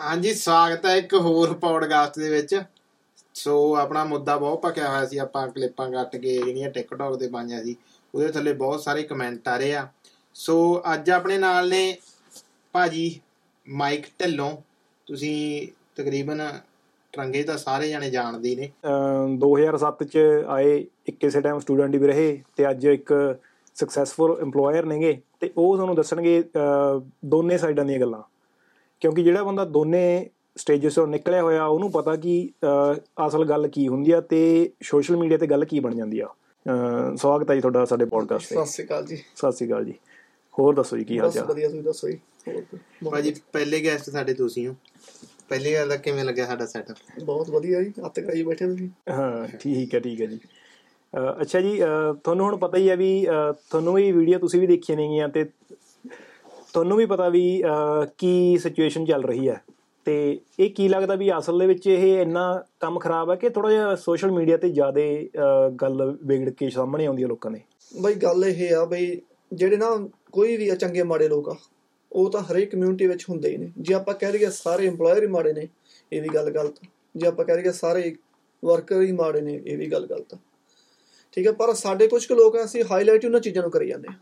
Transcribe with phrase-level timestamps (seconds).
[0.00, 2.62] ਹਾਂਜੀ, ਸਵਾਗਤ ਹੈ ਇੱਕ ਹੋਰ ਪੌਡਕਾਸਟ ਦੇ ਵਿੱਚ।
[3.34, 7.64] ਸੋ, ਆਪਣਾ ਮੁੱਦਾ ਬਹੁਤ ਪੱਕਿਆ ਹੋਇਆ ਸੀ, ਆਪਾਂ ਕਲਿੱਪਾਂ ਕੱਟ ਕੇ, ਜਿਹੜੀਆਂ ਟਿਕਟੌਕ ਤੇ ਪਾਈਆਂ
[7.64, 7.76] ਸੀ,
[8.14, 9.88] ਉਹਦੇ ਥੱਲੇ ਬਹੁਤ ਸਾਰੇ ਕਮੈਂਟ ਆ ਰਹੇ ਆ।
[10.34, 11.98] ਸੋ, ਅੱਜ ਆਪਣੇ ਨਾਲ ਨੇ
[12.72, 13.20] ਭਾਜੀ
[13.68, 14.56] ਮਾਈਕ ਢਿੱਲੋਂ।
[15.06, 16.48] ਤੁਸੀਂ ਤਕਰੀਬਨ
[17.12, 21.96] ਟਰੰਗੇ ਤਾਂ ਸਾਰੇ ਜਾਣੇ ਜਾਣਦੇ ਹੀ ਨੇ ਅਮ 2007 ਚ ਆਏ ਇੱਕ ਕਿਸੇ ਟਾਈਮ ਸਟੂਡੈਂਟ
[21.96, 23.38] ਵੀ ਰਹੇ ਤੇ ਅੱਜ ਇੱਕ
[23.74, 28.22] ਸਕਸੈਸਫੁਲ EMPLOYER ਨੇਗੇ ਤੇ ਉਹ ਤੁਹਾਨੂੰ ਦੱਸਣਗੇ ਅਮ ਦੋਨੇ ਸਾਈਡਾਂ ਦੀਆਂ ਗੱਲਾਂ।
[29.02, 32.50] ਕਿਉਂਕਿ ਜਿਹੜਾ ਬੰਦਾ ਦੋਨੇ ਸਟੇਜਸ ਤੋਂ ਨਿਕਲਿਆ ਹੋਇਆ ਉਹਨੂੰ ਪਤਾ ਕਿ
[33.26, 34.40] ਅਸਲ ਗੱਲ ਕੀ ਹੁੰਦੀ ਆ ਤੇ
[34.82, 36.28] ਸੋਸ਼ਲ ਮੀਡੀਆ ਤੇ ਗੱਲ ਕੀ ਬਣ ਜਾਂਦੀ ਆ।
[37.16, 39.94] ਸਵਾਗਤ ਹੈ ਜੀ ਤੁਹਾਡਾ ਸਾਡੇ ਪੋਡਕਾਸਟ ਤੇ। ਸਤਿ ਸ਼੍ਰੀ ਅਕਾਲ ਜੀ। ਸਤਿ ਸ਼੍ਰੀ ਅਕਾਲ ਜੀ।
[40.54, 41.46] ਹੋਰ ਦੱਸੋ ਜੀ ਕੀ ਹਾਲ ਬਸ ਚਾਲ?
[41.46, 42.18] ਵਧੀਆ ਤੁਸੀਂ ਦੱਸੋ ਜੀ?
[43.10, 44.74] ਭਾਜੀ ਪਹਿਲੇ ਗੈਸਟ ਸਾਡੇ ਤੁਸੀਂ ਹੋ।
[45.48, 49.46] ਪਹਿਲੀ ਗੱਲ ਤਾਂ ਕਿਵੇਂ ਲੱਗਿਆ ਸਾਡਾ ਸੈਟਅਪ ਬਹੁਤ ਵਧੀਆ ਜੀ ਹੱਥ ਕਰਾਈ ਬੈਠੇ ਤੁਸੀਂ ਹਾਂ
[49.60, 50.38] ਠੀਕ ਹੈ ਠੀਕ ਹੈ ਜੀ।
[51.40, 51.78] ਅੱਛਾ ਜੀ
[52.24, 53.26] ਤੁਹਾਨੂੰ ਹੁਣ ਪਤਾ ਹੀ ਹੈ ਵੀ
[53.70, 55.44] ਤੁਹਾਨੂੰ ਵੀ ਵੀਡੀਓ ਤੁਸੀਂ ਵੀ ਦੇਖੀਆਂ ਨੇਗੀਆਂ ਤੇ
[56.72, 59.62] ਤੁਹਾਨੂੰ ਵੀ ਪਤਾ ਵੀ, ਅਹ, ਕੀ ਸਿਚੁਏਸ਼ਨ ਚੱਲ ਰਹੀ ਹੈ।
[60.04, 63.70] ਤੇ ਇਹ ਕੀ ਲੱਗਦਾ ਵੀ ਅਸਲ ਦੇ ਵਿੱਚ ਇਹ ਇੰਨਾ ਕੰਮ ਖਰਾਬ ਹੈ ਕਿ ਥੋੜਾ
[63.70, 65.00] ਜਿਹਾ ਸੋਸ਼ਲ ਮੀਡੀਆ ਤੇ ਜ਼ਿਆਦਾ
[65.82, 67.60] ਗੱਲ ਵਿਗੜ ਕੇ ਸਾਹਮਣੇ ਆਉਂਦੀ ਹੈ ਲੋਕਾਂ ਦੇ?
[68.00, 69.20] ਬਈ ਗੱਲ ਇਹ ਆ ਬਈ,
[69.52, 71.56] ਜਿਹੜੇ ਨਾ ਕੋਈ ਵੀ ਆ ਚੰਗੇ ਮਾੜੇ ਲੋਕ ਆ,
[72.12, 75.26] ਉਹ ਤਾਂ ਹਰੇਕ ਕਮਿਊਨਿਟੀ ਵਿੱਚ ਹੁੰਦੇ ਹੀ ਨੇ। ਜੇ ਆਪਾਂ ਕਹਿ ਦਈਏ ਸਾਰੇ EMPLOYER ਹੀ
[75.26, 75.68] ਮਾੜੇ ਨੇ,
[76.12, 76.86] ਇਹ ਵੀ ਗੱਲ ਗਲਤ ਆ।
[77.16, 78.14] ਜੇ ਆਪਾਂ ਕਹਿ ਦਈਏ ਸਾਰੇ
[78.64, 80.38] ਵਰਕਰ ਹੀ ਮਾੜੇ ਨੇ, ਇਹ ਵੀ ਗੱਲ ਗਲਤ ਆ।
[81.32, 84.08] ਠੀਕ ਹੈ, ਪਰ ਸਾਡੇ ਕੁਝ ਕੁ ਲੋਕ ਆ, ਅਸੀਂ ਹਾਈਲਾਈਟ ਉਹਨਾਂ ਚੀਜ਼ਾਂ ਨੂੰ ਕਰੀ ਜਾਂਦੇ
[84.10, 84.14] ਆ।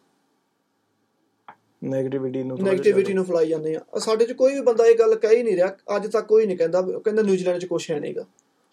[1.83, 5.15] 네ਗੇਟਿਵਿਟੀ ਨੂੰ ਜਿਹਾ ਨੈਗੇਟਿਵਿਟੀ ਨੂੰ ਫਲਾਈ ਜਾਂਦੇ ਆ। ਸਾਡੇ ਚ ਕੋਈ ਵੀ ਬੰਦਾ ਇਹ ਗੱਲ
[5.15, 8.01] ਕਹਿ ਹੀ ਨਹੀਂ ਰਿਹਾ। ਅੱਜ ਤੱਕ ਕੋਈ ਨਹੀਂ ਕਹਿੰਦਾ। ਉਹ ਕਹਿੰਦਾ ਨਿਊਜ਼ੀਲੈਂਡ ਚ ਕੁਛ ਹੈ
[8.01, 8.23] ਨਹੀਂਗਾ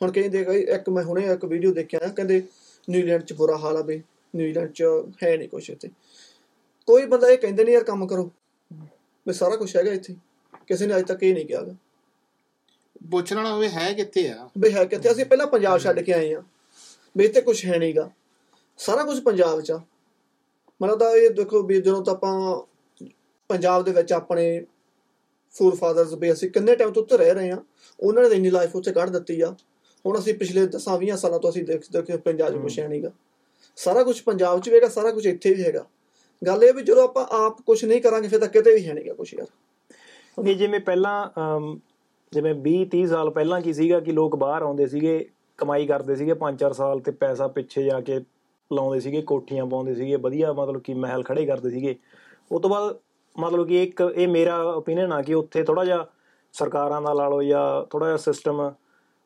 [0.01, 2.43] ਹੁਣ ਕਹਿੰਦੇ ਇੱਕ ਮੈਂ ਹੁਣੇ ਇੱਕ ਵੀਡੀਓ ਦੇਖਿਆ ਕਹਿੰਦੇ
[2.89, 4.01] ਨਿਊਜ਼ੀਲੈਂਡ ਚ ਬੁਰਾ ਹਾਲ ਆ ਬਈ।
[4.35, 4.83] ਨਿਊਜ਼ੀਲੈਂਡ ਚ
[5.23, 5.89] ਹੈ ਨਹੀਂ ਕੁਛ ਇੱਥੇ।
[6.87, 8.31] ਕੋਈ ਬੰਦਾ ਇਹ ਕਹਿੰਦੇ ਨਹੀਂ ਯਾਰ ਕੰਮ ਕਰੋ।
[9.27, 10.15] ਵੀ ਸਾਰਾ ਕੁਝ ਹੈਗਾ ਇੱਥੇ।
[10.67, 11.75] ਕਿਸੇ ਨੇ ਅੱਜ ਤੱਕ ਇਹ ਨਹੀਂ ਕਿਹਾ ਗਾ।
[13.11, 14.49] ਪੁੱਛਣਾ ਨਾ ਹੋਵੇ ਹੈ ਕਿੱਥੇ ਆ?
[14.57, 15.11] ਵੀ ਹੈ ਕਿੱਥੇ?
[15.11, 16.43] ਅਸੀਂ ਪਹਿਲਾਂ ਪੰਜਾਬ ਛੱਡ ਕੇ ਆਏ ਆ।
[17.17, 18.11] ਵੀ ਇੱਥੇ ਕੁਝ ਹੈ ਨਹੀਂਗਾ
[18.77, 19.81] ਸਾਰਾ ਕੁਝ ਪੰਜਾਬ 'ਚ ਆ।
[20.81, 22.61] ਮਤਲਬ ਤਾਂ ਇਹ ਦੇਖੋ ਵੀ ਜਦੋਂ ਤਾਂ ਆਪਾਂ
[23.49, 24.45] ਪੰਜਾਬ ਦੇ ਵਿੱਚ ਆਪਣੇ
[25.55, 27.57] ਫੂਲ ਫਾਦਰਸ ਵੀ ਅਸੀਂ ਕਿੰਨੇ ਟਾਈਮ ਤੋਂ ਉੱਤੇ ਰਹਿ ਰਹੇ ਆ
[27.99, 29.55] ਉਹਨਾਂ ਨੇ ਇੰਨੀ ਲਾਈਫ ਉੱਥੇ ਕੱਢ ਦਿੱਤੀ ਆ।
[30.05, 33.11] ਹੁਣ ਅਸੀਂ ਪਿਛਲੇ 10 20 ਸਾਲਾਂ ਤੋਂ ਅਸੀਂ ਦੇਖ ਦੇਖੇ ਪੰਜਾਬ 'ਚ ਕੁਛ ਹੈ। ਨਹੀਂਗਾ
[33.77, 35.85] ਸਾਰਾ ਕੁਝ ਪੰਜਾਬ 'ਚ ਵੀ ਹੈਗਾ ਸਾਰਾ ਕੁਝ ਇੱਥੇ ਵੀ ਹੈਗਾ।
[36.41, 39.13] ਗੱਲ ਇਹ ਵੀ ਜਦੋਂ ਆਪਾਂ ਆਪ ਕੁਝ ਨਹੀਂ ਕਰਾਂਗੇ ਫਿਰ ਤਾਂ ਕਿਤੇ ਵੀ ਹੈ ਨਹੀਂਗਾ
[39.13, 39.47] ਕੁਝ ਯਾਰ।
[40.37, 41.15] ਨਹੀਂ ਜਿਵੇਂ ਪਹਿਲਾਂ
[42.33, 45.17] ਜਿਵੇਂ 20 30 ਸਾਲ ਪਹਿਲਾਂ ਕੀ ਸੀਗਾ ਕਿ ਲੋਕ ਬਾਹਰ ਆਉਂਦੇ ਸੀਗੇ
[45.59, 48.19] ਕਮਾਈ ਕਰਦੇ ਸੀਗੇ 5-4 ਸਾਲ ਤੇ ਪੈਸਾ ਪਿੱਛੇ ਜਾ ਕੇ
[48.71, 51.95] ਲਾਉਂਦੇ ਸੀਗੇ ਕੋਠੀਆਂ ਪਾਉਂਦੇ ਸੀਗੇ ਵਧੀਆ ਮਤਲਬ ਕਿ ਮਹਿਲ ਖੜੇ ਕਰਦੇ ਸੀਗੇ।
[52.51, 52.95] ਉਸ ਤੋਂ ਬਾਅਦ
[53.39, 56.05] ਮਤਲਬ ਕਿ ਇੱਕ ਇਹ ਮੇਰਾ ਓਪੀਨੀਅਨ ਆ ਕਿ ਉੱਥੇ ਥੋੜਾ ਜਿਹਾ
[56.53, 58.71] ਸਰਕਾਰਾਂ ਦਾ ਲਾ ਲਓ ਜਾਂ ਥੋੜਾ ਜਿਹਾ ਸਿਸਟਮ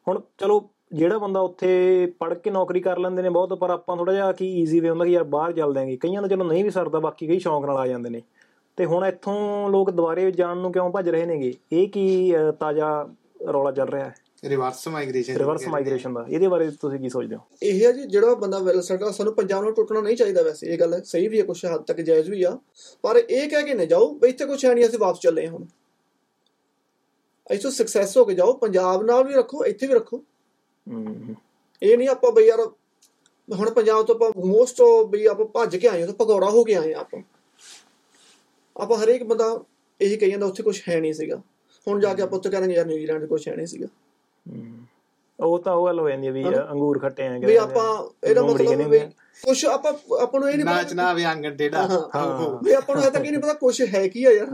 [0.07, 4.13] ਹੁਣ ਚਲੋ ਜਿਹੜਾ ਬੰਦਾ ਉੱਥੇ ਪੜ੍ਹ ਕੇ ਨੌਕਰੀ ਕਰ ਲੈਂਦੇ ਨੇ ਬਹੁਤ ਪਰ ਆਪਾਂ ਥੋੜਾ
[4.13, 6.69] ਜਿਹਾ ਕੀ ਈਜ਼ੀ ਵੇ ਹੁੰਦਾ ਕਿ ਯਾਰ ਬਾਹਰ ਚੱਲ ਦਿਆਂਗੇ। ਕਈਆਂ ਦਾ ਚਲੋ ਨਹੀਂ ਵੀ
[6.69, 8.21] ਸਰਦਾ ਬਾਕੀ ਕਈ ਸ਼ੌਂਕ ਨਾਲ ਆ ਜਾਂਦੇ ਨੇ।
[8.77, 11.53] ਤੇ ਹੁਣ ਇੱਥੋਂ ਲੋਕ ਦੁਬਾਰੇ ਜਾਣ ਨੂੰ ਕਿਉਂ ਭੱਜ ਰਹੇ ਨੇਗੇ?
[11.71, 13.09] ਇਹ ਕੀ ਅਹ, ਤਾਜ਼ਾ
[13.53, 14.13] ਰੌਲਾ ਚੱਲ ਰਿਹਾ ਹੈ?
[14.43, 17.41] ਰਿਵਰਸ ਮਾਈਗ੍ਰੇਸ਼ਨ ਰਿਵਰਸ ਮਾਈਗ੍ਰੇਸ਼ਨ ਦਾ। ਇਹਦੇ ਬਾਰੇ ਤੁਸੀਂ ਕੀ ਸੋਚਦੇ ਹੋ?
[17.63, 20.77] ਇਹ ਹੈ ਜੀ ਜਿਹੜਾ ਬੰਦਾ ਵੈਲ ਸੈਟਲ ਸਾਨੂੰ ਪੰਜਾਬ ਨੂੰ ਟੁੱਟਣਾ ਨਹੀਂ ਚਾਹੀਦਾ ਵੈਸੇ ਇਹ
[20.79, 22.57] ਗੱਲ ਸਹੀ ਵੀ ਹੈ ਕੁਛ ਹੱਦ ਤੱਕ ਜਾਇਜ਼ ਵੀ ਆ।
[23.03, 25.65] ਪਰ ਇਹ ਕਹਿ ਕੇ ਨਾ ਜਾਓ ਵੀ ਇੱਥੇ ਕੁਛ ਹੈ ਨਹੀਂ ਅਸੀਂ ਵਾਪਸ ਚੱਲੇ ਹੁਣ।
[27.47, 30.23] ਇੱਥੋਂ ਸਕਸੈਸ ਹੋ ਕੇ ਜਾਓ ਪੰਜਾਬ ਨਾਲ ਵੀ ਰੱਖੋ ਇੱਥੇ ਵੀ ਰੱਖੋ।
[31.81, 32.59] ਇਹ ਨਹੀਂ ਆਪਾਂ ਬਈ ਯਾਰ
[33.49, 36.75] ਹੁਣ ਪੰਜਾਬ ਤੋਂ ਆਪਾਂ ਮੋਸਟ ਬਈ ਆਪਾਂ ਭੱਜ ਕੇ ਆਏ ਹਾਂ ਤਾਂ ਭਗੌੜਾ ਹੋ ਕੇ
[36.75, 37.21] ਆਏ ਹਾਂ ਆਪਾਂ।
[38.75, 39.63] ਆਪਾਂ ਹਰੇਕ ਬੰਦਾ
[40.01, 41.41] ਇਹੀ ਕਹੀ ਜਾਂਦਾ ਉੱਥੇ ਕੁਛ ਹੈ ਨਹੀਂ ਸੀਗਾ।
[41.87, 43.87] ਹੁਣ ਜਾ ਕੇ ਆਪਾਂ ਉੱਥੇ ਕਹਾਂਗੇ ਯਾਰ ਨਿਊਜ਼ੀਲੈਂਡ 'ਚ ਕੁਛ ਹੈ ਨਹੀਂ ਸੀਗਾ।
[45.39, 46.43] ਉਹ ਤਾਂ ਉਹ ਗੱਲ ਹੋ ਜਾਂਦੀ ਹੈ ਵੀ?
[46.71, 47.83] ਅੰਗੂਰ ਖੱਟੇ ਆ ਵੀ ਆਪਾਂ
[48.23, 48.99] ਇਹਦਾ ਮਤਲਬ ਵੀ
[49.43, 53.11] ਕੁਛ ਆਪਾਂ ਆਪਾਂ ਨੂੰ ਇਹ ਨਹੀਂ ਪਤਾ ਨਾ ਵੇ ਆਂਗਣ। ਹਾਂ। ਵੀ ਆਪਾਂ ਨੂੰ ਹਜੇ
[53.11, 54.47] ਤੱਕ ਇਹ ਨਹੀਂ ਪਤਾ ਕੁਛ ਹੈ ਕੀ ਆ ਯਾਰ।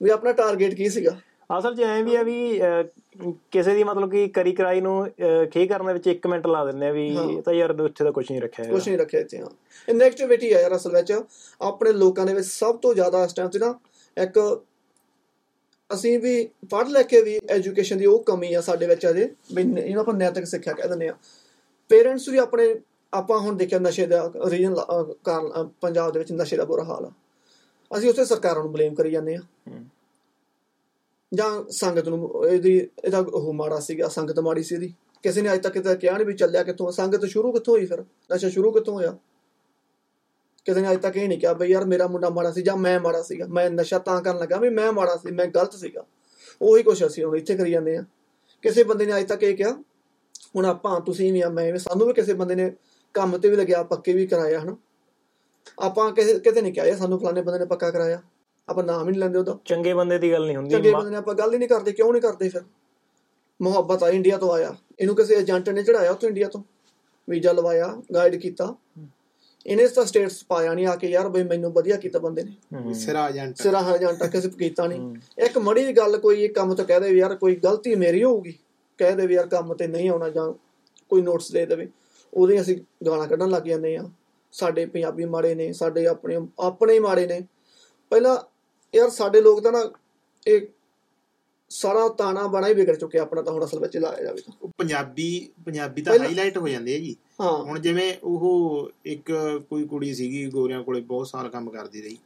[0.00, 1.16] ਵੀ ਆਪਣਾ ਟਾਰਗੇਟ ਕੀ ਸੀਗਾ
[1.50, 2.60] ਅਸਲ 'ਚ ਐਂ ਵੀ ਆ ਵੀ
[3.52, 4.94] ਕਿਸੇ ਦੀ ਮਤਲਬ ਕਿ ਕਰੀ ਕਰਾਈ ਨੂੰ
[5.52, 8.12] ਖੇ ਕਰਨ ਦੇ ਵਿੱਚ 1 ਮਿੰਟ ਲਾ ਦਿੰਦੇ ਆ ਵੀ। ਇਹ ਤਾਂ ਯਾਰ ਇੱਥੇ ਤਾਂ
[8.12, 9.48] ਕੁਝ ਨਹੀਂ ਰੱਖਿਆ ਕੁਛ ਹੈਗਾ ਨਹੀਂ ਰੱਖਿਆ ਇੱਥੇ ਹਾਂ
[9.88, 11.12] ਇਹ ਨੈਗੇਟਿਵਿਟੀ ਹੈ ਯਾਰ ਅਸਲ ਵਿੱਚ
[11.60, 13.74] ਆਪਣੇ ਲੋਕਾਂ ਦੇ ਵਿੱਚ ਸਭ ਤੋਂ ਜ਼ਿਆਦਾ ਇਸ ਟਾਈਮ ਤੇ ਨਾ
[14.16, 14.38] ਇੱਕ
[15.94, 19.28] ਅਸੀਂ ਵੀ ਪੜ੍ਹ ਲੈ ਕੇ ਵੀ ਐਜੂਕੇਸ਼ਨ ਦੀ ਉਹ ਕਮੀ ਆ ਸਾਡੇ ਵਿੱਚ ਅਜੇ
[19.58, 21.14] ਇਹਨੂੰ ਆਪਾਂ ਨੈਤਿਕ ਸਿੱਖਿਆ ਕਹਿ ਦਿੰਦੇ ਆ।
[21.90, 22.74] ਪੇਰੈਂਟਸ ਵੀ ਆਪਣੇ
[23.12, 24.74] ਆਪਾਂ ਹੁਣ ਦੇਖਿਆ ਨਸ਼ੇ ਦਾ ਰੀਜਨ
[25.24, 27.10] ਕਾਰਨ ਪੰਜਾਬ ਦੇ ਵਿੱਚ ਨਸ਼ੇ ਦਾ ਬੁਰਾ ਹਾਲ ਆ।
[27.90, 29.40] ਅਸੀਂ ਉੱਥੇ ਸਰਕਾਰਾਂ ਨੂੰ ਬਲੇਮ ਕਰੀ ਜਾਂਦੇ ਆ।
[31.32, 34.92] ਜਾਂ ਸੰਗਤ ਨੂੰ ਇਹਦੀ ਇਹਦਾ ਉਹ ਮਾੜਾ ਸੀਗਾ ਸੰਗਤ ਮਾੜੀ ਸੀ ਇਹਦੀ।
[35.22, 38.04] ਕਿਸੇ ਨੇ ਅਜੇ ਤੱਕ ਕਿਤੇ ਕਿਹਾ ਨਹੀਂ ਵੀ ਚੱਲਿਆ ਕਿੱਥੋਂ ਸੰਗਤ ਸ਼ੁਰੂ ਕਿੱਥੋਂ ਹੋਈ ਫਿਰ?
[38.34, 39.16] ਨਸ਼ਾ ਸ਼ੁਰੂ ਕਿੱਥੋਂ ਹੋਇਆ?
[40.70, 43.00] ਕਿਸੇ ਨੇ ਅਜੇ ਤੱਕ ਇਹ ਨਹੀਂ ਕਿਹਾ ਬਈ ਯਾਰ ਮੇਰਾ ਮੁੰਡਾ ਮਾੜਾ ਸੀ ਜਾਂ ਮੈਂ
[43.00, 46.04] ਮਾੜਾ ਸੀਗਾ। ਮੈਂ ਨਸ਼ਾ ਤਾਂ ਕਰਨ ਲੱਗਾ ਵੀ ਮੈਂ ਮਾੜਾ ਸੀ ਮੈਂ ਗਲਤ ਸੀਗਾ।
[46.62, 48.04] ਉਹੀ ਕੁਛ ਅਸੀਂ ਹੁਣ ਇੱਥੇ ਕਰੀ ਜਾਂਦੇ ਆ
[48.62, 49.72] ਕਿਸੇ ਬੰਦੇ ਨੇ ਅਜੇ ਤੱਕ ਇਹ ਕਿਹਾ
[50.56, 52.72] ਹੁਣ ਆਪਾਂ ਤੁਸੀਂ ਵੀ ਆ ਮੈਂ ਵੀ ਸਾਨੂੰ ਵੀ ਕਿਸੇ ਬੰਦੇ ਨੇ
[53.14, 54.76] ਕੰਮ ਤੇ ਵੀ ਲੱਗਿਆ ਪੱਕੇ ਵੀ ਕਰਾਇਆ ਹਨਾ?
[55.78, 58.22] ਆਪਾਂ ਕਿਸੇ ਕਿਤੇ ਨਹੀਂ ਕਿਹਾ ਯਾਰ ਸਾਨੂੰ ਫਲਾਣੇ ਬੰਦੇ ਨੇ ਪੱਕਾ ਕਰਾਇਆ।
[58.68, 61.16] ਆਪਾਂ ਨਾਮ ਹੀ ਨਹੀਂ ਲੈਂਦੇ ਉਹਦਾ ਚੰਗੇ ਬੰਦੇ ਦੀ ਗੱਲ ਨਹੀਂ ਹੁੰਦੀ। ਚੰਗੇ ਬੰਦੇ ਨੇ
[61.16, 62.62] ਆਪਾਂ ਗੱਲ ਹੀ ਨਹੀਂ ਕਰਦੇ ਕਿਉਂ ਨਹੀਂ ਕਰਦੇ ਫਿਰ?
[63.62, 66.62] ਮੁਹੱਬਤ ਆ ਇੰਡੀਆ ਤੋਂ ਆਇਆ। ਇਹਨੂੰ ਕਿਸੇ ਏਜੰਟ ਨੇ ਚੜਾਇਆ ਉੱਥੋਂ ਇੰਡੀਆ ਤੋਂ?
[67.28, 68.74] ਵੀਜ਼ਾ ਲਵਾਇਆ ਗਾਈਡ ਕੀਤਾ।
[69.66, 73.28] ਇਹਨੇ ਤਾਂ ਸਟੇਟਸ ਪਾਇਆ ਨਹੀਂ ਆ ਕੇ ਯਾਰ ਬਈ ਮੈਨੂੰ ਵਧੀਆ ਕੀਤਾ ਬੰਦੇ ਨੇ। ਸਿਰਾ
[73.28, 77.00] ਏਜੰਟ ਸਿਰਾ ਏਜੰਟ ਕਿਸੇ ਕੀਤਾ ਨਹੀਂ। ਇੱਕ ਮੜੀ ਜਿਹੀ ਗੱਲ ਕੋਈ ਇੱਕ ਕੰਮ ਤੋਂ ਕਹਿ
[77.00, 78.52] ਦੇ ਯਾਰ ਕੋਈ ਗਲਤੀ ਮੇਰੀ ਹੋਊਗੀ
[78.98, 80.52] ਕਹਿ ਦੇ ਯਾਰ ਕੰਮ ਤੇ ਨਹੀਂ ਆਉਣਾ ਜਾਂ
[81.10, 81.88] ਕੋਈ ਨੋਟਸ ਦੇ ਦੇਵੇ
[82.32, 82.76] ਉਹਦੇ ਅਸੀਂ
[83.06, 84.08] ਗਾਲਾਂ ਕੱਢਣ ਲੱਗ ਜਾਂਦੇ ਆ
[84.52, 87.40] ਸਾਡੇ ਪੰਜਾਬੀ ਮਾੜੇ ਨੇ ਸਾਡੇ ਆਪਣੇ ਆਪਣੇ ਹੀ ਮਾੜੇ ਨੇ।
[88.12, 88.36] ਪਹਿਲਾਂ
[88.94, 89.82] ਯਾਰ ਸਾਡੇ ਲੋਕ ਤਾਂ ਨਾ
[90.46, 90.60] ਇਹ
[91.70, 94.70] ਸਾਰਾ ਤਾਣਾ ਬਾਣਾ ਹੀ ਵਿਗੜ ਚੁੱਕਿਆ ਆਪਣਾ ਤਾਂ ਹੁਣ ਅਸਲ ਵਿੱਚ ਲਾਇਆ ਜਾਵੇ ਤਾਂ। ਉਹ
[94.78, 99.32] ਪੰਜਾਬੀ ਪੰਜਾਬੀ ਤਾਂ ਹਾਈਲਾਈਟ ਹੋ ਜਾਂਦੇ ਆ ਜੀ ਹਾਂ। ਹੁਣ ਜਿਵੇਂ ਉਹ ਇੱਕ
[99.70, 102.18] ਕੋਈ ਕੁੜੀ ਸੀਗੀ ਗੋਰਿਆਂ ਕੋਲੇ ਬਹੁਤ ਸਾਲ ਕੰਮ ਕਰਦੀ ਰਹੀ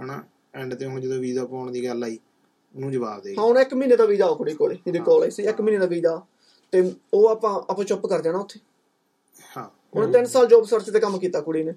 [0.00, 0.24] ਹਨਾ?
[0.54, 2.18] ਐਂਡ ਤੇ ਹੁਣ ਜਦੋਂ ਵੀਜ਼ਾ ਪਾਉਣ ਦੀ ਗੱਲ ਆਈ
[2.76, 5.30] ਉਹਨੂੰ ਜਵਾਬ ਦੇ ਹਾਂ ਹੁਣ ਇੱਕ ਮਹੀਨੇ ਦਾ ਵੀਜ਼ਾ ਉਹ ਕੁੜੀ ਕੋਲੇ ਜਿਹਦੇ ਕੋਲ ਆਈ
[5.30, 6.22] ਸੀ ਇੱਕ ਮਹੀਨੇ ਦਾ ਵੀਜ਼ਾ।
[6.72, 8.60] ਤੇ ਉਹ ਆਪਾਂ ਆਪਾਂ ਚੁੱਪ ਕਰ ਜਾਣਾ ਉੱਥੇ।
[9.56, 11.72] ਹਾਂ। ਉਹਨੇ 3 ਸਾਲ ਜੌਬ ਸਰਚ ਤੇ ਕੰਮ ਕੀਤਾ ਕੁੜੀ ਨੇ।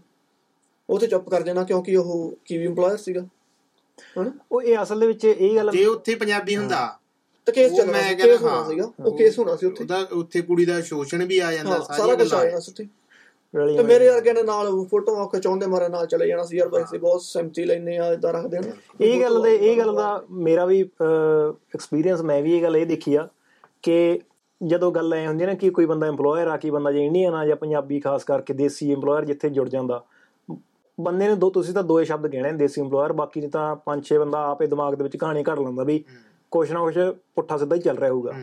[0.89, 3.21] ਉੱਥੇ ਚੁੱਪ ਕਰ ਜਾਣਾ ਕਿਉਂਕਿ ਉਹ ਕੀਵੀ EMPLOYER ਸੀਗਾ।
[4.19, 4.31] ਹਨਾ?
[4.51, 6.99] ਉਹ ਇਹ ਅਸਲ ਦੇ ਵਿੱਚ ਇਹ ਗੱਲ ਜੇ ਉੱਥੇ ਪੰਜਾਬੀ ਹੁੰਦਾ
[7.47, 9.83] ਤੇ ਕੇਸ ਚੱਲਣਾ ਮੈਂ ਸੀ ਕਹਿੰਦਾ ਕੇਸ ਹੋਣਾ ਹਾਂ। ਸੀਗਾ। ਉਹ ਕੇਸ ਹੋਣਾ ਸੀ ਉੱਥੇ।
[9.83, 12.87] ਉਹਦਾ ਉੱਥੇ ਕੁੜੀ ਦਾ ਸ਼ੋਸ਼ਣ ਵੀ ਆ ਜਾਂਦਾ ਸਾਰਾ ਕੁਝ ਆ ਸੀ ਉੱਥੇ।
[13.77, 16.99] ਤੇ ਮੇਰੇ ਵਰਗੇ ਨੇ ਨਾਲ ਫੋਟੋ ਖਿਚਾਉਂਦੇ ਮਾਰੇ ਨਾਲ ਚਲੇ ਜਾਣਾ ਸੀ ਯਾਰ ਬਈ ਅਸੀਂ
[16.99, 18.71] ਬਹੁਤ ਸਹਿਮਤੀ ਲੈਨੇ ਆ ਇਦਾਂ ਰੱਖਦੇ ਨੇ
[19.01, 20.89] ਇਹ ਗੱਲ ਦੇ ਇਹ ਗੱਲ ਦਾ ਮੇਰਾ ਵੀ
[21.75, 23.27] ਐਕਸਪੀਰੀਅੰਸ ਮੈਂ ਵੀ ਇਹ ਗੱਲ ਇਹ ਦੇਖੀ ਆ
[23.81, 24.19] ਕਿ
[24.65, 27.33] ਜਦੋਂ ਗੱਲ ਐ ਹੁੰਦੀ ਹੈ ਨਾ ਕਿ ਕੋਈ ਬੰਦਾ EMPLOYER ਆ ਕੀ ਬੰਦਾ ਜੇ ਇੰਡੀਅਨ
[27.33, 30.03] ਆ ਜਾਂ ਪੰਜਾਬੀ ਖਾਸ ਕਰਕੇ ਦੇਸੀ EMPLOYER ਜਿੱਥੇ ਜੁੜ ਜਾਂਦਾ
[30.99, 34.05] ਬੰਦੇ ਨੇ ਦੋ ਤੁਸੀਂ ਤਾਂ ਦੋਏ ਸ਼ਬਦ ਗਿਣੇ ਨੇ ਦੇਸੀ EMPLOYER ਬਾਕੀ ਨੇ ਤਾਂ ਪੰਜ
[34.05, 36.03] ਛੇ ਬੰਦਾ ਆਪੇ ਦਿਮਾਗ ਦੇ ਵਿੱਚ ਕਹਾਣੀ ਘੜ ਲੈਂਦਾ ਵੀ
[36.51, 36.97] ਕੁਛ ਨਾ ਕੁਛ
[37.35, 38.33] ਪੁੱਠਾ ਸਿੱਧਾ ਹੀ ਚੱਲ ਰਿਹਾ ਹੋਊਗਾ।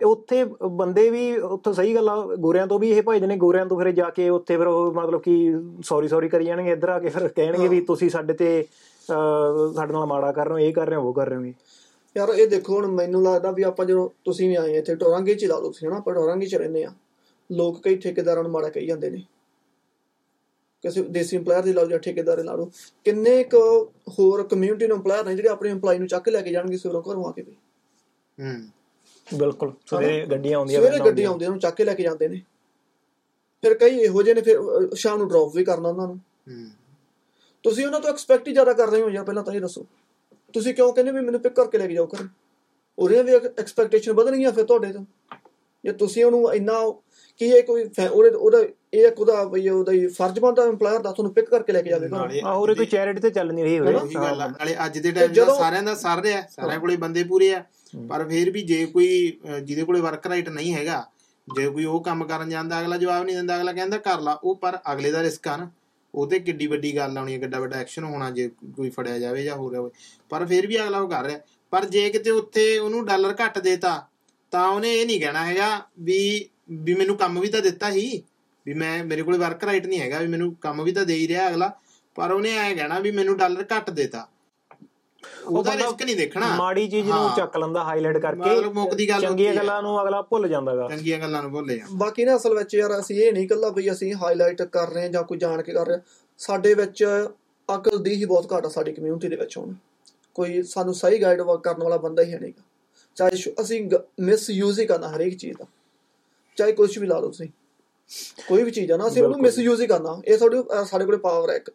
[0.00, 3.78] ਉੱਥੇ ਬੰਦੇ ਵੀ ਉੱਥੇ ਸਹੀ ਗੱਲ ਆ ਗੋਰਿਆਂ ਤੋਂ ਵੀ ਇਹ ਭਜਦੇ ਨੇ ਗੋਰਿਆਂ ਤੋਂ
[3.78, 5.34] ਫਿਰ ਜਾ ਕੇ ਉੱਥੇ ਫਿਰ ਉਹ ਮਤਲਬ ਕਿ
[5.84, 8.64] ਸੌਰੀ ਸੌਰੀ ਕਰੀ ਜਾਣਗੇ ਇੱਧਰ ਆ ਕੇ ਫਿਰ ਕਹਿਣਗੇ ਵੀ ਤੁਸੀਂ ਸਾਡੇ ਤੇ
[9.74, 11.52] ਸਾਡੇ ਨਾਲ ਮਾੜਾ ਕਰ ਰਹੇ ਹੋ ਇਹ ਕਰ ਰਹੇ ਹੋ ਉਹ ਕਰ ਰਹੇ ਹੋ
[12.16, 15.44] ਯਾਰ ਇਹ ਦੇਖੋ ਹੁਣ ਮੈਨੂੰ ਲੱਗਦਾ ਵੀ ਆਪਾਂ ਜਦੋਂ ਤੁਸੀਂ ਵੀ ਆਏ ਇੱਥੇ ਟੋਰਾਂਗੇ ਚ
[15.44, 15.96] ਲਾ ਲਓ ਤੁਸੀਂ ਹਨਾ?
[15.96, 16.90] ਆਪਾਂ ਟੋਰਾਂਗੇ ਚ ਰਹਿੰਦੇ ਆ।
[17.52, 19.22] ਲੋਕ ਕਈ ਠੇਕੇਦਾਰਾਂ ਨੂੰ ਮਾੜਾ ਕਹੀ ਜਾਂਦੇ ਨੇ।
[20.82, 22.70] ਕਿਸੇ ਦੇਸੀ EMPLOYER ਦੀ ਲਓ ਜਾਂ ਠੇਕੇਦਾਰ ਦੀ ਲਓ
[23.04, 23.58] ਕਿੰਨੇ ਕੁ
[24.08, 27.02] ਹੋਰ ਕਮਿਊਨਿਟੀ ਨੂੰ EMPLOYER ਨੇ ਜਿਹੜੇ ਆਪਣੇ EMPLOYE ਨੂੰ ਚੱਕ ਕੇ ਲੈ ਕੇ ਜਾਣਗੇ ਸਵੇਰੋਂ
[27.02, 27.56] ਘਰੋਂ ਆ ਕੇ ਵੀ?
[28.40, 28.68] ਹੂੰ।
[29.38, 32.42] ਬਿਲਕੁਲ ਸਵੇਰੇ ਗੱਡੀਆਂ ਆਉਂਦੀਆਂ ਸਵੇਰੇ ਵੈਨਾਂ ਗੱਡੀ ਆਉਂਦੀਆਂ। ਨੂੰ ਚੱਕ ਕੇ ਲੈ ਕੇ ਜਾਂਦੇ ਨੇ।
[33.62, 34.58] ਫਿਰ ਕਈ ਇਹੋ ਜਿਹੇ ਨੇ ਫਿਰ
[34.94, 36.70] ਸ਼ਾਮ ਨੂੰ ਡ੍ਰੌਪ ਵੀ ਕਰਨਾ ਉਹਨਾਂ ਨੂੰ। ਹੂੰ।
[37.62, 39.86] ਤੁਸੀਂ ਉਹਨਾਂ ਤੋਂ ਐਕਸਪੈਕਟ ਹੀ ਜ਼ਿਆਦਾ ਕਰ ਰਹੇ ਹੋ ਯਾਰ ਪਹਿਲਾਂ ਤਾਂ ਇਹ ਦੱਸੋ।
[40.52, 42.28] ਤੁਸੀਂ ਕਿਉਂ ਕਹਿੰਦੇ ਵੀ ਮੈਨੂੰ ਪਿਕ ਕਰਕੇ ਲੈ ਕੇ ਜਾਓ ਘਰ?
[42.98, 45.04] ਉਹਦੀਆਂ ਵੀ ਐਕਸਪੈਕਟੇਸ਼ਨ ਵਧਣਗੀਆਂ ਫਿਰ ਤੁਹਾਡੇ ਤੋਂ।
[45.84, 46.72] ਜੇ ਤੁਸੀਂ ਉਹਨੂੰ ਇੰਨਾ
[47.38, 48.58] ਕੀ ਇਹ ਕੋਈ ਉਹਦੇ ਉਹਦਾ
[48.94, 51.90] ਇਹ ਇੱਕ ਉਹਦਾ ਬਈ ਉਹਦਾ ਹੀ ਫਰਜ਼ ਬਣਦਾ EMPLOYER ਦਾ ਤੁਹਾਨੂੰ ਪਿਕ ਕਰਕੇ ਲੈ ਕੇ
[51.90, 54.76] ਜਾਵੇ ਘਰ ਆਹ ਹੋਰ ਕੋਈ ਚੈਰਿਟੀ ਤੇ ਚੱਲ ਨਹੀਂ ਰਹੀ ਹੋਵੇ। ਉਹੀ ਗੱਲ ਆ। ਨਾਲੇ
[54.86, 57.64] ਅੱਜ ਦੇ ਟਾਈਮ ਜਦੋਂ- ਸਾਰਿਆਂ ਦਾ ਸਰ ਰਿਹਾ ਸਾਰਿਆਂ ਕੋਲੇ ਬੰਦੇ ਪੂਰੇ ਆ।
[58.08, 61.06] ਪਰ ਫਿਰ ਵੀ ਜੇ ਕੋਈ ਜਿਹਦੇ ਕੋਲੇ ਵਰਕ ਰਾਈਟ ਨਹੀਂ ਹੈਗਾ
[61.56, 64.56] ਜੇ ਕੋਈ ਉਹ ਕੰਮ ਕਰਨ ਜਾਂਦਾ ਅਗਲਾ ਜਵਾਬ ਨਹੀਂ ਦਿੰਦਾ ਅਗਲਾ ਕਹਿੰਦਾ ਕਰ ਲਾ। ਉਹ
[64.56, 65.70] ਪਰ ਅਗਲੇ ਦਾ ਰਿਸਕ ਆ ਨਾ।
[66.14, 69.44] ਉਹ ਤੇ ਕਿੱਡੀ ਵੱਡੀ ਗੱਲ ਆਉਣੀ ਹੈ ਕਿੱਡਾ ਵੱਡਾ ਐਕਸ਼ਨ ਹੋਣਾ ਜੇ ਕੋਈ ਫੜਿਆ ਜਾਵੇ
[69.44, 69.90] ਜਾਂ ਹੋ ਰਿਹਾ ਹੋਵੇ।
[70.28, 71.38] ਪਰ ਫਿਰ ਵੀ ਅਗਲਾ ਉਹ ਕਰ ਰਿਹਾ।
[71.70, 74.06] ਪਰ ਜੇ ਕਿਤੇ ਉੱਥੇ ਉਹਨੂੰ ਡਾਲਰ ਘੱਟ ਦੇਤਾ
[74.52, 78.22] ਤਾਂ ਉਹਨੇ ਇਹ ਨਹੀਂ ਕਹਿਣਾ ਹੈਗਾ ਵੀ ਵੀ ਮੈਨੂੰ ਕੰਮ ਵੀ ਤਾਂ ਦਿੱਤਾ ਸੀ
[78.66, 81.28] ਵੀ ਮੈਂ ਮੇਰੇ ਕੋਲੇ ਵਰਕ ਰਾਈਟ ਨਹੀਂ ਹੈਗਾ ਵੀ ਮੈਨੂੰ ਕੰਮ ਵੀ ਤਾਂ ਦੇ ਹੀ
[81.28, 81.70] ਰਿਹਾ ਅਗਲਾ
[82.16, 84.26] ਪਰ ਉਹਨੇ ਐ ਕਹਿਣਾ ਵੀ ਮੈਨੂੰ ਡਾਲਰ ਘੱਟ ਦੇਤਾ।
[85.46, 88.54] ਉਹਦਾ ਰਿਸਕ ਨਹੀਂ ਦੇਖਣਾ। ਮਾੜੀ ਚੀਜ਼ ਨੂੰ। ਚੱਕ ਲੈਂਦਾ ਹਾਈਲਾਈਟ ਕਰਕੇ
[89.20, 92.74] ਚੰਗੀਆਂ। ਗੱਲਾਂ ਨੂੰ ਅਗਲਾ ਭੁੱਲ ਜਾਂਦਾਗਾ। ਚੰਗੀਆਂ ਗੱਲਾਂ ਨੂੰ ਭੁੱਲੇ ਜਾ ਬਾਕੀ ਨਾ ਅਸਲ ਵਿੱਚ
[92.74, 95.72] ਯਾਰ ਅਸੀਂ ਇਹ ਨਹੀਂ ਕੱਲਾ ਬਈ ਅਸੀਂ ਹਾਈਲਾਈਟ ਕਰ ਰਹੇ ਹਾਂ ਜਾਂ ਕੋਈ ਜਾਣ ਕੇ
[95.72, 95.98] ਕਰ ਰਿਹਾ।
[96.38, 97.04] ਸਾਡੇ ਵਿੱਚ
[97.68, 99.74] ਅਕਲ ਦੀ ਹੀ ਬਹੁਤ ਘਾਟ ਆ ਸਾਡੀ ਕਮਿਊਨਿਟੀ ਦੇ ਵਿੱਚ ਹੁਣ।
[100.34, 102.62] ਕੋਈ ਸਾਨੂੰ ਸਹੀ ਗਾਈਡ ਕਰਨ ਵਾਲਾ ਬੰਦਾ ਹੀ ਹੈ ਨਹੀਂਗਾ
[103.16, 105.66] ਚਾਹੇ ਅਸੀਂ ਮਿਸ ਯੂਜ਼ ਹੀ ਕਰਨਾ ਹਰੇਕ ਚੀਜ਼ ਦਾ।
[106.56, 107.48] ਚਾਹੇ ਕੁਝ ਵੀ ਲਾ ਲਓ ਤੁਸੀਂ।
[108.48, 111.04] ਕੋਈ ਵੀ ਚੀਜ਼ ਆ ਨਾ ਅਸੀਂ ਉਹਨੂੰ ਬਿਲਕੁਲ। ਮਿਸ ਯੂਜ਼ ਹੀ ਕਰਨਾ। ਇਹ ਸਾਡੇ ਸਾਡੇ
[111.04, 111.70] ਕੋਲੇ ਪਾਵਰ ਹੈ ਇੱਕ।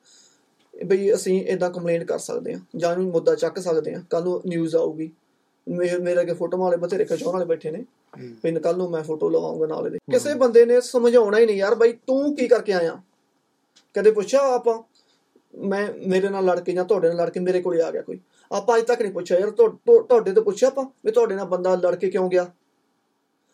[0.86, 4.42] ਬਈ ਅਸੀਂ ਇਦਾਂ ਕੰਪਲੇਂਟ ਕਰ ਸਕਦੇ ਹਾਂ ਜਾਂ ਇਹਨੂੰ ਮੁੱਦਾ ਚੱਕ ਸਕਦੇ ਹਾਂ। ਕੱਲ ਨੂੰ
[4.48, 5.10] ਨਿਊਜ਼ ਆਊਗੀ।
[5.68, 7.84] ਮੇਰੇ ਅੱਗੇ ਫੋਟੋ ਵਾਲੇ ਬਥੇਰੇ ਖਿਚਾਉਣ ਵਾਲੇ ਬੈਠੇ ਨੇ।
[8.44, 11.76] ਵੀ ਕੱਲ ਨੂੰ ਮੈਂ ਫੋਟੋ ਲਵਾਉਂਗਾ ਨਾਲ ਇਹਦੇ। ਕਿਸੇ ਬੰਦੇ ਨੇ ਸਮਝਾਉਣਾ ਹੀ ਨਹੀਂ ਯਾਰ
[11.76, 13.02] ਬਾਈ ਤੂੰ ਕੀ ਕਰਕੇ ਆਇਆ?
[13.96, 14.82] ਕਦੇ ਪੁੱਛਿਆ ਆਪਾਂ?
[15.58, 18.20] ਮੈਂ ਮੇਰੇ ਨਾਲ ਲੜ ਕੇ ਜਾਂ ਤੁਹਾਡੇ ਨਾਲ ਲੜ ਕੇ ਮੇਰੇ ਕੋਲੇ ਆ ਗਿਆ ਕੋਈ।
[18.52, 21.46] ਆਪਾਂ ਅਜੇ ਤੱਕ ਨਹੀਂ ਪੁੱਛਿਆ ਯਾਰ ਤੁਹਾ- ਤੁਹਾ- ਤੁਹਾਡੇ ਤੋਂ ਪੁੱਛਿਆ ਆਪਾਂ ਵੀ ਤੁਹਾਡੇ ਨਾਲ
[21.46, 22.52] ਬੰਦਾ ਲੜ ਕੇ ਕਿਉਂ ਗਿਆ?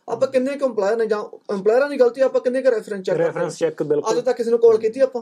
[0.10, 1.20] ਆਪਾਂ ਕਿੰਨੇ ਕੁ EMPLOYER ਨੇ ਜਾਂ
[1.54, 4.60] EMPLOYERਾਂ ਦੀ ਗਲਤੀ ਆਪਾਂ ਕਿੰਨੇ ਕੁ ਰੈਫਰੈਂਸ ਚੈੱਕ ਰੈਫਰੈਂਸ ਚੈੱਕ ਅੱਜ ਬਿਲਕੁਲ। ਤੱਕ ਕਿਸੇ ਨੂੰ
[4.60, 5.22] ਕਾਲ ਕੀਤੀ ਆਪਾਂ?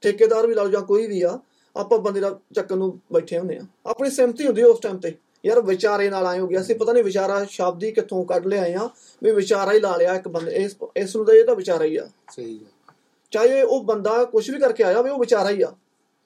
[0.00, 1.38] ਠੇਕੇਦਾਰ ਵੀ ਲਾ ਲਓ ਜਾਂ ਕੋਈ ਵੀ ਆ
[1.76, 5.14] ਆਪਾਂ ਬੰਦੇ ਦਾ ਚੱਕਣ ਨੂੰ ਬੈਠੇ ਹੁੰਦੇ ਆ ਆਪਣੀ ਸਹਿਮਤੀ ਹੁੰਦੀ ਉਸ ਟਾਈਮ ਤੇ।
[5.46, 8.74] ਯਾਰ ਵਿਚਾਰੇ ਨਾਲ ਆਏ ਹੋ ਗਿਆ ਅਸੀਂ ਪਤਾ ਨਹੀਂ ਵਿਚਾਰਾ ਸ਼ਬਦ ਹੀ ਕਿੱਥੋਂ ਕੱਢ ਲਿਆਏ
[8.74, 8.88] ਆ
[9.22, 11.96] ਵੀ ਵਿਚਾਰਾ ਹੀ ਲਾ ਲਿਆ ਇੱਕ ਬੰਦੇ। ਇਸ ਇਸ ਨੂੰ ਤਾਂ ਇਹ ਤਾਂ ਵਿਚਾਰਾ ਹੀ
[11.96, 12.92] ਆ। ਸਹੀ ਗੱਲ।
[13.30, 15.72] ਚਾਹੇ ਉਹ ਬੰਦਾ ਕੁਝ ਵੀ ਕਰਕੇ ਆਇਆ ਵੀ ਉਹ ਵਿਚਾਰਾ ਹੀ ਆ।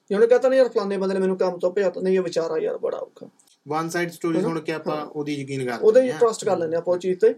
[0.09, 2.57] ਜੇ ਉਹਨੇ ਕਹਤਾ ਨਹੀਂ ਯਾਰ ਫਲਾਣੇ ਬੰਦੇ ਨੇ ਮੈਨੂੰ ਕੰਮ ਤੋਂ ਭੇਜਤਾ ਨਹੀਂ ਇਹ ਵਿਚਾਰਾ
[2.57, 3.29] ਯਾਰ ਬੜਾ ਔਖਾ।
[3.65, 6.99] ਵਨ ਸਾਈਡ ਸਟੋਰੀ ਸੁਣ ਕੇ ਆਪਾਂ ਉਹਦੀ ਯਕੀਨ ਕਰ ਉਹਦੇ। ਟਰਸਟ ਕਰ ਲੈਂਦੇ ਆਪਾਂ ਉਹ
[6.99, 7.33] ਚੀਜ਼ ਤੇ।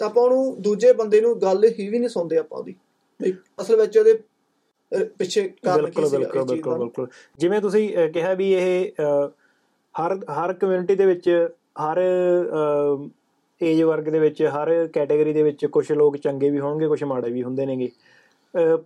[0.00, 2.74] ਤਾਂ ਆਪਾਂ ਉਹਨੂੰ ਦੂਜੇ ਬੰਦੇ ਨੂੰ ਗੱਲ ਹੀ ਵੀ ਨਹੀਂ ਸੁਣਦੇ ਆਪਾਂ ਉਹਦੀ।
[3.62, 4.18] ਅਸਲ ਵਿੱਚ ਉਹਦੇ
[5.18, 7.06] ਪਿੱਛੇ ਕਾਰਨ ਕੀ ਬਿਲਕੁਲ ਸੀ ਬਿਲਕੁਲ ਬਿਲਕੁਲ ਬਿਲਕੁਲ।
[7.38, 8.92] ਜਿਵੇਂ ਤੁਸੀਂ ਕਿਹਾ ਵੀ ਇਹ
[9.94, 11.28] ਹਰ ਹਰ ਕਮਿਊਨਿਟੀ ਦੇ ਵਿੱਚ
[11.80, 11.98] ਹਰ
[13.60, 17.30] ਏਜ ਵਰਗ ਦੇ ਵਿੱਚ ਹਰ ਕੈਟਾਗਰੀ ਦੇ ਵਿੱਚ ਕੁਝ ਲੋਕ ਚੰਗੇ ਵੀ ਹੋਣਗੇ ਕੁਝ ਮਾੜੇ
[17.30, 17.90] ਵੀ ਹੁੰਦੇ ਨੇਗੇ।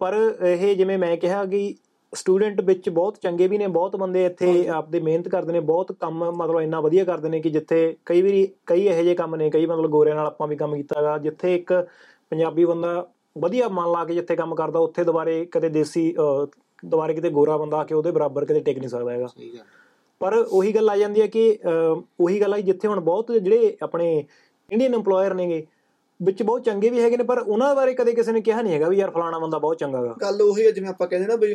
[0.00, 0.14] ਪਰ
[0.46, 1.74] ਇਹ ਜਿਵੇਂ ਮੈਂ ਕਿਹਾ ਕਿ
[2.12, 6.24] ਸਟੂਡੈਂਟ ਵਿੱਚ ਬਹੁਤ ਚੰਗੇ ਵੀ ਨੇ ਬਹੁਤ ਬੰਦੇ ਇੱਥੇ ਆਪਦੇ ਮਿਹਨਤ ਕਰਦੇ ਨੇ ਬਹੁਤ ਕੰਮ
[6.32, 9.66] ਮਤਲਬ ਇੰਨਾ ਵਧੀਆ ਕਰਦੇ ਨੇ ਕਿ ਜਿੱਥੇ ਕਈ ਵਾਰੀ ਕਈ ਇਹੋ ਜਿਹੇ ਕੰਮ ਨੇ ਕਈ
[9.66, 11.72] ਮਤਲਬ ਗੋਰਿਆਂ ਨਾਲ ਆਪਾਂ ਵੀ ਕੰਮ ਕੀਤਾਗਾ ਜਿੱਥੇ ਇੱਕ
[12.30, 16.14] ਪੰਜਾਬੀ ਬੰਦਾ ਵਧੀਆ ਮਨ ਲਾ ਕੇ ਜਿੱਥੇ ਕੰਮ ਕਰਦਾ ਉੱਥੇ ਦੁਬਾਰੇ ਕਦੇ ਦੇਸੀ
[16.84, 19.64] ਦੁਬਾਰੇ ਕਿਤੇ ਗੋਰਾ ਬੰਦਾ ਆ ਕੇ ਉਹਦੇ ਬਰਾਬਰ ਕਦੇ ਟਿਕ ਨਹੀਂ ਸਕਦਾ ਹੈਗਾ। ਸਹੀ ਗੱਲ
[20.20, 21.58] ਪਰ ਉਹੀ ਗੱਲ ਆ ਜਾਂਦੀ ਹੈ ਕਿ
[22.20, 24.24] ਉਹੀ ਗੱਲ ਆ ਜਿੱਥੇ ਹੁਣ ਬਹੁਤ ਜਿਹੜੇ ਆਪਣੇ
[24.68, 25.64] ਇੰਡੀਅਨ EMPLOYER ਨੇਗੇ
[26.20, 28.88] ਵਿੱਚ ਬਹੁਤ ਚੰਗੇ ਵੀ ਹੈਗੇ ਨੇ ਪਰ ਉਹਨਾਂ ਬਾਰੇ ਕਦੇ ਕਿਸੇ ਨੇ ਕਿਹਾ ਨਹੀਂ ਹੈਗਾ
[28.88, 31.54] ਵੀ ਯਾਰ ਫਲਾਣਾ ਬੰਦਾ ਬਹੁਤ ਚੰਗਾ ਗਾ। ਗੱਲ ਉਹੀ ਹੈ ਜਿਵੇਂ ਆਪਾਂ ਕਹਿੰਦੇ ਨਾ ਵੀ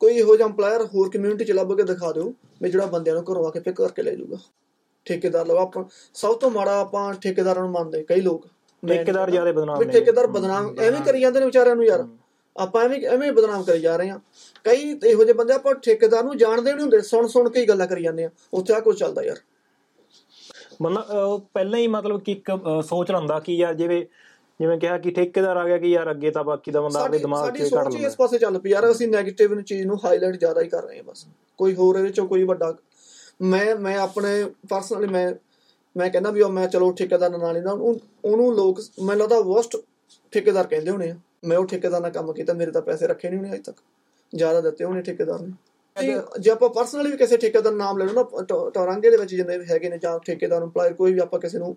[0.00, 3.24] ਕੋਈ ਇਹੋ ਜਿਹਾ EMPLOYER ਹੋਰ ਕਮਿਊਨਿਟੀ ਚ ਲੱਭ ਕੇ ਦਿਖਾ ਦਿਓ ਵੀ ਜਿਹੜਾ ਬੰਦਿਆਂ ਨੂੰ
[3.32, 4.36] ਘਰੋਂ ਆ ਕੇ ਪਿਕ ਕਰਕੇ ਲੈ ਜਾਊਗਾ।
[5.04, 8.46] ਠੇਕੇਦਾਰ ਲਵਾ ਆਪਾਂ ਸਭ ਤੋਂ ਮਾੜਾ ਆਪਾਂ ਠੇਕੇਦਾਰਾਂ ਨੂੰ ਮੰਨਦੇ ਕਈ ਲੋਕ।
[8.88, 12.08] ਠੇਕੇਦਾਰ ਜ਼ਿਆਦਾ ਬਦਨਾਮ ਨੇ। ਠੇਕੇਦਾਰ ਬਦਨਾਮ ਐਵੇਂ ਕਰੀ ਜਾਂਦੇ ਨੇ ਵਿਚਾਰਿਆਂ ਨੂੰ ਯਾਰ।
[12.56, 14.18] ਆਪਾਂ ਐਵੇਂ ਐਵੇਂ ਬਦਨਾਮ ਕਰੀ ਜਾ ਰਹੇ ਹਾਂ।
[14.64, 17.86] ਕਈ ਇਹੋ ਜਿਹੇ ਬੰਦੇ ਆਪਾਂ ਠੇਕੇਦਾਰ ਨੂੰ ਜਾਣਦੇ ਨਹੀਂ ਹੁੰਦੇ ਸੁਣ ਸੁਣ ਕੇ ਹੀ ਗੱਲਾਂ
[17.86, 19.36] ਕਰੀ ਜਾਂਦੇ ਆ ਉੱਥੇ ਆ ਕੁਝ ਚੱਲਦਾ ਯਾਰ।
[20.98, 22.50] ਅਹ, ਪਹਿਲਾਂ ਹੀ ਮਤਲਬ ਕਿ ਇੱਕ
[22.84, 24.06] ਸੋਚ ਲੈਂਦਾ ਕਿ ਯਾਰ ਜਿਵੇਂ
[24.60, 27.50] ਜਿਵੇਂ ਕਿਹਾ ਕਿ ਠੇਕੇਦਾਰ ਆ ਗਿਆ ਕਿ ਯਾਰ ਅੱਗੇ ਤਾਂ ਬਾਕੀ ਦਾ ਬੰਦਾ ਆਪਣੇ ਦਿਮਾਗ
[27.50, 29.98] 'ਚ ਕੱਢ ਸੋਚ ਹੀ ਇਸ ਲੈਂਦਾ ਪਾਸੇ ਚੱਲ ਪਈ ਯਾਰ ਅਸੀਂ 네ਗੇਟਿਵ ਨੂੰ ਚੀਜ਼ ਨੂੰ
[30.04, 31.26] ਹਾਈਲਾਈਟ ਜ਼ਿਆਦਾ ਹੀ ਕਰ ਰਹੇ ਹਾਂ ਬਸ।
[31.58, 32.74] ਕੋਈ ਹੋਰ ਇਹਦੇ ਚੋਂ ਕੋਈ ਵੱਡਾ
[33.42, 35.32] ਮੈਂ ਮੈਂ ਆਪਣੇ ਪਰਸਨਲੀ ਮੈਂ
[35.96, 39.40] ਮੈਂ ਕਹਿੰਦਾ ਵੀ ਉਹ ਮੈਂ ਚਲੋ ਠੇਕੇਦਾਰ ਨਾਲ ਨਹੀਂ ਨਾ ਉਹਨੂੰ ਉਹਨੂੰ ਲੋਕ ਮੈਨੂੰ ਲੱਗਦਾ
[39.40, 39.76] ਵਰਸਟ
[40.32, 43.38] ਠੇਕੇਦਾਰ ਕਹਿੰਦੇ ਹੋਣੇ ਆ। ਮੈਂ ਉਹ ਠੇਕੇਦਾਰ ਨਾਲ ਕੰਮ ਕੀਤਾ ਮੇਰੇ ਤਾਂ ਪੈਸੇ ਰੱਖੇ ਨਹੀਂ
[43.38, 43.76] ਹੋਣੇ ਅਜੇ ਤੱਕ।
[44.34, 45.52] ਜ਼ਿਆਦਾ ਦਿੱਤੇ ਹੋਣੇ ਠੇਕੇਦਾਰ ਨੇ।
[46.40, 49.58] ਜੇ ਆਪਾਂ ਪਰਸਨਲੀ ਵੀ ਕਿਸੇ ਠੇਕੇਦਾਰ ਦਾ ਨਾਮ ਲੈ ਲਓ ਨਾ ਟੋਰਾਂਗੇ ਦੇ ਵਿੱਚ ਜਿੰਨੇ
[49.58, 51.76] ਵੀ ਹੈਗੇ ਨੇ ਜਾਂ ਠੇਕੇਦਾਰ EMPLOYER ਕੋਈ ਵੀ ਆਪਾਂ ਕਿਸੇ ਨੂੰ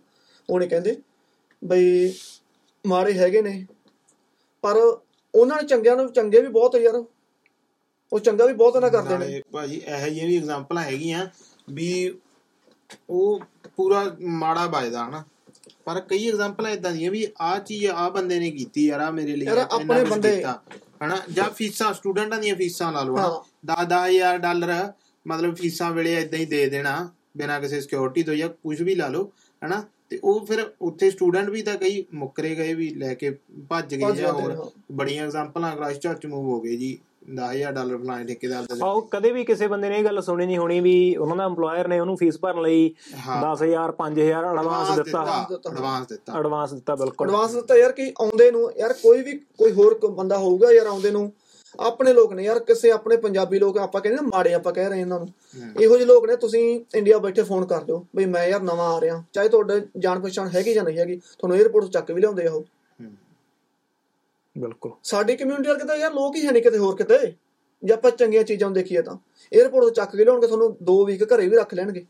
[0.49, 0.95] ਉਹ ਨਹੀਂ ਕਹਿੰਦੇ।
[1.63, 2.13] ਬਈ
[2.87, 3.65] ਮਾੜੇ ਹੈਗੇ ਨੇ।
[4.61, 4.75] ਪਰ
[5.35, 7.03] ਉਹਨਾਂ ਨੇ ਚੰਗਿਆਂ ਨੂੰ ਚੰਗੇ ਵੀ ਬਹੁਤ ਆ ਯਾਰ।
[8.13, 11.27] ਉਹ ਚੰਗਾ ਵੀ ਬਹੁਤ ਨਾ ਕਰਦੇ ਨੇ। ਭਾਜੀ ਇਹੋ ਜਿਹੀਆਂ ਵੀ ਐਗਜ਼ਾਮਪਲਾਂ ਹੈਗੀਆਂ
[11.69, 12.15] ਵੀ
[13.09, 13.41] ਉਹ
[13.77, 15.23] ਪੂਰਾ ਮਾੜਾ ਵੱਜਦਾ ਹਨਾ।
[15.85, 19.35] ਪਰ ਕਈ ਐਗਜ਼ਾਮਪਲਾਂ ਇਦਾਂ ਦੀਆਂ ਵੀ ਆਹ ਚੀਜ਼ ਆਹ ਬੰਦੇ ਨੇ ਕੀਤੀ ਯਾਰ ਆ ਮੇਰੇ
[19.35, 20.47] ਲਈ ਯਾਰ ਆਪਣੇ ਬੰਦੇ-
[21.05, 24.93] ਹਨਾ। ਜਾਂ ਫੀਸਾਂ ਸਟੂਡੈਂਟਾਂ ਦੀਆਂ ਫੀਸਾਂ ਲਾ ਲਓ। ਹਨਾ। 10-10000 ਡਾਲਰ
[25.27, 29.07] ਮਤਲਬ ਫੀਸਾਂ ਵੇਲੇ ਇਦਾਂ ਹੀ ਦੇ ਦੇਣਾ ਬਿਨਾਂ ਕਿਸੇ ਸਿਕਿਉਰਿਟੀ ਤੋਂ ਜਾਂ ਕੁਝ ਵੀ ਲਾ
[29.07, 29.31] ਲਓ
[29.65, 33.37] ਹਨਾ। ਤੇ ਉਹ ਫਿਰ ਉੱਥੇ ਸਟੂਡੈਂਟ ਵੀ ਤਾਂ ਕਈ ਮੁੱਕਰੇ ਗਏ ਵੀ ਲੈ ਕੇ
[33.69, 36.97] ਭੱਜ ਗਏ ਜਾਂ ਹੋਰ। ਬੜੀਆਂ ਐਗਜ਼ਾਮਪਲਾਂ ਕ੍ਰਾਈਸਟ ਚਰਚ ਮੂਵ ਹੋ ਗਏ ਜੀ।
[37.35, 40.45] 10000 ਡਾਲਰ ਫਲਾਣੇ ਠੇਕੇਦਾਰ ਦਾ ਆਹ ਉਹ ਕਦੇ ਵੀ ਕਿਸੇ ਬੰਦੇ ਨੇ ਇਹ ਗੱਲ ਸੁਣੀ
[40.45, 42.95] ਨਹੀਂ ਹੋਣੀ ਵੀ ਉਹਨਾਂ ਦਾ EMPLOYER ਨੇ ਉਹਨੂੰ ਫੀਸ ਭਰਨ ਲਈ
[43.27, 48.51] ਹਾਂ। 10000 5000 ਐਡਵਾਂਸ ਦਿੱਤਾ। ਐਡਵਾਂਸ ਦਿੱਤਾ। ਐਡਵਾਂਸ ਦਿੱਤਾ। ਬਿਲਕੁਲ। ਐਡਵਾਂਸ ਦਿੱਤਾ ਯਾਰ ਕਿ ਆਉਂਦੇ
[48.51, 51.31] ਨੂੰ ਯਾਰ ਕੋਈ ਵੀ ਕੋਈ ਹੋਰ ਕੋ ਬੰਦਾ ਹੋਊਗਾ ਯਾਰ ਆਉਂਦੇ ਨੂੰ
[51.79, 55.01] ਆਪਣੇ ਲੋਕ ਨੇ ਯਾਰ ਕਿਸੇ ਆਪਣੇ ਪੰਜਾਬੀ ਲੋਕ ਆਪਾਂ ਕਹਿੰਦੇ ਨਾ ਮਾੜੇ ਆਪਾਂ ਕਹਿ ਰਹੇ
[55.01, 55.27] ਇਹਨਾਂ ਨੂੰ।
[55.81, 56.63] ਇਹੋ ਜਿਹੇ ਲੋਕ ਨੇ ਤੁਸੀਂ
[56.95, 60.49] ਇੰਡੀਆ ਬੈਠੇ ਫੋਨ ਕਰ ਦਿਓ ਬਈ ਮੈਂ ਯਾਰ ਨਵਾਂ ਆ ਰਿਹਾ। ਚਾਹੇ ਤੁਹਾਡੇ ਜਾਣ ਪਛਾਣ
[60.55, 62.63] ਹੈਗੀ ਜਾਂ ਨਹੀਂ ਹੈਗੀ ਤੁਹਾਨੂੰ 에어ਪੋਰਟ ਤੋਂ ਚੱਕ ਵੀ ਲਿਆਉਂਦੇ ਆ ਉਹ।
[64.55, 67.33] ਬਿਲਕੁਲ। ਸਾਡੀ ਕਮਿਊਨਿਟੀ ਵਾਲੇ ਤਾਂ ਯਾਰ ਲੋਕ ਹੀ ਹੈ ਨਹੀਂ ਕਿਤੇ ਹੋਰ ਕਿਤੇ।
[67.83, 69.15] ਜੇ ਆਪਾਂ ਚੰਗੀਆਂ ਚੀਜ਼ਾਂ ਨੂੰ ਦੇਖੀਏ ਤਾਂ।
[69.51, 72.05] 에어ਪੋਰਟ ਤੋਂ ਚੱਕ ਕੇ ਲਿਆਉਣਗੇ ਤੁਹਾਨੂੰ 2 ਵੀਕ ਘਰੇ ਵੀ ਰੱਖ ਲੈਣਗੇ।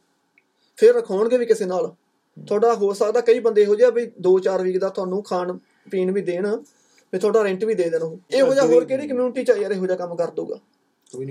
[0.78, 1.94] ਫਿਰ ਰਖਾਉਣਗੇ ਵੀ ਕਿਸੇ ਨਾਲ।
[2.38, 5.58] ਤੁਹਾਡਾ ਹੋ ਸਕਦਾ ਕਈ ਬੰਦੇ ਇਹੋ ਜਿਹੇ ਵੀ 2-4 ਵੀਕ ਦਾ ਤੁਹਾਨੂੰ ਖਾਣ
[5.92, 6.48] ਪੀਣ ਵੀ ਦੇਣ।
[7.14, 9.72] ਵੀ ਤੁਹਾਡਾ ਰੈਂਟ ਵੀ ਦੇ ਦੇਣ ਉਹ। ਇਹੋ ਜਿਹਾ ਹੋਰ ਕਿਹੜੀ ਕਮਿਊਨਿਟੀ ਚ ਆ ਯਾਰ
[9.72, 10.60] ਇਹੋ ਜਿਹਾ ਕੰਮ ਕਰ ਦੂਗਾ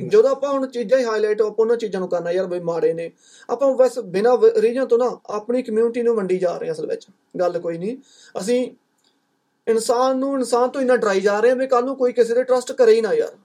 [0.09, 3.11] ਜਦੋਂ ਆਪਾਂ ਹੁਣ ਚੀਜ਼ਾਂ ਹੀ ਹਾਈਲਾਈਟ ਆਪਾਂ ਉਹਨਾਂ ਚੀਜ਼ਾਂ ਨੂੰ ਕਰਨਾ ਯਾਰ ਬਈ ਮਾੜੇ ਨੇ।
[3.51, 7.07] ਆਪਾਂ ਬਸ ਬਿਨਾਂ ਰੀਜਨ ਤੋਂ ਨਾ ਆਪਣੀ ਕਮਿਊਨਿਟੀ ਨੂੰ ਵੰਡੀ ਜਾ ਰਹੇ ਹਾਂ ਅਸਲ ਵਿੱਚ।
[7.41, 7.97] ਗੱਲ ਕੋਈ ਨਹੀਂ
[8.41, 8.71] ਅਸੀਂ
[9.67, 12.43] ਇਨਸਾਨ ਨੂੰ ਇਨਸਾਨ ਤੋਂ ਇੰਨਾ ਡਰਾਈ ਜਾ ਰਹੇ ਹਾਂ ਵੀ ਕੱਲ ਨੂੰ ਕੋਈ ਕਿਸੇ ਤੇ
[12.43, 13.37] ਟਰਸਟ ਕਰੇ ਹੀ ਨਾ ਯਾਰ।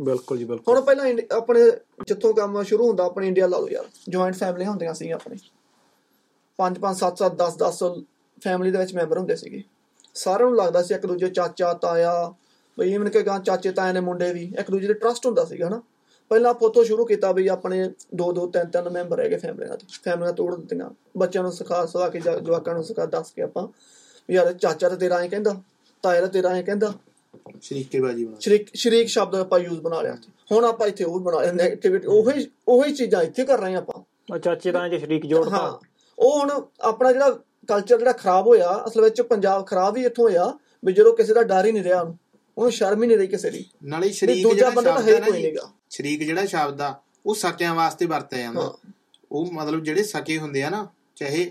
[0.00, 1.60] ਬਿਲਕੁਲ ਜੀ ਬਿਲਕੁਲ। ਹੁਣ ਪਹਿਲਾਂ ਆਪਣੇ
[2.06, 5.36] ਜਿੱਥੋਂ ਕੰਮ ਸ਼ੁਰੂ ਹੁੰਦਾ ਆਪਣੇ ਇੰਡੀਆ ਲਾ ਲਓ ਯਾਰ। ਜੁਆਇੰਟ ਫੈਮਲੀਆਂ ਹੁੰਦੀਆਂ ਸੀ ਆਪਣੇ।
[6.58, 8.04] 5 5 7 7 10 10
[8.42, 9.62] ਫੈਮਿਲੀ ਦੇ ਵਿੱਚ ਮੈਂਬਰ ਹੁੰਦੇ ਸੀਗੇ।
[10.16, 12.34] ਸਾਰਿਆਂ ਨੂੰ ਲੱਗਦਾ ਸੀ ਇੱਕ ਦੂਜੇ ਚਾਚਾ ਤਾਇਆ
[12.78, 15.68] ਬਈ ਇਵਨ ਕਿ ਗਾਂ ਚਾਚੇ ਤਾਇਆ ਨੇ ਮੁੰਡੇ ਵੀ ਇੱਕ ਦੂਜੇ ਦੇ ਟਰਸਟ ਹੁੰਦਾ ਸੀਗਾ
[15.68, 15.82] ਹਨਾ?
[16.28, 19.86] ਪਹਿਲਾਂ ਆਪਾਂ ਉੱਥੋਂ ਸ਼ੁਰੂ ਕੀਤਾ ਵੀ ਆਪਣੇ ਦੋ ਦੋ ਤਿੰਨ ਤਿੰਨ ਮੈਂਬਰ ਹੈਗੇ ਫੈਮਲੀਆਂ ਦੇ
[20.04, 23.68] ਫੈਮਲੀਆਂ ਤੋੜ ਦਿੱਤੀਆਂ। ਬੱਚਿਆਂ ਨੂੰ ਸਿਖਾ ਸਿਖਾ ਕੇ ਜਾ- ਜਵਾਕਾਂ ਨੂੰ ਸਿਖਾ ਦੱਸ ਕੇ ਆਪਾਂ
[24.28, 25.60] ਵੀ ਯਾਰ ਚਾਚਾ ਤਾਂ ਤੇਰਾ ਐਂ ਕਹਿੰਦਾ
[26.02, 26.92] ਤਾਇਆ ਤਾਂ ਤੇਰਾ ਐਂ ਕਹਿੰਦਾ।
[27.62, 30.16] ਸ਼ਰੀਕੇ ਬਾਜੀ ਬਣਾ ਸ਼ਰੀਕ ਸ਼ਰੀਕ ਸ਼ਬਦ ਆਪਾਂ ਯੂਜ਼ ਬਣਾ ਲਿਆ
[30.52, 34.72] ਹੁਣ ਆਪਾਂ ਇੱਥੇ ਉਹ ਬਣਾ ਲਿਆ ਨੈਗੇਟਿਵਿਟੀ ਉਹੀ ਉਹੀ ਚੀਜ਼ਾਂ ਇੱਥੇ ਕਰ ਰਹੇ ਆਪਾਂ। ਚਾਚੇ
[34.72, 35.80] ਤਾਂ ਚ ਸ਼ਰੀਕ ਜੋੜਤਾ
[36.18, 40.52] ਉਹ ਹੁਣ ਆਪਣਾ ਜਿਹੜਾ ਕਲਚਰ ਜਿਹੜਾ ਖਰਾਬ ਹੋਇਆ ਅਸਲ ਵਿੱਚ ਪੰਜਾਬ ਖਰਾਬ ਹੀ ਇੱਥੋਂ ਹੋਇਆ
[40.84, 42.18] ਵੀ ਜਦੋਂ ਕਿਸੇ ਦਾ ਡਰ ਹੀ ਨਹੀਂ ਰਿਹਾ ਉਹਨੂੰ
[42.56, 45.20] ਉਹਨੂੰ ਸ਼ਰਮ ਹੀ ਨਹੀਂ ਰਹੀ ਕਿਸੇ ਦੀ। ਨਾਲੇ ਸ਼ਰੀਕ ਦੂਜਾ ਜਿਹੜਾ ਬੰਦਾ ਤਾਂ ਸ਼ਬਦ ਹੈ
[45.20, 46.94] ਕੋਈ ਨਹੀਂਗਾ। ਸ਼ਰੀਕ ਜਿਹੜਾ ਸ਼ਬਦ ਆ
[47.26, 48.72] ਉਹ ਸਕਿਆਂ ਵਾਸਤੇ ਵਰਤਿਆ ਜਾਂਦਾ।
[49.32, 51.50] ਉਹ ਮਤਲਬ ਜਿਹੜੇ ਸਕੇ ਹੁੰਦੇ ਆ ਨਾ ਚਾਹੇ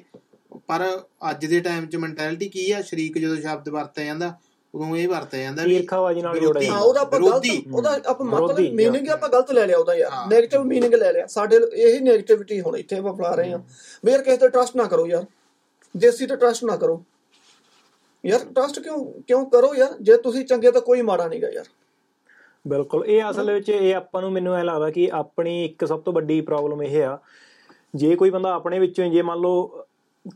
[0.67, 0.85] ਪਰ
[1.29, 2.81] ਅੱਜ ਦੇ ਟਾਈਮ 'ਚ ਮੈਂਟੈਲਿਟੀ ਕੀ ਆ?
[2.81, 4.33] ਸ਼ਰੀਕ ਜਦੋਂ ਸ਼ਬਦ ਵਰਤਿਆ ਜਾਂਦਾ
[4.73, 8.59] ਉਦੋਂ ਇਹ ਵਰਤਿਆ ਜਾਂਦਾ ਵੀ ਈਰਖਾਬਾਜੀ ਨਾਲ। ਜੋੜਿਆ ਹਾਂ ਉਹਦਾ ਆਪਾਂ ਗਲਤ। ਉਹਦਾ ਆਪਾਂ ਮਤਲਬ
[8.73, 12.77] ਮੀਨਿੰਗ ਆਪਾਂ ਗਲਤ ਲੈ ਲਿਆ ਉਹਦਾ ਯਾਰ। 네ਗੇਟਿਵ ਮੀਨਿੰਗ ਲੈ ਲਿਆ। ਸਾਡੇ ਇਹੀ 네ਗੇਟਿਵਿਟੀ ਹੁਣ
[12.77, 13.59] ਇੱਥੇ ਆਪਾਂ ਫਲਾ ਰਹੇ ਹਾਂ।
[14.05, 15.25] ਵੀ ਯਾਰ ਕਿਸੇ ਤੇ ਟਰਸਟ ਨਾ ਕਰੋ ਯਾਰ।
[15.97, 17.03] ਦੇਸੀ ਤੇ ਟਰਸਟ ਨਾ ਕਰੋ।
[18.25, 19.93] ਯਾਰ ਟਰਸਟ ਕਿਉਂ ਕਿਉਂ ਕਰੋ ਯਾਰ?
[20.01, 21.65] ਜੇ ਤੁਸੀਂ ਚੰਗੇ ਤਾਂ ਕੋਈ ਮਾੜਾ ਨਹੀਂਗਾ ਯਾਰ।
[22.67, 26.13] ਬਿਲਕੁਲ ਇਹ ਅਸਲ ਵਿੱਚ ਇਹ ਆਪਾਂ ਨੂੰ ਮੈਨੂੰ ਐ ਲੱਗਦਾ ਕਿ ਆਪਣੀ ਇੱਕ ਸਭ ਤੋਂ
[26.13, 27.19] ਵੱਡੀ ਪ੍ਰੋਬਲਮ ਇਹ ਆ
[27.95, 29.85] ਜੇ ਕੋਈ ਬੰਦਾ ਆਪਣੇ ਵਿੱਚੋਂ ਜੇ ਮੰਨ ਲਓ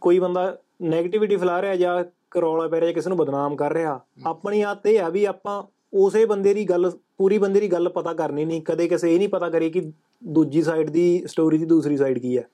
[0.02, 0.58] ਕੋਈ ਬੰਦਾ
[0.92, 5.00] 네ਗੇਟਿਵਿਟੀ ਫੈਲਾ ਰਿਹਾ ਜਾਂ ਕਰੋਲਾ ਪੈ ਰਿਹਾ ਕਿਸੇ ਨੂੰ ਬਦਨਾਮ ਕਰ ਰਿਹਾ ਆਪਣੀ ਆਦਤ ਇਹ
[5.00, 5.64] ਆ ਵੀ ਆਪਾਂ
[5.94, 9.30] ਉਸੇ ਬੰਦੇ ਦੀ ਗੱਲ ਪੂਰੀ ਬੰਦੇ ਦੀ ਗੱਲ ਪਤਾ ਕਰਨੀ ਨਹੀਂ। ਕਦੇ ਕਿਸੇ ਇਹ ਨਹੀਂ
[9.30, 9.92] ਪਤਾ ਕਰੇ ਕਿ
[10.24, 12.48] ਦੂਜੀ ਸਾਈਡ ਦੀ ਸਟੋਰੀ ਦੀ ਦੂਸਰੀ ਸਾਈਡ ਕੀ ਹੈ।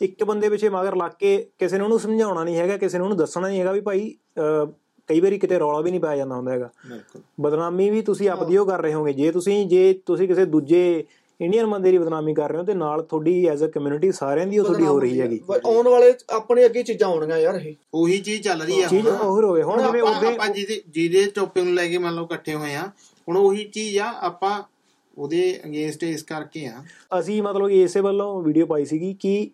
[0.00, 3.18] ਇੱਕ ਬੰਦੇ ਪਿੱਛੇ ਮਗਰ ਲੱਗ ਕੇ ਕਿਸੇ ਨੂੰ ਉਹਨੂੰ ਸਮਝਾਉਣਾ ਨਹੀਂ ਹੈਗਾ ਕਿਸੇ ਨੂੰ ਉਹਨੂੰ
[3.18, 4.14] ਦੱਸਣਾ ਨਹੀਂ ਹੈਗਾ ਵੀ ਭਾਈ
[5.08, 8.56] ਕਈ ਵਾਰੀ ਕਿਤੇ ਰੌਲਾ ਵੀ ਨਹੀਂ ਪਾਇਆ ਜਾਂਦਾ ਹੁੰਦਾ ਹੈਗਾ। ਬਿਲਕੁਲ। ਬਦਨਾਮੀ ਵੀ ਤੁਸੀਂ ਆਪਦੀ
[8.56, 11.04] ਉਹ ਕਰ ਰਹੇ ਹੋਗੇ। ਜੇ ਤੁਸੀਂ ਜੇ ਤੁਸੀਂ ਕਿਸੇ ਦੂਜੇ
[11.40, 14.58] ਇੰਡੀਅਨ ਬੰਦੇ ਦੀ ਬਦਨਾਮੀ ਕਰ ਰਹੇ ਹੋ ਤੇ ਨਾਲ ਤੁਹਾਡੀ ਐਜ਼ ਅ ਕਮਿਊਨਿਟੀ ਸਾਰਿਆਂ ਦੀ
[14.58, 18.42] ਉਹ ਤੁਹਾਡੀ ਹੋ ਰਹੀ ਹੈਗੀ। ਆਉਣ ਵਾਲੇ ਆਪਣੇ ਅੱਗੇ ਚੀਜ਼ਾਂ ਆਉਣਗੀਆਂ ਯਾਰ ਇਹ। ਉਹੀ ਚੀਜ਼
[18.42, 21.74] ਚੱਲ ਰਹੀ ਆ। ਚੀਜ਼। ਉਹ ਹੋਵੇ ਹੁਣ ਜਿਵੇਂ ਆਪਾਂ ਉਹਦੇ ਆਪਾਂ ਜਿਹਦੇ ਜਿਹਦੇ ਟੌਪਿਕ ਨੂੰ
[21.74, 22.86] ਲੈ ਕੇ ਮੰਨ ਲਓ ਇਕੱਠੇ ਹੋਏ ਆ
[23.28, 24.62] ਹੁਣ ਉਹੀ ਚੀਜ਼ ਆ ਆਪਾਂ
[25.18, 26.82] ਉਹਦੇ ਅਗੇਂਸਟ ਇਸ ਕਰਕੇ ਆ।
[27.18, 29.50] ਅਸੀਂ ਮਤਲਬ ਇਸੇ ਵੱਲੋਂ ਵੀਡੀਓ ਪਾਈ ਸੀਗੀ ਕਿ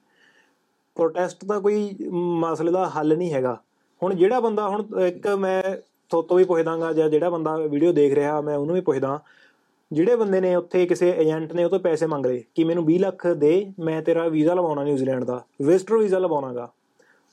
[0.94, 3.60] ਪ੍ਰੋਟੈਸਟ ਦਾ ਕੋਈ ਮਸਲੇ ਦਾ ਹੱਲ ਨਹੀਂ ਹੈਗਾ।
[4.02, 5.62] ਹੁਣ ਜਿਹੜਾ ਬੰਦਾ, ਹੁਣ ਇੱਕ ਮੈਂ
[6.10, 9.20] ਥੋਤੋਂ ਵੀ ਪੁੱਛਦਾਗਾ ਜਾਂ ਜਿਹੜਾ ਬੰਦਾ ਵੀਡੀਓ ਦੇਖ ਰਿਹਾ, ਮੈਂ ਉਹਨੂੰ ਵੀ ਪੁੱਛਦਾ,
[9.92, 12.98] ਜਿਹੜੇ ਬੰਦੇ ਨੇ ਉੱਥੇ ਕਿਸੇ ਏਜੰਟ ਨੇ ਉਹ ਤੋਂ ਪੈਸੇ ਮੰਗ ਲਏ ਕਿ ਮੈਨੂੰ 20
[12.98, 16.70] ਲੱਖ ਦੇ, ਮੈਂ ਤੇਰਾ ਵੀਜ਼ਾ ਲਵਾਉਣਾ ਨਿਊਜ਼ੀਲੈਂਡ ਦਾ ਵਿਜ਼ਟਰ ਵੀਜ਼ਾ ਲਵਾਉਣਾਗਾ।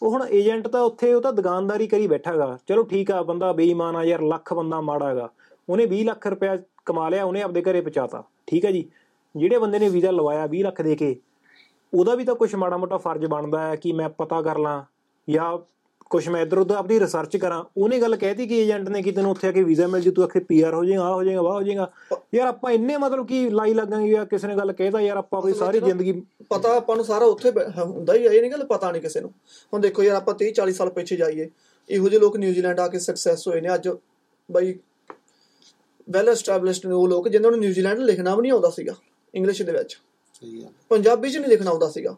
[0.01, 3.95] ਉਹ ਹੁਣ ਏਜੰਟ ਤਾਂ ਉੱਥੇ, ਉਹ ਤਾਂ ਦੁਕਾਨਦਾਰੀ ਕਰੀ ਬੈਠਾਗਾ। ਚਲੋ ਠੀਕ ਆ, ਬੰਦਾ ਬੇਈਮਾਨ
[3.95, 5.29] ਆ ਯਾਰ, ਲੱਖ ਬੰਦਾ ਮਾੜਾਗਾ
[5.69, 8.89] ਉਹਨੇ 20 ਲੱਖ ਰੁਪਇਆ ਕਮਾ ਲਿਆ, ਉਹਨੇ ਆਪਦੇ ਘਰੇ ਪਹੁੰਚਾਤਾ। ਠੀਕ ਹੈ ਜੀ।
[9.35, 11.15] ਜਿਹੜੇ ਬੰਦੇ ਨੇ ਵੀਜ਼ਾ ਲਵਾਇਆ 20 ਲੱਖ ਦੇ ਕੇ
[11.93, 14.83] ਉਹਦਾ ਵੀ ਤਾਂ ਕੁਝ ਮਾੜਾ ਮੋਟਾ ਫਰਜ਼ ਬਣਦਾ ਹੈ ਕਿ ਮੈਂ ਪਤਾ ਕਰ ਲਾਂ
[15.27, 15.57] ਜਾਂ
[16.09, 19.31] ਕੁਛ ਮੈਂ ਇੱਧਰ ਉੱਧਰ ਆਪਣੀ ਰਿਸਰਚ ਕਰਾਂ। ਉਹਨੇ ਗੱਲ ਕਹਿਤੀ ਕਿ ਏਜੰਟ ਨੇ ਕਿ ਤੈਨੂੰ
[19.31, 21.53] ਉੱਥੇ ਆ ਕੇ ਵੀਜ਼ਾ ਮਿਲ ਜੂ ਤੂੰ ਆਖੇ ਪੀਆਰ ਹੋ ਜਾਏਗਾ ਆ ਹੋ ਜਾਏਗਾ ਵਾ
[21.53, 21.91] ਹੋ ਜਾਏਗਾ।
[22.35, 25.53] ਯਾਰ ਆਪਾਂ ਇੰਨੇ ਮਤਲਬ ਕਿ ਲਾਈ ਲੱਗਾਂਗੇ ਯਾਰ ਕਿਸੇ ਨੇ ਗੱਲ ਕਹਿਦਾ ਯਾਰ ਆਪਾਂ ਆਪਣੀ
[25.53, 26.11] ਸਾਰੀ ਜ਼ਿੰਦਗੀ
[26.49, 29.29] ਪਤਾ ਆਪਾਂ ਨੂੰ ਸਾਰਾ ਉੱਥੇ ਹੁੰਦਾ ਹੀ ਹੈ ਇਹ ਨਹੀਂ ਗੱਲ ਪਤਾ ਨਹੀਂ ਕਿਸੇ ਨੂੰ।
[29.73, 31.49] ਹੁਣ ਦੇਖੋ ਯਾਰ ਆਪਾਂ 30 40 ਸਾਲ ਪਿੱਛੇ ਜਾਈਏ
[31.89, 33.89] ਇਹੋ ਜਿਹੇ ਲੋਕ ਨਿਊਜ਼ੀਲੈਂਡ ਆ ਕੇ ਸਕਸੈਸ ਹੋਏ ਨੇ। ਅੱਜ
[34.49, 34.77] ਬਈ
[36.09, 38.93] ਵੈਲ ਐਸਟੈਬਲਿਸ਼ਡ ਨੇ ਉਹ ਲੋਕ ਜਿਨ੍ਹਾਂ ਨੂੰ ਨਿਊਜ਼ੀਲੈਂਡ ਲਿਖਣਾ ਵੀ ਨਹੀਂ ਆਉਂਦਾ ਸੀਗਾ
[39.33, 39.99] ਇੰਗਲਿਸ਼ ਦੇ ਵਿੱਚ।
[40.41, 42.15] ਸਹੀ ਗੱਲ ਪੰਜਾਬੀ 'ਚ ਨਹੀਂ ਲਿਖਣਾ ਆਉਂਦਾ ਸੀਗਾ।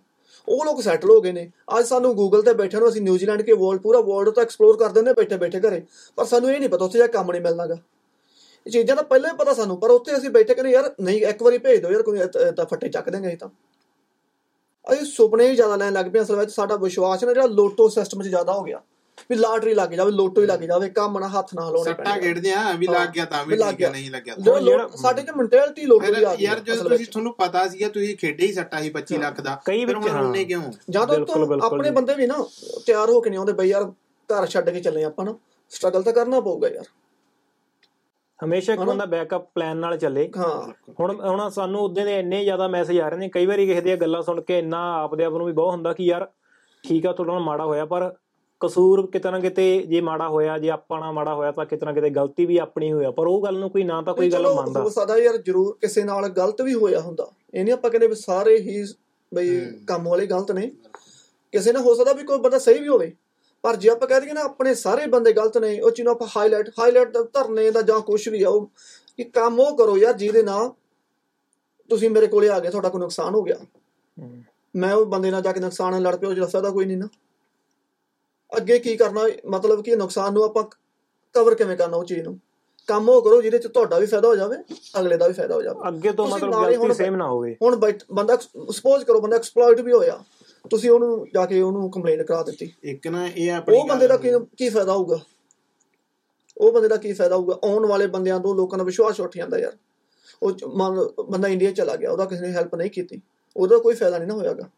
[0.47, 3.53] ਉਹ ਲੋਕ ਸੈਟਲ ਹੋ ਗਏ ਨੇ। ਅੱਜ ਸਾਨੂੰ ਗੂਗਲ ਤੇ ਬੈਠੇ ਨੂੰ ਅਸੀਂ ਨਿਊਜ਼ੀਲੈਂਡ ਕੇ
[3.53, 5.81] ਵਰਲਡ ਪੂਰਾ ਵਰਲਡ ਤਾਂ ਐਕਸਪਲੋਰ ਕਰ ਦਿੰਦੇ ਬੈਠੇ ਬੈਠੇ ਘਰੇ।
[6.17, 7.77] ਪਰ ਸਾਨੂੰ ਇਹ ਨਹੀਂ ਪਤਾ ਉੱਥੇ ਜਾ ਕੇ ਕੰਮ ਨਹੀਂ ਮਿਲਣਾਗਾ
[8.65, 11.43] ਇਹ ਚੀਜ਼ਾਂ ਤਾਂ ਪਹਿਲਾਂ ਹੀ ਪਤਾ ਸਾਨੂੰ, ਪਰ ਉੱਥੇ ਅਸੀਂ ਬੈਠੇ ਕਹਿੰਦੇ ਯਾਰ ਨਹੀਂ, ਇੱਕ
[11.43, 13.49] ਵਾਰੀ ਭੇਜ ਦਿਓ ਯਾਰ, ਕੋਈ ਇਹ ਤਾਂ ਫੱਟੇ ਚੱਕ ਦੇਂਗੇ ਅਸੀਂ ਤਾਂ।
[14.87, 18.23] ਅਸੀਂ ਸੁਪਨੇ ਹੀ ਜ਼ਿਆਦਾ ਲੈਣ ਲੱਗ ਪਏ ਅਸਲ ਵਿੱਚ, ਸਾਡਾ ਵਿਸ਼ਵਾਸ ਨਾ ਜਿਹੜਾ ਲੋਟੋ ਸਿਸਟਮ
[18.23, 18.81] 'ਚ ਜ਼ਿਆਦਾ ਹੋ ਗਿਆ।
[19.29, 22.51] ਵੀ ਲਾਟਰੀ ਲੱਗ ਜਾਵੇ ਲੋਟੋ ਹੀ ਲੱਗ ਜਾਵੇ ਕੰਮ ਨਾ ਹੱਥ ਨਾ ਹਲਾਉਣੇ ਸੱਟਾ ਖੇਡਦੇ
[22.53, 25.21] ਆ ਵੀ ਲੱਗ ਗਿਆ ਤਾਂ ਵੀ ਠੀਕ ਹੈ ਗਿਆ। ਨਹੀਂ ਲੱਗਿਆ ਤਾਂ ਜਿਹੜਾ ਲੋਟ- ਸਾਡੇ
[25.21, 28.53] 'ਚ ਮੈਂਟੈਲਿਟੀ ਲੋਟੋ ਦੀ ਆ ਗਈ ਯਾਰ ਜਦੋਂ ਤੁਸੀਂ। ਤੁਹਾਨੂੰ ਪਤਾ ਸੀਗਾ ਤੁਸੀਂ ਖੇਡੇ ਹੀ
[28.53, 30.71] ਸੱਟਾ ਸੀ 25 ਲੱਖ ਦਾ ਕਈ ਫਿਰ ਵਿੱਚ ਹੁਣ ਹਾਂ। ਉਹਨੇ ਕਿਉਂ?
[30.89, 31.17] ਜਾਂ ਤਾਂ
[31.63, 32.43] ਆਪਣੇ। ਬੰਦੇ ਵੀ ਨਾ
[32.85, 33.85] ਤਿਆਰ ਹੋ ਕੇ ਨਹੀਂ ਆਉਂਦੇ ਬਈ ਯਾਰ
[34.29, 35.35] ਘਰ ਛੱਡ ਕੇ ਚੱਲੇ ਆਪਾਂ ਨਾ।
[35.71, 36.85] ਸਟਰਗਲ ਤਾਂ ਕਰਨਾ ਪਊਗਾ ਯਾਰ।
[38.39, 42.67] ਹਮੇਸ਼ਾ ਇੱਕ ਬੰਦਾ ਬੈਕਅਪ ਪਲਾਨ ਨਾਲ ਚੱਲੇ। ਹਾਂ। ਹੁਣ ਹੁਣ ਸਾਨੂੰ ਉਦੋਂ ਦੇ ਇੰਨੇ ਜ਼ਿਆਦਾ
[42.67, 45.45] ਮੈਸੇਜ ਆ ਰਹੇ ਨੇ ਕਈ ਵਾਰੀ ਕਿਸੇ ਦੀਆਂ ਗੱਲਾਂ ਸੁਣ ਕੇ ਇੰਨਾ ਆਪਦੇ ਆਪ ਨੂੰ
[45.45, 46.27] ਵੀ ਬਹੁਤ ਹੁੰਦਾ ਕਿ ਯਾਰ
[46.83, 48.13] ਠੀਕ ਆ ਤੁਹਾਡਾ ਨਾਲ ਮਾੜਾ ਹੋਇਆ ਪਰ
[48.63, 51.93] ਕਸੂਰ ਕਿਤੇ ਨਾ ਕਿਤੇ ਜੇ ਮਾੜਾ ਹੋਇਆ ਜੇ ਆਪਾਂ ਨਾਲ ਮਾੜਾ ਹੋਇਆ ਤਾਂ ਕਿਤੇ ਨਾ
[51.93, 54.55] ਕਿਤੇ ਗਲਤੀ ਵੀ ਆਪਣੀ ਹੋਇਆ ਪਰ ਉਹ ਗੱਲ ਨੂੰ ਕੋਈ ਨਾ ਤਾਂ ਕੋਈ ਗੱਲ ਚਲੋ
[54.55, 58.07] ਮੰਨਦਾ। ਹੋ ਸਕਦਾ ਯਾਰ ਜ਼ਰੂਰ ਕਿਸੇ ਨਾਲ ਗਲਤ ਵੀ ਹੋਇਆ ਹੁੰਦਾ। ਇਹ ਨਹੀਂ ਆਪਾਂ ਕਹਿੰਦੇ
[58.07, 58.83] ਵੀ ਸਾਰੇ ਹੀ
[59.33, 60.71] ਬਈ ਕੰਮ ਵਾਲੇ ਗਲਤ ਨੇ।
[61.53, 63.11] ਕਿਸੇ ਨਾਲ ਹੋ ਸਕਦਾ ਵੀ ਕੋਈ ਬੰਦਾ ਸਹੀ ਵੀ ਹੋਵੇ।
[63.63, 66.27] ਪਰ ਜੇ ਆਪਾਂ ਕਹਿ ਦਈਏ ਨਾ ਆਪਣੇ ਸਾਰੇ ਬੰਦੇ ਗਲਤ ਨੇ ਉਹ ਚੀਜ਼ ਨੂੰ ਆਪਾਂ
[66.37, 68.65] ਹਾਈਲਾਈਟ ਹਾਈਲਾਈਟ ਧਰਨੇ ਦਾ ਜਾਂ ਕੁਝ ਵੀ ਆ ਉਹ
[69.17, 70.71] ਕਿ ਕੰਮ ਉਹ ਕਰੋ ਯਾਰ ਜਿਹਦੇ ਨਾਲ
[71.89, 73.55] ਤੁਸੀਂ ਮੇਰੇ ਕੋਲੇ ਆ ਗਏ ਤੁਹਾਡਾ ਕੋਈ ਨੁਕਸਾਨ ਹੋ ਗਿਆ।
[74.75, 77.07] ਮੈਂ ਉਹ ਬੰਦੇ ਨਾਲ ਜਾ ਕੇ ਨੁਕਸਾਨ ਨਾਲ ਲੜ ਪਿਓ ਜਿਹੜਾ ਫਾਇਦਾ ਕੋਈ ਨਹੀਂ ਨਾ।
[78.57, 80.63] ਅੱਗੇ ਕੀ ਕਰਨਾ ਮਤਲਬ ਕਿ ਨੁਕਸਾਨ ਨੂੰ ਆਪਾਂ
[81.35, 82.39] ਕਵਰ ਕਿਵੇਂ ਕਰਨਾ ਉਹ ਚੀਜ਼ ਨੂੰ?
[82.87, 84.55] ਕੰਮ ਉਹ ਕਰੋ ਜਿਹਦੇ ਚ ਤੁਹਾਡਾ ਵੀ ਫਾਇਦਾ ਹੋ ਜਾਵੇ
[84.99, 87.75] ਅਗਲੇ ਦਾ ਵੀ ਫਾਇਦਾ ਹੋ ਜਾਵੇ। ਅੱਗੇ ਤੋਂ ਮਤਲਬ ਗਲਤੀ ਸੇਮ ਨਾ ਹੋਵੇ। ਹੁਣ
[88.13, 88.37] ਬੰਦਾ
[88.71, 90.23] ਸਪੋਜ਼ ਕਰੋ ਬੰਦਾ ਐਕਸਪਲੋਇਟ ਵੀ ਹੋਇਆ
[90.71, 94.17] ਤੁਸੀਂ ਉਹਨੂੰ ਜਾ ਕੇ ਉਹਨੂੰ ਕੰਪਲੇਂਟ ਕਰਾ ਦਿੱਤੀ। ਇੱਕ ਨਾ ਇਹ ਆਪਣੀ ਉਹ ਬੰਦੇ ਦਾ
[94.17, 95.19] ਕੀ ਕੀ ਫਾਇਦਾ ਹੋਊਗਾ?
[96.57, 97.59] ਉਹ ਬੰਦੇ ਦਾ ਕੀ ਫਾਇਦਾ ਹੋਊਗਾ?
[97.63, 99.77] ਆਉਣ ਵਾਲੇ ਬੰਦਿਆਂ ਤੋਂ ਲੋਕਾਂ ਦਾ ਵਿਸ਼ਵਾਸ ਉੱਠ ਜਾਂਦਾ ਯਾਰ।
[100.43, 103.21] ਉਹ ਬੰਦਾ ਇੰਡੀਆ ਚਲਾ ਗਿਆ ਉਹਦਾ ਕਿਸੇ ਨੇ ਹੈਲਪ ਨਹੀਂ ਕੀਤੀ।
[103.57, 104.69] ਉਹਦਾ ਕੋਈ ਫਾਇਦਾ ਨਹੀਂ ਨਾ ਹੋਇਆਗਾ।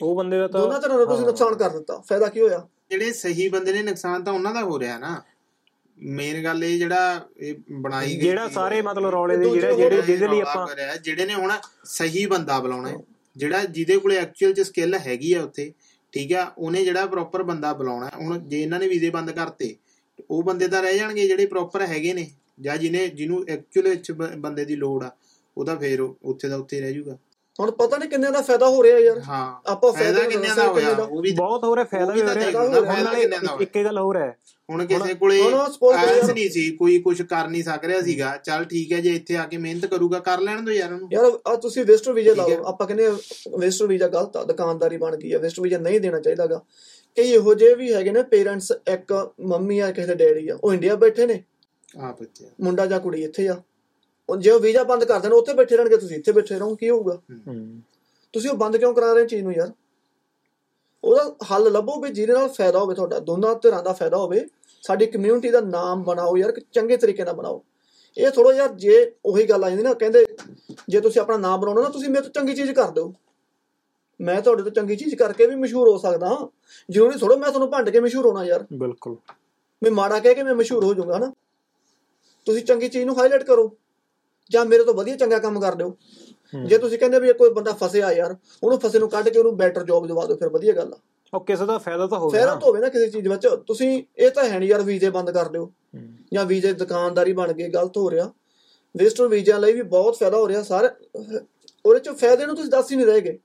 [0.00, 3.12] ਉਹ ਬੰਦੇ ਦਾ ਤਾਂ ਦੋਨਾਂ ਤਰ੍ਹਾਂ ਦਾ ਤੁਸੀਂ। ਨੁਕਸਾਨ ਕਰ ਦਿੱਤਾ ਫਾਇਦਾ ਕੀ ਹੋਇਆ ਜਿਹੜੇ
[3.12, 5.20] ਸਹੀ ਬੰਦੇ ਨੇ ਨੁਕਸਾਨ ਤਾਂ ਉਹਨਾਂ ਦਾ ਹੋ ਰਿਹਾ ਨਾ
[5.98, 10.28] ਮੇਨ ਗੱਲ ਇਹ ਜਿਹੜਾ ਇਹ ਬਣਾਈ ਗਈ ਜਿਹੜਾ ਸਾਰੇ। ਮਤਲਬ ਰੌਲੇ ਦੇ ਜਿਹੜੇ ਜਿਹੜੇ ਜਿਹਦੇ
[10.28, 10.66] ਲਈ ਆਪਾਂ
[10.98, 11.52] ਜਿਹੜੇ ਨੇ ਹੁਣ
[11.86, 12.96] ਸਹੀ ਬੰਦਾ ਬੁਲਾਉਣਾ ਹੈ।
[13.36, 15.72] ਜਿਹੜਾ ਜਿਹਦੇ ਕੋਲੇ ਐਕਚੁਅਲ ਚ ਸਕਿੱਲ ਹੈਗੀ ਆ ਉੱਥੇ
[16.12, 19.74] ਠੀਕ ਆ ਉਹਨੇ ਜਿਹੜਾ ਪ੍ਰੋਪਰ ਬੰਦਾ ਬੁਲਾਉਣਾ। ਹੁਣ ਜੇ ਇਹਨਾਂ ਨੇ ਵੀਜ਼ੇ ਬੰਦ ਕਰਤੇ
[20.30, 24.64] ਉਹ ਬੰਦੇ ਤਾਂ ਰਹਿ ਜਾਣਗੇ ਜਿਹੜੇ ਪ੍ਰੋਪਰ ਹੈਗੇ ਨੇ ਜਾਂ ਜਿਹਨੇ ਜਿਹਨੂੰ ਐਕਚੁਅਲ ਵਿੱਚ ਬੰਦੇ
[24.64, 25.10] ਦੀ ਲੋੜ ਆ
[25.56, 27.16] ਉਹਦਾ ਫੇਰ ਉੱਥੇ ਦਾ ਉੱਥੇ ਹੀ ਰਹਿ ਜਾਊਗਾ
[27.60, 30.90] ਹੁਣ ਪਤਾ ਨਹੀਂ ਕਿੰਨੇ ਦਾ ਫਾਇਦਾ ਹੋ ਰਿਹਾ ਯਾਰ। ਹਾਂ ਆਪਾਂ ਫਾਇਦਾ ਕਿੰਨੇ ਦਾ ਹੋਇਆ।
[31.00, 33.76] ਉਹ ਵੀ ਬਹੁਤ ਹੋ ਰਿਹਾ ਫਾਇਦਾ ਵੀ ਹੋ ਰਿਹਾ। ਹੁਣ ਨਾਲੇ ਕਿੰਨੇ ਦਾ ਹੋਇਆ। ਇੱਕ
[33.76, 34.36] ਇੱਕ ਗੱਲ ਹੋਰ ਹੈ।
[34.70, 35.40] ਹੁਣ ਕਿਸੇ ਕੋਲੇ
[35.94, 39.36] ਐਸ ਨਹੀਂ ਸੀ ਕੋਈ ਕੁਝ ਕਰ ਨਹੀਂ ਸਕ ਰਿਹਾ ਸੀਗਾ। ਚੱਲ ਠੀਕ ਹੈ ਜੇ ਇੱਥੇ
[39.36, 42.62] ਆ ਕੇ ਮਿਹਨਤ ਕਰੂਗਾ ਕਰ ਲੈਣ ਦੋ ਯਾਰ ਉਹਨੂੰ। ਯਾਰ ਆ ਤੁਸੀਂ ਵਿਜ਼ਟਰ ਵੀਜ਼ਾ। ਲਾਓ।
[42.64, 43.08] ਆਪਾਂ ਕਹਿੰਦੇ
[43.58, 46.60] ਵਿਜ਼ਟਰ ਵੀਜ਼ਾ ਗਲਤ ਆ ਦੁਕਾਨਦਾਰੀ ਬਣ ਗਈ ਆ। ਵਿਜ਼ਟਰ ਵੀਜ਼ਾ ਨਹੀਂ ਦੇਣਾ ਚਾਹੀਦਾਗਾ।
[47.16, 50.72] ਕਈ ਇਹੋ ਜਿਹੇ ਵੀ ਹੈਗੇ ਨੇ ਪੇਰੈਂਟਸ ਇੱਕ ਮੰਮੀ ਆ ਕਿਸੇ ਦੇ ਡੈਡੀ ਆ। ਉਹ
[50.74, 51.42] ਇੰਡੀਆ ਬੈਠੇ ਨੇ।
[52.00, 53.60] ਆ ਬੱਚੇ ਮੁੰਡਾ ਜਾਂ ਕੁੜੀ ਇੱਥੇ ਆ।
[54.28, 57.18] ਜੇ ਉਹ ਵੀਜ਼ਾ ਬੰਦ ਕਰ ਦੇਣ ਉੱਥੇ ਬੈਠੇ ਰਹਿਣਗੇ ਤੁਸੀਂ ਇੱਥੇ ਬੈਠੇ ਰਹੋ ਕੀ ਹੋਊਗਾ।
[58.34, 59.70] ਤੁਸੀਂ ਉਹ ਬੰਦ ਕਿਉਂ ਕਰਾ ਰਹੇ ਚੀਜ਼ ਨੂੰ ਯਾਰ?
[61.04, 64.46] ਉਹਦਾ ਹੱਲ ਲੱਭੋ ਵੀ ਜਿਹਦੇ ਨਾਲ ਫਾਇਦਾ ਹੋਵੇ ਤੁਹਾਡਾ ਦੋਨਾਂ ਧਿਰਾਂ ਦਾ ਫਾਇਦਾ ਹੋਵੇ
[64.84, 67.62] ਸਾਡੀ ਕਮਿਊਨਿਟੀ ਦਾ ਨਾਮ ਬਣਾਓ ਯਾਰ ਕਿ ਚੰਗੇ ਤਰੀਕੇ ਨਾਲ ਬਣਾਓ।
[68.16, 70.24] ਇਹ ਥੋੜਾ ਯਾਰ ਜੇ ਉਹੀ ਗੱਲ ਆ ਜਾਂਦੀ ਨਾ ਕਹਿੰਦੇ
[70.88, 73.12] ਜੇ ਤੁਸੀਂ ਆਪਣਾ ਨਾਮ ਬਣਾਉਣਾ ਨਾ ਤੁਸੀਂ ਮੇਰੇ ਤੋਂ ਚੰਗੀ ਚੀਜ਼ ਕਰ ਦਿਓ।
[74.20, 76.46] ਮੈਂ ਤੁਹਾਡੇ ਤੋਂ ਚੰਗੀ ਚੀਜ਼ ਕਰਕੇ ਵੀ ਮਸ਼ਹੂਰ ਹੋ ਸਕਦਾ ਹਾਂ।
[76.90, 79.16] ਜ਼ਰੂਰੀ ਥੋੜਾ ਮੈਂ ਤੁਹਾਨੂੰ ਭੰਡ ਕੇ ਮਸ਼ਹੂਰ ਹੋਣਾ ਯਾਰ। ਬਿਲਕੁਲ।
[79.82, 81.32] ਮੈਂ ਮਾੜਾ ਕਹਿ ਕੇ ਮੈਂ ਮਸ਼ਹੂਰ ਹੋ ਜਾਊਂਗਾ ਹਨਾ?
[82.46, 83.76] ਤੁਸੀਂ ਚੰਗੀ ਚੀਜ਼ ਨੂੰ ਹਾਈਲਾਈਟ ਕਰੋ।
[84.50, 85.96] ਜਾਂ ਮੇਰੇ ਤੋਂ ਵਧੀਆ ਚੰਗਾ ਕੰਮ ਕਰ ਦਿਓ।
[86.66, 89.84] ਜੇ ਤੁਸੀਂ ਕਹਿੰਦੇ ਵੀ ਕੋਈ ਬੰਦਾ ਫਸਿਆ ਯਾਰ ਉਹਨੂੰ ਫਸੇ ਨੂੰ ਕੱਢ ਕੇ ਉਹਨੂੰ ਬੈਟਰ
[89.84, 90.98] ਜੌਬ ਦਵਾ ਦਿਓ ਫਿਰ ਵਧੀਆ ਗੱਲ ਆ।
[91.32, 94.30] ਉਹ ਕਿਸੇ ਦਾ ਫਾਇਦਾ ਤਾਂ ਹੋਵੇ ਫਾਇਦਾ ਤਾਂ ਹੋਵੇ ਨਾ ਕਿਸੇ ਚੀਜ਼ ਵਿੱਚ। ਤੁਸੀਂ ਇਹ
[94.30, 95.70] ਤਾਂ ਹੈ ਨਹੀਂ ਯਾਰ ਵੀਜ਼ੇ ਬੰਦ ਕਰ ਦਿਓ।
[96.32, 98.30] ਜਾਂ ਵੀਜ਼ੇ ਦੁਕਾਨਦਾਰੀ ਬਣ ਗਈ ਗਲਤ ਹੋ ਰਿਹਾ।
[98.94, 100.88] ਵਿਜ਼ਟਰ ਵੀਜ਼ਿਆਂ ਲਈ ਵੀ ਬਹੁਤ ਫਾਇਦਾ ਹੋ ਰਿਹਾ। ਸਾਰੇ
[101.84, 103.38] ਉਹਦੇ ਚ ਫਾਇਦੇ ਨੂੰ ਤੁਸੀਂ ਦੱਸ ਹੀ ਨਹੀਂ ਰਹੇਗੇ।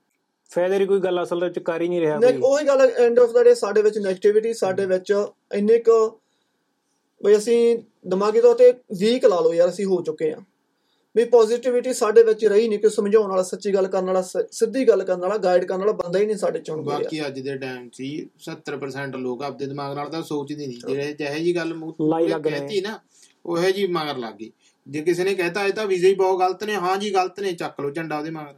[0.50, 3.32] ਫਾਇਦੇ ਦੀ ਕੋਈ ਗੱਲ ਅਸਲ ਵਿੱਚ ਕਰ ਹੀ ਨਹੀਂ ਰਿਹਾ ਕੋਈ। ਉਹੀ ਗੱਲ ਐਂਡ ਆਫ
[3.32, 5.12] ਦਾ ਡੇ ਸਾਡੇ ਵਿੱਚ ਨੈਗੇਟਿਵਿਟੀ ਸਾਡੇ ਵਿੱਚ
[5.54, 5.98] ਇੰਨੇ ਕੁ
[7.20, 10.40] ਵੀ ਅਸੀਂ ਦਿਮਾਗੀ ਤੌਰ ਤੇ ਵੀਕ ਲਾ ਲਓ ਯਾਰ ਅਸੀਂ ਹੋ ਚੁੱਕੇ ਆ।
[11.16, 15.04] ਵੀ ਪੋਜ਼ਿਟਿਵਿਟੀ ਸਾਡੇ ਵਿੱਚ ਰਹੀ ਨਹੀਂ ਕਿ ਸਮਝਾਉਣ ਵਾਲਾ ਸੱਚੀ ਗੱਲ ਕਰਨ ਵਾਲਾ ਸਿੱਧੀ ਗੱਲ
[15.04, 17.88] ਕਰਨ ਵਾਲਾ ਗਾਈਡ ਕਰਨ ਵਾਲਾ ਬੰਦਾ ਹੀ ਨਹੀਂ ਸਾਡੇ ਚੋਂ ਗਿਆ ਬਾਕੀ ਅੱਜ ਦੇ ਟਾਈਮ
[17.88, 21.94] 'ਚ ਹੀ 70% ਲੋਕ ਆਪਦੇ ਦਿਮਾਗ ਨਾਲ ਤਾਂ ਸੋਚਦੇ ਨਹੀਂ। ਜਿਹੜੇ ਜਿਹੇ ਜੀ ਗੱਲ ਮੂੰਹ
[22.08, 23.00] ਲਾਈ ਤੇ ਲੱਗ ਰਹੇ। ਕਹਿਤੀ ਨਾ
[23.46, 24.52] ਉਹੇ ਜੀ ਮਗਰ ਲੱਗ ਗਈ।
[24.88, 27.52] ਜੇ ਕਿਸੇ ਨੇ ਕਹਿਤਾ ਇਹ ਤਾਂ ਵੀਜ਼ੇ ਹੀ ਬਹੁਤ ਗਲਤ ਨੇ ਹਾਂ ਜੀ ਗਲਤ ਨੇ
[27.52, 28.54] ਚੱਕ ਲਓ ਝੰਡਾ ਉਹਦੇ ਮਗਰ।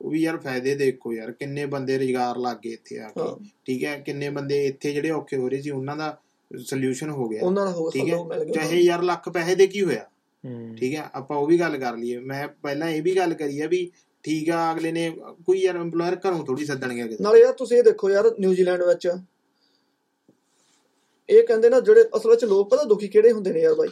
[0.00, 3.84] ਉਹ ਵੀ ਯਾਰ ਫਾਇਦੇ ਦੇਖੋ ਯਾਰ ਕਿੰਨੇ ਬੰਦੇ ਰੁਜ਼ਗਾਰ ਲੱਗ ਗਏ ਇੱਥੇ ਆ ਕੇ। ਠੀਕ
[3.84, 6.18] ਹੈ ਕਿੰਨੇ ਬੰਦੇ ਇੱਥੇ ਜਿਹੜੇ ਔਖੇ ਹੋ ਰਹੇ ਸੀ ਉਹਨਾਂ ਦਾ
[6.56, 9.82] ਸੋਲੂਸ਼ਨ ਹੋ ਗਿਆ। ਉਹਨਾਂ ਦਾ ਹੋ ਠੀਕ ਹੈ। ਗਿਆ। ਚਾਹੇ ਯਾਰ ਲੱਖ ਪੈਸੇ ਦੇ ਕੀ
[9.82, 10.06] ਹੋਇਆ।
[10.76, 13.66] ਠੀਕ ਹੈ ਆਪਾਂ ਉਹ ਵੀ ਗੱਲ ਕਰ ਲਈਏ। ਮੈਂ ਪਹਿਲਾਂ ਇਹ ਵੀ ਗੱਲ ਕਰੀ ਆ
[13.68, 13.90] ਵੀ
[14.24, 15.10] ਠੀਕ ਆ ਅਗਲੇ ਨੇ
[15.46, 19.08] ਕੋਈ ਯਾਰ EMPLOYER ਘਰੋਂ ਥੋੜੀ ਸੱਦਣਗੇ ਨਾਲੇ ਯਾਰ ਤੁਸੀਂ ਇਹ ਦੇਖੋ ਯਾਰ ਨਿਊਜ਼ੀਲੈਂਡ ਵਿੱਚ।
[21.28, 23.88] ਇਹ ਕਹਿੰਦੇ ਨਾ ਜਿਹੜੇ ਅਸਲ ਵਿੱਚ ਲੋਕ ਪਤਾ ਦੁਖੀ ਕਿਹੜੇ ਹੁੰਦੇ ਨੇ ਯਾਰ ਬਾਈ?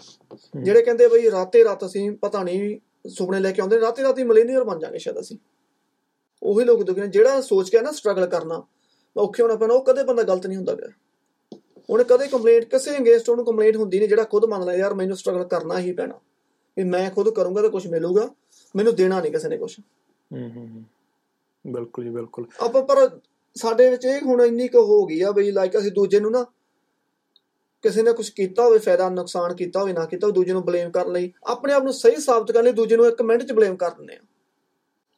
[0.62, 2.78] ਜਿਹੜੇ ਕਹਿੰਦੇ ਬਈ ਰਾਤੇ ਰਾਤ ਅਸੀਂ ਪਤਾ ਨਹੀਂ
[3.08, 5.36] ਸੁਪਨੇ ਲੈ ਕੇ ਆਉਂਦੇ ਨੇ, ਰਾਤੇ ਰਾਤੀ ਮਿਲੀਨੀਅਰ ਬਣ ਜਾਾਂਗੇ ਸ਼ਾਇਦ ਅਸੀਂ।
[6.42, 8.62] ਉਹੀ ਲੋਕ ਦੁਖੀ ਨੇ ਜਿਹੜਾ ਸੋਚ ਕੇ ਨਾ ਸਟਰਗਲ ਕਰਨਾ
[9.16, 10.88] ਔਖੇ ਹੋਣਾ ਪੈਣਾ ਉਹ ਕਦੇ ਬੰਦਾ ਗਲਤ ਨਹੀਂ ਹੁੰਦਾ ਗਿਆ
[11.88, 15.16] ਉਹਨੇ ਕਦੇ ਕੰਪਲੇਂਟ ਕਿਸੇ ਅਗੇਂਸਟ ਉਹਨੂੰ ਕੰਪਲੇਂਟ ਹੁੰਦੀ ਨਹੀਂ ਜਿਹੜਾ ਖੁਦ ਮੰਨ ਲੈ ਯਾਰ ਮੈਨੂੰ
[15.16, 16.18] ਸਟਰਗਲ ਕਰਨਾ ਹੀ ਪੈਣਾ।
[16.76, 18.30] ਵੀ ਮੈਂ ਖੁਦ ਕਰੂੰਗਾ ਤਾਂ ਕੁਝ ਮਿਲੂਗਾ।
[18.76, 19.78] ਮੈਨੂੰ ਦੇਣਾ ਨਹੀਂ ਕਿਸੇ ਨੇ ਕੁਝ
[20.32, 20.84] ਹੂੰ ਹੂੰ ਹੂੰ।
[21.72, 23.20] ਬਿਲਕੁਲ ਜੀ ਬਿਲਕੁਲ। ਆਪਾਂ ਪਰ
[23.54, 26.46] ਸਾਡੇ ਵਿੱਚ ਇਹ ਹੁਣ ਇੰਨੀ ਕੁ ਹੋ ਗਈ ਆ ਬਈ ਲਾਈਕ ਅਸੀਂ ਦੂਜੇ ਨੂੰ ਨਾ
[27.82, 31.12] ਕਿਸੇ ਨੇ ਕੁਝ ਕੀਤਾ ਹੋਵੇ ਫਾਇਦਾ ਨੁਕਸਾਨ ਕੀਤਾ ਹੋਵੇ ਨਾ ਕੀਤਾ ਦੂਜੇ ਨੂੰ ਬਲੇਮ ਕਰਨ
[31.12, 33.90] ਲਈ ਆਪਣੇ ਆਪ ਨੂੰ ਸਹੀ ਸਾਬਤ ਕਰਨ ਲਈ ਦੂਜੇ ਨੂੰ ਇੱਕ ਮਿੰਟ 'ਚ ਬਲੇਮ ਕਰ
[33.90, 34.18] ਦਿੰਦੇ ਆ।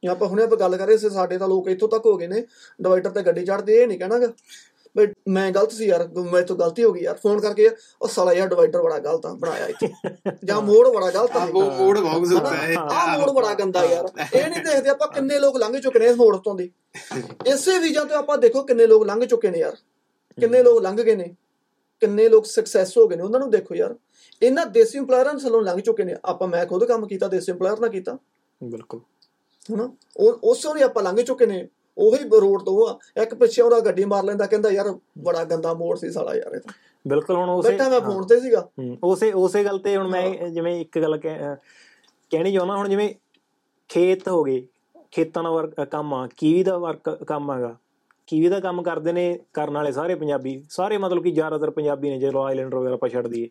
[0.04, 2.26] ਜਾਂ ਆਪਾਂ ਹੁਣੇ ਆਪਾਂ ਗੱਲ ਕਰ ਰਹੇ ਸੀ ਸਾਡੇ ਤਾਂ ਲੋਕ ਇੱਥੋਂ ਤੱਕ ਹੋ ਗਏ
[2.26, 2.46] ਨੇ
[2.82, 4.32] ਡਿਵਾਈਡਰ ਤੇ ਗੱਡੀ ਚੜਦੇ ਇਹ ਨਹੀਂ ਕਹਿਣਾਗਾ।
[4.98, 7.70] ਬਈ ਮੈਂ ਗਲਤ ਸੀ ਯਾਰ ਮੇਰੇ ਤੋਂ ਗਲਤੀ ਹੋ ਗਈ ਯਾਰ ਫੋਨ ਕਰਕੇ
[8.02, 9.88] ਉਹ ਸਾਲਾ ਯਾਰ ਡਿਵਾਈਡਰ ਬੜਾ ਗਲਤ ਆ ਬਣਾਇਆ ਇੱਥੇ।
[10.44, 13.84] ਜਾਂ ਮੋੜ ਬੜਾ ਗਲਤ ਆ। ਆ ਉਹ ਮੋੜ ਬਹੁਤ ਜ਼ੁੱਤਾ ਹੈ ਆਹ ਮੋੜ ਬੜਾ ਗੰਦਾ
[13.84, 16.70] ਯਾਰ। ਇਹ ਨਹੀਂ ਦੇਖਦੇ ਆਪਾਂ ਕਿੰਨੇ ਲੋਕ ਲੰਘ ਚੁੱਕੇ ਨੇ ਇਸ ਮੋੜ ਤੋਂ ਦੀ।
[17.46, 19.76] ਇਸੇ ਵੀਜ਼ਾ ਤੋਂ ਆਪਾਂ ਦੇਖੋ ਕਿੰਨੇ ਲੋਕ ਲੰਘ ਚੁੱਕੇ ਨੇ ਯਾਰ।
[20.40, 21.36] ਕਿੰਨੇ ਲੋਕ ਲੰਘ ਗਏ ਨੇ।
[22.00, 23.94] ਕਿੰਨੇ ਲੋਕ ਸਕਸੈਸ ਹੋ ਗਏ ਨੇ ਉਹਨਾਂ ਨੂੰ ਦੇਖੋ ਯਾਰ।
[24.42, 27.90] ਇਹਨਾਂ ਦੇਸੀ ਇੰਪਲਾਇਰਾਂ ਥੱਲੋਂ ਲੰਘ ਚੁੱਕੇ ਨੇ। ਆਪਾਂ ਮੈਂ ਖੁਦ ਕੰਮ ਕੀਤਾ ਦੇਸੀ ਇੰਪਲਾਇਰ ਨਾਲ
[27.90, 28.18] ਕੀਤਾ।
[28.64, 29.00] ਬਿਲਕੁਲ।
[29.74, 29.96] ਹਨਾ?
[30.16, 34.04] ਉਹ ਉਸੋਂ ਹੀ ਆਪਾਂ ਲੰਘ ਚੁੱਕੇ ਨੇ। ਉਹੀ ਰੋਡ ਤੋਂ ਆ ਇੱਕ ਪਿੱਛੇ ਉਹਦਾ ਗੱਡੀ
[34.04, 36.60] ਮਾਰ ਲੈਂਦਾ ਕਹਿੰਦਾ ਯਾਰ ਬੜਾ ਗੰਦਾ ਮੋੜ ਸੀ ਸਾਲਾ ਯਾਰ ਇਹ
[37.08, 38.68] ਬਿਲਕੁਲ ਹੁਣ ਉਸੇ ਬੈਠਾ ਮੈਂ ਫੋਨ ਤੇ ਸੀਗਾ।
[39.04, 43.14] ਉਸੇ ਉਸੇ ਗੱਲ ਤੇ ਹੁਣ ਮੈਂ ਜਿਵੇਂ ਇੱਕ ਗੱਲ ਕਹਿਣੀ ਚਾਹੁੰਦਾ ਹੁਣ ਜਿਵੇਂ
[43.88, 44.66] ਖੇਤ ਹੋ ਗਏ
[45.10, 47.76] ਖੇਤਾਂ ਦਾ ਵਰਕ ਕੰਮ ਆ ਕੀਵੀ ਦਾ ਵਰਕ ਕੰਮ ਹੈਗਾ।
[48.26, 52.18] ਕੀਵੀ ਦਾ ਕੰਮ ਕਰਦੇ ਨੇ ਕਰਨ ਵਾਲੇ ਸਾਰੇ ਪੰਜਾਬੀ ਸਾਰੇ ਮਤਲਬ ਕਿ ਜ਼ਿਆਦਾਤਰ ਪੰਜਾਬੀ ਨੇ
[52.18, 53.48] ਜੇ ਆਈਲੈਂਡਰ ਵਗੈਰਾ ਆਪਾਂ ਛੱਡ ਦਈਏ।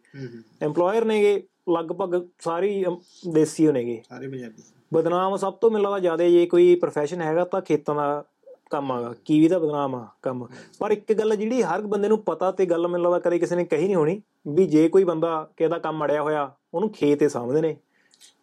[0.66, 2.86] EMPLOYER ਨੇਗੇ ਲਗਭਗ ਸਾਰੀ
[3.30, 7.62] ਦੇਸੀ ਨੇਗੇ। ਸਾਰੇ ਪੰਜਾਬੀ। ਬਦਨਾਮ ਸਭ ਤੋਂ ਮੈਨੂੰ ਲੱਗਦਾ ਜ਼ਿਆਦਾ ਜੇ ਕੋਈ profession ਹੈਗਾ ਤਾਂ
[7.62, 8.24] ਖੇਤਾਂ ਦਾ
[8.70, 10.48] ਕੰਮ ਆਗਾ ਕੀਵੀ ਦਾ ਬਦਨਾਮ ਆ ਕੰਮ।
[10.80, 13.66] ਪਰ ਇੱਕ ਗੱਲ ਜਿਹੜੀ ਹਰ ਬੰਦੇ ਨੂੰ ਪਤਾ ਤੇ ਗੱਲ ਮੈਨੂੰ ਲੱਗਦਾ ਕਦੇ ਕਿਸੇ ਨੇ
[13.66, 17.62] ਕਹੀ ਨਹੀਂ ਹੋਣੀ ਵੀ ਜੇ ਕੋਈ ਬੰਦਾ ਕਿਹਦਾ ਕੰਮ ਅੜਿਆ ਹੋਇਆ ਉਹਨੂੰ ਖੇਤ ਹੀ ਸਾਂਭਦੇ
[17.62, 17.76] ਨੇ।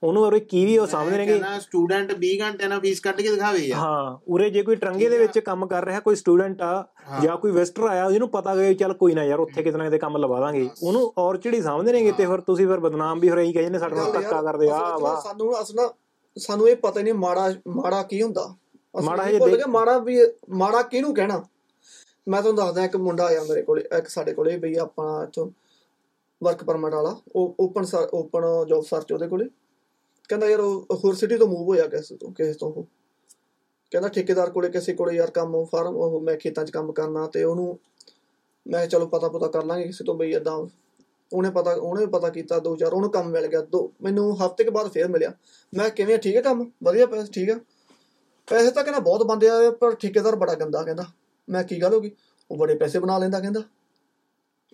[0.03, 3.59] ਉਹਨੂੰ ਉਰੇ ਕੀਵੀ ਉਹ ਸਾਂਭਦੇ ਨੇਗੇ ਕਹਿੰਦਾ ਸਟੂਡੈਂਟ 20 ਘੰਟੇ ਨਾਲ ਫੀਸ ਕੱਢ ਕੇ ਦਿਖਾਵੇ
[3.59, 6.85] ਯਾਰ। ਹਾਂ ਉਰੇ ਜੇ ਕੋਈ ਟਰੰਗੇ ਦੇ ਵਿੱਚ ਕੰਮ ਕਰ ਰਿਹਾ ਕੋਈ ਸਟੂਡੈਂਟ ਆ।
[7.23, 9.99] ਜਾਂ ਕੋਈ ਵਿਜ਼ਟਰ ਆਇਆ ਜਿਹਨੂੰ ਪਤਾ ਗਏ ਚੱਲ ਕੋਈ ਨਾ ਯਾਰ ਉੱਥੇ ਕਿਤੇ ਨਾ ਕਿਤੇ
[9.99, 13.35] ਕੰਮ ਲਵਾ ਦਾਂਗੇ। ਉਹਨੂੰ ਔਰ ਚਿੜੀ ਸਾਂਭਦੇ ਨੇਗੇ ਤੇ ਫਿਰ ਤੁਸੀਂ ਫਿਰ ਬਦਨਾਮ ਵੀ ਹੋ
[13.35, 15.89] ਰਹੀ ਕਹਿੰਦੇ ਨੇ ਸਾਡੇ ਨਾਲ ਧੱਕਾ ਕਰਦੇ ਆ ਵਾਹ। ਸਾਨੂੰ ਅਸਲ ਨਾ
[16.37, 18.55] ਸਾਨੂੰ ਇਹ ਪਤਾ ਨਹੀਂ ਮਾੜਾ ਮਾੜਾ ਕੀ ਹੁੰਦਾ।
[18.95, 20.19] ਮਾੜਾ ਇਹ ਭੁੱਲ ਗਏ ਮਾੜਾ ਵੀ
[20.51, 21.45] ਮਾੜਾ ਕਿਹਨੂੰ ਕਹਿਣਾ?
[22.29, 25.51] ਮੈਂ ਤੁਹਾਨੂੰ ਦੱਸਦਾ ਇੱਕ ਮੁੰਡਾ ਆਇਆ ਮੇਰੇ ਕੋਲੇ ਇੱਕ ਸਾਡੇ ਕੋਲੇ ਬਈ ਆਪਾਂ ਇੱਥੋਂ
[26.43, 29.49] ਵਰਕ ਪਰਮਿਟ ਵਾਲਾ ਉਹ ਓਪਨ ਓਪਨ ਜੌਬ ਸਰਚ ਉਹਦੇ ਕੋਲੇ।
[30.29, 32.87] ਕਹਿੰਦਾ ਯਾਰ ਉਹ ਹੋਰ ਸਿਟੀ ਤੋਂ ਮੂਵ ਹੋਇਆ ਕਿਸੇ ਤੋਂ ਕਿਸੇ ਤੋਂ ਉਹ?
[33.91, 37.45] ਕਹਿੰਦਾ ਠੇਕੇਦਾਰ ਕੋਲੇ ਕਿਸੇ ਕੋਲੇ ਯਾਰ ਕੰਮ ਫਾਰਮ ਉਹ ਮੈਂ ਖੇਤਾਂ 'ਚ ਕੰਮ ਕਰਨਾ ਤੇ
[37.45, 37.79] ਉਹਨੂੰ
[38.67, 40.67] ਮੈਂ ਚਲੋ ਪਤਾ ਪਤਾ ਕਰ ਲਾਂਗੇ ਕਿਸੇ ਤੋਂ ਬਈ ਏਦਾਂ।
[41.33, 44.71] ਉਹਨੇ ਪਤਾ ਉਹਨੇ ਪਤਾ ਕੀਤਾ ਦੋ ਚਾਰ ਉਹਨੂੰ ਕੰਮ ਮਿਲ ਗਿਆ ਦੋ ਮੈਨੂੰ ਹਫ਼ਤੇ ਕੇ
[44.71, 45.33] ਬਾਅਦ ਫੇਰ ਮਿਲਿਆ।
[45.73, 46.71] ਮੈਂ ਕਿਵੇਂ ਠੀਕ ਹੈ ਕੰਮ?
[46.85, 47.59] ਵਧੀਆ ਪੈਸੇ ਠੀਕ ਆ।
[48.49, 51.05] ਪੈਸੇ ਤਾਂ ਕਹਿੰਦਾ ਬਹੁਤ ਬੰਦੇ ਆ ਪਰ ਠੇਕੇਦਾਰ ਬੜਾ ਗੰਦਾ ਕਹਿੰਦਾ।
[51.49, 52.11] ਮੈਂ ਕੀ ਗੱਲ ਹੋ ਗਈ?
[52.51, 53.63] ਉਹ ਬੜੇ ਪੈਸੇ ਬਣਾ ਲੈਂਦਾ ਕਹਿੰਦਾ।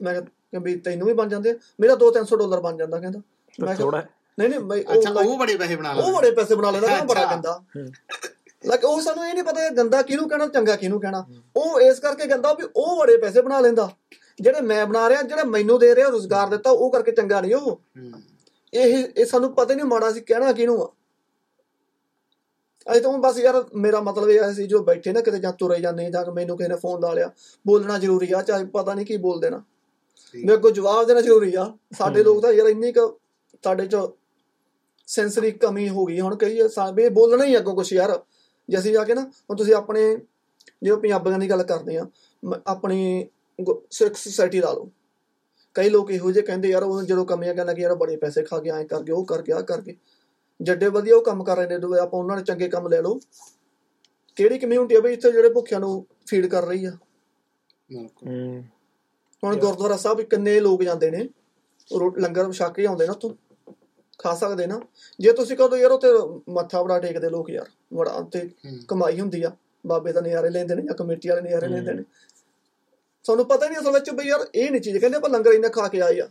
[0.02, 1.59] ਮੈਂ ਕਿਹਾ ਕਿ ਵੀ ਤੈਨੂੰ ਵੀ ਬਣ ਜਾਂਦੇ?
[1.80, 3.20] ਮੇਰਾ 2-300 ਡਾਲਰ ਬਣ ਜਾਂਦਾ ਕਹਿੰਦਾ।
[3.61, 4.02] ਮੈਂ ਥੋੜਾ
[4.38, 6.87] ਨਹੀਂ ਨਹੀਂ ਬਈ ਅੱਛਾ ਉਹ ਉਹ ਬੜੇ ਪੈਸੇ ਬਣਾ ਉਹ ਲੈਂਦੇ। ਬੜੇ ਪੈਸੇ ਬਣਾ ਲੈਂਦਾ
[6.87, 7.61] ਕਹਿੰਦਾ ਬੜਾ। ਗੰਦਾ।
[8.66, 11.24] ਲਾਈਕ ਉਹ ਸਾਨੂੰ ਇਹ ਨਹੀਂ ਪਤਾ ਇਹ ਗੰਦਾ ਕਿਹਨੂੰ ਕਹਿਣਾ ਚੰਗਾ ਕਿਹਨੂੰ ਕਹਿਣਾ।
[11.56, 13.88] ਉਹ ਇਸ ਕਰਕੇ ਗੰਦਾ ਵੀ ਉਹ ਬੜੇ ਪੈਸੇ ਬਣਾ ਲੈਂਦਾ।
[14.40, 17.80] ਜਿਹੜੇ ਮੈਂ ਬਣਾ ਰਿਹਾ ਜਿਹੜਾ ਮੈਨੂੰ ਦੇ ਰਿਹਾ ਰੋਜ਼ਗਾਰ ਦਿੱਤਾ ਉਹ ਕਰਕੇ ਚੰਗਾ ਨਹੀਂ ਉਹ।
[18.74, 20.92] ਇਹ ਇਹ ਸਾਨੂੰ ਪਤਾ ਨਹੀਂ ਮਾੜਾ ਸੀ ਕਹਿਣਾ ਕਿਹਨੂੰ ਆ।
[22.92, 26.11] ਅਜੇ ਤਾਂ ਬਸ ਯਾਰ ਮੇਰਾ ਮਤਲਬ ਇਹ ਸੀ ਜੋ ਬੈਠੇ ਨਾ ਕਿਤੇ ਜਾਂ ਤੁਰੇ ਜਾਂਦੇ
[26.11, 27.31] ਜਾਂ ਮੈਨੂੰ ਕਿਸੇ ਨੇ ਫੋਨ ਲਾ ਲਿਆ
[27.66, 29.62] ਬੋਲਣਾ ਜ਼ਰੂਰੀ ਆ ਚਾਹੇ ਪਤਾ ਨਹੀਂ ਕੀ ਬੋਲ ਦੇਣਾ।
[30.35, 33.18] ਮੇਰੇ ਕੋਲ ਜਵਾਬ ਦੇਣਾ ਜ਼ਰੂਰੀ ਆ। ਸਾਡੇ ਲੋਕ ਤਾਂ ਯਾਰ ਇੰਨੀ ਕੁ
[33.64, 33.96] ਸਾਡੇ ਚ
[35.07, 38.22] ਸੈਂਸਰੀ ਕਮੀ ਹੋ ਗਈ ਹੁਣ ਕਈ ਸਾ- ਵੀ ਇਹ ਬੋਲਣਾ ਹੀ ਅੱਗੋਂ ਕੁਛ ਯਾਰ।
[38.68, 40.16] ਜੇ ਅਸੀਂ ਜਾ ਕੇ ਨਾ ਹੁਣ ਤੁਸੀਂ ਆਪਣੇ
[40.83, 42.07] ਜਿਵੇਂ ਪੰਜਾਬੀਆਂ ਦੀ ਗੱਲ ਕਰਦੇ ਆ
[42.66, 43.29] ਆਪਣੀ
[43.90, 44.90] ਸਿੱਖ ਸੁਸਾਇਟੀ ਲਾ ਲਓ।
[45.74, 48.59] ਕਈ ਲੋਕ ਇਹੋ ਜਿਹੇ ਕਹਿੰਦੇ ਯਾਰ ਉਹ ਜਦੋਂ ਕਮੀਆਂ ਕਹਿੰਦਾ ਕਿ ਯਾਰ ਬੜੇ ਪੈਸੇ ਖਾ
[48.59, 49.96] ਕੇ ਐਂ ਕਰ ਗਏ ਉਹ ਕਰ ਗਿਆ ਕਰ ਗਏ।
[50.62, 53.20] ਜੱਡੇ ਵਧੀਆ ਉਹ ਕੰਮ ਕਰ ਰਹੇ ਨੇ ਦੋ ਆਪਾਂ ਉਹਨਾਂ ਨੇ ਚੰਗੇ ਕੰਮ ਲੈ ਲਓ।
[54.37, 56.90] ਕਿਹੜੀ ਕਮਿਊਨਿਟੀ ਆ ਬਈ ਇੱਥੇ ਜਿਹੜੇ ਭੁੱਖਿਆਂ ਨੂੰ ਫੀਡ ਕਰ ਰਹੀ ਆ?
[57.92, 58.64] ਬਿਲਕੁਲ। ਹੂੰ।
[59.44, 61.29] ਹੁਣ ਗੁਰਦੁਆਰਾ ਸਾਹਿਬ ਕਿੰਨੇ ਲੋਕ ਜਾਂਦੇ ਨੇ।
[62.18, 63.35] ਲੰਗਰ ਛਕ ਕੇ ਆਉਂਦੇ ਨਾ ਉੱਥੋਂ।
[64.18, 64.81] ਖਾ ਸਕਦੇ ਨਾ।
[65.20, 66.09] ਜੇ ਤੁਸੀਂ ਕਹੋ ਯਾਰ ਉੱਥੇ
[66.49, 69.53] ਮੱਥਾ ਬੜਾ ਟੇਕਦੇ ਲੋਕ ਯਾਰ ਬੜਾ ਤੇ ਹੂੰ। ਕਮਾਈ ਹੁੰਦੀ ਆ।
[69.87, 72.05] ਬਾਬੇ ਦਾ ਨਜ਼ਾਰੇ ਲੈਂਦੇ ਨੇ ਜਾਂ ਕਮੇਟੀ ਵਾਲੇ ਨਜ਼ਾਰੇ ਲੈਂਦੇ ਨੇ।
[73.25, 75.88] ਸਾਨੂੰ ਪਤਾ ਨਹੀਂ ਅਸਲ ਵਿੱਚ ਬਈ ਯਾਰ ਇਹ ਨਹੀਂ ਚੀਜ਼ ਕਹਿੰਦੇ ਆਪਾਂ ਲੰਗਰ ਇੰਨਾ ਖਾ
[75.88, 76.29] ਕੇ ਆਏ ਆ।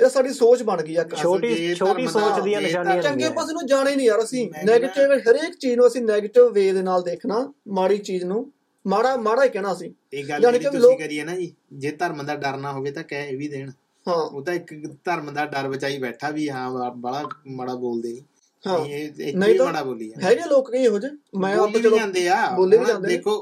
[0.00, 3.28] ਇਹ ਤਾਂ ਸਾਡੀ ਸੋਚ ਬਣ ਗਈ ਆ। ਛੋਟੀ ਜੇ ਛੋਟੀ ਸੋਚ ਦੀਆਂ ਜੇ ਨਿਸ਼ਾਨੀਆਂ ਚੰਗੇ।
[3.30, 7.02] ਪਾਸੇ ਨੂੰ ਜਾਣੇ ਨਹੀਂ ਯਾਰ ਅਸੀਂ। 네ਗੇਟਿਵ ਹਰੇਕ ਚੀਜ਼ ਨੂੰ ਅਸੀਂ 네ਗੇਟਿਵ ਵੇ ਦੇ ਨਾਲ
[7.02, 8.40] ਦੇਖਣਾ ਮਾੜੀ ਚੀਜ਼ ਨੂੰ
[8.84, 12.56] ਮਾੜਾ ਮਾੜਾ ਹੀ ਕਹਿਣਾ ਸੀ ਇਹ ਗੱਲ ਤੁਸੀਂ ਕਰੀਏ ਨਾ ਜੀ ਜੇ ਧਰਮ ਦਾ ਡਰ
[12.56, 13.70] ਨਾ ਹੋਵੇ ਤਾਂ ਕਹਿ ਇਹ ਵੀ ਦੇਣ।
[14.06, 14.72] ਹਾਂ। ਉਹ ਤਾਂ ਇੱਕ
[15.04, 18.22] ਧਰਮ ਦਾ ਡਰ ਬਚਾਈ ਬੈਠਾ ਵੀ ਹਾਂ ਬੜਾ ਮਾੜਾ ਬੋਲਦੇ ਨਹੀਂ
[18.64, 22.28] ਹਾਂ। ਇਹ ਨਹੀਂ ਮਾੜਾ ਬੋਲੀ ਆ ਹੈਗੇ ਲੋਕ ਕਈ ਇਹੋ ਜਿਹੇ। ਮੈਂ ਆਪ ਚਲੋ ਜਾਂਦੇ
[22.28, 23.38] ਆ। ਬੋਲੇ ਵੀ ਜਾਂਦੇ। ਦੇਖੋ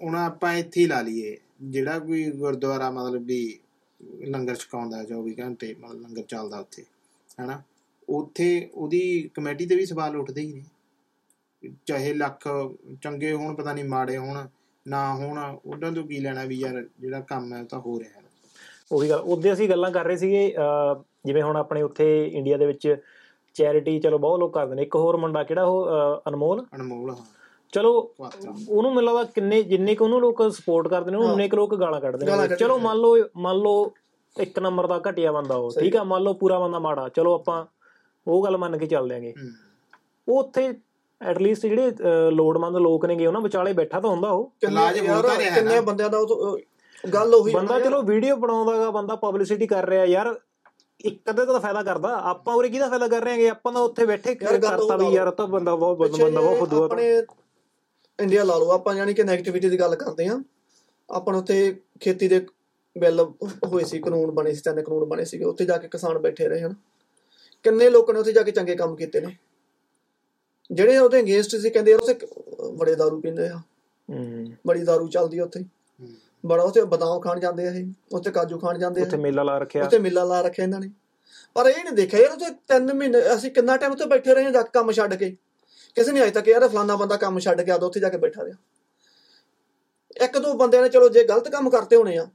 [0.00, 3.58] ਹੁਣ ਆਪਾਂ ਇੱਥੇ ਹੀ ਲਾ ਲਈਏ। ਜਿਹੜਾ ਕੋਈ ਗੁਰਦੁਆਰਾ ਮਤਲਬ ਵੀ
[4.26, 6.84] ਲੰਗਰ ਛਕਾਉਂਦਾ 24 ਘੰਟੇ ਮਤਲਬ ਲੰਗਰ ਚੱਲਦਾ ਉੱਥੇ
[7.40, 7.62] ਹੈਨਾ?
[8.08, 10.64] ਉੱਥੇ ਉਹਦੀ ਕਮੇਟੀ ਤੇ ਵੀ ਸਵਾਲ ਉੱਠਦੇ ਹੀ ਨੇ
[11.86, 12.48] ਚਾਹੇ ਲੱਖ
[13.02, 14.46] ਚੰਗੇ ਹੋਣ ਪਤਾ ਨਹੀਂ ਮਾੜੇ ਹੋਣ
[14.86, 18.24] ਨਾ ਹੋਣ ਉਹਨਾਂ ਤੋਂ ਕੀ ਲੈਣਾ ਵੀ ਯਾਰ ਜਿਹੜਾ ਕੰਮ ਹੈ ਤਾਂ ਹੋ ਰਿਹਾ ਹੈ।
[18.92, 20.54] ਉਹੀ ਗੱਲ ਉਹਦੇ ਅਸੀਂ ਗੱਲਾਂ ਕਰ ਰਹੇ ਸੀਗੇ
[21.26, 22.96] ਜਿਵੇਂ ਹੁਣ ਆਪਣੇ ਉੱਥੇ ਇੰਡੀਆ ਦੇ ਵਿੱਚ
[23.54, 25.86] ਚੈਰਿਟੀ ਚਲੋ ਬਹੁਤ ਲੋਕ ਕਰਦੇ ਨੇ। ਇੱਕ ਹੋਰ ਮੁੰਡਾ ਕਿਹੜਾ ਉਹ
[26.28, 26.66] ਅਨਮੋਲ?
[26.74, 27.16] ਅਨਮੋਲ ਹਾਂ।
[27.74, 27.92] ਚਲੋ।
[28.68, 32.00] ਉਹਨੂੰ ਮੈਨੂੰ ਲੱਗਦਾ ਕਿੰਨੇ ਜਿੰਨੇ ਕੁ ਉਹਨੂੰ ਲੋਕ ਸਪੋਰਟ ਕਰਦੇ ਨੇ। ਉਹਨੇ ਕੁ ਲੋਕ ਗਾਲਾਂ
[32.00, 33.90] ਕੱਢਦੇ ਨੇ ਚਲੋ। ਮੰਨ ਲਓ ਮੰਨ ਲਓ
[34.36, 37.64] ਇੱਕ ਨੰਬਰ ਦਾ ਘਟਿਆ ਬੰਦਾ ਉਹ। ਠੀਕ ਆ ਮੰਨ ਲਓ ਪੂਰਾ ਬੰਦਾ ਮਾੜਾ ਚਲੋ ਆਪਾਂ
[38.26, 39.34] ਉਹ ਗੱਲ ਮੰਨ ਕੇ ਚੱਲ ਦਿਆਂਗੇ।
[40.28, 40.72] ਉਹ ਉੱਥੇ
[41.20, 46.18] ਐਟਲੀਸਟ ਜਿਹੜੇ ਅਹ, ਲੋੜਵੰਦ ਲੋਕ ਨੇਗੇ ਉਹਨਾਂ ਵਿਚਾਲੇ ਬੈਠਾ ਤਾਂ ਹੁੰਦਾ ਉਹ ਕਿੰਨੇ। ਬੰਦਿਆਂ ਦਾ
[46.18, 46.58] ਉਹ
[47.12, 50.34] ਗੱਲ ਉਹੀ ਬੰਦਾ ਚਲੋ ਵੀਡੀਓ ਬਣਾਉਂਦਾਗਾ ਬੰਦਾ ਪਬਲਿਸਿਟੀ ਕਰ ਰਿਹਾ ਯਾਰ
[51.00, 54.06] ਇੱਕ ਅੱਧੇ ਤਾਂ ਫਾਇਦਾ ਕਰਦਾ ਆਪਾਂ ਉਰੇ ਕਿਹਦਾ ਫਾਇਦਾ ਕਰ ਰਹੇ ਹਾਂਗੇ ਆਪਾਂ ਤਾਂ ਉੱਥੇ
[54.06, 57.22] ਬੈਠੇ ਕਰਤਾ ਵੀ ਯਾਰ ਤਾਂ ਬੰਦਾ ਬਹੁਤ ਬੰਦਾ ਬਹੁਤ ਜੇ ਫੁੱਦੂ ਆ ਆਪਣੇ
[58.20, 60.42] ਇੰਡੀਆ ਲਾ ਲਓ ਆਪਾਂ ਯਾਨੀ ਕਿ 네ਗੇਟਿਵਿਟੀ ਦੀ ਗੱਲ ਕਰਦੇ ਆ
[61.10, 62.46] ਆਪਾਂ ਉੱਥੇ ਖੇਤੀ ਦੇ
[62.98, 63.32] ਬਿੱਲ
[63.66, 66.60] ਹੋਏ ਸੀ ਕਾਨੂੰਨ ਬਣੇ ਸੀ ਤਿੰਨ ਕਾਨੂੰਨ ਬਣੇ ਸੀਗੇ ਉੱਥੇ ਜਾ ਕੇ ਕਿਸਾਨ ਬੈਠੇ ਰਹੇ
[66.60, 66.74] ਹਨ।
[67.62, 69.36] ਕਿੰਨੇ ਲੋਕਾਂ ਨੇ ਉੱਥੇ ਜਾ ਕੇ ਚੰਗੇ ਕੰਮ ਕੀਤੇ ਨੇ।
[70.72, 72.18] ਜਿਹੜੇ ਉਹਦੇ ਅਗੇਂਸਟ ਸੀ ਕਹਿੰਦੇ ਉੱਥੇ
[72.72, 73.58] ਬੜੇ दारू ਪੀਂਦੇ ਆ।
[74.10, 75.64] ਹੂੰ। ਬੜੀ दारू ਚੱਲਦੀ ਆ ਉੱਥੇ।
[76.46, 79.58] ਬੜਾ ਉੱਥੇ ਬਦਾਮ ਖਾਣ ਜਾਂਦੇ ਆ ਇਹ ਉੱਥੇ ਕਾਜੂ ਖਾਣ ਜਾਂਦੇ ਆ। ਉੱਥੇ ਮੇਲਾ ਲਾ
[79.58, 80.90] ਰੱਖਿਆ। ਉੱਥੇ ਮੇਲਾ ਲਾ ਰੱਖਿਆ ਇਹਨਾਂ ਨੇ।
[81.54, 84.64] ਪਰ ਇਹ ਨਹੀਂ ਦੇਖਿਆ ਯਾਰ ਉੱਥੇ 3 ਮਹੀਨੇ ਅਸੀਂ ਕਿੰਨਾ ਟਾਈਮ ਉੱਥੇ ਬੈਠੇ ਰਹੇ ਜਾਂ
[84.64, 85.36] ਕੰਮ ਛੱਡ ਕੇ।
[85.96, 88.44] ਕਿਸੇ ਨੇ ਅਜੇ ਤੱਕ ਯਾਰ ਫਲਾਨਾ ਬੰਦਾ ਕੰਮ ਛੱਡ ਕੇ ਆਦਾ ਉੱਥੇ ਜਾ ਕੇ ਬੈਠਾ
[88.44, 88.56] ਰਿਹਾ।
[90.16, 92.26] ਇੱਕ ਦੋ ਬੰਦਿਆਂ ਨੇ ਚਲੋ ਜੇ ਗਲਤ ਕੰਮ ਕਰਤੇ ਹੋਣੇ ਆ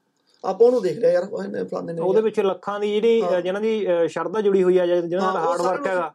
[0.43, 3.85] ਆਪਾਂ ਉਹਨੂੰ ਦੇਖ ਲਿਆ ਯਾਰ ਇਹਨੇ ਫਲਾਣੇ ਨੇ ਉਹਦੇ ਵਿੱਚ ਲੱਖਾਂ ਦੀ ਜਿਹੜੀ। ਜਿਹਨਾਂ ਦੀ
[4.09, 6.13] ਸ਼ਰਧਾ ਜੁੜੀ ਹੋਈ ਆ ਜਿਹਨਾਂ ਦਾ ਹਾਰਡ ਵਰਕ ਹੈਗਾ।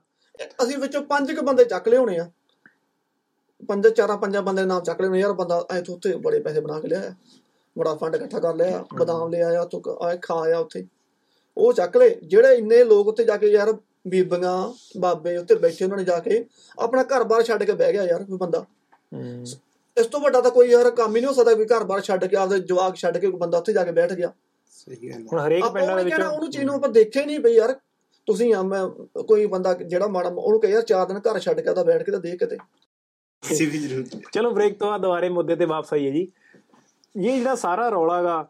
[0.62, 2.30] ਅਸੀਂ ਵਿੱਚੋਂ ਪੰਜ ਕੁ ਬੰਦੇ ਚੱਕ ਲਏ ਹੋਣੇ ਆ।
[3.68, 6.60] ਪੰਜ ਚਾਰਾਂ ਪੰਜਾਂ ਬੰਦੇ ਨਾਮ ਚੱਕ ਲਏ ਹੋਣੇ ਯਾਰ ਬੰਦਾ ਐ ਤੋਂ ਉੱਥੇ ਬੜੇ ਪੈਸੇ
[6.60, 7.14] ਬਣਾ ਕੇ ਲਿਆ
[7.76, 10.86] ਬੜਾ ਫੰਡ ਇਕੱਠਾ ਕਰ ਲਿਆ ਬਦਾਮ ਲੈ ਆਇਆ ਤੂੰ ਆਏ ਖਾ ਆਇਆ ਉੱਥੇ।
[11.56, 13.72] ਉਹ ਚੱਕ ਲਏ। ਜਿਹੜੇ ਇੰਨੇ ਲੋਕ ਉੱਥੇ ਜਾ ਕੇ ਯਾਰ
[14.04, 14.56] ਬੀਬੀਆਂ
[15.00, 16.44] ਬਾਬੇ ਉੱਥੇ ਬੈਠੇ ਉਹਨਾਂ ਨੇ ਜਾ ਕੇ
[16.78, 18.64] ਆਪਣਾ ਘਰ-ਬਾਰ ਛੱਡ ਕੇ ਬਹਿ ਗਿਆ ਯਾਰ ਕੋਈ ਬੰਦਾ।
[19.96, 22.36] ਇਸ ਤੋਂ ਵੱਡਾ ਤਾਂ ਕੋਈ ਯਾਰ ਕੰਮ ਹੀ ਨਹੀਂ ਹੋ ਸਕਦਾ ਵੀ ਘਰ-ਬਾਰ ਛੱਡ ਕੇ
[22.36, 24.32] ਆਪਦੇ ਜਵਾਕ ਛੱਡ ਕੇ ਕੋਈ ਬੰਦਾ ਉੱਥੇ ਜਾ ਕੇ ਬੈਠ ਗਿਆ।
[24.72, 27.72] ਸਹੀ ਗੱਲ ਹੁਣ ਹਰੇਕ ਪਿੰਡਾਂ ਦੇ ਵਿੱਚ ਉਹਨੂੰ ਚੀਜ਼ ਨੂੰ ਆਪਾਂ ਦੇਖੇ ਨਹੀਂ ਬਈ ਯਾਰ।
[28.28, 28.86] ਤੁਸੀਂ ਆ ਮੈਂ
[29.22, 32.12] ਕੋਈ ਬੰਦਾ ਜਿਹੜਾ ਮਾੜਾ ਉਹਨੂੰ ਕਹੇ ਯਾਰ ਚਾਰ ਦਿਨ ਘਰ ਛੱਡ ਕੇ ਤਾਂ ਬੈਠ ਕੇ
[32.12, 32.56] ਤਾਂ ਦੇਖ ਕਿਤੇ।
[33.42, 36.20] ਸੀ ਵੀ ਜ਼ਰੂਰ ਚਲੋ ਬ੍ਰੇਕ ਤੋਂ ਬਾਅਦ ਦੁਬਾਰੇ ਮੁੱਦੇ ਤੇ ਵਾਪਸ ਆਈਏ ਜੀ।
[37.14, 38.46] ਇਹ ਜਿਹੜਾ ਸਾਰਾ ਰੌਲਾਗਾ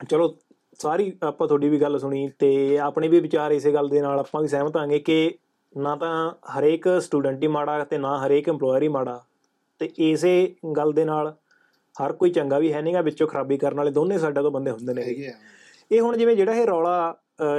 [0.00, 0.28] ਚਲੋ
[0.78, 4.42] ਸਾਰੀ ਆਪਾਂ ਤੁਹਾਡੀ ਵੀ ਗੱਲ ਸੁਣੀ ਤੇ ਆਪਣੇ ਵੀ ਵਿਚਾਰ ਇਸੇ ਗੱਲ ਦੇ ਨਾਲ ਆਪਾਂ
[4.42, 5.34] ਵੀ ਸਹਿਮਤ ਆਂਗੇ ਕਿ
[5.76, 9.22] ਨਾ ਤਾਂ ਹਰੇਕ ਸਟੂਡੈਂਟ ਹੀ ਮਾੜਾ ਤੇ ਨਾ ਹਰੇਕ EMPLOYER ਹੀ ਮਾੜਾ।
[9.80, 11.34] ਤੇ ਇਸੇ ਗੱਲ ਦੇ ਨਾਲ
[11.96, 14.94] ਹਰ ਕੋਈ ਚੰਗਾ ਵੀ ਹੈ ਨਹੀਂਗਾ ਵਿੱਚੋਂ ਖਰਾਬੀ ਕਰਨ ਵਾਲੇ ਦੋਨੇ ਸਾਡੇ ਤੋਂ ਬੰਦੇ ਹੁੰਦੇ
[14.94, 15.02] ਨੇ
[15.90, 17.16] ਇਹ। ਹੁਣ ਜਿਵੇਂ ਜਿਹੜਾ ਇਹ ਰੌਲਾ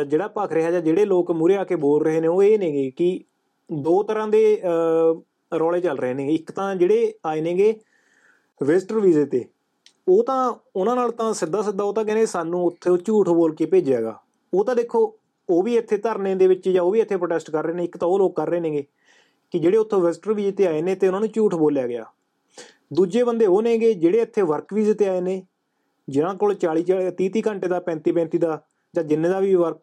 [0.07, 2.89] ਜਿਹੜਾ ਭਖ ਰਿਹਾ ਜਾਂ ਜਿਹੜੇ ਲੋਕ ਮੂਰੇ ਆ ਕੇ ਬੋਲ ਰਹੇ ਨੇ ਉਹ ਇਹ ਨੇਗੇ
[2.91, 3.19] ਕਿ
[3.69, 4.61] ਦੋ ਤਰ੍ਹਾਂ ਦੇ
[5.51, 7.73] ਰੌਲੇ ਚੱਲ ਰਹੇ ਨੇ ਇੱਕ ਤਾਂ ਜਿਹੜੇ ਆਏ ਨੇਗੇ
[8.61, 9.45] ਵਿਜ਼ਟਰ ਵੀਜ਼ੇ ਤੇ
[10.07, 13.55] ਉਹ ਤਾਂ ਉਹਨਾਂ ਨਾਲ ਤਾਂ ਸਿੱਧਾ ਸਿੱਧਾ ਉਹ ਤਾਂ ਕਹਿੰਦੇ ਸਾਨੂੰ ਉੱਥੇ ਉਹ ਝੂਠ ਬੋਲ
[13.55, 14.19] ਕੇ ਭੇਜਿਆਗਾ।
[14.53, 15.17] ਉਹ ਤਾਂ ਦੇਖੋ
[15.49, 17.97] ਉਹ ਵੀ ਇੱਥੇ ਧਰਨੇ ਦੇ ਵਿੱਚ ਜਾਂ ਉਹ ਵੀ ਇੱਥੇ ਪ੍ਰੋਟੈਸਟ ਕਰ ਰਹੇ ਨੇ ਇੱਕ
[17.97, 18.85] ਤਾਂ ਉਹ ਲੋਕ ਕਰ ਰਹੇ ਨੇਗੇ
[19.51, 22.05] ਕਿ ਜਿਹੜੇ ਉੱਥੋਂ ਵਿਜ਼ਟਰ ਵੀਜ਼ੇ ਤੇ ਆਏ ਨੇ ਤੇ ਉਹਨਾਂ ਨੂੰ ਝੂਠ ਬੋਲਿਆ ਗਿਆ।
[22.93, 25.41] ਦੂਜੇ ਬੰਦੇ ਉਹ ਨੇਗੇ ਜਿਹੜੇ ਇੱਥੇ ਵਰਕ ਵੀਜ਼ੇ ਤੇ ਆਏ ਨੇ
[26.07, 26.83] ਜਿਨ੍ਹਾਂ ਕੋਲ 40
[27.17, 28.61] 30 30 ਘੰਟੇ ਦਾ 35 35 ਦਾ
[28.93, 29.79] ਜਾਂ ਜਿੰਨੇ ਦਾ ਵੀ ਵਰਕ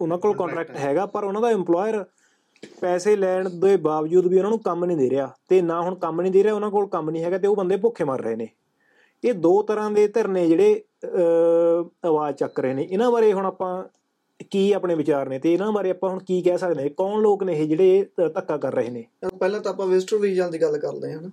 [0.00, 2.04] ਉਹਨਾਂ ਕੋਲ ਕੰਟਰੈਕਟ ਹੈਗਾ ਪਰ ਉਹਨਾਂ ਦਾ EMPLOYER
[2.80, 6.20] ਪੈਸੇ ਲੈਣ ਦੇ ਬਾਵਜੂਦ ਵੀ ਉਹਨਾਂ ਨੂੰ ਕੰਮ ਨਹੀਂ ਦੇ ਰਿਹਾ ਤੇ ਨਾ ਹੁਣ ਕੰਮ
[6.20, 8.48] ਨਹੀਂ ਦੇ ਰਿਹਾ ਉਹਨਾਂ ਕੋਲ ਕੰਮ ਨਹੀਂ ਹੈਗਾ ਤੇ ਉਹ ਬੰਦੇ ਭੁੱਖੇ ਮਰ ਰਹੇ ਨੇ।
[9.24, 13.84] ਇਹ ਦੋ ਤਰ੍ਹਾਂ ਦੇ ਧਰਨੇ ਜਿਹੜੇ ਅਹ, ਆਵਾਜ਼ ਚੱਕ ਰਹੇ ਨੇ। ਇਹਨਾਂ ਬਾਰੇ ਹੁਣ ਆਪਾਂ
[14.50, 17.42] ਕੀ ਆਪਣੇ ਵਿਚਾਰ ਨੇ ਤੇ ਇਹਨਾਂ ਬਾਰੇ ਆਪਾਂ ਹੁਣ ਕੀ ਕਹਿ ਸਕਦੇ ਹਾਂ ਕੌਣ ਲੋਕ
[17.42, 19.04] ਨੇ ਇਹ ਜਿਹੜੇ ਧੱਕਾ ਕਰ ਰਹੇ ਨੇ?
[19.38, 21.30] ਪਹਿਲਾਂ ਤਾਂ ਆਪਾਂ ਵਿਜ਼ਟਰ ਵੀਜ਼ਾ ਦੀ ਗੱਲ ਕਰਦੇ ਹਾਂ ਨਾ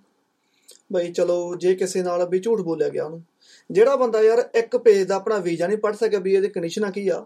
[0.91, 3.21] ਬਈ ਚਲੋ ਜੇ ਕਿਸੇ ਨਾਲ ਵੀ ਝੂਠ ਬੋਲਿਆ ਗਿਆ ਉਹਨੂੰ।
[3.69, 7.07] ਜਿਹੜਾ ਬੰਦਾ ਯਾਰ ਇੱਕ ਪੇਜ ਦਾ ਆਪਣਾ ਵੀਜ਼ਾ ਨਹੀਂ ਪੜ ਸਕਿਆ ਵੀ ਇਹਦੇ ਕੰਡੀਸ਼ਨਾਂ ਕੀ
[7.07, 7.19] ਆ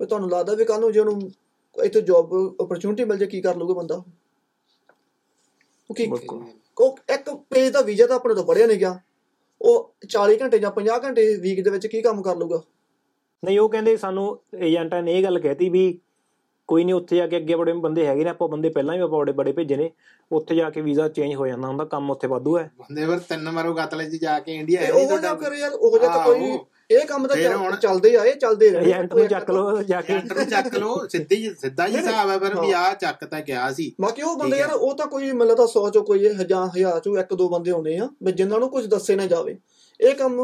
[0.00, 1.30] ਵੀ ਤੁਹਾਨੂੰ ਲੱਗਦਾ ਵੀ ਕੱਲ ਨੂੰ ਜੇ ਉਹਨੂੰ
[1.76, 4.04] ਇੱਥੇ ਜੌਬ ਓਪਰਚੁਨਿਟੀ ਮਿਲ ਜੇ ਕੀ ਕਰ ਲੂਗਾ ਬੰਦਾ ਉਹ?
[5.90, 6.10] ਕੀ।
[6.80, 8.98] ਉਹ ਇੱਕ ਪੇਜ ਦਾ ਵੀਜ਼ਾ ਤਾਂ ਆਪਣੇ ਤੋਂ ਪੜਿਆ ਨਹੀਂ ਗਿਆ।
[9.62, 12.62] ਉਹ 40 ਘੰਟੇ ਜਾਂ 50 ਘੰਟੇ ਵੀਕ ਦੇ ਵਿੱਚ ਕੀ ਕੰਮ ਕਰ ਲੂਗਾ
[13.42, 14.24] ਨਹੀਂ ਉਹ ਕਹਿੰਦੇ ਸਾਨੂੰ
[14.60, 15.84] ਏਜੰਟਾਂ ਨੇ ਇਹ ਗੱਲ ਕਹਿਤੀ ਵੀ
[16.68, 19.18] ਕੋਈ ਨਹੀਂ ਉੱਥੇ ਜਾ ਕੇ ਅੱਗੇ ਬੜੇ ਬੰਦੇ ਹੈਗੇ ਨੇ ਆਪਾਂ ਬੰਦੇ ਪਹਿਲਾਂ ਹੀ ਆਪਾਂ
[19.18, 19.90] ਬੜੇ ਬੜੇ ਭੇਜੇ ਨੇ
[20.30, 23.50] ਉੱਥੇ ਜਾ ਕੇ ਵੀਜ਼ਾ ਚੇਂਜ ਹੋ ਜਾਂਦਾ ਹੁੰਦਾ ਕੰਮ ਉੱਥੇ ਵਾਧੂ ਹੈ ਬੰਦੇ ਫਿਰ ਤਿੰਨ
[23.50, 26.12] ਮਾਰੋ ਕਤਲੇ ਚ ਜਾ ਕੇ ਇੰਡੀਆ ਤੇ ਹੈ ਨਹੀਂ ਉਹ ਤੁਹਾਡਾ ਕਰ ਯਾਰ ਉਹ ਜਿਹਾ
[26.14, 26.52] ਤਾਂ ਕੋਈ।
[26.92, 27.36] ਇਹ ਕੰਮ ਤਾਂ
[27.76, 30.96] ਚੱਲਦੇ ਆ ਇਹ ਚੱਲਦੇ ਰਹਿਣੇ ਏਜੰਟ ਨੂੰ ਚੱਕ ਲਓ ਜਾ ਕੇ। ਏਜੰਟ ਨੂੰ ਚੱਕ ਲਓ
[31.08, 34.58] ਸਿੱਧੀ ਸਿੱਧਾ ਹੀ ਹਿਸਾਬ ਹੈ ਫਿਰ ਵੀ ਆ ਚੱਕ ਤਾਂ ਗਿਆ ਸੀ। ਬਾਕੀ ਉਹ ਬੰਦੇ।
[34.58, 37.70] ਯਾਰ ਉਹ ਤਾਂ ਕੋਈ ਮੈਨੂੰ ਤਾਂ 100 ਚੋਂ ਕੋਈ ਹਜ਼ਾਰ ਹਜ਼ਾਰ ਚੋਂ ਇੱਕ ਦੋ ਬੰਦੇ
[37.70, 39.56] ਹੋਣੇ ਆ ਵੀ ਜਿਨ੍ਹਾਂ ਨੂੰ ਕੁਝ ਦੱਸੇ ਨਾ ਜਾਵੇ।
[40.00, 40.38] ਇਹ ਕੰਮ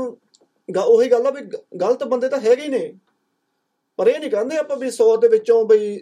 [0.78, 1.40] ਉਹੀ ਗੱਲ ਆ ਵੀ
[1.80, 2.92] ਗਲਤ ਬੰਦੇ ਤਾਂ ਹੈਗੇ ਹੀ ਨੇ।
[3.98, 5.96] ਪਰ ਇਹ ਨਹੀਂ ਕਹਿੰਦੇ ਆਪਾਂ ਵੀ 100 ਦੇ ਵਿੱਚੋਂ ਬਈ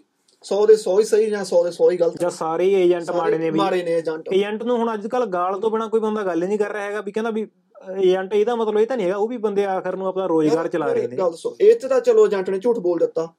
[0.44, 3.38] 100 ਦੇ 100 ਹੀ ਸਹੀ ਜਾਂ 100 ਦੇ 100 ਹੀ ਗਲਤ। ਜਾਂ ਸਾਰੇ ਏਜੰਟ ਮਾੜੇ
[3.38, 6.22] ਨੇ ਵੀ। ਮਾੜੇ ਨੇ ਏਜੰਟ। ਏਜੰਟ ਨੂੰ ਹੁਣ ਅੱਜ ਕੱਲ ਗਾਲ ਤੋਂ ਬਿਨਾ ਕੋਈ ਬੰਦਾ
[6.22, 7.46] ਗੱਲ ਹੀ ਨਹੀਂ ਕਰ ਰਿਹਾ ਹੈਗਾ ਵੀ ਕਹਿੰਦਾ ਵੀ
[8.02, 10.92] ਏਜੰਟ ਇਹਦਾ ਮਤਲਬ ਇਹ ਤਾਂ ਨਹੀਂ ਹੈਗਾ ਉਹ ਵੀ ਬੰਦੇ ਆਖਰ ਨੂੰ ਆਪਣਾ ਰੋਜ਼ਗਾਰ ਚਲਾ
[10.92, 13.34] ਰਹੇ ਨੇ। ਗੱਲ ਸੁਣ ਇਹ ਤੇ ਤਾਂ ਚਲੋ ਏਜੰਟ ਨੇ ਝੂਠ ਬੋਲ ਦਿੱਤਾ।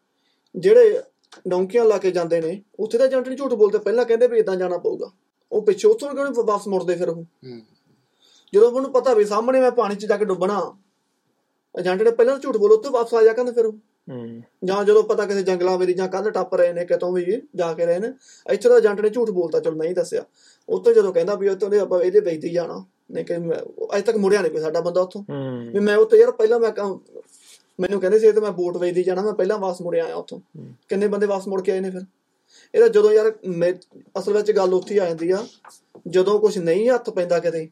[0.55, 1.01] ਜਿਹੜੇ
[1.47, 4.55] ਡੌਂਕੀਆਂ ਲਾ ਕੇ ਜਾਂਦੇ ਨੇ ਉੱਥੇ ਤਾਂ ਏਜੰਟ ਨੇ ਝੂਠ ਬੋਲਦੇ ਪਹਿਲਾਂ ਕਹਿੰਦੇ ਵੀ ਇਦਾਂ
[4.55, 5.11] ਜਾਣਾ ਪਊਗਾ।
[5.51, 7.23] ਉਹ ਪਿੱਛੇ ਉੱਥੋਂ ਕਿਉਂ ਵਾਪਸ ਮੁੜਦੇ ਫਿਰ ਉਹ?
[7.23, 7.61] ਹੂੰ।
[8.53, 10.77] ਜਦੋਂ ਉਹਨੂੰ ਪਤਾ ਵੀ ਸਾਹਮਣੇ ਮੈਂ ਪਾਣੀ 'ਚ ਜਾ ਕੇ ਡੁੱਬਣਾ
[11.79, 13.73] ਏਜੰਟ ਨੇ ਪਹਿਲਾਂ ਝੂਠ ਬੋਲ ਉੱਥੇ ਵਾਪਸ ਆ ਜਾ ਕਹਿੰਦੇ ਫਿਰ ਉਹ।
[14.11, 17.73] ਹੂੰ। ਜਾਂ ਜਦੋਂ ਪਤਾ ਕਿਸੇ ਜੰਗਲਾਂ ਵਿੱਚ ਜਾਂ ਕੰਧ ਟੱਪ ਰਹੇ ਨੇ ਕਿਤੋਂ ਵੀ ਜਾ
[17.73, 18.07] ਕੇ ਰਹੇ ਨੇ
[18.53, 20.25] ਇੱਥੇ ਤਾਂ ਏਜੰਟ ਨੇ ਝੂਠ ਬੋਲਤਾ ਚਲ ਨਹੀਂ ਦੱਸਿਆ।
[20.69, 23.35] ਉੱਥੇ ਜਦੋਂ ਕਹਿੰਦਾ ਵੀ ਉੱਥੋਂ ਦੇ ਆਪਾਂ ਇਹਦੇ ਵੇਚਦੀ ਜਾਣਾ। ਨਹੀਂ ਕਿ
[23.95, 25.23] ਅਜੇ ਤੱਕ ਮੁੜਿਆ ਨਹੀਂ ਕੋਈ ਸਾਡਾ ਬੰਦਾ ਉੱਥੋਂ।
[25.73, 26.97] ਵੀ ਮੈਂ ਉੱਥੇ ਯਾਰ ਪਹਿਲਾਂ ਮੈਂ ਕਹਾਂ
[27.79, 30.39] ਮੈਨੂੰ ਕਹਿੰਦੇ ਸੀ ਇਹ ਤੇ ਮੈਂ ਬੋਟ ਵੇਚਦੀ ਜਾਣਾ ਮੈਂ ਪਹਿਲਾਂ ਵਾਪਸ ਮੁੜਿਆ ਆਇਆ ਉੱਥੋਂ।
[30.89, 32.01] ਕਿੰਨੇ ਬੰਦੇ ਵਾਪਸ ਮੁੜ ਕੇ ਆਏ ਨੇ ਫਿਰ?
[32.75, 35.47] ਇਹਦਾ ਜਦੋਂ ਯਾਰ ਮੈਂ- ਅਸਲ ਵਿੱਚ ਗੱਲ ਉੱਥੇ ਆ ਜਾਂਦੀ ਆ
[36.07, 37.69] ਜਦੋਂ ਕੁਝ ਨਹੀਂ ਹੱਥ ਪੈਂਦਾ ਕਿਤੇ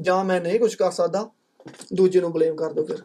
[0.00, 1.30] ਜਾਂ ਮੈਂ ਨਹੀਂ ਕੁਝ ਕਰ ਸਕਦਾ
[1.94, 2.96] ਦੂਜੇ ਨੂੰ ਬਲੇਮ ਕਰ ਦੋ ਫਿਰ।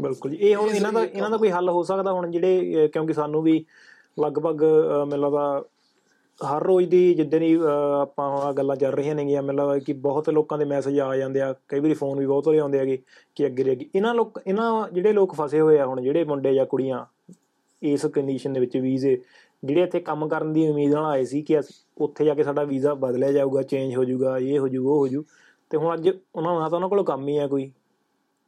[0.00, 3.12] ਬਿਲਕੁਲ ਜੀ। ਇਹ ਹੁਣ ਇਹਨਾਂ ਦਾ ਇਹਨਾਂ ਦਾ ਕੋਈ ਹੱਲ ਹੋ ਸਕਦਾ ਹੁਣ ਜਿਹੜੇ ਕਿਉਂਕਿ
[3.12, 3.64] ਸਾਨੂੰ ਵੀ
[4.20, 4.64] ਲਗਭਗ
[5.08, 5.64] ਮੈਨੂੰ ਲੱਗਦਾ
[6.40, 7.62] ਹਰ ਰੋਜ਼ ਦੀ ਜਿੱਦਣ ਹੀ ਅਹ,
[8.00, 11.40] ਆਪਾਂ ਆ ਗੱਲਾਂ ਚੱਲ ਰਹੀਆਂ ਨੇਗੀਆਂ ਮੈਨੂੰ ਲੱਗਦਾ ਕਿ ਬਹੁਤ ਲੋਕਾਂ ਦੇ ਮੈਸੇਜ ਆ ਜਾਂਦੇ
[11.40, 12.98] ਆ ਕਈ ਵਾਰੀ ਫੋਨ ਵੀ ਬਹੁਤ ਵਾਰੀ ਆਉਂਦੇ ਹੈਗੇ
[13.36, 16.54] ਕਿ ਅੱਗੇ ਦੇ ਅੱਗੇ। ਇਹਨਾਂ ਲੋਕ ਇਹਨਾਂ ਜਿਹੜੇ ਲੋਕ ਫਸੇ ਹੋਏ ਆ ਹੁਣ ਜਿਹੜੇ ਮੁੰਡੇ
[16.54, 17.04] ਜਾਂ ਕੁੜੀਆਂ
[17.82, 19.16] ਇਸ ਕੰਡੀਸ਼ਨ ਦੇ ਵਿੱਚ ਵੀਜ਼ੇ
[19.62, 22.62] ਜਿਹੜੇ ਇੱਥੇ ਕੰਮ ਕਰਨ ਦੀ ਉਮੀਦ ਨਾਲ ਆਏ ਸੀ ਕਿ ਅਸੀਂ ਉੱਥੇ ਜਾ ਕੇ ਸਾਡਾ
[22.64, 25.22] ਵੀਜ਼ਾ ਬਦਲਿਆ ਜਾਊਗਾ ਚੇਂਜ ਹੋ ਜਾਊਗਾ ਇਹ ਹੋ ਜਾਊਗਾ ਉਹ ਹੋ ਜਾਊ
[25.70, 27.70] ਤੇ ਹੁਣ ਅੱਜ ਉਹਨਾਂ ਨੂੰ ਨਾ ਤਾਂ ਉਹਨਾਂ ਕੋਲ ਕੰਮ ਹੀ ਆ ਕੋਈ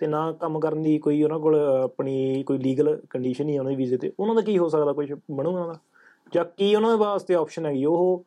[0.01, 3.70] ਤੇ ਨਾ ਕੰਮ ਕਰਨ ਦੀ ਕੋਈ ਉਹਨਾਂ ਕੋਲ ਅਹ, ਆਪਣੀ ਕੋਈ ਲੀਗਲ ਕੰਡੀਸ਼ਨ ਨਹੀਂ ਉਹਨਾਂ
[3.70, 5.79] ਦੀ ਵੀਜ਼ੇ ਤੇ ਉਹਨਾਂ ਦਾ ਕੀ ਹੋ ਸਕਦਾ ਕੁਝ ਬਣੂ ਉਹਨਾਂ ਦਾ?
[6.35, 8.25] ਜਾਂ ਕੀ ਉਹਨਾਂ ਦੇ ਵਾਸਤੇ ਆਪਸ਼ਨ ਹੈਗੀ ਉਹ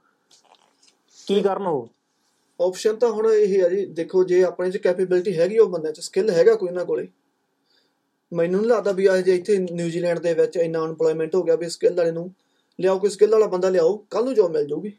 [1.27, 1.87] ਕੀ ਕਰਨ ਉਹ?
[2.59, 5.99] ਆਪਸ਼ਨ ਤਾਂ ਹੁਣ ਇਹ ਹੈ ਜੀ ਦੇਖੋ ਜੇ ਆਪਣੇ 'ਚ ਕੈਪੇਬਿਲਿਟੀ ਹੈਗੀ ਉਹ ਬੰਦੇ 'ਚ
[5.99, 7.07] ਸਕਿੱਲ ਹੈਗਾ ਕੋਈ ਨਾ ਕੋਲੇ।
[8.33, 11.69] ਮੈਨੂੰ ਨਹੀਂ ਲੱਗਦਾ ਵੀ ਅੱਜ ਜੇ ਇੱਥੇ ਨਿਊਜ਼ੀਲੈਂਡ ਦੇ ਵਿੱਚ ਇੰਨਾ ਅਨਪਲੋਇਮੈਂਟ ਹੋ ਗਿਆ ਵੀ
[11.69, 12.31] ਸਕਿੱਲ ਵਾਲੇ ਨੂੰ
[12.79, 14.93] ਲਿਆਓ ਕੋਈ ਸਕਿੱਲ ਵਾਲਾ ਬੰਦਾ ਲਿਆਓ ਕੱਲ ਨੂੰ ਜੋਬ ਮਿਲ ਜਾਊਗੀ।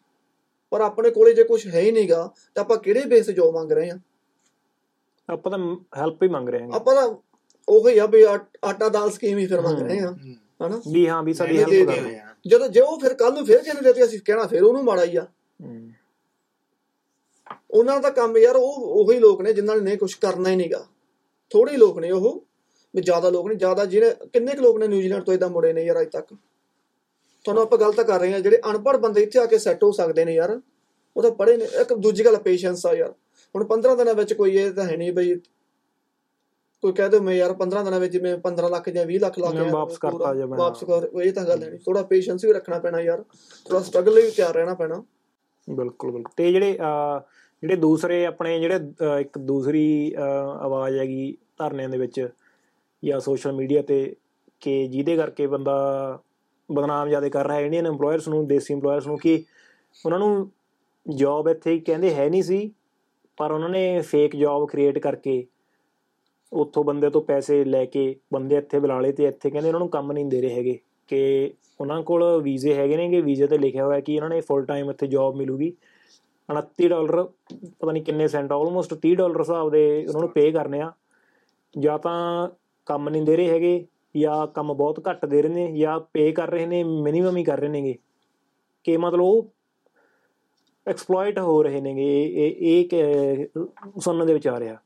[0.70, 3.72] ਪਰ ਆਪਣੇ ਕੋਲੇ ਜੇ ਕੁਝ ਹੈ ਹੀ ਨਹੀਂਗਾ ਤਾਂ ਆਪਾਂ ਕਿਹੜੇ ਬੇਸ ਤੇ ਜੋਬ ਮੰਗ
[3.72, 3.98] ਰਹੇ ਆ?
[5.28, 5.58] ਆਪਾਂ ਤਾਂ
[5.98, 7.08] ਹੈਲਪ ਹੀ ਮੰਗ ਰਹੇ ਹਾਂ ਆਪਾਂ ਤਾਂ
[7.68, 10.10] ਉਹੀ ਆ ਵੀ ਆਟ- ਦਾਲ ਸਕੀਮ ਹੀ ਫਿਰ ਮੰਗ ਰਹੇ ਆ।
[10.60, 10.80] ਹਨਾ?
[10.92, 13.80] ਵੀ ਹਾਂ ਵੀ ਸਾਡੀ ਦੇ ਹੈਲਪ ਕਰ। ਜਦੋਂ ਜੇ ਉਹ ਫਿਰ ਕੱਲ ਨੂੰ ਫਿਰ ਜਿਹਨੇ
[13.80, 15.26] ਦਿੱਤੀ ਅਸੀਂ ਕਹਿਣਾ ਫਿਰ ਉਹਨੂੰ ਮਾੜਾ ਹੀ ਆ।
[17.70, 20.86] ਉਹਨਾਂ ਦਾ ਕੰਮ ਯਾਰ ਉਹ ਉਹੀ ਲੋਕ ਨੇ ਜਿਨ੍ਹਾਂ ਨੇ ਕੁਝ ਕਰਨਾ ਹੀ ਨਹੀਂਗਾ।
[21.50, 22.44] ਥੋੜੇ ਲੋਕ ਨੇ ਉਹ
[22.94, 25.84] ਵੀ ਜ਼ਿਆਦਾ ਲੋਕ ਨਹੀਂ ਜ਼ਿਆਦਾ ਜਿਹੜੇ ਕਿੰਨੇ ਕੁ ਲੋਕ ਨੇ ਨਿਊਜ਼ੀਲੈਂਡ ਤੋਂ ਇਦਾਂ ਮੁੜੇ ਨੇ
[25.84, 26.34] ਯਾਰ ਅਜ ਤੱਕ?
[27.44, 29.92] ਤੁਹਾਨੂੰ ਆਪਾਂ ਗੱਲ ਤਾਂ ਕਰ ਰਹੇ ਹਾਂ ਜਿਹੜੇ ਅਨਪੜ੍ਹ ਬੰਦੇ ਇੱਥੇ ਆ ਕੇ ਸੈੱਟ ਹੋ
[29.92, 30.60] ਸਕਦੇ ਨੇ ਯਾਰ।
[31.16, 33.12] ਉਹ ਤਾਂ ਪੜ੍ਹੇ ਨੇ ਇੱਕ ਦੂਜੀ ਗੱਲ ਪੇਸ਼ੈਂਸ ਆ ਯਾਰ।
[33.54, 35.34] ਹੁਣ 15 ਦਿਨਾਂ ਵਿੱਚ ਕੋਈ ਇਹ ਤਾਂ ਹੈ ਨਹੀਂ ਬਈ
[36.82, 39.50] ਕੋਈ ਕਹਿ ਦੋ ਮੈਂ ਯਾਰ 15 ਦਿਨਾਂ ਵਿੱਚ ਮੈਂ 15 ਲੱਖ ਜਾਂ 20 ਲੱਖ ਲਾ
[39.50, 42.52] ਕੇ ਵਾਪਸ ਕਰਤਾ ਜਾਂ ਮੈਂ- ਵਾਪਸ ਕਰ ਇਹ ਤਾਂ ਗੱਲ ਹੈ ਨਹੀਂ। ਥੋੜਾ ਪੇਸ਼ੈਂਸ ਵੀ
[42.52, 43.22] ਰੱਖਣਾ ਪੈਣਾ ਯਾਰ।
[43.66, 45.02] ਥੋੜਾ ਸਟਰਗਲ ਲਈ ਵੀ ਤਿਆਰ ਰਹਿਣਾ ਪੈਣਾ।
[45.70, 46.72] ਬਿਲਕੁਲ ਬਿਲਕੁਲ। ਤੇ ਜਿਹੜੇ
[47.62, 48.80] ਜਿਹੜੇ ਦੂਸਰੇ ਆਪਣੇ ਜਿਹੜੇ
[49.20, 50.14] ਇੱਕ ਦੂਸਰੀ
[50.60, 52.28] ਆਵਾਜ਼ ਹੈਗੀ ਧਰਨਿਆਂ ਦੇ ਵਿੱਚ
[53.04, 54.16] ਜਾਂ ਸੋਸ਼ਲ ਮੀਡੀਆ ਤੇ
[54.60, 55.76] ਕਿ ਜਿਹਦੇ ਕਰਕੇ ਬੰਦਾ
[56.72, 59.44] ਬਦਨਾਮ ਜ਼ਿਆਦਾ ਕਰ ਰਿਹਾ ਇੰਡੀਅਨ EMPLOYERS ਨੂੰ ਦੇਸੀ EMPLOYERS ਨੂੰ ਕਿ
[60.06, 60.50] ਉਹਨਾਂ ਨੂੰ
[61.08, 62.72] ਜੌਬ ਇੱਥੇ ਕਹਿੰਦੇ ਹੈ ਨਹੀਂ ਸੀ
[63.36, 65.46] ਪਰ ਉਹਨਾਂ ਨੇ ਫੇਕ ਜੌਬ ਕ੍ਰੀਏਟ ਕਰਕੇ
[66.52, 69.88] ਉੱਥੋਂ ਬੰਦੇ ਤੋਂ ਪੈਸੇ ਲੈ ਕੇ ਬੰਦੇ ਇੱਥੇ ਬੁਲਾ ਲਏ ਤੇ ਇੱਥੇ ਕਹਿੰਦੇ ਉਹਨਾਂ ਨੂੰ
[69.88, 74.00] ਕੰਮ ਨਹੀਂ ਦੇ ਰਹੇ ਹੈਗੇ ਕਿ ਉਹਨਾਂ ਕੋਲ ਵੀਜ਼ੇ ਹੈਗੇ ਨੇਗੇ, ਵੀਜ਼ੇ ਤੇ ਲਿਖਿਆ ਹੋਇਆ
[74.00, 75.72] ਕਿ ਉਹਨਾਂ ਨੇ ਫੁੱਲ ਟਾਈਮ ਇੱਥੇ ਜੌਬ ਮਿਲੂਗੀ।
[76.50, 77.24] 29 ਡਾਲਰ,
[77.80, 80.92] ਪਤਾ ਨਹੀਂ ਕਿੰਨੇ ਸੈਂਟ ਆਲਮੋਸਟ 30 ਡਾਲਰ ਹਿਸਾਬ ਦੇ ਉਹਨਾਂ ਨੂੰ ਪੇ ਕਰਨੇ ਆ।
[81.78, 82.48] ਜਾਂ ਤਾਂ
[82.86, 83.86] ਕੰਮ ਨਹੀਂ ਦੇ ਰਹੇ ਹੈਗੇ,
[84.16, 87.60] ਜਾਂ ਕੰਮ ਬਹੁਤ ਘੱਟ ਦੇ ਰਹੇ ਨੇ, ਜਾਂ ਪੇ ਕਰ ਰਹੇ ਨੇ ਮਿਨੀਮਮ ਹੀ ਕਰ
[87.60, 87.94] ਰਹੇ ਨੇਗੇ।
[88.84, 89.48] ਕਿ ਮਤਲਬ ਉਹ
[90.86, 93.66] ਐਕਸਪਲੋਇਟ ਹੋ ਰਹੇ ਨੇਗੇ, ਇਹ, ਇਹ- ਇਹ ਕਿ-
[94.00, 94.76] ਸੁਣਨ ਦੇ ਵਿੱਚ ਆ ਰਿਹਾ।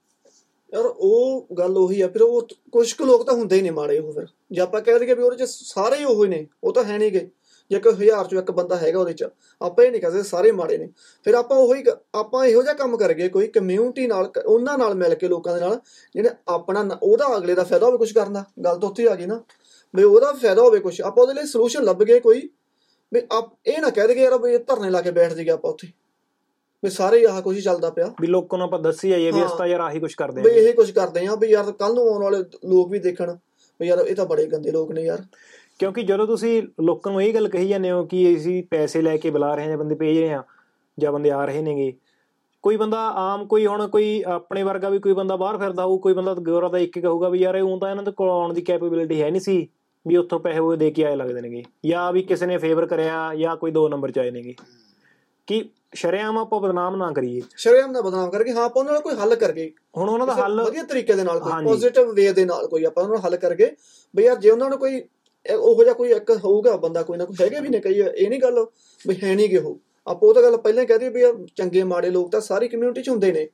[0.74, 3.98] ਯਾਰ ਉਹ ਗੱਲ ਉਹੀ ਆ, ਫਿਰ ਉਹ ਕੁਝ ਕੁ ਲੋਕ ਤਾਂ ਹੁੰਦੇ ਹੀ ਨੇ ਮਾੜੇ
[3.98, 6.72] ਉਹ ਫਿਰ। ਜੇ ਆਪਾਂ ਕਹਿ ਦਈਏ ਵੀ ਉਹਦੇ ਚ ਸਾਰੇ ਹੀ ਉਹੋ ਹੀ ਨੇ, ਉਹ
[6.72, 7.31] ਤਾਂ ਹੈ ਨਹੀਂਗੇ
[7.70, 9.24] ਜੇ ਕੋਈ ਹਜ਼ਾਰ ਚੋਂ ਇੱਕ ਬੰਦਾ ਹੈਗਾ ਉਹਦੇ ਚ,
[9.62, 10.88] ਆਪਾਂ ਇਹ ਨਹੀਂ ਕਹਿੰਦੇ ਸਾਰੇ ਮਾੜੇ ਨੇ।
[11.24, 14.94] ਫਿਰ ਆਪਾਂ ਉਹੀ ਕ- ਆਪਾਂ ਇਹੋ ਜਿਹਾ ਕੰਮ ਕਰਗੇ ਕੋਈ ਕਮਿਊਨਿਟੀ ਨਾਲ ਕ- ਉਹਨਾਂ ਨਾਲ
[14.94, 15.81] ਮਿਲ ਕੇ ਲੋਕਾਂ ਦੇ ਨਾਲ
[16.14, 19.14] ਜਿਹੜੇ ਆਪਣਾ ਨ- ਉਹਦਾ ਅਗਲੇ ਦਾ ਫਾਇਦਾ ਹੋਵੇ ਕੁਝ ਕਰਨ ਦਾ। ਗੱਲ ਤਾਂ ਉੱਥੇ ਆ
[19.14, 19.42] ਗਈ ਨਾ।
[19.94, 22.50] ਵੀ ਉਹਦਾ ਫਾਇਦਾ ਹੋਵੇ ਕੁਝ ਆਪਾਂ ਉਹਦੇ ਲਈ ਸੋਲੂਸ਼ਨ ਲੱਭ ਗਏ ਕੋਈ।
[23.14, 25.70] ਵੀ ਆਪ, ਇਹ ਨਾ ਕਹਿ ਦਈਏ ਯਾਰ ਵੀ ਇਹ ਧਰਨੇ ਲਾ ਕੇ ਬੈਠ ਜਾਈਏ ਆਪਾਂ
[25.70, 25.88] ਉੱਥੇ।
[26.82, 29.56] ਵੀ ਸਾਰੇ ਆਹ ਕੁਝ ਚੱਲਦਾ ਪਿਆ। ਵੀ ਲੋਕਾਂ ਨੂੰ ਆਪਾਂ ਦੱਸੀ ਜਾਈਏ ਵੀ ਇਸ ਹਾਂ।
[29.58, 32.08] ਤਾਂ ਯਾਰ ਆਹੀ ਕੁਝ ਕਰਦੇ ਵੀ ਆ ਇਹ ਕੁਝ ਕਰਦੇ ਆ ਵੀ ਯਾਰ ਕੱਲ ਨੂੰ
[32.08, 33.36] ਆਉਣ ਵਾਲੇ ਲੋਕ ਵੀ ਦੇਖਣ
[33.80, 35.22] ਵੀ ਯਾਰ ਇਹ ਤਾਂ ਬੜੇ ਗੰਦੇ ਲੋਕ ਨੇ ਯਾਰ।
[35.78, 39.30] ਕਿਉਂਕਿ ਜਦੋਂ ਤੁਸੀਂ ਲੋਕਾਂ ਨੂੰ ਇਹ ਗੱਲ ਕਹੀ ਜਾਂਦੇ ਹੋ ਕਿ ਅਸੀਂ ਪੈਸੇ ਲੈ ਕੇ
[39.30, 40.42] ਬੁਲਾ ਰਹੇ ਹਾਂ ਜਾਂ ਬੰਦੇ ਭੇਜ ਰਹੇ ਹਾਂ
[40.98, 41.92] ਜਾਂ ਬੰਦੇ ਆ ਰਹੇ ਨੇਗੇ
[42.62, 46.12] ਕੋਈ ਬੰਦਾ ਆਮ ਕੋਈ ਹੁਣ ਕੋਈ ਆਪਣੇ ਵਰਗਾ ਵੀ ਕੋਈ ਬੰਦਾ ਬਾਹਰ ਫਿਰਦਾ ਹੋਊ ਕੋਈ
[46.12, 48.62] ਬੰਦਾ ਗੌਰਾ ਦਾ ਇੱਕ ਹੀ ਕਹੂਗਾ ਵੀ ਯਾਰ ਉਹ ਤਾਂ ਇਹਨਾਂ ਦੇ ਕੋਲ ਆਉਣ ਦੀ
[48.62, 49.68] ਕੈਪੇਬਿਲਿਟੀ ਹੈ ਨਹੀਂ ਸੀ
[50.06, 53.34] ਵੀ ਉੱਥੋਂ ਪੈਸੇ ਉਹ ਦੇ ਕੇ ਆਏ ਲੱਗਦੇ ਨੇਗੇ ਜਾਂ ਵੀ ਕਿਸੇ ਨੇ ਫੇਵਰ ਕਰਿਆ
[53.34, 54.54] ਜਾਂ ਕੋਈ ਦੋ ਨੰਬਰ ਚ ਆਏ ਨੇਗੇ।
[55.46, 59.14] ਕਿ ਸ਼ਰੇਆਮ ਆਪਾਂ ਬਦਨਾਮ ਨਾ ਕਰੀਏ। ਸ਼ਰੇਆਮ ਦਾ ਬਦਨਾਮ ਕਰਕੇ ਹਾਂ ਆਪਾਂ ਉਹਨਾਂ ਨਾਲ ਕੋਈ
[59.14, 62.66] ਹੱਲ ਕਰਗੇ ਹੁਣ ਉਹਨਾਂ ਦਾ ਹੱਲ ਵਧੀਆ ਤਰੀਕੇ ਦੇ ਨਾਲ ਕੋਈ। ਪੋਜ਼ਿਟਿਵ ਵੇ ਦੇ ਨਾਲ
[62.66, 63.70] ਕੋਈ ਆਪਾਂ ਉਹਨਾਂ ਨੂੰ ਹੱਲ ਕਰਗੇ
[64.14, 65.02] ਵੀ ਯਾਰ ਜੇ ਉਹਨਾਂ ਨੂੰ ਕੋਈ
[65.54, 68.40] ਉਹੋ ਜਿਹਾ ਕੋਈ ਇੱਕ ਹੋਊਗਾ ਬੰਦਾ ਕੋਈ ਨਾ ਕੋਈ ਹੈਗੇ ਵੀ ਨੇ ਕਈ ਇਹ ਨਹੀਂ
[68.40, 68.66] ਗੱਲ
[69.06, 71.82] ਵੀ ਹੈ ਨਹੀਂ ਗੇ ਉਹ। ਆਪਾਂ ਉਹ ਤਾਂ ਗੱਲ ਪਹਿਲਾਂ ਹੀ ਕਹਦੇ ਵੀ ਯਾਰ ਚੰਗੇ
[71.82, 73.48] ਮਾੜੇ ਲੋਕ ਤਾਂ ਸਾਰੀ ਕਮਿਊਨਿਟੀ 'ਚ ਹੁੰਦੇ ਨੇ।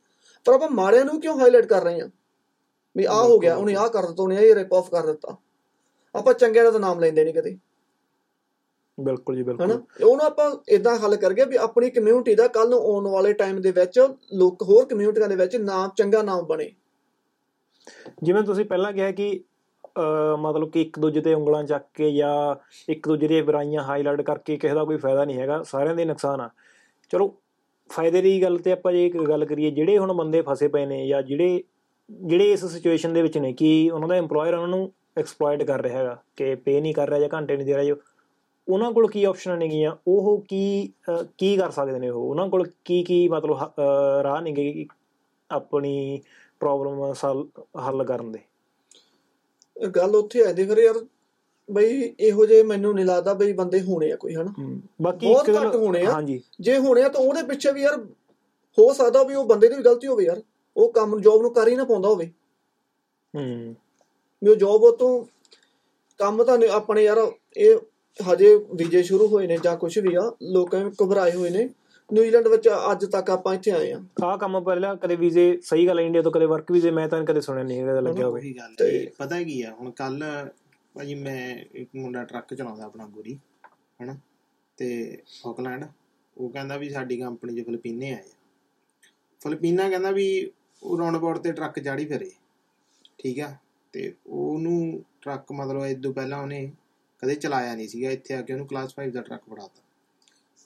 [0.47, 2.09] ਪਰ ਆਪਾਂ ਮਾੜਿਆਂ ਨੂੰ ਕਿਉਂ ਹਾਈਲਾਈਟ ਕਰ ਰਹੇ ਹਾਂ?
[2.97, 5.37] ਵੀ ਆਹ ਹੋ ਗਿਆ ਉਹਨੇ ਆਹ ਕਰ ਦਿੱਤਾ ਉਹਨੇ ਇਹ ਰਿਪ ਆਫ ਕਰ ਦਿੱਤਾ।
[6.15, 7.57] ਆਪਾਂ ਚੰਗਿਆਂ ਦਾ ਨਾਮ ਲੈਂਦੇ ਨਹੀਂ ਕਦੇ।
[9.03, 9.53] ਬਿਲਕੁਲ ਜੀ ਹਨਾ?
[9.53, 13.61] ਬਿਲਕੁਲ ਉਹਨੂੰ ਆਪਾਂ ਇਦਾਂ ਹੱਲ ਕਰਗੇ ਵੀ ਆਪਣੀ ਕਮਿਊਨਿਟੀ ਦਾ ਕੱਲ ਨੂੰ ਆਉਣ ਵਾਲੇ ਟਾਈਮ
[13.61, 13.99] ਦੇ ਵਿੱਚ
[14.35, 16.71] ਲੋਕ ਹੋਰ ਕਮਿਊਨਿਟੀਆਂ ਦੇ ਵਿੱਚ ਨਾਮ ਚੰਗਾ ਨਾਮ ਬਣੇ।
[18.23, 19.45] ਜਿਵੇਂ ਤੁਸੀਂ ਪਹਿਲਾਂ ਕਿਹਾ ਕਿ
[20.41, 22.55] ਮਤਲਬ ਕਿ ਇੱਕ ਦੂਜੇ ਤੇ ਉਂਗਲਾਂ ਚੱਕ ਕੇ ਜਾਂ
[22.89, 26.41] ਇੱਕ ਦੂਜੇ ਦੀਆਂ ਬੁਰਾਈਆਂ ਹਾਈਲਾਈਟ ਕਰਕੇ ਕਿਸੇ ਦਾ ਕੋਈ ਫਾਇਦਾ ਨਹੀਂ ਹੈਗਾ ਸਾਰਿਆਂ ਦੇ ਨੁਕਸਾਨ
[26.41, 26.49] ਆ।
[27.11, 27.35] ਚਲੋ
[27.91, 31.07] ਫਾਇਦੇ ਦੀ ਗੱਲ ਤੇ ਆਪਾਂ ਜੇ ਇੱਕ ਗੱਲ ਕਰੀਏ ਜਿਹੜੇ ਹੁਣ ਬੰਦੇ ਫਸੇ ਪਏ ਨੇ
[31.07, 31.63] ਜਾਂ ਜਿਹੜੇ
[32.11, 35.99] ਜਿਹੜੇ ਇਸ ਸਿਚੁਏਸ਼ਨ ਦੇ ਵਿੱਚ ਨੇ ਕਿ ਉਹਨਾਂ ਦਾ EMPLOYER ਉਹਨਾਂ ਨੂੰ ਐਕਸਪਲੋਇਟ ਕਰ ਰਿਹਾ
[35.99, 37.97] ਹੈਗਾ ਕਿ ਪੇ ਨਹੀਂ ਕਰ ਰਿਹਾ ਜਾਂ ਘੰਟੇ ਨਹੀਂ ਦੇ ਰਿਹਾ ਜੋ
[38.69, 39.95] ਉਹਨਾਂ ਕੋਲ ਕੀ ਆਪਸ਼ਨਾਂ ਨੇਗੀਆਂ?
[40.07, 40.93] ਉਹ ਕੀ
[41.39, 42.23] ਕੀ ਕਰ ਸਕਦੇ ਨੇ ਉਹ?
[42.31, 43.59] ਉਹਨਾਂ ਕੋਲ ਕੀ ਕੀ ਮਤਲਬ
[44.23, 44.87] ਰਾਹ ਨੇਗੇ ਕਿ
[45.51, 46.21] ਆਪਣੀ
[46.61, 47.13] ਪ੍ਰੋਬਲਮ
[47.89, 48.39] ਹੱਲ ਕਰਨ ਦੇ?
[49.97, 51.05] ਗੱਲ ਉੱਥੇ ਆਂਦੀ ਫਿਰ ਯਾਰ
[51.69, 54.53] ਬਈ ਇਹੋ ਜਿਹੇ ਮੈਨੂੰ ਨਹੀਂ ਲੱਗਦਾ ਬਈ ਬੰਦੇ ਹੋਣੇ ਆ ਕੋਈ ਹਨਾ?
[55.03, 57.99] ਬਾਕੀ ਬਹੁਤ ਇੱਕ ਘੱਟ ਹੋਣੇ ਆ। ਹਾਂਜੀ। ਜੇ ਹੋਣੇ ਆ ਤਾਂ ਉਹਦੇ ਪਿੱਛੇ ਵੀ ਯਾਰ
[58.79, 60.43] ਹੋ ਸਕਦਾ ਵੀ ਉਹ ਬੰਦੇ ਦੀ ਵੀ ਗਲਤੀ ਹੋਵੇ ਯਾਰ।
[60.77, 62.27] ਉਹ ਕੰਮ ਜੋਬ ਨੂੰ ਕਰ ਹੀ ਨਾ ਪਾਉਂਦਾ ਹੋਵੇ।
[63.35, 63.75] ਹੂੰ।
[64.43, 65.25] ਵੀ ਉਹ ਜੋਬ ਉਹ ਤੋਂ
[66.21, 67.19] ਕੰਮ ਤਾਂ ਆਪਣੇ ਯਾਰ
[67.57, 67.77] ਇਹ
[68.17, 71.69] ਹਜੇ ਵੀਜ਼ੇ ਸ਼ੁਰੂ ਹੋਏ ਨੇ ਜਾਂ ਕੁਝ ਵੀ ਆ ਲੋਕਾਂ ਘਬਰਾਏ ਹੋਏ ਨੇ।
[72.13, 76.01] ਨਿਊਜ਼ੀਲੈਂਡ ਵਿੱਚ ਅੱਜ ਤੱਕ ਆਪਾਂ ਇੱਥੇ ਆਏ ਆ। ਆਹ ਕੰਮ ਪਹਿਲਾਂ ਕਦੇ ਵੀਜ਼ੇ ਸਹੀ ਗੱਲ
[76.01, 78.75] ਇੰਡੀਆ ਤੋਂ ਕਦੇ ਵਰਕ ਵੀਜ਼ੇ ਮੈਂ ਤਾਂ ਕਦੇ ਸੁਣਿਆ ਨਹੀਂ ਹੈਗਾ ਲੱਗਿਆ ਹੋਵੇ। ਉਹੀ ਗੱਲ
[78.79, 80.25] ਤੇ- ਹੈ ਪਤਾ ਕੀ ਆ ਹੁਣ ਕੱਲ
[80.95, 83.39] ਭਾਜੀ ਮੈਂ ਇੱਕ ਮੁੰਡਾ ਟਰੱਕ ਚਲਾਉਂਦਾ ਆਪਣਾ ਗੁਰੀ
[84.03, 84.17] ਹਨਾ?
[84.77, 85.85] ਤੇ ਆਕਲੈਂਡ
[86.37, 88.33] ਉਹ ਕਹਿੰਦਾ ਵੀ ਸਾਡੀ ਕੰਪਨੀ 'ਚ ਫਿਲੀਪੀਨੇ ਆਏ ਆ।
[89.41, 90.51] ਫਿਲੀਪੀਨਾ ਕਹਿੰਦਾ ਵੀ
[90.83, 92.31] ਉਹ ਰਾਉਂਡ ਤੇ ਟਰੱਕ ਜਾੜੀ ਫਿਰੇ
[93.19, 93.55] ਠੀਕ ਆ?
[93.93, 96.71] ਤੇ ਉਹਨੂੰ ਟਰੱਕ ਮਤਲਬ ਇਦੋਂ ਪਹਿਲਾਂ ਉਹਨੇ
[97.23, 99.83] ਕਦੇ ਚਲਾਇਆ ਨਹੀਂ ਸੀਗਾ ਇੱਥੇ ਆ ਕੇ ਉਹਨੂੰ ਕਲਾਸ 5 ਦਾ ਟਰੱਕ ਫੜਾਤਾ।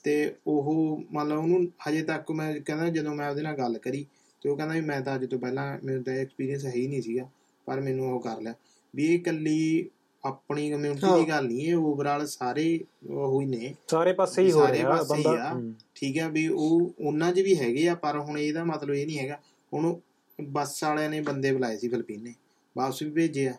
[0.05, 0.13] ਤੇ
[0.47, 0.69] ਉਹ
[1.11, 4.05] ਮਤਲਬ ਉਹਨੂੰ ਹਜੇ ਤੱਕ ਮੈਂ ਕਹਿੰਦਾ ਜਦੋਂ ਮੈਂ ਉਹਦੇ ਨਾਲ ਗੱਲ ਕਰੀ
[4.41, 7.01] ਤੇ ਉਹ ਕਹਿੰਦਾ ਵੀ ਮੈਂ ਤਾਂ ਅੱਜ ਤੋਂ ਪਹਿਲਾਂ ਮੈਨੂੰ ਤਾਂ ਐਕਸਪੀਰੀਅੰਸ ਹੈ ਹੀ ਨਹੀਂ
[7.01, 7.27] ਸੀਗਾ
[7.67, 8.53] ਪਰ ਮੈਨੂੰ ਉਹ ਕਰ ਲਿਆ।
[8.93, 9.89] ਵੀ ਇਹ ਇਕੱਲੀ
[10.23, 12.79] ਆਪਣੀ ਕਮਿਊਨਿਟੀ। ਦੀ ਗੱਲ ਨਹੀਂ ਇਹ ਓਵਰਆਲ ਸਾਰੇ
[13.09, 15.53] ਉਹ ਹੀ ਨੇ। ਸਾਰੇ ਪਾਸੇ ਹੀ ਹੋ ਰਿਹਾ ਬੰਦਾ।
[15.95, 19.19] ਠੀਕ ਹੈ ਵੀ ਉਹ ਉਹਨਾਂ 'ਚ ਵੀ ਹੈਗੇ ਆ ਪਰ ਹੁਣ ਇਹਦਾ ਮਤਲਬ ਇਹ ਨਹੀਂ
[19.19, 19.39] ਹੈਗਾ।
[19.71, 19.99] ਹੁਣ
[20.39, 22.33] ਬੱਸ ਵਾਲਿਆਂ ਨੇ ਬੰਦੇ ਬੁਲਾਏ ਸੀ ਫਿਲਪੀਨੇ
[22.75, 23.53] ਵਾਪਸ ਵੀ ਭੇਜੇ ਆ।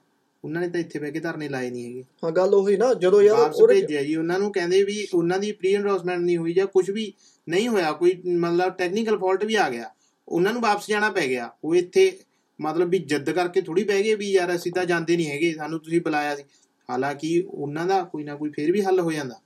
[0.44, 3.22] ਉਹਨਾਂ ਨੇ ਤਾਂ ਇੱਥੇ ਬਹਿ ਕੇ ਧਰਨੇ ਲਾਏ ਨਹੀਂ ਹੈਗੇ। ਹਾਂ ਗੱਲ ਉਹੀ ਨਾ ਜਦੋਂ
[3.22, 6.66] ਯਾਰ ਵਾਪਸ ਭੇਜਿਆ ਜੀ ਉਹਨਾਂ ਨੂੰ ਕਹਿੰਦੇ ਵੀ ਉਹਨਾਂ ਦੀ ਪ੍ਰੀ ਐਨਰੋਸਮੈਂਟ ਨਹੀਂ ਹੋਈ ਜਾਂ
[6.66, 7.12] ਕੁਝ ਵੀ
[7.48, 9.90] ਨਹੀਂ ਹੋਇਆ ਕੋਈ ਮਤਲਬ ਟੈਕਨੀਕਲ ਫਾਲਟ ਵੀ ਆ ਗਿਆ।
[10.28, 12.18] ਉਹਨਾਂ ਨੂੰ ਵਾਪਸ ਜਾਣਾ ਪੈ ਗਿਆ। ਉਹ ਇੱਥੇ
[12.60, 15.80] ਮਤਲਬ ਵੀ ਜਿੱਦ ਕਰਕੇ ਥੋੜੀ ਬਹਿ ਗਏ ਵੀ ਯਾਰ ਅਸੀਂ ਤਾਂ ਜਾਂਦੇ ਨਹੀਂ ਹੈਗੇ ਸਾਨੂੰ
[15.80, 16.42] ਤੁਸੀਂ ਬੁਲਾਇਆ ਸੀ।
[16.90, 19.40] ਹਾਲਾਂਕਿ ਉਹਨਾਂ ਦਾ ਕੋਈ ਨਾ ਕੋਈ ਫੇਰ ਵੀ ਹੱਲ ਹੋ ਜਾਂਦਾ।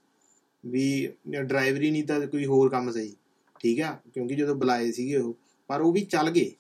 [0.67, 3.15] ਵੀ ਡਰਾਈਵਰੀ ਨਹੀਂ ਤਾਂ ਕੋਈ ਹੋਰ ਕੰਮ ਸਹੀ
[3.61, 3.99] ਠੀਕ ਆ?
[4.15, 5.35] ਕਿਉਂਕਿ ਜਦੋਂ ਬੁਲਾਏ ਸੀਗੇ ਉਹ
[5.69, 6.53] ਪਰ ਉਹ ਵੀ ਚੱਲ ਗਏ।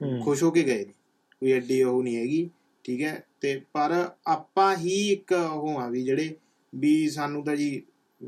[0.00, 2.50] ਹੂੰ। ਖੁਸ਼ ਹੋ ਕੇ ਗਏ ਕੋਈ ਐਡੀ ਉਹ ਨਹੀਂ ਹੈਗੀ।
[2.86, 3.26] ਠੀਕ ਹੈ?
[3.40, 6.36] ਤੇ ਪਰ ਆਪਾਂ ਹੀ ਇੱਕ ਉਹ ਆ ਵੀ ਜਿਹੜੇ
[6.74, 7.82] ਵੀ ਸਾਨੂੰ ਤਾਂ ਜੀ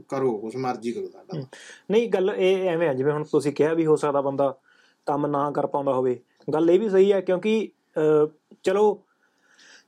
[0.09, 1.47] ਕਰੋ ਕੁਛ ਮਰਜ਼ੀ ਕਰੋ ਸਾਡਾ। ਹੂੰ।
[1.91, 4.59] ਨਹੀਂ ਗੱਲ ਇਹ ਐਵੇਂ ਆ ਜਿਵੇਂ ਹੁਣ ਤੁਸੀਂ ਕਿਹਾ ਵੀ ਹੋ ਸਕਦਾ ਬੰਦਾ
[5.07, 6.21] ਕੰਮ ਨਾ ਕਰ ਪਾਉਂਦਾ ਹੋਵੇ।
[6.55, 8.27] ਗੱਲ ਇਹ ਵੀ ਸਹੀ ਹੈ ਕਿਉਂਕਿ ਅਹ,
[8.63, 9.03] ਚਲੋ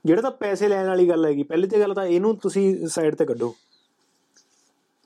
[0.04, 3.24] ਜਿਹੜੇ ਤਾਂ ਪੈਸੇ ਲੈਣ ਵਾਲੀ ਗੱਲ ਹੈਗੀ ਪਹਿਲੀ ਤੇ ਗੱਲ ਤਾਂ ਇਹਨੂੰ ਤੁਸੀਂ ਸਾਈਡ ਤੇ
[3.24, 3.54] ਕੱਢੋ।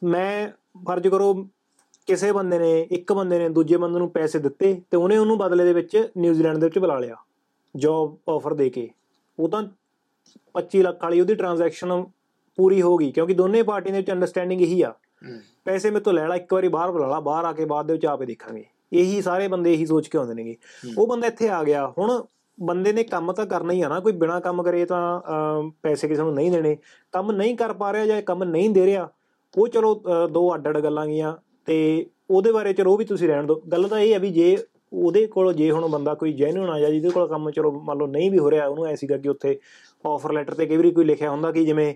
[0.05, 0.49] ਮੈਂ
[0.87, 1.49] ਫਰਜ਼ ਕਰੋ
[2.07, 5.65] ਕਿਸੇ ਬੰਦੇ ਨੇ ਇੱਕ ਬੰਦੇ ਨੇ ਦੂਜੇ ਬੰਦੇ ਨੂੰ ਪੈਸੇ ਦਿੱਤੇ ਤੇ ਉਹਨੇ ਉਹਨੂੰ ਬਦਲੇ
[5.65, 7.17] ਦੇ ਵਿੱਚ ਨਿਊਜ਼ੀਲੈਂਡ ਦੇ ਵਿੱਚ ਬੁਲਾ ਲਿਆ
[7.77, 8.91] ਜੌਬ ਆਫਰ ਦੇ ਕੇ।
[9.39, 9.63] ਉਹ ਤਾਂ
[10.55, 12.03] 25 ਲੱਖ ਵਾਲੀ ਉਹਦੀ ਟ੍ਰਾਂਜੈਕਸ਼ਨ
[12.59, 14.93] ਪੂਰੀ ਹੋ ਗਈ ਕਿਉਂਕਿ ਦੋਨੇ ਪਾਰਟੀਆਂ ਦੇ ਵਿੱਚ ਅੰਡਰਸਟੈਂਡਿੰਗ ਇਹੀ ਆ।
[15.65, 17.93] ਪੈਸੇ ਮੇਰੇ ਤੋਂ ਲੈ ਲਾ ਇੱਕ ਵਾਰੀ ਬਾਹਰ ਬੁਲਾ ਲਾ ਬਾਹਰ ਆ ਕੇ ਬਾਅਦ ਦੇ
[17.93, 20.57] ਵਿੱਚ ਆਪੇ ਦੇਖਾਂਗੇ। ਇਹੀ ਸਾਰੇ ਬੰਦੇ ਇਹੀ ਸੋਚ ਕੇ ਆਉਂਦੇ ਨੇਗੇ।
[20.99, 22.23] ਉਹ ਬੰਦਾ ਇੱਥੇ ਆ ਗਿਆ ਹੁਣ
[22.59, 25.21] ਬੰਦੇ ਨੇ ਕੰਮ ਤਾਂ ਕਰਨਾ ਹੀ ਆ ਨਾ ਕੋਈ ਬਿਨਾ ਕੰਮ ਕਰੇ ਤਾਂ
[25.83, 26.77] ਪੈਸੇ ਕਿਸੇ ਨੂੰ ਨਹੀਂ ਦੇਣੇ।
[27.15, 29.09] ਕੰਮ ਨਹੀਂ ਕਰ ਪਾ ਰਿਹਾ ਜਾਂ ਕੰਮ ਨਹੀਂ ਦੇ ਰਿਹਾ
[29.55, 29.95] ਉਹ ਚਲੋ
[30.33, 33.89] ਦੋ ਅੱਡ ਅੱਡ ਗੱਲਾਂ ਗੀਆਂ ਤੇ ਉਹਦੇ ਬਾਰੇ ਚਲੋ ਉਹ ਵੀ ਤੁਸੀਂ ਰਹਿਣ ਦਿਓ। ਗੱਲ
[33.89, 34.57] ਤਾਂ ਇਹ ਹੈ ਵੀ ਜੇ
[34.93, 38.07] ਉਹਦੇ ਕੋਲ ਜੇ ਹੁਣ ਬੰਦਾ ਕੋਈ ਜੈਨੂਨ ਆ ਜਾਂ ਜਿਹਦੇ ਕੋਲ ਕੰਮ ਚਲੋ ਮੰਨ ਲਓ
[38.07, 39.59] ਨਹੀਂ ਵੀ ਹੋ ਰਿਹਾ ਉਹਨੂੰ ਐ ਸੀਗਾ ਕਿ ਉੱਥੇ
[40.05, 41.95] ਆਫਰ ਲੈਟਰ ਤੇ ਕਈ ਵਾਰੀ ਕੋਈ ਲਿਖਿਆ ਹੁੰਦਾ ਕਿ ਜਿਵੇਂ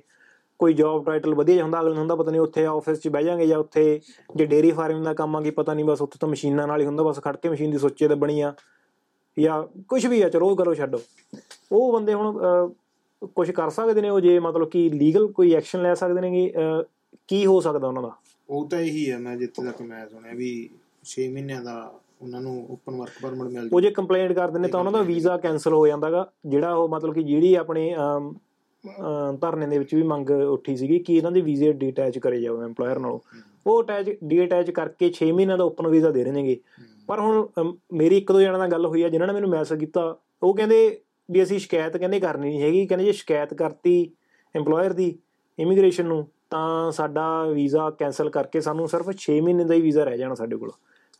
[0.60, 3.24] ਕੋਈ ਜੌਬ ਟਾਈਟਲ ਵਧੀਆ ਜਿਹਾ ਹੁੰਦਾ ਅਗਲੇ ਨੂੰ ਹੁੰਦਾ ਪਤਾ ਨਹੀਂ ਉੱਥੇ ਆਫਿਸ 'ਚ ਬਹਿ
[3.24, 4.00] ਜਾਾਂਗੇ ਜਾਂ ਉੱਥੇ
[4.36, 6.86] ਜੇ ਡੇਰੀ ਫਾਰਮਿੰਗ ਦਾ ਕੰਮ ਆ ਕੀ ਪਤਾ ਨਹੀਂ ਬਸ ਉੱਥੇ ਤਾਂ ਮਸ਼ੀਨਾਂ ਨਾਲ ਹੀ
[6.86, 8.52] ਹੁੰਦਾ ਬਸ ਖੜ ਕੇ ਮਸ਼ੀਨ ਦੀ ਸੁੱਚੇ ਤੇ ਬਣੀ ਆ
[9.36, 11.00] ਜਾਂ ਕੁਝ ਵੀ ਆ ਚਲੋ ਉਹ ਕਰੋ ਛੱਡੋ।
[11.72, 12.38] ਉਹ ਬੰਦੇ ਹੁਣ
[13.34, 16.82] ਕੁਝ ਕਰ ਸਕਦੇ ਨੇ ਉਹ ਜੇ ਮਤਲਬ ਕਿ ਲੀਗਲ ਕੋਈ ਐਕਸ਼ਨ ਲੈ ਸਕਦੇ ਨੇਗੇ ਅਹ,
[17.28, 18.10] ਕੀ ਹੋ ਸਕਦਾ ਉਹਨਾਂ ਦਾ?
[18.48, 20.50] ਉਹ ਤਾਂ ਇਹੀ ਹੈ ਮੈਂ ਜਿੱਥੇ ਤੱਕ ਮੈਂ ਸੁਣਿਆ ਵੀ
[21.04, 21.76] 6 ਮਹੀਨਿਆਂ ਦਾ
[22.22, 25.36] ਉਹਨਾਂ ਨੂੰ ਓਪਨ ਵਰਕ ਪਰਮਿਟ ਮਿਲ ਉਹ ਜੇ ਕੰਪਲੇਂਟ ਕਰਦੇ ਨੇ ਤਾਂ ਉਹਨਾਂ ਦਾ ਵੀਜ਼ਾ
[25.36, 27.94] ਕੈਨਸਲ ਹੋ ਜਾਂਦਾਗਾ ਜਿਹੜਾ ਉਹ ਮਤਲਬ ਕਿ ਜਿਹੜੀ ਆਪਣੇ
[29.40, 32.98] ਧਰਨੇ ਦੇ ਵਿੱਚ ਵੀ ਮੰਗ ਉੱਠੀ ਸੀਗੀ ਕਿ ਇਹਨਾਂ ਦੇ ਵੀਜ਼ੇ ਡੀਟੈਚ ਕਰੇ ਜਾਓ EMPLOYER
[33.00, 33.18] ਨਾਲੋਂ।
[33.66, 36.56] ਉਹ ਅਟੈਚ ਡੀਅਟੈਚ ਕਰਕੇ 6 ਮਹੀਨਿਆਂ ਦਾ ਓਪਨ ਵੀਜ਼ਾ ਦੇ ਰਹੇ ਨੇਗੇ।
[37.08, 40.04] ਪਰ ਹੁਣ ਮੇਰੀ ਇੱਕ ਦੋ ਜਣਾਂ ਨਾਲ ਗੱਲ ਹੋਈ ਆ ਜਿਨ੍ਹਾਂ ਨੇ ਮੈਨੂੰ ਮੈਸੇਜ ਕੀਤਾ
[40.42, 40.78] ਉਹ ਕਹਿੰਦੇ
[41.28, 43.94] ਵੀ ਅਸੀਂ ਸ਼ਿਕਾਇਤ ਕਹਿੰਦੇ ਕਰਨੀ ਨਹੀਂ ਹੈਗੀ ਕਹਿੰਦੇ ਜੇ ਸ਼ਿਕਾਇਤ ਕਰਤੀ
[44.54, 45.16] EMPLOYER ਦੀ
[45.58, 50.18] ਇਮੀਗ੍ਰੇਸ਼ਨ ਨੂੰ ਤਾਂ ਸਾਡਾ ਵੀਜ਼ਾ ਕੈਨਸਲ ਕਰਕੇ ਸਾਨੂੰ ਸਿਰਫ 6 ਮਹੀਨੇ ਦਾ ਹੀ ਵੀਜ਼ਾ ਰਹਿ
[50.18, 50.70] ਜਾਣਾ ਸਾਡੇ ਕੋਲ।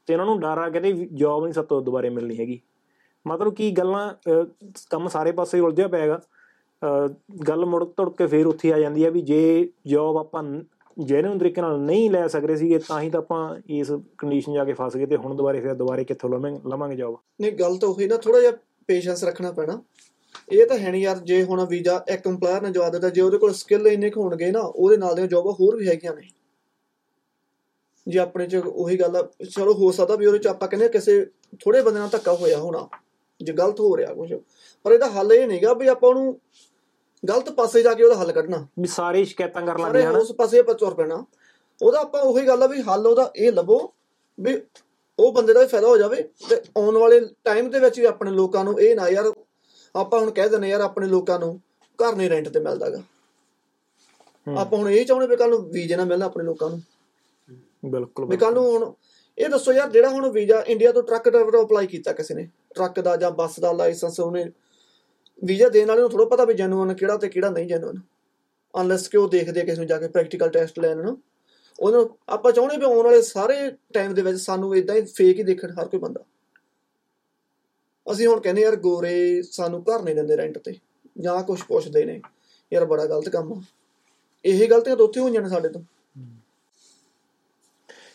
[0.09, 2.61] ਤੇ ਉਹਨਾਂ ਨੂੰ ਡਰ ਆ ਕਹਿੰਦੇ ਜੌਬ ਨਹੀਂ ਸਾਤੋਂ ਦੁਬਾਰੇ ਮਿਲਣੀ ਹੈਗੀ।
[3.27, 4.45] ਮਤਲਬ ਕਿ ਗੱਲਾਂ ਅਹ,
[4.91, 6.21] ਕੰਮ ਸਾਰੇ ਪਾਸੇ ਹੀ ਉਲਝਿਆ ਪਿਆਗਾ
[7.49, 10.43] ਗੱਲ ਮੁੜ ਤੁੜ ਕੇ ਫੇਰ ਉੱਥੇ ਆ ਜਾਂਦੀ ਹੈ ਵੀ ਜੇ ਜੌਬ ਆਪਾਂ
[10.99, 14.73] ਜੈਨੂਨ ਤਰੀਕੇ ਨਾਲ ਨਹੀਂ ਲੈ ਸਕਦੇ ਸੀਗੇ ਤਾਂ ਹੀ ਤਾਂ ਆਪਾਂ ਇਸ ਕੰਡੀਸ਼ਨ ਜਾ ਕੇ
[14.73, 18.07] ਫਸ ਗਏ ਤੇ ਹੁਣ ਦੁਬਾਰੇ ਫਿਰ ਦੁਬਾਰੇ ਕਿੱਥੋਂ ਲਵਾਂਗੇ ਲਵਾਂਗੇ ਜੌਬ ਨਹੀਂ ਗੱਲ ਤਾਂ ਉਹੀ
[18.07, 18.53] ਨਾ ਥੋੜਾ ਜਿਹਾ
[18.87, 19.83] ਪੇਸ਼ੈਂਸ ਰੱਖਣਾ ਪੈਣਾ।
[20.53, 23.39] ਇਹ ਤਾਂ ਹੈ ਨਹੀਂ ਯਾਰ ਜੇ ਹੁਣ ਵੀਜ਼ਾ ਇੱਕ EMPLOYER ਨੇ ਜਵਾਬ ਦਿੱਤਾ ਜੇ ਉਹਦੇ
[23.39, 26.23] ਕੋਲ ਸਕਿੱਲ ਇੰਨੇ ਕੁ ਹੋਣਗੇ ਨਾ ਉਹਦੇ ਨਾਲ ਦੀਆਂ ਜੌਬਾਂ ਹੋਰ ਵੀ ਹੈਗੀਆਂ ਨੇ।
[28.09, 31.25] ਜੇ ਆਪਣੇ ਚ ਉਹੀ ਗੱਲ ਆ ਚਲੋ ਹੋ ਸਕਦਾ ਵੀ ਉਹਦੇ ਚ ਆਪਾਂ ਕਹਿੰਦੇ ਕਿਸੇ
[31.61, 32.89] ਥੋੜੇ ਬੰਦੇ ਨਾਲ ਧੱਕਾ ਹੋਇਆ ਹੋਣਾ
[33.41, 34.33] ਜੇ ਗਲਤ ਹੋ ਰਿਹਾ ਕੁਝ
[34.85, 36.39] ਪਰ ਇਹਦਾ ਹੱਲ ਇਹ ਨਹੀਂਗਾ ਵੀ ਆਪਾਂ ਉਹਨੂੰ
[37.23, 40.59] ਗਲਤ ਪਾਸੇ ਜਾ ਕੇ ਉਹਦਾ ਹੱਲ ਕੱਢਣਾ। ਵੀ ਸਾਰੇ ਸ਼ਿਕਾਇਤਾਂ ਕਰਨ ਲੱਗ ਜਾਣ ਉਸ ਪਾਸੇ
[40.59, 41.25] ਆਪਾਂ ਤੁਰ ਪੈਣਾ।
[41.81, 43.79] ਉਹਦਾ ਆਪਾਂ ਉਹੀ ਗੱਲ ਆ ਵੀ ਹੱਲ ਉਹਦਾ ਇਹ ਲੱਭੋ
[44.39, 44.61] ਵੀ
[45.19, 48.31] ਉਹ ਬੰਦੇ ਦਾ ਵੀ ਫਾਇਦਾ ਹੋ ਜਾਵੇ ਤੇ ਆਉਣ ਵਾਲੇ ਟਾਈਮ ਦੇ ਵਿੱਚ ਵੀ ਆਪਣੇ
[48.31, 49.33] ਲੋਕਾਂ ਨੂੰ ਇਹ ਨਾ ਯਾਰ
[49.95, 51.61] ਆਪਾਂ ਹੁਣ ਕਹਿ ਦਿੰਦੇ ਯਾਰ ਆਪਣੇ ਲੋਕਾਂ ਨੂੰ
[51.99, 53.03] ਘਰ ਨਹੀਂ ਰੈਂਟ ਤੇ ਮਿਲਦਾਗਾ।
[54.47, 56.81] ਆਪਾਂ ਹੁਣ ਇਹ ਚਾਹੁੰਦੇ ਵੀ ਕੱਲ ਨੂੰ ਵੀਜ਼ਾ ਨਾ ਮਿਲਣਾ ਆਪਣੇ ਲੋਕਾਂ ਨੂੰ।
[57.85, 58.93] ਬਿਲਕੁਲ ਵੀ ਕੱਲ ਨੂੰ ਹੁਣ
[59.39, 62.49] ਇਹ ਦੱਸੋ ਯਾਰ ਜਿਹੜਾ ਹੁਣ ਵੀਜ਼ਾ ਇੰਡੀਆ ਤੋਂ ਟਰੱਕ ਡਰਾਈਵਰ ਦਾ ਅਪਲਾਈ ਕੀਤਾ ਕਿਸੇ ਨੇ?
[62.75, 64.53] ਟਰੱਕ ਦਾ ਜਾਂ ਬੱਸ ਦਾ ਲਾਇਸੈਂਸ ਉਹਨੇ?
[65.45, 68.01] ਵੀਜ਼ਾ ਦੇਣ ਵਾਲੇ ਨੂੰ ਥੋੜਾ ਪਤਾ ਵੀ ਜੈਨੂਅਨ ਕਿਹੜਾ ਤੇ ਕਿਹੜਾ ਨਹੀਂ ਜੈਨੂਅਨ
[68.81, 71.17] ਅਨਲੈਸ ਕਿ ਉਹ ਦੇਖਦੇ ਕਿਸੇ ਨੂੰ ਜਾ ਕੇ ਪ੍ਰੈਕਟੀਕਲ ਟੈਸਟ ਲੈਣ ਨਾ।
[71.81, 75.43] ਉਹਨੂੰ ਆਪਾਂ ਚਾਹੁੰਦੇ ਵੀ ਆਉਣ ਵਾਲੇ ਸਾਰੇ ਟਾਈਮ ਦੇ ਵਿੱਚ ਸਾਨੂੰ ਇਦਾਂ ਹੀ ਫੇਕ ਹੀ
[75.43, 76.25] ਦੇਖਣ ਹਰ ਕੋਈ ਬੰਦਾ।
[78.13, 80.75] ਅਸੀਂ ਹੁਣ ਕਹਿੰਦੇ ਯਾਰ ਗੋਰੇ ਸਾਨੂੰ ਘਰ ਨਹੀਂ ਦਿੰਦੇ ਰੈਂਟ ਤੇ
[81.19, 82.21] ਜਾਂ ਕੁਝ ਪੁੱਛਦੇ ਨੇ।
[82.73, 83.63] ਯਾਰ ਬੜਾ ਗਲਤ ਕੰਮ ਆ।
[84.45, 85.83] ਇਹ ਗਲਤੀਆਂ ਤਾਂ ਉੱਥੇ ਹੋਈਆਂ ਨੇ ਸਾਡੇ ਤੋਂ।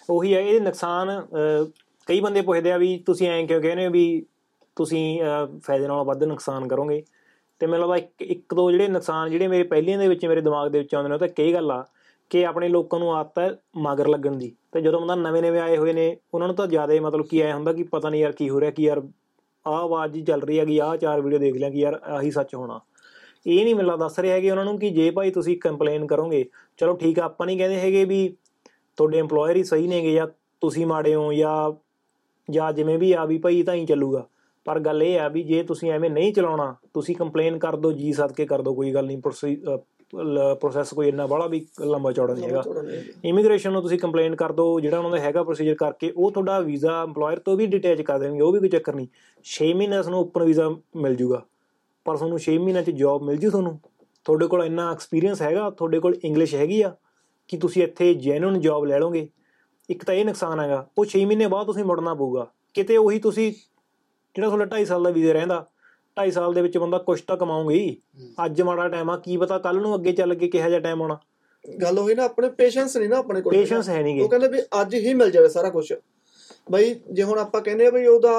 [0.10, 1.66] ਉਹੀ ਹੈ ਇਹ ਨੁਕਸਾਨ ਅਹ,
[2.08, 4.26] ਕਈ ਬੰਦੇ ਪੁੱਛਦੇ ਆ ਵੀ ਤੁਸੀਂ ਐਂ ਕਿਉਂ ਕਹਿੰਦੇ ਹੋ ਵੀ
[4.76, 7.04] ਤੁਸੀਂ ਅਹ, ਫਾਇਦੇ ਨਾਲੋਂ ਵੱਧ ਨੁਕਸਾਨ ਕਰੋਗੇ?
[7.60, 10.70] ਤੇ ਮੈਨੂੰ ਲੱਗਦਾ ਇੱਕ ਇੱਕ ਦੋ ਜਿਹੜੇ ਨੁਕਸਾਨ ਜਿਹੜੇ ਮੇਰੇ ਪਹਿਲੀਆਂ ਦੇ ਵਿੱਚ ਮੇਰੇ ਦਿਮਾਗ
[10.72, 11.86] ਦੇ ਵਿੱਚ ਆਉਂਦੇ ਨੇ ਉਹ ਤਾਂ ਕਈ ਗੱਲ ਆ
[12.30, 15.78] ਕਿ ਆਪਣੇ ਲੋਕਾਂ ਨੂੰ ਆਦਤ ਹੈ ਮਗਰ ਲੱਗਣ ਦੀ। ਤੇ ਜਦੋਂ ਬੰਦਾ ਨਵੇਂ ਨਵੇਂ ਆਏ
[15.78, 18.50] ਹੋਏ ਨੇ ਉਹਨਾਂ ਨੂੰ ਤਾਂ ਜ਼ਿਆਦਾ ਮਤਲਬ ਕੀ ਆਇਆ ਹੁੰਦਾ ਕਿ ਪਤਾ ਨਹੀਂ ਯਾਰ ਕੀ
[18.50, 19.02] ਹੋ ਰਿਹਾ ਕਿ ਯਾਰ
[19.66, 22.56] ਆਹ ਆਵਾਜ਼ ਜੀ ਚੱਲ ਰਹੀ ਹੈਗੀ ਆਹ ਚਾਰ ਵੀਡੀਓ ਦੇਖ ਲਿਆ ਕਿ ਯਾਰ ਆਹੀ ਸੱਚ
[22.56, 22.80] ਹੋਣਾ।
[23.48, 26.46] ਇਹ ਨਹੀਂ ਮੈਨੂੰ ਦੱਸ ਰਿਹਾ ਹੈਗੇ ਉਹਨਾਂ ਨੂੰ ਕਿ ਜੇ ਭਾਈ ਤੁਸੀਂ ਕੰਪਲੇਨ ਕਰੋਗੇ
[26.78, 28.36] ਚਲੋ ਠੀਕ ਆ ਆਪਾਂ ਨਹੀਂ ਕਹਿੰਦੇ ਹੈਗੇ ਵੀ
[28.98, 30.28] ਤੁਹਾਡੇ EMPLOYER ਹੀ ਸਹੀ ਨੇਗੇ ਜਾਂ
[30.62, 31.72] ਤੁਸੀਂ ਮਾੜੇ ਹੋ ਜਾਂ
[32.50, 34.26] ਜਾਂ ਜਿਵੇਂ ਵੀ ਆ ਵੀ ਭਾਈ ਤਾਂ ਹੀ ਚੱਲੂਗਾ।
[34.66, 38.12] ਪਰ ਗੱਲ ਇਹ ਆ ਵੀ ਜੇ ਤੁਸੀਂ ਐਵੇਂ ਨਹੀਂ ਚਲਾਉਣਾ ਤੁਸੀਂ ਕੰਪਲੇਨ ਕਰ ਦਿਓ ਜੀ
[38.14, 39.18] ਸਦਕੇ ਕਰ ਦਿਓ ਕੋਈ ਗੱਲ ਨਹੀਂ
[40.60, 44.00] ਪ੍ਰੋਸੈਸ ਕੋਈ ਇੰਨਾ ਬਾਹਲਾ ਵੀ ਲੰਬਾ ਚੌੜਾ ਨਹੀਂ ਹੈਗਾ। ਥੋੜ੍ਹਾ ਨਹੀਂ ਹੈਗਾ। ਇਮੀਗ੍ਰੇਸ਼ਨ ਨੂੰ ਤੁਸੀਂ
[44.00, 47.66] ਕੰਪਲੇਨ ਕਰ ਦਿਓ ਜਿਹੜਾ ਉਹਨਾਂ ਦਾ ਹੈਗਾ ਪ੍ਰੋਸੀਜਰ ਕਰਕੇ ਉਹ ਤੁਹਾਡਾ ਵੀਜ਼ਾ EMPLOYER ਤੋਂ ਵੀ
[47.68, 49.08] ਡਿਟੈਚ ਕਰ ਦੇਣਗੇ ਉਹ ਵੀ ਕੋਈ ਚੱਕਰ ਨਹੀਂ।
[49.46, 51.42] 6 ਮਹੀਨੇ ਤੁਹਾਨੂੰ ਓਪਨ ਵੀਜ਼ਾ ਮਿਲ ਜੂਗਾ।
[52.06, 53.80] ਪਰ ਤੁਹਾਨੂੰ 6 ਮਹੀਨਿਆਂ 'ਚ ਜੌਬ ਮਿਲ ਜੂ ਤੁਹਾਨੂੰ।
[54.26, 56.94] ਤੁਹਾਡੇ ਕੋਲ ਇੰਨਾ ਐਕਸਪੀਰੀਅੰਸ ਹੈਗਾ ਤੁਹਾਡੇ ਕੋਲ ਇੰਗਲਿਸ਼ ਹੈਗੀ ਆ
[57.54, 59.28] ਕਿ ਤੁਸੀਂ ਇੱਥੇ ਜੈਨੂਨ ਜੌਬ ਲੈ ਲਓਗੇ।
[59.90, 63.52] ਇੱਕ ਤਾਂ ਇਹ ਨੁਕਸਾਨ ਹੈਗਾ ਉਹ 6 ਮਹੀਨੇ ਬਾਅਦ ਤੁਸੀਂ ਮੁੜਨਾ ਪਊਗਾ। ਕਿਤੇ ਉਹੀ ਤੁਸੀਂ
[63.52, 65.58] ਜਿਹੜਾ ਤੁਹਾਡਾ 2.5 ਸਾਲ ਦਾ ਵੀਜ਼ਾ ਰਹਿੰਦਾ
[66.18, 67.84] 2.5 ਸਾਲ ਦੇ ਵਿੱਚ ਬੰਦਾ ਕੁਛ ਤਾਂ ਕਮਾਉਂਗਾ ਹੀ।
[68.46, 71.18] ਅੱਜ ਮਾੜਾ ਟਾਈਮ ਆ ਕੀ ਪਤਾ ਕੱਲ ਨੂੰ ਅੱਗੇ ਚੱਲ ਕੇ ਕਿਹੋ ਜਿਹਾ ਟਾਈਮ ਆਉਣਾ।
[71.82, 74.62] ਗੱਲ ਹੋਈ ਨਾ ਆਪਣੇ ਪੇਸ਼ੈਂਸ ਨਹੀਂ ਨਾ ਆਪਣੇ ਕੋਲ। ਪੇਸ਼ੈਂਸ ਹੈ ਉਹ ਨਹੀਂਗੇ ਕਹਿੰਦੇ ਵੀ
[74.82, 75.94] ਅੱਜ ਹੀ ਮਿਲ ਜਾਵੇ ਸਾਰਾ ਕੁਝ
[76.72, 78.34] ਬਈ ਜੇ ਹੁਣ ਆਪਾਂ ਕਹਿੰਦੇ ਆ ਵੀ ਉਹਦਾ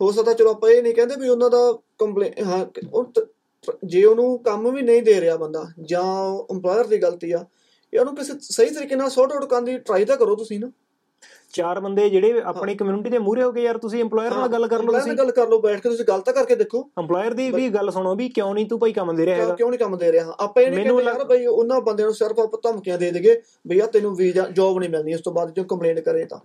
[0.00, 1.58] ਹੋ ਸਕਦਾ ਚਲੋ ਆਪਾਂ ਇਹ ਨਹੀਂ ਕਹਿੰਦੇ ਵੀ ਉਹਨਾਂ ਦਾ
[1.98, 3.12] ਕੰਪਲੇਨ ਹਾਂ ਉਹ
[3.84, 6.02] ਜੇ ਉਹਨੂੰ ਕੰਮ ਵੀ ਨਹੀਂ ਦੇ ਰਿਹਾ ਬੰਦਾ ਜਾਂ
[6.54, 7.44] ਏਮਪਲਾਇਰ ਦੀ ਗਲਤੀ ਆ
[7.94, 10.70] ਇਹ ਉਹਨੂੰ ਕਿਸੇ ਸਹੀ ਤਰੀਕੇ ਨਾਲ ਸੌਟ ਆਊਟ ਕਰਨ ਦੀ ਟਰਾਈ ਤਾਂ ਕਰੋ ਤੁਸੀਂ ਨਾ।
[11.52, 14.82] ਚਾਰ ਬੰਦੇ ਜਿਹੜੇ ਆਪਣੀ ਕਮਿਊਨਿਟੀ ਦੇ ਮੂਹਰੇ ਹੋ ਕੇ ਯਾਰ ਤੁਸੀਂ EMPLOYER ਨਾਲ ਗੱਲ ਕਰ
[14.82, 17.68] ਲਓ ਤੁਸੀਂ। ਗੱਲ ਕਰ ਲਓ ਬੈਠ ਕੇ ਤੁਸੀਂ ਗੱਲ ਤਾਂ ਕਰਕੇ ਦੇਖੋ। EMPLOYER ਦੀ ਵੀ
[17.68, 20.12] ਗੱਲ ਸੁਣੋ ਵੀ ਕਿਉਂ ਨਹੀਂ ਤੂੰ ਭਾਈ ਕੰਮ ਦੇ ਰਿਹਾ ਹੈਗਾ। ਕਿਉਂ ਨਹੀਂ ਕੰਮ ਦੇ
[20.12, 20.36] ਰਿਹਾ?
[20.40, 23.76] ਆਪਾਂ ਇਹ ਨਹੀਂ ਕਹਿੰਦੇ ਯਾਰ ਬਈ ਉਹਨਾਂ ਬੰਦਿਆਂ ਨੂੰ ਸਿਰਫ ਆਪਾਂ ਧਮਕੀਆਂ ਦੇ ਦੇਗੇ ਵੀ
[23.76, 26.38] ਯਾਰ ਤੈਨੂੰ ਵੀਜ਼ਾ ਜੌਬ ਨਹੀਂ ਮਿਲਣੀ ਉਸ ਤੋਂ ਬਾਅਦ ਜੋ ਕੰਪਲੇਂਟ ਕਰੇ ਤਾਂ।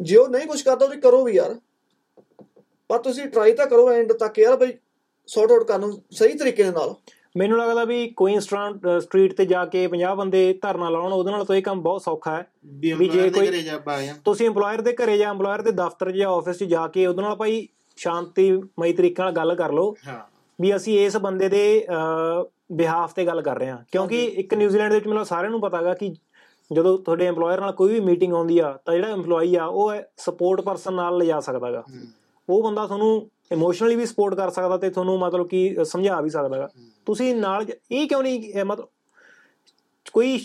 [0.00, 1.56] ਜੇ ਉਹ ਨਹੀਂ ਕੁਝ ਕਰਦਾ ਉਹਦੀ ਕਰੋ ਵੀ ਯਾਰ।
[2.88, 4.72] ਪਰ ਤੁਸੀਂ ਟਰਾਈ ਤਾਂ ਕਰੋ ਐਂਡ ਤੱਕ ਯਾਰ ਬਈ
[5.26, 6.94] ਸੌਟ ਆਊਟ ਕਰਨ ਨੂੰ ਸਹੀ ਤਰੀਕੇ ਨਾਲ।
[7.36, 11.56] ਮੈਨੂੰ ਲੱਗਦਾ ਵੀ ਕੋਈ ਸਟਰੀਟ ਤੇ ਜਾ ਕੇ 50 ਬੰਦੇ ਧਰਨਾ ਲਾਉਣ ਉਹਦੇ ਨਾਲ ਤਾਂ
[11.56, 12.46] ਇਹ ਕੰਮ ਬਹੁਤ ਸੌਖਾ ਹੈ।
[12.96, 13.46] ਵੀ ਜੇ ਕੋਈ-
[14.24, 17.34] ਤੁਸੀਂ EMPLOYER ਦੇ ਘਰੇ ਜਾਂ EMPLOYER ਦੇ ਦਫ਼ਤਰ ਜਾਂ ਆਫਿਸ 'ਚ ਜਾ ਕੇ ਉਹਦੇ ਨਾਲ
[17.36, 20.20] ਭਾਈ ਸ਼ਾਂਤੀਮਈ ਤਰੀਕੇ ਨਾਲ ਗੱਲ ਕਰ ਲਓ। ਹਾਂ।
[20.60, 21.86] ਵੀ ਅਸੀਂ ਇਸ ਬੰਦੇ ਦੇ
[22.72, 25.78] ਬਿਹਾਫ ਤੇ ਗੱਲ ਕਰ ਰਹੇ ਹਾਂ। ਕਿਉਂਕਿ ਇੱਕ ਨਿਊਜ਼ੀਲੈਂਡ ਦੇ ਵਿੱਚ ਮੈਨੂੰ ਸਾਰਿਆਂ ਨੂੰ ਪਤਾ
[25.78, 26.14] ਹੈਗਾ ਕਿ
[26.72, 30.60] ਜਦੋਂ ਤੁਹਾਡੇ EMPLOYER ਨਾਲ ਕੋਈ ਵੀ ਮੀਟਿੰਗ ਆਉਂਦੀ ਆ ਤਾਂ ਜਿਹੜਾ EMPLOYEE ਆ ਉਹ ਸਪੋਰਟ
[30.60, 31.84] ਪਰਸਨ ਨਾਲ ਲਿਜਾ ਸਕਦਾਗਾ
[32.48, 36.68] ਉਹ ਬੰਦਾ ਤੁਹਾਨੂੰ ਇਮੋਸ਼ਨਲੀ ਵੀ ਸਪੋਰਟ ਕਰ ਸਕਦਾ ਤੇ ਤੁਹਾਨੂੰ ਮਤਲਬ ਕਿ ਸਮਝਾ ਵੀ ਸਕਦਾਗਾ
[37.06, 38.88] ਤੁਸੀਂ ਨਾਲ ਇਹ ਕਿਉਂ ਨਹੀਂ ਮਤਲਬ
[40.12, 40.44] ਕੋਈ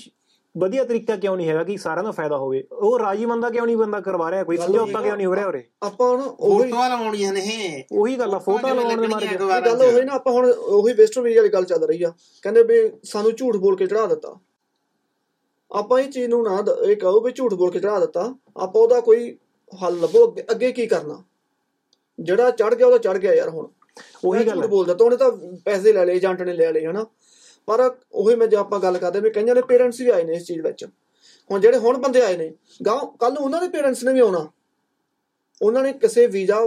[0.58, 2.64] ਵਧੀਆ ਤਰੀਕਾ ਕਿਉਂ ਨਹੀਂ ਹੈਗਾ ਕਿ ਸਾਰਿਆਂ ਦਾ ਫਾਇਦਾ ਹੋਵੇ?
[2.72, 4.44] ਉਹ ਰਾਜੀ ਬੰਦਾ ਕਿਉਂ ਨਹੀਂ ਬੰਦਾ ਕਰਵਾ ਰਿਹਾ?
[4.44, 5.64] ਕੋਈ ਸਮਝੌਤਾ ਕਿਉਂ ਨਹੀਂ ਹੋ ਰਿਹਾ ਉਰੇ?
[5.84, 10.14] ਆਪਾਂ ਹੁਣ ਫੋਟੋਆਂ ਲਵਾਉਣੀਆਂ ਨੇ। ਉਹੀ ਗੱਲ ਆ ਫੋਟੋ ਲਾਉਣ ਦੇ ਮਾਰੇ ਗੱਲ। ਹੋਈ ਨਾ
[10.14, 13.76] ਆਪਾਂ ਹੁਣ ਉਹੀ ਵੇਸਟਰਨ ਵੀਜ਼ਾ ਵਾਲੀ ਗੱਲ ਚੱਲ ਰਹੀ ਆ। ਕਹਿੰਦੇ ਵੀ ਸਾਨੂੰ ਝੂਠ ਬੋਲ
[13.76, 14.40] ਕੇ ਚੜਾ ਦਿੱਤਾ।
[15.72, 19.02] ਆਪਾਂ ਇਹ ਚੀਜ਼ ਨੂੰ ਨਾ ਇਹ ਕਹੋ ਵੀ ਝੂਠ ਬੋਲ ਕੇ ਚੜਾ ਦਿੱਤਾ। ਆਪਾਂ ਉਹਦਾ
[19.02, 19.38] ਕੋਈ
[19.84, 21.24] ਹੱਲ ਲੱਭੋ ਅੱਗੇ- ਅੱਗੇ ਕੀ ਕਰਨਾ?
[22.20, 23.68] ਜਿਹੜਾ ਚੜ ਗਿਆ ਉਹਦਾ ਚੜ ਗਿਆ ਯਾਰ ਹੁਣ।
[24.26, 25.32] ਉਹੀ ਗੱਲ। ਬੋਲਦਾ ਤਾਂ ਉਹਨੇ ਤਾਂ
[25.66, 27.06] ਪੈਸੇ ਲੈ ਲਏ ਏਜੰਟ ਨੇ ਲੈ ਲਏ ਹਨਾ।
[27.68, 27.82] ਪਰ
[28.14, 30.62] ਉਹੀ ਮੈਂ ਜੇ ਆਪਾਂ ਗੱਲ ਕਰਦੇ ਵੀ ਕਈਆਂ ਦੇ ਪੇਰੈਂਟਸ ਵੀ ਆਏ ਨੇ ਇਸ ਚੀਜ਼
[30.62, 30.86] ਵਿੱਚ।
[31.50, 32.52] ਹੁਣ ਜਿਹੜੇ ਹੁਣ ਬੰਦੇ ਆਏ ਨੇ
[32.86, 34.48] ਗਾਂ ਕੱਲ ਨੂੰ ਉਹਨਾਂ ਦੇ ਪੇਰੈਂਟਸ ਨੇ ਵੀ ਆਉਣਾ।
[35.62, 36.58] ਉਹਨਾਂ ਨੇ ਕਿਸੇ ਵੀਜ਼ਾ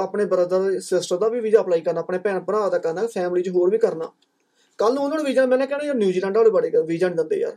[0.00, 3.48] ਆਪਣੇ ਬ੍ਰਦਰ ਸਿਸਟਰ ਦਾ ਵੀ ਵੀਜ਼ਾ ਅਪਲਾਈ ਕਰਨਾ ਆਪਣੇ ਭੈਣ ਭਰਾ ਦਾ ਕਰਨਾ ਫੈਮਿਲੀ 'ਚ
[3.48, 4.10] ਹੋਰ ਵੀ ਕਰਨਾ।
[4.78, 7.56] ਕੱਲ ਨੂੰ ਉਹਨਾਂ ਨੂੰ ਵੀਜ਼ਾ ਮੈਨੇ ਕਹਿਣਾ ਯਾਰ ਨਿਊਜ਼ੀਲੈਂਡ ਵਾਲੇ ਬੜੇ ਵੀਜ਼ਾ ਨਹੀਂ ਦਿੰਦੇ ਯਾਰ।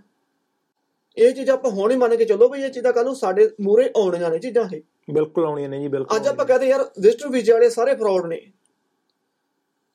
[1.18, 3.90] ਇਹ ਚੀਜ਼ ਆਪਾਂ ਹੁਣ ਹੀ ਮੰਨ ਕੇ ਚੱਲੋ ਵੀ ਇਹ ਚੀਜ਼ਾਂ ਕੱਲ ਨੂੰ ਸਾਡੇ ਮੂਰੇ
[3.98, 7.54] ਆਉਣੀਆਂ ਨੇ ਚੀਜ਼ਾਂ ਇਹ। ਬਿਲਕੁਲ ਆਉਣੀਆਂ ਨੇ ਜੀ ਬਿਲਕੁਲ ਅੱਜ ਆਪਾਂ ਕਹਦੇ ਯਾਰ ਵਿਜ਼ਟਰ ਵੀਜ਼ੇ
[7.54, 8.40] ਵਾਲੇ ਸਾਰੇ ਫਰਾਡ ਨੇ।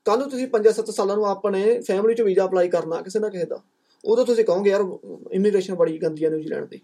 [0.07, 3.45] ਕੱਲ ਨੂੰ ਤੁਸੀਂ 5-7 ਸਾਲਾਂ ਨੂੰ ਆਪਣੇ ਫੈਮਿਲੀ 'ਚ ਵੀਜ਼ਾ ਅਪਲਾਈ ਕਰਨਾ ਕਿਸੇ ਨਾ ਕਿਸੇ
[3.45, 3.61] ਦਾ।
[4.05, 4.85] ਉਦੋਂ ਤੁਸੀਂ ਕਹੋਗੇ ਯਾਰ
[5.33, 6.81] ਇਮੀਗ੍ਰੇਸ਼ਨ ਬੜੀ ਗੰਦੀ ਹੈ ਨਿਊਜ਼ੀਲੈਂਡ ਦੀ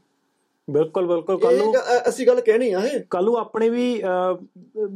[0.69, 1.73] ਬਿਲਕੁਲ ਬਿਲਕੁਲ। ਕੱਲ ਨੂੰ
[2.09, 3.85] ਅਸੀਂ ਗੱਲ ਕਹਿਣੀ ਆ ਇਹ। ਕੱਲ ਨੂੰ ਆਪਣੇ ਵੀ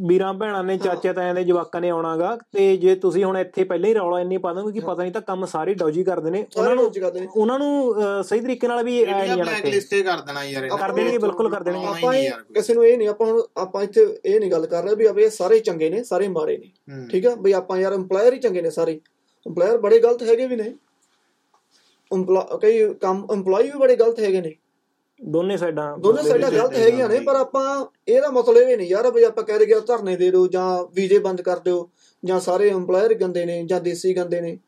[0.09, 3.89] ਵੀਰਾਂ ਭੈਣਾਂ ਨੇ ਚਾਚੇ ਤਾਇਆਂ ਦੇ ਜਵਾਕਾਂ ਨੇ ਆਉਣਾਗਾ। ਤੇ ਜੇ ਤੁਸੀਂ ਹੁਣ ਇੱਥੇ ਪਹਿਲਾਂ
[3.89, 6.75] ਹੀ ਰੌਲਾ ਇੰਨੀ ਪਾ ਦੋਗੇ ਕਿ ਪਤਾ ਨਹੀਂ ਤਾਂ ਕੰਮ ਸਾਰੇ ਡੌਜੀ ਕਰਦੇ ਨੇ। ਉਹਨਾਂ
[6.77, 6.91] ਨੂੰ
[7.37, 10.93] ਉਹਨਾਂ ਨੂੰ ਸਹੀ ਤਰੀਕੇ ਨਾਲ ਵੀ ਐ ਨਹੀਂ ਆਣਾ ਲਿਸਟੇ ਕਰ ਦੇਣਾ ਯਾਰ ਇਹਨਾਂ ਕਰ।
[10.93, 12.13] ਦੇਣਗੇ, ਬਿਲਕੁਲ ਕਰ ਦੇਣਗੇ। ਆਪਾਂ।
[12.55, 15.29] ਕਿਸੇ ਨੂੰ ਇਹ ਨਹੀਂ ਆਪਾਂ ਹੁਣ ਆਪਾਂ ਇੱਥੇ ਇਹ ਨਹੀਂ ਗੱਲ ਕਰ ਰਹੇ ਵੀ ਅਬੇ
[15.31, 17.35] ਸਾਰੇ ਚੰਗੇ ਨੇ ਸਾਰੇ ਮਾੜੇ ਨੇ। ਠੀਕ ਆ?
[17.35, 19.01] ਬਈ ਆਪਾਂ ਯਾਰ EMPLOYER ਹੀ ਚੰਗੇ ਨੇ ਸਾਰੇ।
[19.47, 20.73] EMPLOYER ਬੜੇ ਗਲਤ ਹੈਗੇ ਵੀ ਨੇ।
[22.11, 24.55] EMPLOY ਕਈ ਕੰਮ EMPLOYEE ਵੀ ਬੜੇ ਗਲਤ ਹੈਗੇ ਨੇ।
[25.25, 29.23] ਦੋਨੇ ਸਾਈਡਾਂ ਦੋਨੇ ਸਾਈਡਾਂ ਗਲਤ ਹੈਗੀਆਂ ਨੇ ਪਰ ਆਪਾਂ ਇਹਦਾ ਮਤਲਬ ਇਹ ਨਹੀਂ ਯਾਰ ਵੀ
[29.23, 31.89] ਆਪਾਂ ਕਹਿ ਰਹੇ ਧਰਨੇ ਦੇ ਦਿਓ ਜਾਂ ਵੀਜ਼ੇ ਬੰਦ ਕਰ ਦਿਓ
[32.23, 34.59] ਜਾਂ ਸਾਰੇ EMPLOYER ਗੰਦੇ ਨੇ ਜਾਂ ਦੇਸੀ ਗੰਦੇ ਨੇ।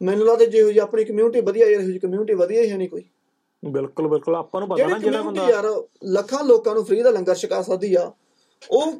[0.00, 2.88] ਮੈਨੂੰ ਲੱਗਦਾ ਜਿਹੋ ਜਿਹੀ ਆਪਣੀ ਕਮਿਊਨਿਟੀ ਵਧੀਆ ਯਾਰ ਇਹੋ ਜਿਹੀ ਕਮਿਊਨਿਟੀ ਵਧੀਆ ਹੀ ਹੈ ਨਹੀਂ
[2.88, 3.04] ਕੋਈ।
[3.62, 5.68] ਬਿਲਕੁਲ ਬਿਲਕੁਲ ਆਪਾਂ ਨੂੰ ਪਤਾ ਨਾ ਜਿਹੜੀ ਬੰਦਾ ਯਾਰ
[6.12, 8.10] ਲੱਖਾਂ ਲੋਕਾਂ ਨੂੰ ਫ੍ਰੀ ਦਾ ਲੰਗਰ ਛਕਾ ਸਕਦੀ ਆ
[8.62, 8.92] ਉਹ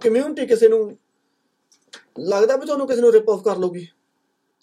[0.00, 0.96] ਕਮਿਊਨਿਟੀ ਕਿਸੇ ਨੂੰ
[2.20, 3.86] ਲੱਗਦਾ ਵੀ ਤੁਹਾਨੂੰ ਕਿਸੇ ਨੂੰ ਰਿਪ ਆਫ ਕਰ ਲਊਗੀ।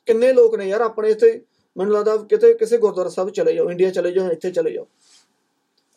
[0.08, 1.40] ਕਿੰਨੇ ਲੋਕ ਨੇ ਯਾਰ ਆਪਣੇ ਇੱਥੇ
[1.76, 4.88] ਮੈਨੂੰ ਲੱਗਦਾ ਕਿਤੇ ਕਿਸੇ ਗੁਰਦੁਆਰਾ ਸਾਹਿਬ ਚਲੇ ਜਾਓ ਇੰਡੀਆ ਚਲੇ ਜਾਓ ਇੱਥੇ ਚਲੇ ਜਾਓ।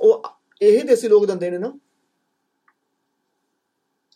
[0.00, 0.22] ਉਹ
[0.62, 1.72] ਇਹੀ ਦੇਸੀ ਲੋਕ ਦਿੰਦੇ ਨੇ ਨਾ।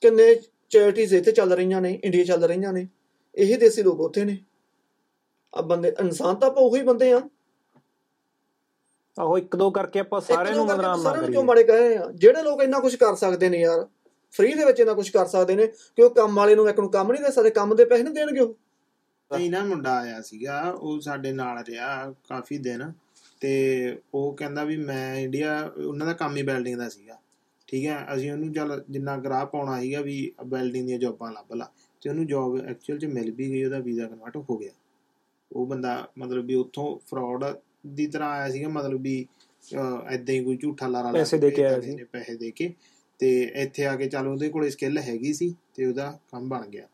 [0.01, 0.35] ਕਿੰਨੇ
[0.70, 2.89] ਚੈਰਿਟੀਜ਼ ਇੱਥੇ ਚੱਲ ਰਹੀਆਂ ਨੇ ਇੰਡੀਆ ਚੱਲ ਰਹੀਆਂ ਨੇ।
[3.35, 4.39] ਇਹੀ ਦੇਸੀ ਲੋਕ ਉੱਥੇ ਨੇ।
[5.55, 7.20] ਆ ਬੰਦੇ ਇਨਸਾਨ ਤਾਂ ਆਪਾਂ ਉਹੀ ਬੰਦੇ ਆ।
[9.20, 12.11] ਆਹੋ ਇੱਕ ਦੋ ਕਰਕੇ ਆਪਾਂ ਸਾਰਿਆਂ ਨੂੰ ਬਦਨਾਮ ਨਾ ਨੂੰ ਕਿਉਂ ਕਰੀਏ ਮਾੜੇ ਕਹੇ ਆ?
[12.14, 13.87] ਜਿਹੜੇ ਲੋਕ ਇੰਨਾ ਕੁਝ ਕਰ ਸਕਦੇ ਨੇ ਯਾਰ
[14.30, 16.91] ਫ੍ਰੀ ਦੇ ਵਿੱਚ ਇੰਨਾ ਕੁਝ ਕਰ ਸਕਦੇ ਨੇ ਕਿ ਉਹ ਕੰਮ ਵਾਲੇ ਨੂੰ ਇੱਕ ਨੂੰ
[16.91, 18.55] ਕੰਮ ਨਹੀਂ ਦੇ ਸਕਦੇ ਕੰਮ ਦੇ ਪੈਸੇ ਨਹੀਂ ਦੇਣਗੇ ਉਹ।
[19.30, 22.93] ਨਹੀਂ ਨਾ ਮੁੰਡਾ ਆਇਆ ਸੀਗਾ ਉਹ ਸਾਡੇ ਨਾਲ ਰਿਹਾ ਕਾਫੀ ਦਿਨ।
[23.43, 23.53] ਤੇ
[24.14, 27.18] ਉਹ ਕਹਿੰਦਾ ਵੀ ਮੈਂ ਇੰਡੀਆ ਉਹਨਾਂ ਦਾ ਕੰਮ ਹੀ ਬਿਲਡਿੰਗ ਦਾ ਸੀਗਾ।
[27.68, 31.70] ਠੀਕ ਹੈ ਅਸੀਂ ਉਹਨੂੰ ਚੱਲ ਜਿੰਨਾ ਗਰਾਹ ਪਾਉਣਾ ਸੀਗਾ ਵੀ ਬਿਲਡਿੰਗ ਦੀਆਂ ਜੌਬਾਂ ਲੱਭ ਲਾ।
[32.03, 34.72] ਤੇ ਉਹਨੂੰ ਜੌਬ ਐਕਚੁਅਲ 'ਚ ਮਿਲ ਵੀ ਗਈ ਉਹਦਾ ਵੀਜ਼ਾ ਕਨਵਰਟ ਹੋ ਗਿਆ।
[35.51, 37.45] ਉਹ ਬੰਦਾ ਮਤਲਬ ਵੀ ਉੱਥੋਂ ਫਰਾਡ
[37.86, 39.26] ਦੀ ਤਰ੍ਹਾਂ ਆਇਆ ਸੀਗਾ ਮਤਲਬ ਵੀ
[40.07, 42.72] ਐਦਾਂ ਹੀ ਕੋਈ ਝੂਠਾ ਲਾਰਾ ਲਾ ਪੈਸੇ ਦੇ ਕੇ ਆਇਆ ਸੀ। ਪੈਸੇ ਦੇ ਕੇ
[43.20, 46.86] ਤੇ ਇੱਥੇ ਆ ਕੇ ਚੱਲ ਉਹਦੇ ਕੋਲੇ ਸਕਿੱਲ ਹੈਗੀ ਸੀ ਤੇ ਉਹਦਾ ਕੰਮ ਬਣ ਗਿਆ।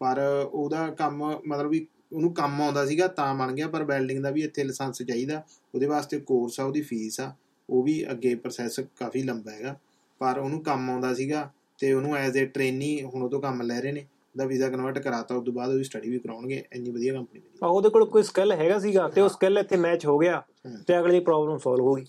[0.00, 0.20] ਪਰ
[0.52, 4.42] ਉਹਦਾ ਕੰਮ ਮਤਲਬ ਵੀ ਉਹਨੂੰ ਕੰਮ ਆਉਂਦਾ ਸੀਗਾ ਤਾਂ ਬਣ ਗਿਆ ਪਰ ਵੈਲਡਿੰਗ ਦਾ ਵੀ
[4.42, 5.42] ਇੱਥੇ ਲਾਇਸੈਂਸ ਚਾਹੀਦਾ।
[5.74, 7.32] ਉਹਦੇ ਵਾਸਤੇ ਕੋਰਸ ਆ ਉਹਦੀ ਫੀਸ ਆ
[7.68, 9.76] ਉਹ ਵੀ ਅੱਗੇ ਪ੍ਰੋਸੈਸ ਕਾਫੀ ਲੰਬਾ ਹੈਗਾ।
[10.20, 13.80] ਪਰ ਉਹਨੂੰ ਕੰਮ ਆਉਂਦਾ ਸੀਗਾ ਤੇ ਉਹਨੂੰ ਐਜ਼ ਅ ਟ੍ਰੇਨੀ ਹੁਣ ਉਹ ਤੋਂ ਕੰਮ ਲੈ
[13.80, 17.12] ਰਹੇ ਨੇ। ਉਹਦਾ ਵੀਜ਼ਾ ਕਨਵਰਟ ਕਰਾਤਾ ਉਸ ਤੋਂ ਬਾਅਦ ਉਹਦੀ ਸਟੱਡੀ ਵੀ ਕਰਾਉਣਗੇ। ਇੰਨੀ ਵਧੀਆ
[17.12, 20.18] ਕੰਪਨੀ ਮਿਲੀ ਆਹ ਉਹਦੇ ਕੋਲ ਕੋਈ ਸਕਿੱਲ ਹੈਗਾ ਸੀਗਾ ਤੇ ਉਹ ਸਕਿੱਲ ਇੱਥੇ ਮੈਚ ਹੋ
[20.18, 20.42] ਗਿਆ।
[20.86, 22.04] ਤੇ ਅਗਲੀ ਪ੍ਰੋਬਲਮ ਸੋਲਵ ਹੋ ਗਈ।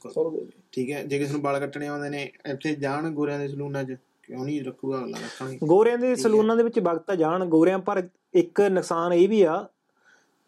[0.71, 3.95] ਠੀਕ ਹੈ ਜੇ ਕਿਸੇ ਨੂੰ ਵਾਲ ਕੱਟਣੇ ਆਉਂਦੇ ਨੇ ਇੱਥੇ ਜਾਣ ਗੋਰਿਆਂ ਦੇ ਸਲੂਨਾਂ 'ਚ
[4.23, 8.61] ਕਿਉਂ ਨਹੀਂ ਰੱਖੂਗਾ ਅਗਲਾ ਰੱਖਾਂਗੇ। ਗੋਰਿਆਂ ਦੇ ਸਲੂਨਾਂ ਦੇ ਵਿੱਚ ਵਕਤ ਜਾਣ ਗੋਰਿਆਂ ਪਰ ਇੱਕ
[8.61, 9.55] ਨੁਕਸਾਨ ਇਹ ਵੀ ਆ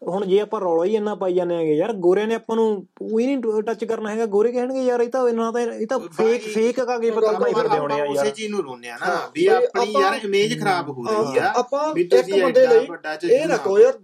[0.08, 2.66] ਹੁਣ ਜੇ ਆਪਾਂ ਰੌਲਾ ਹੀ ਇੰਨਾ ਪਾਈ ਜਾਂਦੇ ਆਂਗੇ ਯਾਰ ਗੋਰਿਆਂ ਨੇ ਆਪਾਂ ਨੂੰ
[3.02, 6.44] ਉਹੀ ਨਹੀਂ ਟੱਚ ਕਰਨਾ ਹੈਗਾ ਗੋਰੇ ਕਹਿਣਗੇ ਯਾਰ ਇਹ ਤਾਂ ਇਹਨਾਂ ਦਾ ਇਹ ਤਾਂ ਫੇਕ
[6.44, 9.16] ਫੇਕ ਕਾਗੇ ਪਤਾ ਆਪਾਂ ਨਹੀਂ ਫਿਰਦੇ ਹੋਣੇ ਆ ਯਾਰ। ਉਸੇ ਚੀਜ਼ ਨੂੰ ਰੋਨੇ ਆ ਨਾ
[9.36, 12.88] ਵੀ ਆਪਣੀ ਆਪਾਂ- ਯਾਰ ਇਮੇਜ ਖਰਾਬ ਹੋ ਰਹੀ ਆ ਆਪਾਂ ਇੱਕ ਬੰਦੇ ਲਈ
[13.32, 13.98] ਇਹ ਨਾ ਕਹੋ ਯਾਰ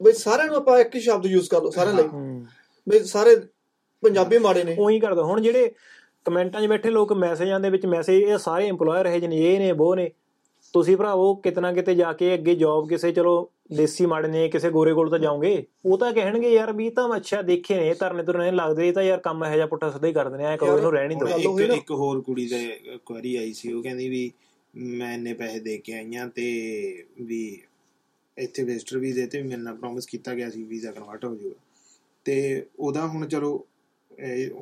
[0.00, 2.08] ਬਈ ਸਾਰਿਆਂ ਨੂੰ ਆਪਾਂ ਇੱਕ ਹੀ ਸ਼ਬਦ ਯੂਜ਼ ਕਰ ਲਓ ਸਾਰਿਆਂ ਲਈ।
[2.86, 3.36] ਬਈ ਸਾਰੇ
[4.02, 5.70] ਪੰਜਾਬੀ ਮਾੜੇ ਨੇ। ਉਹੀ ਕਰਦਾ ਹੁਣ ਜਿਹੜੇ
[6.26, 9.70] ਕਮੈਂਟਾਂ 'ਚ ਬੈਠੇ ਲੋਕ ਮੈਸੇਜਾਂ ਦੇ ਵਿੱਚ ਮੈਸੇਜ ਇਹ ਸਾਰੇ EMPLOYER ਹੈ ਜਨ ਇਹ ਨੇ
[9.70, 10.10] ਉਹ ਨੇ।
[10.74, 14.92] ਤੁਸੀਂ ਭਰਾਵੋ ਕਿਤਨਾ ਕਿਤੇ ਜਾ ਕੇ ਅੱਗੇ ਜੌਬ ਕਿਸੇ ਚਲੋ ਦੇਸੀ ਮਾੜੇ ਨੇ ਕਿਸੇ ਗੋਰੇ
[14.94, 15.64] ਕੋਲ ਤਾਂ ਜਾਓਗੇ?
[15.84, 19.44] ਉਹ ਤਾਂ ਕਹਿਣਗੇ ਯਾਰ ਵੀ ਤਾਂ ਅੱਛਾ ਦੇਖੇ ਨੇ ਧਰਨੇ ਤੁਰਨੇ ਲੱਗਦੇ ਤਾਂ ਯਾਰ ਕੰਮ
[19.44, 22.20] ਇਹੋ ਜਿਹਾ ਪੁੱਠਾ ਸਿੱਧਾ ਹੀ ਕਰਦੇ ਨੇ ਐ ਕਰੋ ਇਹਨੂੰ ਰਹਿਣ ਹੀ ਦਿਓ। ਇੱਕ ਹੋਰ
[22.22, 24.30] ਕੁੜੀ ਦੇ ਕੁਐਰੀ ਆਈ ਸੀ ਉਹ ਕਹਿੰਦੀ ਵੀ
[24.74, 26.46] ਮੈਂ ਇੰਨੇ ਪੈਸੇ ਦੇ ਕੇ ਆਈਆਂ ਤੇ
[27.20, 27.40] ਵੀ
[28.36, 31.54] ਇੱਥੇ ਵਿਜ਼ਟਰ ਵੀ ਤੇ ਮੇਰੇ ਨਾਲ ਪ੍ਰੋਮਿਸ ਕੀਤਾ ਗਿਆ ਸੀ ਵੀਜ਼ਾ ਕਨਵਰਟ ਹੋ ਜਾਊਗਾ।
[32.26, 33.56] ਤੇ ਉਹਦਾ ਹੁਣ ਚਲੋ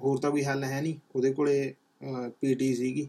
[0.02, 1.74] ਹੋਰ ਤਾਂ ਕੋਈ ਹੱਲ ਹੈ ਨਹੀਂ। ਉਹਦੇ ਕੋਲੇ
[2.40, 3.08] ਪੀਟੀ ਸੀਗੀ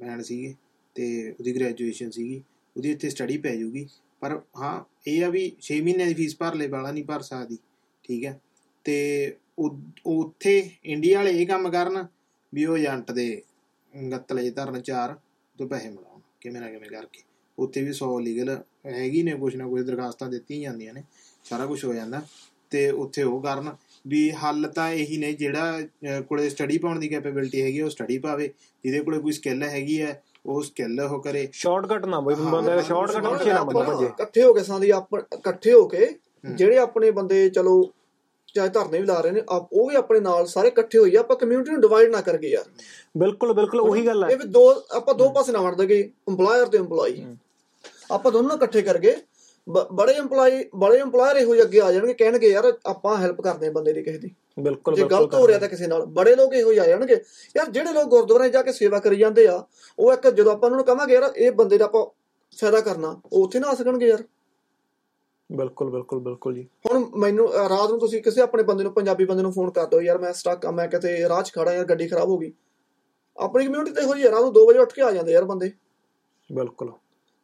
[0.00, 0.54] ਬੈਂਡ ਸੀਗੇ
[0.96, 2.40] ਤੇ ਉਹਦੀ ਗ੍ਰੈਜੂਏਸ਼ਨ ਸੀਗੀ
[2.76, 3.86] ਉਹਦੀ ਇੱਥੇ ਸਟੱਡੀ ਪੈ ਜਾਊਗੀ।
[4.20, 7.58] ਪਰ ਹਾਂ ਇਹ ਆ ਵੀ 6 ਮਹੀਨੇ ਦੀ ਫੀਸ ਭਰ ਲੈ ਵਾਲਾ ਨਹੀਂ ਭਰ ਸਕਦੀ
[8.04, 8.40] ਠੀਕ ਹੈ।
[8.84, 12.06] ਤੇ ਉਹ- ਉੱਥੇ ਇੰਡੀਆ ਵਾਲੇ ਇਹ ਕੰਮ ਕਰਨ
[12.54, 13.42] ਵੀ ਉਹ ਏਜੰਟ ਦੇ
[13.94, 15.16] ਗੱਤਲੇ ਧਰਨ ਚਾਰ
[15.58, 17.22] ਤੋਂ ਪੈਸੇ ਮਿਲਾਉਣ ਕਿਵੇਂ ਨਾ ਕਿਵੇਂ ਕਰਕੇ।
[17.58, 21.02] ਉੱਥੇ ਵੀ 100 ਲੀਗਲ ਹੈਗੀ ਨੇ ਕੁਛ ਨਾ ਕੁਛ ਦਰਖਾਸਤਾਂ ਦਿੱਤੀਆਂ ਜਾਂਦੀਆਂ ਨੇ
[21.44, 22.26] ਸਾਰਾ ਕੁਝ ਹੋ ਜਾਂਦਾ।
[22.70, 27.08] ਤੇ ਉੱਥੇ ਉਹ ਕਰਨ ਵੀ ਹੱਲ ਤਾਂ ਇਹੀ ਨੇ ਜਿਹੜਾ ਅਹ, ਕੋਲੇ ਸਟੱਡੀ ਪਾਉਣ ਦੀ
[27.08, 28.50] ਕੈਪੇਬਿਲਿਟੀ ਹੈਗੀ ਆ, ਉਹ ਸਟੱਡੀ ਪਾਵੇ
[28.84, 32.70] ਜਿਹਦੇ ਕੋਲੇ ਕੋਈ ਸਕਿੱਲ ਹੈਗੀ ਹੈ ਉਹ ਸਕਿੱਲ ਉਹ ਕਰੇ। ਸ਼ਾਰਟਕਟ ਨਾ ਬਈ ਹਾਂ, ਬੰਦੇ
[32.70, 35.86] ਦਾ ਹਾਂ, ਸ਼ਾਰਟਕਟ ਹਾਂ, ਪਿੱਛੇ ਨਾ ਬੰਦਾ ਭੱਜੇ। ਇਕੱਠੇ ਹੋ ਕੇ ਸਾਡੀ ਆਪਾਂ ਇਕੱਠੇ ਹੋ
[35.88, 37.92] ਕੇ ਹੂੰ। ਜਿਹੜੇ ਆਪਣੇ ਬੰਦੇ ਚਲੋ
[38.54, 41.36] ਚਾਹੇ ਧਰਨੇ ਵੀ ਲਾ ਰਹੇ ਨੇ ਆਪ- ਉਹ ਵੀ ਆਪਣੇ ਨਾਲ ਸਾਰੇ ਇਕੱਠੇ ਹੋਈਏ ਆਪਾਂ
[41.36, 42.64] ਕਮਿਊਨਿਟੀ ਨੂੰ ਡਿਵਾਈਡ ਨਾ ਕਰਗੇ ਯਾਰ।
[43.16, 46.66] ਬਿਲਕੁਲ ਬਿਲਕੁਲ ਉਹੀ ਗੱਲ ਹੈ ਇਹ ਵੀ ਦੋ ਆਪਾਂ ਦੋ ਪਾਸੇ ਨਾ ਵੜ ਦਗੇ EMPLOYER
[46.70, 47.36] ਤੇ EMPLOYEE ਹੂੰ।
[48.10, 49.20] ਆਪਾਂ ਦੋਨੋਂ ਇਕੱਠੇ ਕਰਗੇ ਬ-
[49.68, 53.72] ਬੜੇ EMPLOYEE ਬੜੇ EMPLOYER ਇਹੋ ਜਿਹੇ ਅੱਗੇ ਆ ਜਾਣਗੇ ਕਹਿਣਗੇ ਯਾਰ ਆਪਾਂ ਹੈਲਪ ਕਰਦੇ ਹਾਂ
[53.72, 54.30] ਬੰਦੇ ਦੀ ਕਿਸੇ ਦੀ।
[54.60, 57.20] ਬਿਲਕੁਲ ਜੇ ਗਲਤ ਹੋ ਰਿਹਾ ਤਾਂ ਕਿਸੇ ਨਾਲ। ਬੜੇ ਲੋਕ ਇਹੋ ਜਿਹੇ ਆ ਜਾਣਗੇ।
[57.56, 59.62] ਯਾਰ ਜਿਹੜੇ ਲੋਕ ਗੁਰਦੁਆਰੇ ਜਾ ਕੇ ਸੇਵਾ ਕਰੀ ਜਾਂਦੇ ਆ
[59.98, 62.04] ਉਹ ਇੱਕ ਜਦੋਂ ਆਪਾਂ ਉਹਨਾਂ ਨੂੰ ਕਹਾਂਗੇ ਯਾਰ ਇਹ ਬੰਦੇ ਦਾ ਆਪਾਂ
[62.58, 64.24] ਫਾਇਦਾ ਕਰਨਾ। ਉਹ ਉੱਥੇ ਨਾ ਆ ਸਕਣਗੇ ਯਾਰ।
[65.50, 69.42] ਬਿਲਕੁਲ ਬਿਲਕੁਲ ਬਿਲਕੁਲ ਜੀ। ਹੁਣ ਮੈਨੂੰ ਰਾਤ ਨੂੰ ਤੁਸੀਂ ਕਿਸੇ ਆਪਣੇ ਬੰਦੇ ਨੂੰ ਪੰਜਾਬੀ ਬੰਦੇ
[69.42, 72.08] ਨੂੰ ਫੋਨ ਕਰ ਦਿਓ ਯਾਰ ਮੈਂ ਸਟਕ ਆ ਮੈਂ ਕਿਤੇ ਰਾਹ 'ਚ ਖੜਾ ਯਾਰ ਗੱਡੀ
[72.08, 72.52] ਖਰਾਬ ਹੋ ਗਈ।
[73.36, 75.44] ਆਪਣੀ ਕਮਿਊਨਿਟੀ ਤੇ ਇਹੋ ਜਿਹੀ ਆ, ਰਾਤ ਨੂੰ 2 ਵਜੇ ਉੱਠ ਕੇ ਆ ਜਾਂਦੇ ਯਾਰ
[75.44, 75.70] ਬੰਦੇ।
[76.50, 76.92] ਬਿਲਕੁਲ।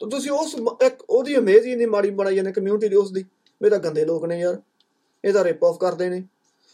[0.01, 3.24] ਤਾਂ ਤੁਸੀਂ ਉਸ ਇੱਕ ਉਹਦੀ ਇਮੇਜ ਹੀ ਇੰਨੀ ਮਾੜੀ ਬਣਾਈ ਜਾਂਦੇ ਕਮਿਊਨਿਟੀ ਦੀ ਉਸ ਦੀ।
[3.64, 4.62] ਇਹ ਤਾਂ ਗੰਦੇ ਲੋਕ ਨੇ ਯਾਰ।
[5.24, 6.24] ਇਹ ਤਾਂ ਰਿਪ ਆਫ ਕਰਦੇ ਨੇ।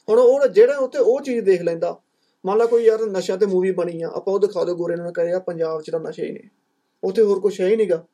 [0.09, 1.99] ਹੁਣ ਉਹ ਜਿਹੜਾ ਉੱਥੇ ਉਹ ਚੀਜ਼ ਦੇਖ ਲੈਂਦਾ।
[2.47, 5.13] ਮੰਨ ਲਾ ਕੋਈ ਯਾਰ ਨਸ਼ਾ ਤੇ ਮੂਵੀ ਬਣੀ ਆ ਆਪਾਂ ਉਹ ਦਿਖਾ ਦਿਓ ਗੋਰੇ ਨੂੰ
[5.13, 6.41] ਕਹੇ ਆ ਪੰਜਾਬ 'ਚ ਤਾਂ ਨਸ਼ੇ ਹੀ ਨੇ।
[7.05, 8.05] ਉੱਥੇ ਹੋਰ ਕੁਝ ਹੈ ਹੀ ਨਹੀਂਗਾ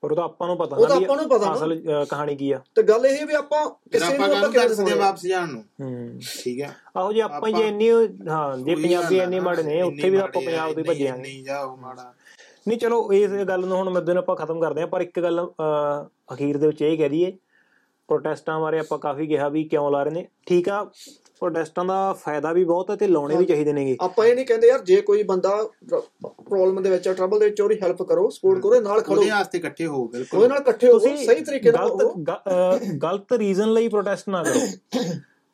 [0.00, 2.36] ਪਰ ਉਹ ਤਾਂ ਆਪਾਂ ਨੂੰ ਪਤਾ ਉਹ ਤਾਂ ਨਾ ਆਪਾਂ ਨੂੰ ਪਤਾ ਨਾ। ਅਸਲ ਕਹਾਣੀ
[2.36, 4.94] ਕੀ ਆ। ਤੇ ਗੱਲ ਇਹ ਵੀ ਆਪਾਂ ਕਿਸੇ ਆਪਾਂ ਨੂੰ ਕਾਹਨੂੰ ਕਿਵੇਂ ਦੱਸਦੇ ਆ?
[4.94, 7.90] ਵਾਪਸ ਜਾਣ ਨੂੰ। ਹੂੰ। ਠੀਕ ਹੈ। ਆਹੋ ਜੇ ਆਪਾਂ ਜੇ ਆਪਾਂ- ਇੰਨੀ
[8.28, 10.88] ਹਾਂ ਜੇ ਪੰਜਾਬੀ ਆ ਇੰਨੇ ਨਾ, ਮਾੜੇ ਨੇ ਉੱਥੇ ਵੀ ਆਪਾਂ ਆ, ਪੰਜਾਬ ਤੋਂ ਹੀ
[10.88, 12.14] ਭੱਜਿਆਂਗੇ ਨਹੀਂ ਜਾ ਉਹ ਮਾੜਾ।
[12.66, 15.46] ਨਹੀਂ ਚਲੋ ਇਸ ਗੱਲ ਨੂੰ ਹੁਣ ਮੱਦੇ ਨੂੰ ਆਪਾਂ ਖਤਮ ਕਰਦੇ ਹਾਂ ਪਰ ਇੱਕ ਗੱਲ
[16.34, 17.32] ਅਖੀਰ ਦੇ ਵਿੱਚ ਇਹ ਕਹਿ ਦਈਏ
[18.08, 20.82] ਪ੍ਰੋਟੈਸਟਾਂ ਬਾਰੇ ਆਪਾਂ ਕਾਫੀ ਕਿਹਾ ਵੀ ਕਿਉਂ ਲਾ ਰਹੇ ਨੇ। ਠੀਕ ਆ
[21.38, 24.68] ਪ੍ਰੋਟੈਸਟਾਂ ਦਾ ਫਾਇਦਾ ਵੀ ਬਹੁਤ ਹੈ ਤੇ ਲਾਉਣੇ ਵੀ ਚਾਹੀਦੇ ਨੇਗੇ। ਆਪਾਂ ਇਹ ਨਹੀਂ ਕਹਿੰਦੇ
[24.68, 25.56] ਯਾਰ ਜੇ ਕੋਈ ਬੰਦਾ
[25.88, 29.58] ਪ੍ਰੋਬਲਮ ਦੇ ਵਿੱਚ ਟਰਬਲ ਦੇ ਵਿੱਚ ਉਹਦੀ ਹੈਲਪ ਕਰੋ ਸਪੋਰਟ ਕਰੋ ਨਾਲ ਖੜੋ। ਉਹਦੇ ਵਾਸਤੇ
[29.58, 31.96] ਇਕੱਠੇ ਹੋ ਬਿਲਕੁਲ। ਉਹਦੇ ਨਾਲ ਇਕੱਠੇ ਹੋ ਤੁਸੀਂ ਸਹੀ ਤਰੀਕੇ ਨਾਲ
[32.28, 34.60] ਗਲਤ ਗਲਤ ਰੀਜ਼ਨ ਲਈ ਪ੍ਰੋਟੈਸਟ ਨਾ ਕਰੋ।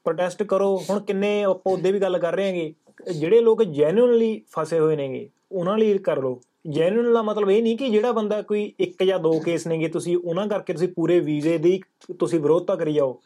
[0.07, 4.79] ਪ੍ਰੋਟੈਸਟ ਕਰੋ। ਹੁਣ ਕਿੰਨੇ ਆਪਾਂ ਉਹਦੇ ਵੀ ਗੱਲ ਕਰ ਰਹੇ ਹਾਂਗੇ ਜਿਹੜੇ ਲੋਕ ਜੈਨੂਇਨਲੀ ਫਸੇ
[4.79, 8.73] ਹੋਏ ਨੇਗੇ ਉਹਨਾਂ ਲਈ ਕਰ ਲਓ। ਜੈਨੂਇਨ ਦਾ ਮਤਲਬ ਇਹ ਨਹੀਂ ਕਿ ਜਿਹੜਾ ਬੰਦਾ ਕੋਈ
[8.81, 11.81] ਇੱਕ ਜਾਂ ਦੋ ਕੇਸ ਨੇਗੇ ਤੁਸੀਂ ਉਹਨਾਂ ਕਰਕੇ ਤੁਸੀਂ ਪੂਰੇ ਵੀਜ਼ੇ ਦੀ
[12.19, 13.21] ਤੁਸੀਂ ਵਿਰੋਧਤਾ ਕਰੀ ਜਾਓ।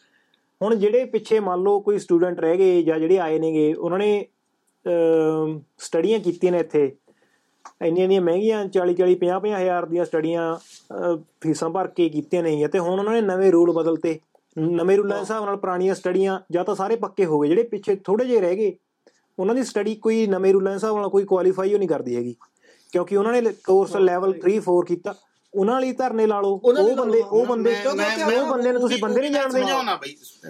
[0.62, 4.26] ਹੁਣ ਜਿਹੜੇ ਪਿੱਛੇ ਮੰਨ ਲਓ ਕੋਈ ਸਟੂਡੈਂਟ ਰਹਿ ਗਏ ਜਾਂ ਜਿਹੜੇ ਆਏ ਨੇਗੇ ਉਹਨਾਂ ਨੇ
[5.78, 6.97] ਸਟੱਡੀਆਂ ਕੀਤੀਆਂ ਨੇ ਇੱਥੇ।
[7.85, 12.43] ਇੰਨੀਆਂ ਇੰਨੀਆਂ ਮਹਿੰਗੀਆਂ 40 40 50 50 ਹਜ਼ਾਰ ਦੀਆਂ ਸਟੱਡੀਆਂ ਅਹ, ਫੀਸਾਂ ਭਰ ਕੇ ਕੀਤੀਆਂ
[12.43, 14.18] ਨਹੀਂ ਤੇ ਹੁਣ ਉਹਨਾਂ ਨੇ ਨਵੇਂ ਰੂਲ ਬਦਲਤੇ।
[14.59, 17.97] ਨਵੇਂ ਰੂਲਾਂ ਦੇ ਹਿਸਾਬ ਨਾਲ ਪੁਰਾਣੀਆਂ ਸਟੱਡੀਆਂ ਜਾਂ ਤਾਂ ਸਾਰੇ ਪੱਕੇ ਹੋ ਗਏ। ਜਿਹੜੇ ਪਿੱਛੇ
[17.97, 18.72] ਥੋੜੇ ਜਿਹੇ ਰਹਿ ਗਏ
[19.39, 22.35] ਉਹਨਾਂ ਦੀ ਸਟੱਡੀ ਕੋਈ ਨਵੇਂ ਰੂਲਾਂ ਦੇ ਹਿਸਾਬ ਨਾਲ ਕੋਈ ਕੁਆਲੀਫਾਈ ਹੋ ਨਹੀਂ ਕਰਦੀ ਹੈਗੀ।
[22.95, 25.14] ਕਿਉਂਕਿ ਉਹਨਾਂ ਨੇ ਕੋਰਸ ਲੈਵਲ 3 4 ਕੀਤਾ।
[25.53, 27.74] ਉਹਨਾਂ ਲਈ ਧਰਨੇ ਲਾ ਲਓ। ਉਹ ਬੰਦੇ ਉਹ। ਬੰਦੇ
[28.36, 29.62] ਉਹ ਬੰਦੇ ਨੂੰ ਤੁਸੀਂ ਬੰਦੇ ਨਹੀਂ ਜਾਣਦੇ।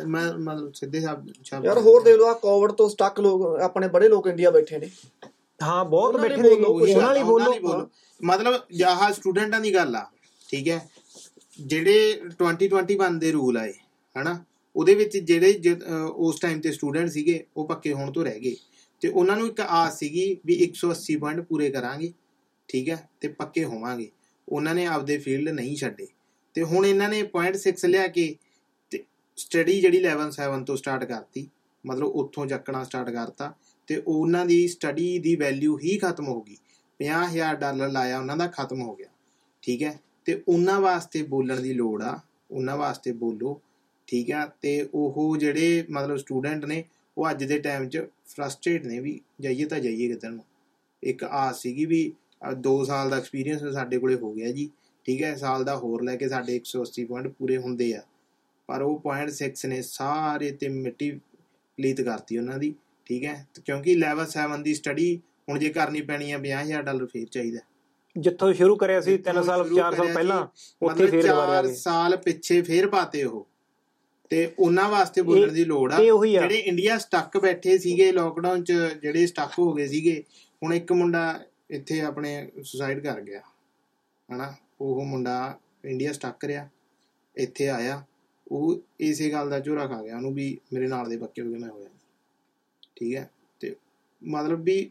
[0.06, 4.08] ਮੈਂ ਮਤਲਬ ਸਿੱਧੇ ਸ਼ਬਦ ਯਾਰ ਹੋਰ ਦੇਖ ਲਓ ਆ ਕੋਵਿਡ ਤੋਂ ਸਟਕ ਲੋਕ ਆਪਣੇ ਬੜੇ
[4.08, 4.88] ਲੋਕ ਇੰਡੀਆ ਬੈਠੇ ਨੇ।
[5.60, 7.88] ਹਾਂ ਬਹੁਤ ਬੈਠੇ ਨੇ ਉਹਨਾਂ ਲਈ ਬੋਲੋ।
[8.20, 10.04] ਮਤਲਬ ਜਹਾ ਸਟੂਡੈਂਟਾਂ ਦੀ ਗੱਲ ਆ
[10.48, 10.80] ਠੀਕ ਹੈ?
[11.60, 13.72] ਜਿਹੜੇ 2021 ਦੇ ਰੂਲ ਆਏ
[14.16, 14.38] ਹਨਾ?
[14.76, 15.76] ਉਹਦੇ ਵਿੱਚ ਜਿਹੜੇ
[16.16, 18.56] ਉਸ ਟਾਈਮ ਤੇ ਸਟੂਡੈਂਟ ਸੀਗੇ ਉਹ ਪੱਕੇ ਹੋਣ ਤੋਂ ਰਹਿ ਗਏ।
[19.02, 22.12] ਤੇ ਉਹਨਾਂ ਨੂੰ ਇੱਕ ਆਸ ਸੀਗੀ ਵੀ 180 ਪੁਆਇੰਟ ਪੂਰੇ ਕਰਾਂਗੇ।
[22.68, 23.08] ਠੀਕ ਹੈ?
[23.20, 24.10] ਤੇ ਪੱਕੇ ਹੋਵਾਂਗੇ।
[24.48, 26.06] ਉਹਨਾਂ ਨੇ ਆਪਦੇ ਫੀਲਡ ਨਹੀਂ ਛੱਡੇ।
[26.54, 28.36] ਤੇ ਹੁਣ ਇਹਨਾਂ ਨੇ 0.6 ਲਿਆ ਕੇ
[28.90, 29.04] ਤੇ
[29.36, 31.48] ਸਟੱਡੀ ਜਿਹੜੀ ਲੈਵਲ 7 ਤੋਂ ਸਟਾਰਟ ਕਰਤੀ,
[31.86, 33.54] ਮਤਲਬ ਉੱਥੋਂ ਚੱਕਣਾ ਸਟਾਰਟ ਕਰਤਾ
[33.86, 36.56] ਤੇ ਉਹਨਾਂ ਦੀ ਸਟੱਡੀ ਦੀ ਵੈਲਿਊ ਹੀ ਖਤਮ ਹੋ ਗਈ।
[36.98, 39.08] 50000 ਡਾਲਰ ਲਾਇਆ, ਉਹਨਾਂ ਦਾ ਖਤਮ ਹੋ ਗਿਆ।
[39.62, 40.00] ਠੀਕ ਹੈ?
[40.24, 43.60] ਤੇ ਉਹਨਾਂ ਵਾਸਤੇ ਬੋਲਣ ਦੀ ਲੋੜ ਆ। ਉਹਨਾਂ ਵਾਸਤੇ ਬੋਲੋ।
[44.06, 46.84] ਠੀਕ ਆ ਤੇ ਉਹ ਜਿਹੜੇ ਮਤਲਬ ਸਟੂਡੈਂਟ ਨੇ,
[47.18, 50.44] ਉਹ ਅੱਜ ਦੇ ਟਾਈਮ 'ਚ ਫਰਸਟ੍ਰੇਟ ਨੇ ਵੀ, ਜਾਈਏ ਤਾਂ ਜਾਈਏ ਕਿੱਧਰ ਨੂੰ।
[51.02, 52.12] ਇੱਕ ਆਸ ਸੀਗੀ ਵੀ
[52.52, 54.70] 2 ਸਾਲ ਦਾ ਐਕਸਪੀਰੀਅੰਸ ਸਾਡੇ ਕੋਲੇ ਹੋ ਗਿਆ ਜੀ।
[55.04, 58.02] ਠੀਕ ਹੈ ਸਾਲ ਦਾ ਹੋਰ ਲੈ ਕੇ ਸਾਡੇ 180 ਪੁਆਇੰਟ ਪੂਰੇ ਹੁੰਦੇ ਆ।
[58.66, 61.10] ਪਰ ਉਹ 0.6 ਨੇ ਸਾਰੇ ਤੇ ਮਿੱਟੀ
[61.78, 62.74] ਪਲੀਤ ਕਰਤੀ ਉਹਨਾਂ ਦੀ।
[63.06, 67.26] ਠੀਕ ਹੈ ਕਿਉਂਕਿ ਲੈਵਲ 7 ਦੀ ਸਟੱਡੀ ਹੁਣ ਜੇ ਕਰਨੀ ਪੈਣੀ ਆ 50000 ਡਾਲਰ ਫੇਰ
[67.26, 67.58] ਚਾਹੀਦਾ।
[68.16, 70.46] ਜਿੱਥੋਂ ਸ਼ੁਰੂ ਕਰਿਆ ਸੀ 3 ਜਿੱਥੋਂ ਸਾਲ ਸ਼ੁਰੂ 4 ਸਾਲ ਪਹਿਲਾਂ
[70.82, 73.46] ਉੱਥੇ ਫੇਰ ਦੁਬਾਰਾ ਆ ਚਾਰ ਗਏ। ਸਾਲ ਪਿੱਛੇ ਫੇਰ ਪਾਤੇ ਉਹ।
[74.30, 78.72] ਤੇ ਉਹਨਾਂ ਵਾਸਤੇ ਬੋਲਣ ਦੀ ਲੋੜ ਆ ਜਿਹੜੇ ਇੰਡੀਆ ਸਟਕ ਬੈਠੇ ਸੀਗੇ ਲੋਕਡਾਊਨ ਚ
[79.02, 80.24] ਜਿਹੜੇ ਸਟਕ ਹੋ ਗਏ ਸੀਗੇ
[80.62, 81.40] ਹੁਣ ਇੱਕ ਮੁੰਡਾ
[81.70, 83.40] ਇੱਥੇ ਆਪਣੇ ਸੁਸਾਈਡ ਕਰ ਗਿਆ।
[84.32, 84.54] ਹਨਾ?
[84.80, 86.68] ਉਹ ਮੁੰਡਾ ਇੰਡੀਆ ਸਟਕ ਰਿਹਾ।
[87.36, 88.04] ਇੱਥੇ ਆਇਆ।
[88.48, 91.68] ਉਹ ਇਸੇ ਗੱਲ ਦਾ ਝੋਰਾ ਖਾ ਗਿਆ। ਉਹਨੂੰ ਵੀ ਮੇਰੇ ਨਾਲ ਦੇ ਹੋ ਗਏ ਮੈਂ
[91.68, 91.88] ਹੋਇਆ
[92.96, 93.30] ਠੀਕ ਹੈ?
[93.60, 93.76] ਤੇ
[94.24, 94.90] ਮਤਲਬ ਵੀ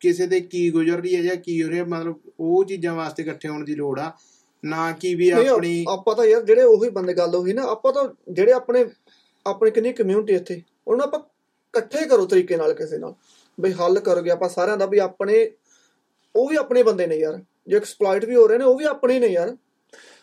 [0.00, 3.48] ਕਿਸੇ ਦੇ ਕੀ ਗੁਜ਼ਰ ਰਹੀ ਹੈ ਜਾਂ ਕੀ ਹੋ ਰਿਹਾ ਮਤਲਬ ਉਹ ਚੀਜ਼ਾਂ ਵਾਸਤੇ ਇਕੱਠੇ
[3.48, 4.12] ਹੋਣ ਦੀ ਲੋੜ ਆ।
[4.64, 8.08] ਨਾ ਕਿ ਵੀ ਆਪਣੀ ਆਪਾਂ ਤਾਂ ਯਾਰ ਜਿਹੜੇ ਉਹੀ ਬੰਦੇ ਗੱਲ ਉਹੀ ਨਾ ਆਪਾਂ ਤਾਂ
[8.32, 8.84] ਜਿਹੜੇ ਆਪਣੇ
[9.46, 13.14] ਆਪਣੇ ਕਿੰਨੀ ਕਮਿਊਨਿਟੀ ਇੱਥੇ ਉਹਨਾਂ ਆਪਾਂ ਇਕੱਠੇ ਕਰੋ ਤਰੀਕੇ ਨਾਲ ਕਿਸੇ ਨਾਲ।
[13.60, 15.50] ਬਈ ਹੱਲ ਕਰੋਗੇ ਆਪਾਂ ਸਾਰਿਆਂ ਦਾ ਵੀ ਆਪਣੇ
[16.36, 19.18] ਉਹ ਵੀ ਆਪਣੇ ਬੰਦੇ ਨੇ ਯਾਰ। ਜੇ ਐਕਸਪਲੋਇਟ ਵੀ ਹੋ ਰਹੇ ਨੇ ਉਹ ਵੀ ਆਪਣੇ
[19.20, 19.56] ਨੇ ਯਾਰ।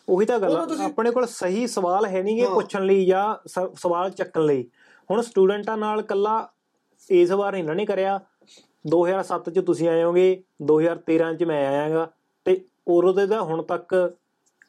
[0.08, 4.68] ਉਹੀ ਤਾਂ ਗੱਲ ਆਪਣੇ ਕੋਲ ਸਹੀ ਸਵਾਲ ਹੈ ਨਹੀਂਗੇ। ਪੁੱਛਣ ਲਈ ਜਾਂ ਸਵਾਲ ਚੱਕਣ ਲਈ।
[5.10, 6.48] ਹੁਣ ਸਟੂਡੈਂਟਾਂ ਨਾਲ ਕੱਲਾ
[7.10, 8.20] ਇਸ ਵਾਰ ਇਹਨਾਂ ਨੇ ਕਰਿਆ।
[8.86, 12.10] 2007 ਚ ਤੁਸੀਂ ਆਏ ਹੋਗੇ 2013 ਚ ਮੈਂ ਆਇਆਗਾ।
[12.44, 14.16] ਤੇ ਉਰੋਂ ਦੇ ਦਾ ਹੁਣ ਤੱਕ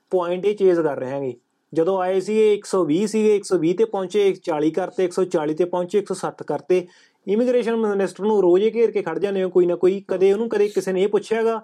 [0.10, 1.34] ਪੁਆਇੰਟ ਹੀ ਚੇਂਜ ਕਰ ਰਹੇ ਹਾਂਗੇ।
[1.74, 6.44] ਜਦੋਂ ਆਏ ਸੀ ਇਹ 120 ਸੀਗੇ 120 ਤੇ ਪਹੁੰਚੇ 140 ਕਰਤੇ 140 ਤੇ ਪਹੁੰਚੇ 160
[6.48, 6.88] ਕਰਤੇ।
[7.28, 10.50] ਇਮੀਗ੍ਰੇਸ਼ਨ ਮਿਨਿਸਟਰ ਨੂੰ ਰੋਜ਼ ਹੀ ਘੇਰ ਕੇ ਖੜ ਜਾਂਦੇ ਹੋ ਕੋਈ ਨਾ ਕੋਈ ਕਦੇ ਉਹਨੂੰ
[10.50, 11.62] ਕਦੇ ਕਿਸੇ ਨੇ ਇਹ ਪੁੱਛਿਆਗਾ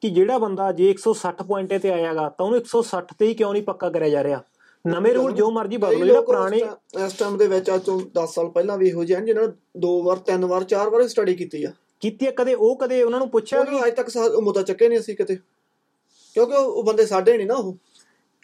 [0.00, 3.62] ਕਿ ਜਿਹੜਾ ਬੰਦਾ ਜੇ 160 ਪੁਆਇੰਟੇ ਤੇ ਆਇਆਗਾ ਤਾਂ ਉਹਨੂੰ 160 ਤੇ ਹੀ ਕਿਉਂ ਨਹੀਂ
[3.62, 4.42] ਪੱਕਾ ਕਰਿਆ ਜਾ ਰਿਹਾ?
[4.86, 6.58] ਨਵੇਂ ਰੂਲ ਜੋ ਮਰਜ਼ੀ ਬਦਲੋ ਜਿਹੜਾ ਪੁਰਾਣੇ
[7.06, 9.52] ਇਸ ਟਾਈਮ ਦੇ ਵਿੱਚ ਅੱਜ ਤੋਂ 10 ਸਾਲ ਪਹਿਲਾਂ ਵੀ ਇਹੋ ਜਿਹੇ ਹਨ ਜਿਨ੍ਹਾਂ ਨੇ
[9.76, 13.18] ਦੋ ਵਾਰ ਤਿੰਨ ਵਾਰ ਚਾਰ ਵਾਰ ਸਟੱਡੀ ਕੀਤੀ ਆ। ਕੀਤੀ ਆ, ਕਦੇ ਉਹ ਕਦੇ ਉਹਨਾਂ
[13.18, 14.10] ਨੂੰ ਪੁੱਛਿਆ ਉਹਨੂੰ ਅੱਜ ਤੱਕ
[14.42, 15.36] ਮੁੱਦਾ ਚੱਕੇ ਨਹੀਂ ਅਸੀਂ ਕਿਤੇ।
[16.34, 17.76] ਕਿਉਂਕਿ ਉਹ ਬੰਦੇ ਸਾਡੇ ਨਹੀਂ ਨਾ ਉਹ।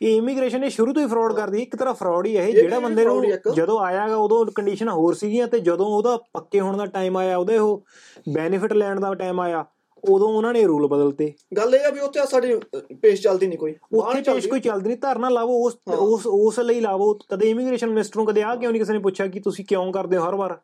[0.03, 2.79] ਇਹ ਇਮੀਗ੍ਰੇਸ਼ਨ ਨੇ ਸ਼ੁਰੂ ਤੋਂ ਹੀ ਫਰਾਡ ਕਰਦੀ ਇੱਕ ਤਰ੍ਹਾਂ ਫਰਾਡ ਹੀ ਹੈ ਇਹ। ਜਿਹੜਾ
[2.79, 3.25] ਬੰਦੇ ਨੂੰ।
[3.55, 7.59] ਜਦੋਂ ਆਇਆਗਾ ਉਦੋਂ ਕੰਡੀਸ਼ਨ ਹੋਰ ਸੀਗੀਆਂ ਤੇ ਜਦੋਂ ਉਹਦਾ ਪੱਕੇ ਹੋਣ ਦਾ ਟਾਈਮ ਆਇਆ ਉਹਦੇ
[7.59, 7.85] ਉਹ
[8.33, 9.65] ਬੈਨੀਫਿਟ ਲੈਣ ਦਾ ਟਾਈਮ ਆਇਆ
[10.09, 12.61] ਉਦੋਂ ਉਹਨਾਂ ਨੇ ਰੂਲ ਬਦਲਤੇ। ਗੱਲ ਇਹ ਆ ਵੀ ਉੱਥੇ ਸਾਡੀ
[12.95, 16.81] ਪੇਸ਼ ਚੱਲਦੀ ਨਹੀਂ ਕੋਈ। ਉੱਥੇ। ਪੇਸ਼ ਕੋਈ ਚੱਲਦੀ ਨਹੀਂ। ਧਰਨਾ ਲਾਵੋ ਉਸ। ਉਸ ਉਸ ਲਈ
[16.81, 19.93] ਲਾਵੋ। ਕਦੇ ਇਮੀਗ੍ਰੇਸ਼ਨ ਮਿਨਿਸਟਰ ਨੂੰ ਕਦੇ ਆ ਕਿਉਂ ਨਹੀਂ ਕਿਸੇ ਨੇ ਪੁੱਛਿਆ ਕਿ ਤੁਸੀਂ ਕਿਉਂ
[19.93, 20.59] ਕਰਦੇ ਹੋ ਹਰ ਵਾਰ?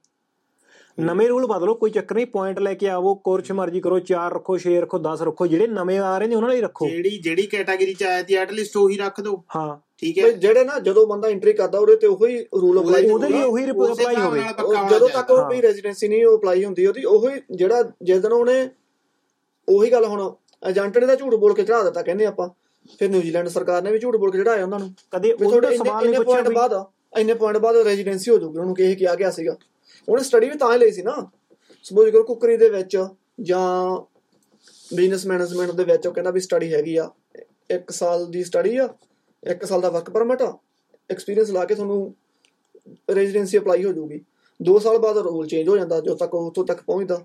[1.01, 4.57] ਨਵੇਂ ਰੂਲ ਬਦਲੋ ਕੋਈ ਚੱਕਰ ਨਹੀਂ ਪੁਆਇੰਟ ਲੈ ਕੇ ਆਵੋ ਕੋਰਚ ਮਰਜ਼ੀ ਕਰੋ 4 ਰੱਖੋ
[4.59, 7.95] 6 ਰੱਖੋ 10 ਰੱਖੋ ਜਿਹੜੇ ਨਵੇਂ ਆ ਰਹੇ ਨੇ ਉਹਨਾਂ ਲਈ ਰੱਖੋ। ਜਿਹੜੀ ਜਿਹੜੀ ਕੈਟਾਗਰੀ
[7.95, 11.53] ਚ ਆਇਆ ਸੀ ਐਟਲੀਸਟ ਉਹੀ ਰੱਖ ਦਿਓ। ਹਾਂ। ਠੀਕ ਹੈ। ਜਿਹੜੇ ਨਾ ਜਦੋਂ ਬੰਦਾ ਐਂਟਰੀ
[11.53, 14.41] ਕਰਦਾ ਉਹਦੇ ਤੇ ਉਹੀ ਰੂਲ ਅਪਲਾਈ ਉਹਦੇ ਲਈ ਉਹੀ ਅਪਲਾਈ ਹੋਵੇ।
[14.91, 18.69] ਜਦੋਂ ਤੱਕ ਉਹ। ਵੀ ਰੈਜ਼ੀਡੈਂਸੀ ਨਹੀਂ ਉਹ ਅਪਲਾਈ ਹੁੰਦੀ ਉਹਦੀ ਉਹੀ ਜਿਹੜਾ ਜਿਸ ਦਿਨ ਉਹਨੇ
[19.69, 20.35] ਉਹੀ ਗੱਲ ਹੁਣ
[20.69, 22.49] ਏਜੰਟ ਨੇ ਤਾਂ ਝੂਠ ਬੋਲ ਕੇ ਚੜਾ ਦਿੱਤਾ ਕਹਿੰਦੇ ਆਪਾਂ।
[22.99, 26.21] ਫਿਰ ਨਿਊਜ਼ੀਲੈਂਡ ਸਰਕਾਰ ਨੇ ਵੀ ਝੂਠ ਬੋਲ ਕੇ ਚੜਾਇਆ ਉਹਨਾਂ ਨੂੰ। ਕਦੇ ਉਹਦਾ ਸਵਾਲ ਨਹੀਂ
[26.21, 26.85] ਪੁੱਛਿਆ ਬਾਅਦ
[27.19, 29.57] ਇੰਨੇ ਪੁਆਇੰਟ ਬਾਅਦ ਰੈਜ਼ੀਡੈਂਸੀ ਹੋ ਜਾਊਗੀ ਉਹਨੂੰ ਕਿਹਾ ਕਿਹਾ ਗਿਆ ਸੀਗਾ।
[30.11, 31.15] ਉਹਨੇ ਸਟੱਡੀ ਵੀ ਤਾਂ ਹੀ ਲਈ ਸੀ ਨਾ।
[31.85, 32.97] ਸਪੋਜ਼ ਕਰੋ ਕੁਕਰੀ ਦੇ ਵਿੱਚ
[33.41, 34.01] ਜਾਂ
[34.95, 37.11] ਬਿਜ਼ਨਸ ਮੈਨੇਜਮੈਂਟ ਦੇ ਵਿੱਚ ਉਹ ਕਹਿੰਦਾ ਵੀ ਸਟੱਡੀ ਹੈਗੀ ਆ
[37.71, 38.89] ਇੱਕ ਸਾਲ ਦੀ ਸਟੱਡੀ ਆ
[39.43, 40.53] ਇੱਕ ਸਾਲ ਦਾ ਵਰਕ ਪਰਮਿਟ ਆ
[41.11, 42.15] ਐਕਸਪੀਰੀਅੰਸ ਲਾ ਕੇ ਤੁਹਾਨੂੰ
[43.11, 44.21] ਰੈਜ਼ੀਡੈਂਸੀ ਅਪਲਾਈ ਹੋ ਜਾਊਗੀ।
[44.61, 47.25] 2 ਸਾਲ ਬਾਅਦ ਰੂਲ ਚੇਂਜ ਹੋ ਜਾਂਦਾ ਜਦੋਂ ਤੱਕ ਉਹ ਉੱਥੋਂ ਤੱਕ ਪਹੁੰਚਦਾ।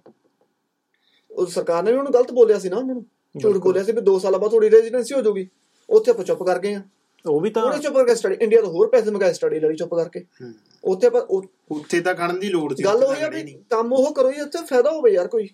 [1.31, 3.05] ਉਹ ਸਰਕਾਰ ਨੇ ਵੀ ਉਹਨੂੰ ਗਲਤ ਬੋਲਿਆ ਸੀ ਨਾ ਉਹਨਾਂ ਨੂੰ।
[3.35, 5.47] ਝੂਠ। ਬੋਲਿਆ ਸੀ ਵੀ 2 ਸਾਲਾਂ ਬਾਅਦ ਤੁਹਾਡੀ ਰੈਜ਼ੀਡੈਂਸੀ ਹੋ ਜਾਊਗੀ।
[5.89, 6.81] ਉੱਥੇ ਆਪਾਂ ਚੁੱਪ ਕਰ ਗਏ ਆ।
[7.25, 9.93] ਉਹ ਵੀ ਤਾਂ ਉਹਨੇ ਚੁੱਪ ਕਰਕੇ ਸਟੱਡੀ ਇੰਡੀਆ ਤੋਂ ਹੋਰ ਪੈਸੇ ਮੰਗਾਏ ਸਟੱਡੀ ਲਈ ਚੁੱਪ
[9.95, 10.53] ਕਰਕੇ ਹੂੰ।
[10.83, 11.25] ਉੱਥੇ ਪਰ
[11.71, 14.59] ਉੱਥੇ ਤਾਂ ਖੜਨ ਦੀ ਲੋੜ ਸੀ ਗੱਲ ਹੋਈ ਆ ਵੀ। ਕੰਮ ਉਹ ਕਰੋ ਜੀ ਉੱਥੇ
[14.65, 15.47] ਫਾਇਦਾ ਹੋਵੇ ਯਾਰ ਕੋਈ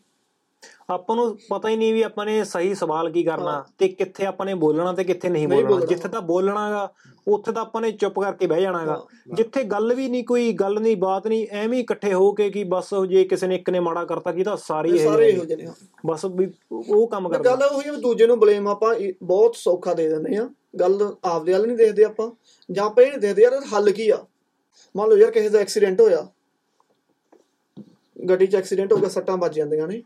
[0.90, 4.26] ਆਪਾਂ ਨੂੰ ਪਤਾ ਹੀ ਨਹੀਂ ਵੀ ਆਪਾਂ ਨੇ ਸਹੀ ਸਵਾਲ ਕੀ ਕਰਨਾ ਹਾਂ। ਤੇ ਕਿੱਥੇ
[4.26, 6.90] ਆਪਾਂ ਨੇ ਬੋਲਣਾ ਤੇ ਕਿੱਥੇ ਨਹੀਂ ਬੋਲਣਾ। ਜਿੱਥੇ ਤਾਂ ਬੋਲਣਾਗਾ
[7.28, 10.80] ਉੱਥੇ ਤਾਂ ਆਪਾਂ ਨੇ ਚੁੱਪ ਕਰਕੇ ਬਹਿ ਜਾਣਾਗਾ ਹਾਂ। ਜਿੱਥੇ ਗੱਲ ਵੀ ਨਹੀਂ ਕੋਈ ਗੱਲ
[10.80, 13.80] ਨਹੀਂ ਬਾਤ ਨਹੀਂ ਐਵੇਂ ਹੀ ਇਕੱਠੇ ਹੋ ਕੇ ਕਿ ਬਸ ਜੇ ਕਿਸੇ ਨੇ ਇੱਕ ਨੇ
[13.80, 15.08] ਮਾੜਾ ਕਰਤਾ ਕੀ ਤਾਂ ਸਾਰੇ ਇਹ
[15.66, 15.74] ਹਾਂ।
[16.06, 18.94] ਬਸ ਵੀ ਉਹ ਕੰਮ ਕਰਦਾ ਗੱਲ ਉਹੀ ਆ ਵੀ ਦੂਜੇ ਨੂੰ ਬਲੇਮ ਆਪਾਂ
[19.24, 22.30] ਬਹੁਤ ਸੌਖਾ ਦੇ ਦਿੰਦੇ ਆ ਗੱਲ ਆਪਦੇ ਵੱਲ ਨਹੀਂ ਦੇਖਦੇ ਆਪਾਂ
[22.70, 24.26] ਜਾਂ ਆਪਾਂ ਇਹ ਨਹੀਂ ਦੇਖਦੇ ਯਾਰ ਹੱਲ ਕੀ ਆ।
[24.96, 26.28] ਮੰਨ ਲਓ ਯਾਰ ਕਿਸੇ ਦਾ ਐਕਸੀਡੈਂਟ ਹੋਇਆ।
[28.18, 30.02] ਗੱਡੀ 'ਚ ਐਕਸੀਡੈਂਟ ਹੋ ਗਿਆ ਸੱਟਾਂ ਵੱਜ ਜਾਂਦੀਆਂ ਨੇ।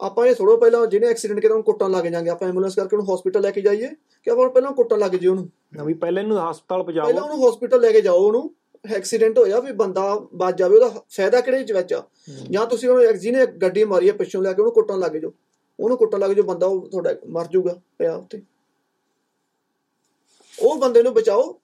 [0.00, 3.14] ਆਪਾਂ ਇਹ ਥੋੜੋ ਪਹਿਲਾਂ ਜਿਹਨੇ ਐਕਸੀਡੈਂਟ ਕੀਤਾ ਉਹਨੂੰ ਕੁੱਟਣ ਲੱਗ ਜਾਾਂਗੇ। ਆਪਾਂ ਐਂਬੂਲੈਂਸ ਕਰਕੇ ਉਹਨੂੰ
[3.14, 3.88] ਹਸਪੀਟਲ ਲੈ ਕੇ ਜਾਈਏ
[4.26, 5.48] ਕਿ ਆਪਾਂ ਪਹਿਲਾਂ ਕੁੱਟਣ ਲੱਗ ਜੀ ਉਹਨੂੰ।
[5.84, 8.50] ਵੀ ਪਹਿਲੇ ਇਹਨੂੰ ਹਸਪਤਾਲ ਪਹਿਲਾਂ ਪਹੁੰਚਾਓ ਉਹਨੂੰ ਹਸਪੀਟਲ ਲੈ ਕੇ ਜਾਓ ਉਹਨੂੰ।
[8.96, 12.02] ਐਕਸੀਡੈਂਟ ਹੋਇਆ ਵੀ ਬੰਦਾ ਬਚ ਜਾਵੇ ਉਹਦਾ ਫਾਇਦਾ ਕਿਹੜੇ ਚ ਵਿੱਚ ਆ?
[12.50, 15.32] ਜਾਂ ਤੁਸੀਂ ਉਹਨੂੰ ਜਿਹਨੇ ਗੱਡੀ ਮਾਰੀ ਹੈ ਪਿੱਛੋਂ ਲੈ ਕੇ ਉਹਨੂੰ ਕੁੱਟਣ ਲੱਗ ਜਾਓ।
[15.80, 18.40] ਉਹਨੂੰ ਕੁੱਟਣ ਲੱਗ ਜਾਓ ਬੰਦਾ ਉਹ ਤੁਹਾਡਾ ਮਰ ਜਾਊਗਾ ਪਿਆ ਉੱਤੇ
[20.62, 21.58] ਉਹ ਬੰਦੇ ਨੂੰ ਬਚਾਓ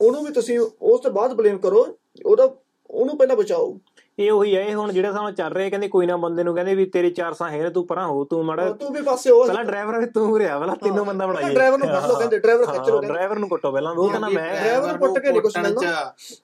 [0.00, 1.86] ਉਹਨੂੰ ਵੀ ਤੁਸੀਂ ਉਸ ਤੋਂ ਬਾਅਦ ਬਲੇਮ ਕਰੋ
[2.26, 2.54] ਉਹਦਾ
[2.90, 3.78] ਉਹਨੂੰ ਪਹਿਲਾਂ ਬਚਾਓ।
[4.18, 6.74] ਇਹ ਉਹੀ ਹੈ ਇਹ ਹੁਣ ਜਿਹੜੇ ਸਾਨੂੰ ਚੱਲ ਰਹੇ ਕਹਿੰਦੇ ਕੋਈ ਨਾ ਬੰਦੇ ਨੂੰ ਕਹਿੰਦੇ
[6.74, 9.64] ਵੀ ਤੇਰੇ ਚਾਰ ਸਾਂ ਹੈ ਤੂੰ ਪਰਾਂ ਹੋ ਤੂੰ ਮੜਾ ਤੂੰ ਵੀ ਪਾਸੇ ਹੋ ਪਹਿਲਾਂ
[9.64, 12.88] ਡਰਾਈਵਰ ਵੀ ਤੂੰ ਰਿਹਾ ਪਹਿਲਾਂ ਤੈਨੂੰ ਬੰਦਾ ਬਣਾਈਏ। driver ਨੂੰ ਫੜ ਲਓ ਕਹਿੰਦੇ, driver ਖਿੱਚ
[12.88, 15.52] ਲਓ ਕਹਿੰਦੇ। ਡਰਾਈਵਰ ਨੂੰ ਕੁੱਟੋ ਪਹਿਲਾਂ ਉਹ ਕਹਿੰਦਾ ਮੈਂ driver ਨੂੰ ਕੁੱਟ ਕੇ ਨਹੀਂ ਕੁਛ
[15.52, 15.84] ਚ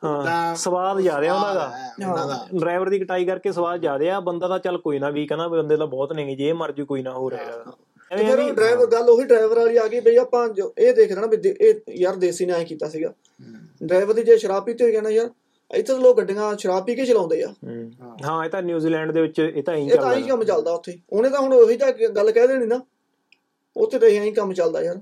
[0.04, 4.48] ਹਾਂ ਤਾਂ ਸਵਾਦ ਜ਼ਿਆਦਾ ਉਹਨਾਂ ਦਾ। ਦਾ। ਡਰਾਈਵਰ ਦੀ ਕਟਾਈ ਕਰਕੇ ਸਵਾਦ ਜ਼ਿਆਦਾ ਆ ਬੰਦਾ
[4.48, 7.02] ਤਾਂ ਚੱਲ ਕੋਈ ਨਾ ਵੀ ਕਹਿੰਦਾ ਬੰਦੇ ਤਾਂ ਬਹੁਤ ਨੇਗੇ ਜੇ ਇਹ ਮਰ ਜੂ ਕੋਈ
[7.02, 7.72] ਨਾ ਹੋ ਰਿਹਾ।
[8.10, 11.12] ਤੇ ਫਿਰ ਉਹ ਡਰਾਈਵਰ ਗੱਲ ਉਹੀ ਡਰਾਈਵਰ ਵਾਲੀ ਆ ਗਈ ਬਈ ਆਪਾਂ ਜੋ ਇਹ ਦੇਖ
[11.12, 13.12] ਲੈਣਾ ਵੀ ਇਹ ਯਾਰ ਦੇਸੀ ਨੇ ਐ ਕੀਤਾ ਸੀਗਾ।
[13.82, 15.30] ਡਰਾਈਵਰ ਦੀ ਜੇ ਸ਼ਰਾਬ ਪੀਤੀ ਹੋਈ ਕਹਿੰਦਾ ਯਾਰ
[15.70, 17.54] ਇੱਥੇ ਤਾਂ ਲੋਕ ਗੱਡੀਆਂ ਸ਼ਰਾਬ ਪੀ ਕੇ ਚਲਾਉਂਦੇ ਆ।
[18.24, 20.72] ਹਾਂ। ਇਹ ਤਾਂ ਨਿਊਜ਼ੀਲੈਂਡ ਦੇ ਵਿੱਚ ਇਹ ਤਾਂ ਇਹੀ ਇਹ ਤਾਂ ਹੀ ਚੱਲਦਾ ਕੰਮ ਚੱਲਦਾ
[20.72, 22.80] ਉੱਥੇ। ਉਹਨੇ ਤਾਂ ਹੁਣ ਉਹੀ ਤਾਂ ਗੱਲ ਕਹਿ ਦੇਣੀ ਨਾ
[23.76, 25.00] ਉੱਥੇ ਤਾਂ ਇਹੀ ਕੰਮ ਚੱਲਦਾ ਯਾਰ।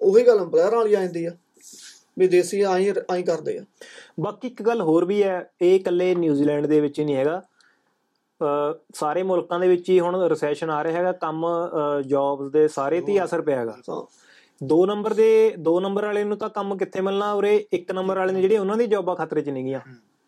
[0.00, 1.30] ਉਹੀ ਗੱਲ ਅੰਪਲਾਇਰ ਵਾਲੀ ਆ ਜਾਂਦੀ ਆ
[2.18, 3.64] ਵੀ ਦੇਸੀ ਆਈ ਆਈ ਕਰਦੇ ਆ।
[4.20, 7.42] ਬਾਕੀ ਇੱਕ ਗੱਲ ਹੋਰ ਵੀ ਹੈ ਇਹ ਇਕੱਲੇ ਨਿਊਜ਼ੀਲੈਂਡ ਦੇ ਵਿੱਚ ਨਹੀਂ ਹੈਗਾ।
[8.94, 11.46] ਸਾਰੇ ਮੁਲਕਾਂ ਦੇ ਵਿੱਚ ਹੀ ਹੁਣ ਰੈਸੈਸ਼ਨ ਆ ਰਿਹਾ ਹੈਗਾ ਕੰਮ
[12.06, 13.76] ਜੌਬਸ ਦੇ ਸਾਰੇ ਤੇ ਹੀ ਅਸਰ ਪਿਆ ਹੈਗਾ।
[14.60, 17.56] ਦੋ ਨੰਬਰ ਦੇ ਦੋ ਨੰਬਰ ਵਾਲੇ ਨੂੰ ਤਾਂ ਕੰਮ ਕਿੱਥੇ ਮਿਲਣਾ ਉਰੇ?
[17.72, 19.80] ਇੱਕ ਨੰਬਰ ਵਾਲੇ ਨੇ ਜਿਹੜੇ ਉਹਨਾਂ ਦੀ ਜੌਬਾਂ ਖਤਰੇ 'ਚ ਨਹੀਂ ਗਈਆਂ।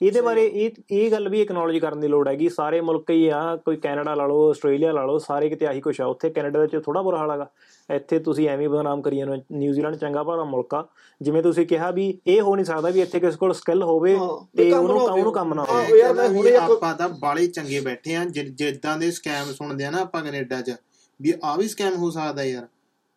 [0.07, 3.57] ਇਹਦੇ ਬਾਰੇ ਇਹ ਇਹ ਗੱਲ ਵੀ ਐਕਨੋਲੋਜੀ ਕਰਨ ਦੀ ਲੋੜ ਹੈਗੀ। ਸਾਰੇ ਮੁਲਕ ਹੀ ਆ
[3.57, 6.67] ਕੋਈ ਕੈਨੇਡਾ ਲਾ ਲਓ ਆਸਟ੍ਰੇਲੀਆ ਲਾ ਲਓ ਸਾਰੇ ਕਿਤੇ ਆਹੀ ਕੁਛ ਆ। ਉੱਥੇ ਕੈਨੇਡਾ ਦੇ
[6.67, 7.51] ਵਿੱਚ ਥੋੜਾ ਬੁਰਾ ਹਾਲ ਹੈਗਾ।
[7.95, 10.87] ਇੱਥੇ ਤੁਸੀਂ ਐਵੇਂ ਬਦਨਾਮ ਕਰੀ ਜਾਂਦੇ ਹੋ। ਨਿਊਜ਼ੀਲੈਂਡ ਚੰਗਾ ਭਲਾ ਮੁਲਕ ਆ।
[11.21, 14.17] ਜਿਵੇਂ ਤੁਸੀਂ ਕਿਹਾ ਵੀ ਇਹ ਹੋ ਨਹੀਂ ਸਕਦਾ ਵੀ ਇੱਥੇ ਕਿਸੇ ਕੋਲ ਸਕਿੱਲ ਹੋਵੇ
[14.57, 16.95] ਤੇ ਵੀ ਕੰਮ ਉਹਨੂੰ ਨਾ ਹੋਵੇ। ਉਹਨੂੰ ਕੰਮ ਨਾ ਹਾਂ, ਹੋਵੇ। ਯਾਰ ਮੈਂ ਹੁਣੇ ਆਪਾਂ
[16.95, 20.75] ਤਾਂ ਬਾਲੇ ਚੰਗੇ ਬੈਠੇ ਆ ਜਿੱਦਾਂ ਦੇ ਸਕੈਮ ਸੁਣਦੇ ਆ ਨਾ ਆਪਾਂ ਕੈਨੇਡਾ 'ਚ
[21.21, 22.67] ਵੀ ਆ ਵੀ ਸਕੈਮ ਹੋ ਸਕਦਾ ਯਾਰ।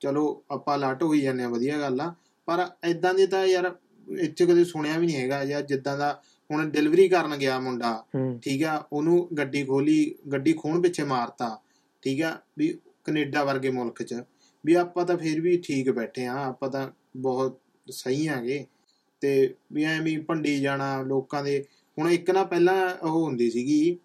[0.01, 2.13] ਚਲੋ ਆਪਾਂ ਲੱਟ ਹੋਈ ਜਾਂਦੇ ਆ ਵਧੀਆ ਗੱਲ ਆ।
[2.47, 3.71] ਪਰ ਇਦਾਂ ਦੇ ਤਾਂ ਯਾਰ
[4.07, 6.19] ਇੱਥੇ ਕਦੇ ਸੁਣਿਆ ਵੀ ਨਹੀਂ ਹੈਗਾ ਯਾਰ ਜਿੱਦਾਂ ਦਾ
[6.51, 8.03] ਹੁਣ ਡਿਲੀਵਰੀ ਕਰਨ ਗਿਆ ਮੁੰਡਾ
[8.41, 11.57] ਠੀਕ ਆ ਉਹਨੂੰ ਗੱਡੀ ਖੋਲੀ ਗੱਡੀ ਖੋਣ ਪਿੱਛੇ ਮਾਰਤਾ
[12.01, 14.23] ਠੀਕ ਆ ਵੀ ਕੈਨੇਡਾ ਵਰਗੇ ਮੁਲਕ 'ਚ
[14.65, 18.65] ਵੀ ਆਪਾਂ ਤਾਂ ਫਿਰ ਵੀ ਠੀਕ ਬੈਠੇ ਆ ਆਪਾਂ ਤਾਂ ਬਹੁਤ ਸਹੀ ਆਗੇ।
[19.21, 21.63] ਤੇ ਵੀ ਐਵੇਂ ਭੰਡੀ ਜਾਣਾ ਲੋਕਾਂ ਦੇ
[21.97, 23.97] ਹੁਣ ਇੱਕ ਨਾ ਪਹਿਲਾਂ ਉਹ ਹੁੰਦੀ ਸੀਗੀ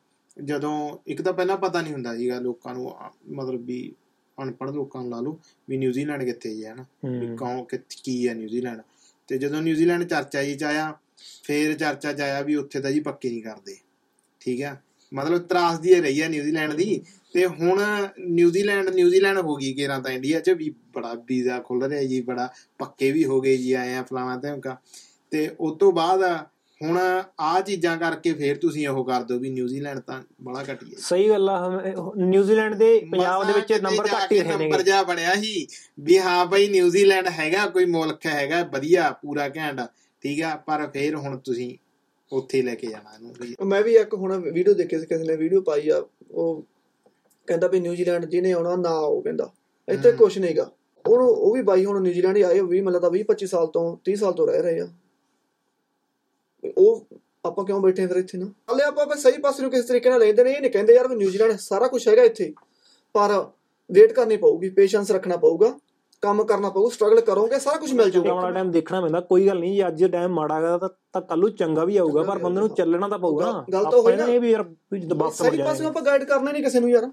[0.45, 2.93] ਜਦੋਂ ਇੱਕ ਤਾਂ ਪਹਿਲਾਂ ਪਤਾ ਨਹੀਂ ਹੁੰਦਾ ਸੀਗਾ ਲੋਕਾਂ ਨੂੰ
[3.30, 3.93] ਮਤਲਬ ਵੀ
[4.38, 5.38] ਅਨਪੜ੍ਹ ਲੋਕਾਂ ਨੂੰ ਲਾ ਲਓ
[5.68, 7.64] ਵੀ ਨਿਊਜ਼ੀਲੈਂਡ ਕਿੱਥੇ ਹੈ ਨਾ ਵੀ ਕੌਣ
[8.05, 8.80] ਕੀ ਹੈ ਨਿਊਜ਼ੀਲੈਂਡ।
[9.28, 10.93] ਤੇ ਜਦੋਂ ਨਿਊਜ਼ੀਲੈਂਡ ਚਰਚਾ ਜੀ ਚ ਆਇਆ
[11.45, 13.77] ਫੇਰ ਚਰਚਾ ਚ ਆਇਆ ਵੀ ਉੱਥੇ ਤਾਂ ਜੀ ਪੱਕੇ ਨਹੀਂ ਕਰਦੇ।
[14.41, 14.77] ਠੀਕ ਆ?
[15.12, 17.03] ਮਤਲਬ ਤਰਾਸਦੀ ਰਹੀ ਹੈ ਨਿਊਜ਼ੀਲੈਂਡ ਦੀ।
[17.35, 17.81] ਤੇ ਹੁਣ
[18.20, 22.49] ਨਿਊਜ਼ੀਲੈਂਡ ਨਿਊਜ਼ੀਲੈਂਡ ਹੋ ਗਈ ਕਿਰਾਂ ਤਾਂ ਇੰਡੀਆ 'ਚ ਵੀ ਬੜਾ ਵੀਜ਼ਾ ਖੁੱਲ ਰਿਹਾ ਜੀ ਬੜਾ
[22.79, 24.77] ਪੱਕੇ ਵੀ ਹੋ ਗਏ ਜੀ ਆਏ ਆ ਫਲਾਣਾ ਧਮਕਾ।
[25.33, 26.23] ਤੇ ਉਸ ਤੋਂ ਬਾਅਦ
[26.81, 26.99] ਹੁਣ
[27.41, 31.49] ਆ ਚੀਜ਼ਾਂ ਕਰਕੇ ਫੇਰ ਤੁਸੀਂ ਉਹ ਕਰ ਦਿਓ ਵੀ ਨਿਊਜ਼ੀਲੈਂਡ ਤਾਂ ਬੜਾ ਘਟੀਆ ਸਹੀ ਗੱਲ
[31.49, 31.81] ਆ
[32.16, 35.66] ਨਿਊਜ਼ੀਲੈਂਡ ਦੇ ਪੰਜਾਬ ਦੇ ਵਿੱਚ ਨੰਬਰ ਘੱਟ ਹੀ ਰਹੇ ਨੰਬਰ ਨੇਗੇ ਜਾ ਬਣਿਆ ਸੀ
[36.01, 39.81] ਵੀ ਹਾਂ ਬਈ ਨਿਊਜ਼ੀਲੈਂਡ ਹੈਗਾ ਕੋਈ ਮੁਲਕ ਹੈਗਾ ਵਧੀਆ ਪੂਰਾ ਘੈਂਟ।
[40.23, 41.79] ਠੀਕ ਆ ਪਰ ਫੇਰ ਹੁਣ ਤੁਸੀਂ
[42.33, 45.61] ਉੱਥੇ ਲੈ ਕੇ ਜਾਣਾ ਇਹਨੂੰ ਮੈਂ ਵੀ ਇੱਕ ਹੁਣ ਵੀਡੀਓ ਦੇਖੀ ਸੀ ਕਿਸੇ ਨੇ ਵੀਡੀਓ
[45.61, 46.62] ਪਾਈ ਆ ਉਹ
[47.47, 49.51] ਕਹਿੰਦਾ ਵੀ ਨਿਊਜ਼ੀਲੈਂਡ ਜਿਹਨੇ ਆਉਣਾ ਨਾ ਆਓ ਕਹਿੰਦਾ।
[49.89, 50.70] ਇੱਥੇ। ਕੁਝ ਨਹੀਂਗਾ
[51.07, 53.97] ਉਹਨੂੰ ਉਹ ਵੀ ਬਾਈ ਹੁਣ ਨਿਊਜ਼ੀਲੈਂਡ ਹੀ ਆਏ 20 ਮਤਲਬ ਤਾਂ 20 25 ਸਾਲ ਤੋਂ
[54.11, 54.89] 30 ਸਾਲ ਤੋਂ ਰਹਿ ਰਹੇ ਆ।
[56.79, 57.07] ਉਹ
[57.45, 58.47] ਆਪਾਂ ਕਿਉਂ ਬੈਠੇ ਫਿਰ ਇੱਥੇ ਨਾ?
[58.70, 61.09] ਹਾਲੇ ਆਪਾਂ ਆਪਾਂ ਸਹੀ ਪਾਸੇ ਨੂੰ ਕਿਸ ਤਰੀਕੇ ਨਾਲ ਲੈਂਦੇ ਨੇ ਇਹ ਨਹੀਂ ਕਹਿੰਦੇ ਯਾਰ
[61.09, 62.53] ਵੀ ਨਿਊਜ਼ੀਲੈਂਡ ਸਾਰਾ ਕੁਝ ਹੈਗਾ ਇੱਥੇ।
[63.14, 63.51] ਪਰ
[63.91, 65.79] ਵੇਟ ਕਰਨੀ ਪਊਗੀ ਪੇਸ਼ੈਂਸ ਰੱਖਣਾ ਪਊਗਾ।
[66.23, 69.77] ਕੰਮ ਕਰਨਾ ਪਊ ਸਟਰਗਲ ਕਰੋਗੇ ਸਾਰਾ ਕੁਝ ਮਿਲ ਜਾਊਗਾ। ਟਾਈਮ ਦੇਖਣਾ ਪੈਂਦਾ ਕੋਈ ਗੱਲ ਨਹੀਂ
[69.77, 72.68] ਜੇ ਅੱਜ ਟਾਈਮ ਮਾੜਾ ਗਾ ਤਾਂ ਤਾਂ ਕੱਲ ਨੂੰ ਚੰਗਾ ਵੀ ਆਊਗਾ ਪਰ ਬੰਦੇ ਨੂੰ
[72.68, 74.64] ਚੱਲਣਾ ਤਾਂ ਪਊਗਾ ਗੱਲ ਤਾਂ ਹੋਈ ਨੇ। ਵੀ ਯਾਰ
[74.99, 77.11] ਜਦੋਂ ਵਾਪਸ ਮੁੜ ਸਹੀ ਪਾਸੇ ਆਪਾਂ ਗਾਈਡ ਕਰਨਾ ਨਹੀਂ ਕਿਸੇ ਨੂੰ ਯਾਰ।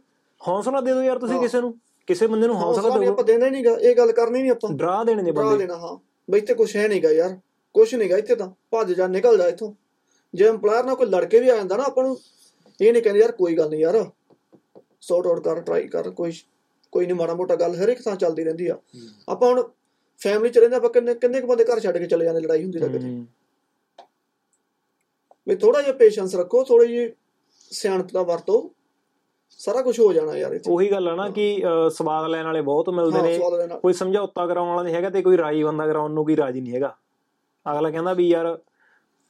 [0.47, 3.75] ਹੌਸਲਾ ਦੇ ਦਿਓ ਯਾਰ ਤੁਸੀਂ। ਕਿਸੇ ਨੂੰ ਕਿਸੇ ਬੰਦੇ ਨੂੰ ਹੌਸਲਾ ਦਿਓ। ਆਪਾਂ ਦੇਣਾ ਨਹੀਂਗਾ
[3.81, 5.97] ਇਹ ਗੱਲ ਕਰਨੀ ਨਹੀਂ ਆਪਾਂ। ਡਰਾ ਦੇਣੇ ਨੇ ਡਰਾ ਬੰਦੇ। ਲੈਣਾ ਹਾਂ।
[6.31, 7.37] ਬਈ ਇੱਥੇ ਕੁਝ ਹੈ ਨਹੀਂਗਾ ਯਾਰ
[7.73, 9.73] ਕੁਝ ਨਹੀਂਗਾ ਇੱਥੇ ਤਾਂ। ਭੱਜ ਜਾ ਨਿਕਲ ਜਾ ਇੱਥੋਂ।
[10.33, 12.17] ਜੇ EMPLOYER ਨਾਲ ਕੋਈ ਲੜਕੇ ਵੀ ਆ ਜਾਂਦਾ ਨਾ ਆਪਾਂ ਨੂੰ
[12.81, 14.05] ਇਹ ਨਹੀਂ ਕਹਿੰਦੇ ਯਾਰ ਕੋਈ ਗੱਲ ਨਹੀਂ ਯਾਰ।
[15.01, 16.31] ਸੌਟ ਆਊਟ ਕਰ ਟਰਾਈ ਕਰ ਕੋਈ
[16.93, 18.77] ਕੋਈ ਨਹੀਂ ਮਾੜਾ ਮੋਟਾ ਗੱਲ ਹਰ ਇੱਕ ਥਾਂ ਚੱਲਦੀ ਰਹਿੰਦੀ ਆ।
[19.29, 19.63] ਆਪਾਂ ਹੁਣ
[20.21, 22.79] ਫੈਮਿਲੀ ਚ ਰਹਿੰਦੇ ਆਪਾਂ ਕਿੰਨੇ ਕਿੰਨੇ ਕੁ ਬੰਦੇ ਘਰ ਛੱਡ ਕੇ ਚਲੇ ਜਾਂਦੇ ਲੜਾਈ ਹੁੰਦੀ
[22.79, 23.25] ਲੱਗੇ ਹੂੰ।
[25.47, 27.11] ਵੀ ਥੋੜਾ ਜਿਹਾ ਪੇਸ਼ੈਂਸ ਰੱਖੋ ਥੋੜੀ ਜਿਹੀ
[27.71, 28.71] ਸਿਆਣਪਤਾ ਵਰਤੋ
[29.59, 31.45] ਸਾਰਾ ਕੁਝ ਹੋ ਜਾਣਾ ਯਾਰ ਇੱਥੇ। ਉਹੀ ਗੱਲ ਆ ਨਾ ਕਿ
[31.93, 33.37] ਸਵਾਦ ਲੈਣ ਵਾਲੇ ਬਹੁਤ ਮਿਲਦੇ ਨੇ।
[33.81, 36.73] ਕੋਈ ਸਮਝੌਤਾ ਕਰਾਉਣ ਵਾਲਾ ਨਹੀਂ ਹੈਗਾ ਤੇ ਕੋਈ ਰਾਜੀ ਬੰਦਾ ਕਰਾਉਣ ਨੂੰ ਕੋਈ ਰਾਜੀ ਨਹੀਂ
[36.73, 36.95] ਹੈਗਾ।
[37.65, 38.57] ਅਗਲਾ ਕਹਿੰਦਾ ਵੀ ਯਾਰ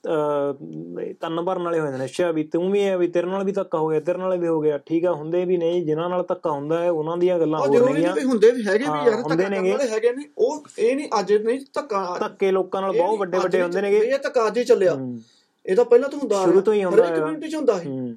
[0.03, 3.51] ਕੰਨ ਭਰਨ ਵਾਲੇ ਹੋ ਜਾਂਦੇ ਨੇ। ਅੱਛਾ ਵੀ ਤੂੰ ਵੀ ਹੈ ਵੀ ਤੇਰੇ ਨਾਲ ਵੀ
[3.51, 6.23] ਧੱਕਾ ਹੋ ਗਿਆ ਤੇਰੇ ਨਾਲ ਵੀ ਹੋ ਗਿਆ। ਠੀਕ ਆ ਹੁੰਦੇ ਵੀ ਨਹੀਂ ਜਿਨ੍ਹਾਂ ਨਾਲ
[6.29, 9.21] ਧੱਕਾ ਹੁੰਦਾ ਹੈ ਉਹਨਾਂ ਦੀਆਂ ਗੱਲਾਂ ਨੇਗੀਆਂ। ਨਹੀਂ ਵੀ ਹੁੰਦੇ ਵੀ ਹੈਗੇ ਵੀ ਹਾਂ, ਯਾਰ
[9.21, 13.19] ਧੱਕਾ ਕਰਨ। ਵਾਲੇ ਹੈਗੇ ਨੇ ਉਹ ਇਹ ਨਹੀਂ ਅੱਜ ਨਹੀਂ ਧੱਕਾ ਧੱਕੇ ਲੋਕਾਂ ਨਾਲ ਬਹੁਤ
[13.19, 15.19] ਵੱਡੇ ਵੱਡੇ ਹੁੰਦੇ ਨੇਗੇ। ਇਹ ਧੱਕਾ ਅੱਜ ਹੀ ਚੱਲਿਆ। ਹੂੰ,
[15.65, 18.15] ਇਹ ਤਾਂ ਪਹਿਲਾਂ ਤੋਂ ਹੁੰਦਾ ਸ਼ੁਰੂ ਤੋਂ ਹੀ ਹੁੰਦਾ ਹੈਗਾ। ਕਮਿਊਨਿਟੀ 'ਚ ਹੁੰਦਾ ਹੈ ਹੂੰ।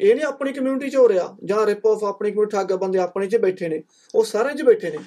[0.00, 3.26] ਇਹ ਨਹੀਂ ਆਪਣੀ ਕਮਿਊਨਿਟੀ 'ਚ ਹੋ ਰਿਹਾ ਜਾਂ ਰਿਪ ਆਫ ਆਪਣੀ ਕੋਈ ਠੱਗ ਬੰਦੇ ਆਪਣੇ
[3.26, 3.82] 'ਚ ਬੈਠੇ ਨੇ
[4.14, 4.98] ਉਹ ਸਾਰਿਆਂ 'ਚ ਬੈਠੇ ਨੇ।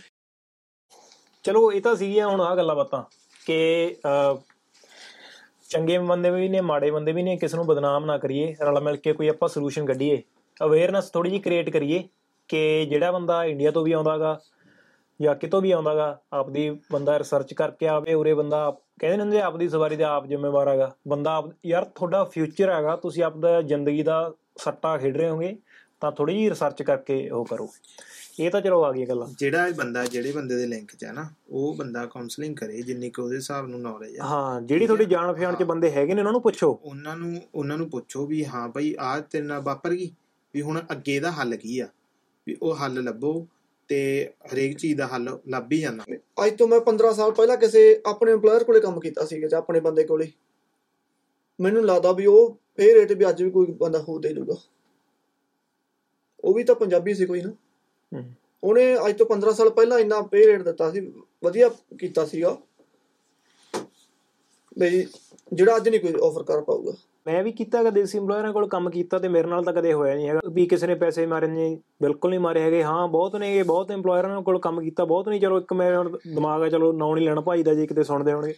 [1.46, 3.04] ਚਲੋ ਇਹ ਤਾਂ ਸੀਗੀਆਂ ਹੁਣ ਆ ਗੱਲਾਂ ਬਾਤਾਂ
[3.46, 3.96] ਕਿ
[5.70, 8.96] ਚੰਗੇ ਬੰਦੇ ਵੀ ਨੇ ਮਾੜੇ ਬੰਦੇ ਵੀ ਨੇ ਕਿਸੇ ਨੂੰ ਬਦਨਾਮ ਨਾ ਕਰੀਏ ਰਲ ਮਿਲ
[8.96, 10.22] ਕੇ ਕੋਈ ਆਪਾਂ ਸੋਲੂਸ਼ਨ ਕੱਢੀਏ।
[10.64, 12.04] ਅਵੇਅਰਨੈਸ ਥੋੜੀ ਜਿਹੀ ਕ੍ਰੀਏਟ ਕਰੀਏ
[12.48, 14.40] ਕਿ ਜਿਹੜਾ ਬੰਦਾ ਇੰਡੀਆ ਤੋਂ ਵੀ ਆਉਂਦਾਗਾ
[15.22, 19.42] ਜਾਂ ਕਿਤੋਂ ਵੀ ਆਉਂਦਾਗਾ ਆਪਦੀ ਬੰਦਾ ਰਿਸਰਚ ਕਰਕੇ ਆਵੇ ਉਰੇ ਬੰਦਾ ਆਪ- ਕਹਿੰਦੇ ਨੇ ਹੁੰਦੇ
[19.42, 23.62] ਆ, ਆਪਦੀ ਸਵਾਰੀ ਦਾ ਆਪ ਜ਼ਿੰਮੇਵਾਰ ਹੈਗਾ। ਬੰਦਾ ਆਪ- ਯਾਰ ਤੁਹਾਡਾ ਫਿਊਚਰ ਹੈਗਾ ਤੁਸੀਂ ਆਪਦਾ
[23.62, 25.58] ਜ਼ਿੰਦਗੀ ਦਾ ਸੱਟਾ ਖੇਡ ਰਹੇ ਹੋਗੇ
[26.02, 27.68] ਤਾਂ ਥੋੜੀ ਜਿਹੀ ਰਿਸਰਚ ਕਰਕੇ ਉਹ ਕਰੋ।
[28.40, 31.12] ਇਹ ਤਾਂ ਚਲੋ ਆ ਗਈ ਗੱਲਾਂ। ਜਿਹੜਾ ਇਹ ਬੰਦਾ ਜਿਹੜੇ ਬੰਦੇ ਦੇ ਲਿੰਕ 'ਚ ਹੈ
[31.12, 35.06] ਨਾ ਉਹ ਬੰਦਾ ਕਾਉਂਸਲਿੰਗ ਕਰੇ ਜਿੰਨੀ ਕੁ ਉਹਦੇ ਹਿਸਾਬ ਨੂੰ ਨੌਲੇਜ ਆ। ਹਾਂ ਜਿਹੜੀ ਤੁਹਾਡੀ
[35.06, 38.26] ਜਾਣ ਪਛਾਣ ਚ ਹਾਂ। ਬੰਦੇ ਹੈਗੇ ਨੇ ਉਹਨਾਂ ਨੂੰ ਪੁੱਛੋ। ਉਹਨਾਂ ਨੂੰ ਉਹਨਾਂ ਨੂੰ ਪੁੱਛੋ
[38.26, 40.12] ਵੀ ਹਾਂ ਭਾਈ ਆਹ ਤੇਰੇ ਨਾਲ ਵਾਪਰ ਗਈ
[40.54, 41.88] ਵੀ ਹੁਣ ਅੱਗੇ ਦਾ ਹੱਲ ਕੀ ਆ?
[42.48, 43.48] ਵੀ ਉਹ ਹੱਲ ਲੱਭੋ
[43.88, 46.04] ਤੇ ਹਰੇਕ ਚੀਜ਼ ਦਾ ਹੱਲ ਲੱਭ ਹੀ ਜਾਂਦਾ।
[46.46, 49.80] ਅੱਜ ਤੋਂ ਮੈਂ 15 ਸਾਲ ਪਹਿਲਾਂ ਕਿਸੇ ਆਪਣੇ EMPLOYER ਕੋਲੇ ਕੰਮ ਕੀਤਾ ਸੀਗਾ ਜਾਂ ਆਪਣੇ
[49.80, 50.32] ਬੰਦੇ ਕੋਲੇ।
[51.60, 54.56] ਮੈਨੂੰ ਲੱਗਦਾ ਵੀ ਉਹ ਪੇ ਰੇਟ ਵੀ ਅੱਜ ਵੀ ਕੋਈ ਬੰਦਾ ਹੋ ਦੇ ਦੂਗਾ
[56.44, 57.58] ਉਹ ਵੀ ਤਾਂ ਪੰਜਾਬੀ ਸੀ ਕੋਈ ਨਾ। ਹੂੰ।
[58.64, 61.00] ਉਹਨੇ ਅੱਜ ਤੋਂ 15 ਸਾਲ ਪਹਿਲਾਂ ਇੰਨਾ ਪੇ ਰੇਟ ਦਿੱਤਾ ਸੀ
[61.44, 62.58] ਵਧੀਆ ਕੀਤਾ ਸੀਗਾ
[64.78, 65.06] ਬਈ
[65.52, 66.92] ਜਿਹੜਾ ਅੱਜ ਨਹੀਂ ਕੋਈ ਆਫਰ ਕਰ ਪਾਊਗਾ।
[67.26, 70.16] ਮੈਂ ਵੀ ਕੀਤਾ ਕਦੇ ਦੇਸੀ EMPLOYERਾਂ ਕੋਲ ਕੰਮ ਕੀਤਾ ਤੇ ਮੇਰੇ ਨਾਲ ਤਾਂ ਕਦੇ ਹੋਇਆ
[70.16, 71.70] ਨਹੀਂ ਹੈਗਾ। ਵੀ ਕਿਸੇ ਨੇ ਪੈਸੇ ਮਾਰੇ ਨੇ
[72.02, 75.58] ਬਿਲਕੁਲ ਨਹੀਂ ਮਾਰੇ ਹੈਗੇ। ਹਾਂ ਬਹੁਤ ਨੇ ਬਹੁਤ EMPLOYERਾਂ ਕੋਲ ਕੰਮ ਕੀਤਾ ਬਹੁਤ ਨਹੀਂ ਚਲੋ
[75.60, 78.54] ਇੱਕ ਮੇਰਾ ਦਿਮਾਗ ਆ ਚਲੋ ਨਾਂ ਨਹੀਂ ਲੈਣਾ ਭਾਈ ਦਾ ਜੇ ਕਿਤੇ ਸੁਣਦੇ ਹੋਣਗੇ।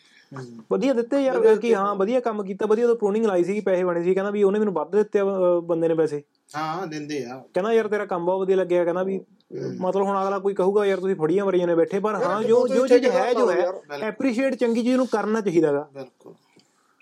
[0.72, 4.04] ਵਧੀਆ ਦਿੱਤੇ ਯਾਰ ਕਿ ਹਾਂ। ਵਧੀਆ ਕੰਮ ਕੀਤਾ ਵਧੀਆ ਉਹ ਪ੍ਰੂਨਿੰਗ ਲਾਈ ਸੀ ਪੈਸੇ ਬਣੇ
[4.04, 5.24] ਸੀ। ਕਹਿੰਦਾ ਵੀ ਉਹਨੇ ਮੈਨੂੰ ਵੱਧ ਦਿੱਤੇ
[5.66, 9.20] ਬੰਦੇ ਨੇ ਪੈਸੇ। ਹਾਂ ਦਿੰਦੇ ਆ। ਕਹਿੰਦਾ ਯਾਰ ਤੇਰਾ ਕੰਮ ਬਹੁਤ ਵਧੀਆ ਲੱਗਿਆ ਕਹਿੰਦਾ ਵੀ
[9.80, 12.88] ਮਤਲਬ ਹੁਣ ਅਗਲਾ ਕੋਈ ਕਹੂਗਾ ਯਾਰ ਤੁਸੀਂ ਫੜੀਆਂ ਮਰੀਆਂ ਨੇ ਬੈਠੇ ਪਰ ਹਾਂ ਜੋ ਜੋ
[12.88, 13.72] ਚੀਜ਼ ਹੈ ਜੋ ਹੈ
[14.02, 16.34] ਐਪਰੀਸ਼ੀਏਟ ਚੰਗੀ ਚੀਜ਼ ਨੂੰ ਕਰਨਾ ਚਾਹੀਦਾਗਾ ਬਿਲਕੁਲ।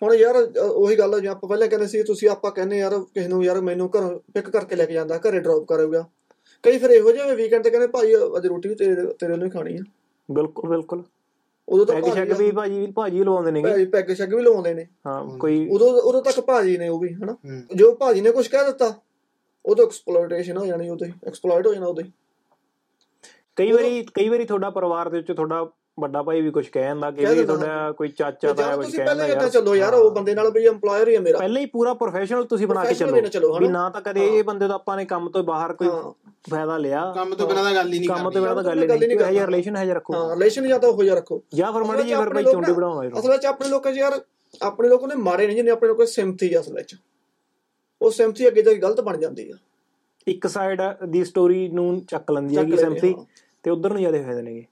[0.02, 3.44] ਹੁਣ ਯਾਰ ਉਹੀ ਗੱਲ ਜਿਵੇਂ ਆਪਾਂ ਪਹਿਲਾਂ ਕਹਿੰਦੇ ਸੀ ਤੁਸੀਂ ਆਪਾਂ ਕਹਿੰਦੇ ਯਾਰ ਕਿਸੇ ਨੂੰ
[3.44, 6.06] ਯਾਰ ਮੈਨੂੰ ਘਰੋਂ ਪਿਕ ਕਰਕੇ ਲੈ ਕੇ ਜਾਂਦਾ ਘਰੇ ਡ੍ਰੌਪ ਕਰੇਗਾ।
[6.64, 9.78] ਕਈ ਫਿਰ ਇਹੋ ਜਿਹੇ ਵੀਕਐਂਡ ਤੇ ਕਹਿੰਦੇ ਭਾਈ ਅੱਜ ਰੋਟੀ ਵੀ ਤੇਰੇ ਤੇਰੇ ਨੂੰ ਖਾਣੀ
[9.78, 9.82] ਆ।
[10.32, 11.04] ਬਿਲਕੁਲ ਬਿਲਕੁਲ।
[11.68, 14.86] ਉਦੋਂ ਤਾਂ ਪੈਗ ਸ਼ੈਗ ਵੀ ਭਾਜੀ ਭਾਜੀ ਲਵਾਉਂਦੇ ਨੇਗੇ। ਭਾਜੀ ਪੈਗ ਸ਼ੈਗ ਵੀ ਲਵਾਉਂਦੇ ਨੇ।
[15.08, 17.36] ਹਾਂ ਕੋਈ ਉਦੋਂ ਉਦੋਂ ਤੱਕ ਭਾਜੀ ਨੇ ਉਹ ਵੀ ਹਨਾ।
[17.76, 18.94] ਜੋ ਭਾਜੀ ਨੇ ਕੁਝ ਕਹਿ ਦਿੱਤਾ
[19.66, 22.12] ਉਦੋਂ ਐਕਸਪਲੋਇਟੇਸ਼ਨ ਹੋ ਜਾਣੀ ਉਦੋਂ ਐਕਸਪਲੋਇਟ ਹੋ ਜਾਣਾ ਹੀ।
[23.56, 27.12] ਕਈ ਵਾਰੀ ਕਈ ਵਾਰੀ ਤੁਹਾਡਾ ਪਰਿਵਾਰ ਦੇ ਵਿੱਚ ਤੁਹਾਡਾ ਵੱਡਾ ਭਾਈ ਵੀ ਕੁਝ ਕਹਿ ਜਾਂਦਾ
[27.12, 29.76] ਕਿ ਕਹਿ ਵੀ ਤੁਹਾਡਾ ਕੋਈ ਚਾਚਾ ਤੇ ਜਾਂ ਕੁਝ ਤੁਸੀਂ ਕਹਿੰਦਾ ਪਹਿਲਾਂ ਹੀ ਯਾਰ। ਚੱਲੋ
[29.76, 32.86] ਯਾਰ ਉਹ ਬੰਦੇ ਨਾਲ ਵੀ EMPLOYER ਹੀ ਹੈ ਮੇਰਾ। ਪਹਿਲਾਂ ਹੀ ਪੂਰਾ ਪ੍ਰੋਫੈਸ਼ਨਲ ਤੁਸੀਂ ਬਣਾ
[32.86, 33.68] ਕੇ ਚੱਲੋ। ਵੀ?
[33.68, 35.88] ਨਾ ਤਾਂ ਕਦੇ ਇਹ ਬੰਦੇ ਤੋਂ ਆਪਾਂ ਨੇ ਕੰਮ ਤੋਂ ਬਾਹਰ ਕੋਈ
[36.50, 38.88] ਫਾਇਦਾ ਲਿਆ। ਕੰਮ ਤੋਂ ਬਿਨਾਂ ਤਾਂ ਗੱਲ ਹੀ ਨਹੀਂ ਕੰਮ ਤੋਂ ਬਿਨਾਂ ਤਾਂ ਗੱਲ ਹੀ
[38.88, 41.74] ਨਹੀਂ। ਹੈ ਕਰਨਾ। ਰਿਲੇਸ਼ਨ ਹੈ ਜਾਂ ਰੱਖੋ। ਹਾਂ ਰਿਲੇਸ਼ਨ ਜਾਂ ਤਾਂ ਉਹ ਜਿਹਾ ਰੱਖੋ। ਜਾਂ
[41.74, 44.22] ਫਿਰ ਮਾੜੀ ਜਿਹੀ ਫਿਰ ਭਾਈ ਚੁੰਡੀ ਬਣਾਉਣਾ ਅਸਲ ਵਿੱਚ ਆਪਣੇ ਲੋਕਾਂ 'ਚ ਯਾਰ
[44.62, 46.96] ਆਪਣੇ ਲੋਕ ਨੇ ਮਾਰੇ ਨਹੀਂ ਜਿੰਨੇ ਆਪਣੇ ਲੋਕਾਂ ਸਿੰਪਥੀ ਆ ਅਸਲ ਵਿੱਚ।
[48.02, 49.56] ਉਹ ਸਿੰਪਥੀ ਅੱਗੇ ਜਾ ਕੇ ਗਲਤ ਬਣ ਜਾਂਦੀ ਆ।
[50.28, 53.26] ਇੱਕ ਸਾਈਡ ਦੀ ਸਟੋਰੀ ਨੂੰ ਚੱਕ ਲੈਂਦੀ ਹੈਗੀ ਹਾਂ।
[53.64, 54.66] ਤੇ ਉਧਰ ਨੂੰ ਜ਼ਿਆਦਾ ਫਾਇਦੇ ਨੇਗੇ।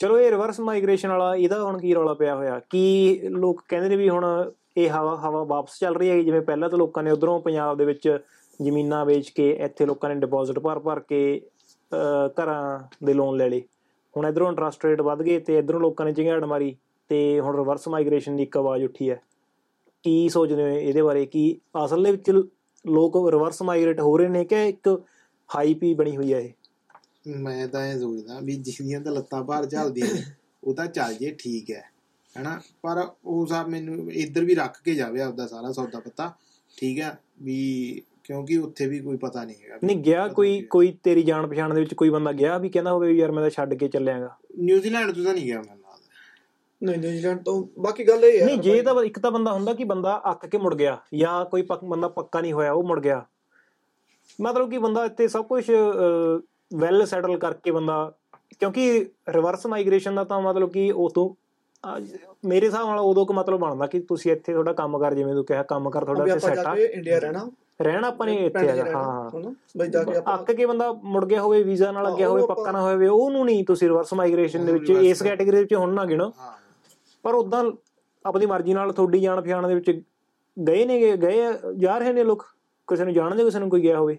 [0.00, 2.60] ਚਲੋ ਇਹ ਰਿਵਰਸ ਮਾਈਗ੍ਰੇਸ਼ਨ ਵਾਲਾ ਇਹਦਾ ਹੁਣ ਕੀ ਰੌਲਾ ਪਿਆ ਹੋਇਆ?
[2.70, 4.24] ਕੀ ਲੋਕ ਕਹਿੰਦੇ ਨੇ ਵੀ ਹੁਣ
[4.76, 7.84] ਇਹ ਹਵਾ ਹਵਾ ਵਾਪਸ ਚੱਲ ਰਹੀ ਹੈ ਜਿਵੇਂ ਪਹਿਲਾਂ ਤਾਂ ਲੋਕਾਂ ਨੇ ਉਧਰੋਂ ਪੰਜਾਬ ਦੇ
[7.84, 8.08] ਵਿੱਚ
[8.60, 11.40] ਜ਼ਮੀਨਾਂ ਵੇਚ ਕੇ ਇੱਥੇ ਲੋਕਾਂ ਨੇ ਡਿਪੋਜ਼ਿਟ ਭਰ ਭਰ ਕੇ
[12.40, 13.62] ਘਰਾਂ ਦੇ ਲੋਨ ਲੈ ਲਏ।
[14.14, 16.74] ਹੁਣ ਇਧਰੋਂ ਇੰਟਰਸਟ ਰੇਟ ਵੱਧ ਗਏ ਤੇ ਇਧਰੋਂ ਲੋਕਾਂ ਨੇ ਚਿੰਗਾੜ ਮਾਰੀ
[17.10, 19.20] ਤੇ ਹੁਣ ਰਿਵਰਸ ਮਾਈਗ੍ਰੇਸ਼ਨ ਦੀ ਇੱਕ ਆਵਾਜ਼ ਉੱਠੀ ਹੈ।
[20.04, 21.24] ਕੀ ਸੋਚਦੇ ਹੋ ਇਹਦੇ ਬਾਰੇ?
[21.26, 22.30] ਕੀ ਅਸਲ ਦੇ ਵਿੱਚ
[22.84, 24.88] ਲੋਕ ਰਿਵਰਸ ਮਾਈਗ੍ਰੇਟ ਹੋ ਰਹੇ ਨੇ ਕਿ ਇੱਕ
[25.50, 26.52] ਹਾਈਪ ਹੀ ਬਣੀ ਹੋਈ ਹੈ ਇਹ?
[27.38, 30.06] ਮੈਂ ਤਾਂ ਇਹ ਸੋਚਦਾ ਵੀ ਜਿਹਦੀਆਂ ਤਾਂ ਲੱਤਾਂ ਭਾਰ ਚੱਲਦੀਆਂ
[30.64, 31.82] ਉਹ ਤਾਂ ਚੱਲ ਜੇ ਠੀਕ ਹੈ
[32.34, 32.60] ਹੈਨਾ?
[32.82, 36.32] ਪਰ ਉਹ ਸਭ ਮੈਨੂੰ ਇੱਧਰ ਵੀ ਰੱਖ ਕੇ ਜਾਵੇ ਆਪਦਾ ਸਾਰਾ ਸੌਦਾ ਪੱਤਾ
[36.76, 37.16] ਠੀਕ ਹੈ?
[37.42, 41.74] ਵੀ ਕਿਉਂਕਿ ਉੱਥੇ ਵੀ ਕੋਈ ਪਤਾ ਨਹੀਂ ਹੈਗਾ ਨਹੀਂ ਗਿਆ ਕੋਈ ਕੋਈ ਤੇਰੀ ਜਾਣ ਪਛਾਣ
[41.74, 44.36] ਦੇ ਵਿੱਚ ਕੋਈ ਬੰਦਾ ਗਿਆ ਵੀ ਕਹਿੰਦਾ ਹੋਵੇ ਯਾਰ ਮੈਂ ਤਾਂ ਛੱਡ ਕੇ ਚੱਲਿਆਗਾ?
[44.58, 45.79] ਨਿਊਜ਼ੀਲੈਂਡ ਤੋਂ ਤਾਂ ਨਹੀਂ ਗਿਆ ਲੱਗਦਾ
[46.82, 49.84] ਨਹੀਂ ਨਿਊਜ਼ੀਲੈਂਡ ਤੋਂ ਬਾਕੀ ਗੱਲ ਇਹ ਹੈ। ਨਹੀਂ ਜੇ ਤਾਂ ਇੱਕ ਤਾਂ ਬੰਦਾ ਹੁੰਦਾ ਕਿ
[49.84, 53.24] ਬੰਦਾ ਅੱਕ ਕੇ ਮੁੜ ਗਿਆ ਜਾਂ ਕੋਈ ਬੰਦਾ ਪੱਕਾ ਨਹੀਂ ਹੋਇਆ ਉਹ ਮੁੜ ਗਿਆ।
[54.40, 55.70] ਮਤਲਬ ਕਿ ਬੰਦਾ ਇੱਥੇ ਸਭ ਕੁਝ
[56.76, 58.12] ਵੈਲ ਸੈਟਲ ਕਰਕੇ ਬੰਦਾ
[58.58, 61.30] ਕਿਉਂਕਿ ਰਿਵਰਸ ਮਾਈਗ੍ਰੇਸ਼ਨ ਦਾ ਤਾਂ ਮਤਲਬ ਕਿ ਉਹ ਤੋਂ
[62.44, 65.44] ਮੇਰੇ ਹਿਸਾਬ ਨਾਲ ਉਦੋਂ ਕੋ ਮਤਲਬ ਬਣਦਾ ਕਿ ਤੁਸੀਂ ਇੱਥੇ ਤੁਹਾਡਾ ਕੰਮ ਕਰ ਜਿਵੇਂ ਤੂੰ
[65.44, 67.50] ਕਿਹਾ ਕੰਮ ਕਰ ਤੁਹਾਡਾ ਇੱਥੇ ਆਪਾਂ ਸੈੱਟ ਜਾ ਆ। ਕੇ ਇੰਡੀਆ ਰਹਿਣਾ।
[67.82, 69.30] ਰਹਿਣਾ ਆਪਾਂ ਨੇ ਇੱਥੇ ਰਹਿਣਾ, ਹਾਂ।
[69.76, 72.72] ਬਈ ਜਾ ਕੇ ਆਪਾਂ ਅੱਕ ਕੇ ਬੰਦਾ ਮੁੜ ਗਿਆ ਹੋਵੇ ਵੀਜ਼ਾ ਨਾਲ ਲੱਗਿਆ ਹੋਵੇ ਪੱਕਾ
[72.72, 76.32] ਨਾ ਹੋਵੇ ਉਹਨੂੰ ਨਹੀਂ ਤੁਸੀਂ ਰਿਵਰਸ ਮਾਈਗ੍ਰੇਸ਼ਨ ਦੇ ਵਿੱਚ ਇਸ ਕੈਟਾਗਰੀ ਵਿੱਚ ਹੁਣ ਨਾ ਗਿਣੋ।
[76.40, 76.59] ਹਾਂ।
[77.22, 77.64] ਪਰ ਉਦਾਂ
[78.26, 80.02] ਆਪਣੀ ਮਰਜ਼ੀ ਨਾਲ ਤੁਹਾਡੀ ਜਾਣ ਪਛਾਣ ਦੇ ਵਿੱਚ
[80.66, 81.36] ਗਏ ਨੇਗੇ ਗਏ
[81.76, 82.46] ਜਾ ਰਹੇ ਨੇ ਲੋਕ?
[82.88, 84.18] ਕਿਸੇ ਨੂੰ ਜਾਣਦੇ ਕਿਸੇ ਨੂੰ ਕੋਈ ਗਿਆ ਹੋਵੇ?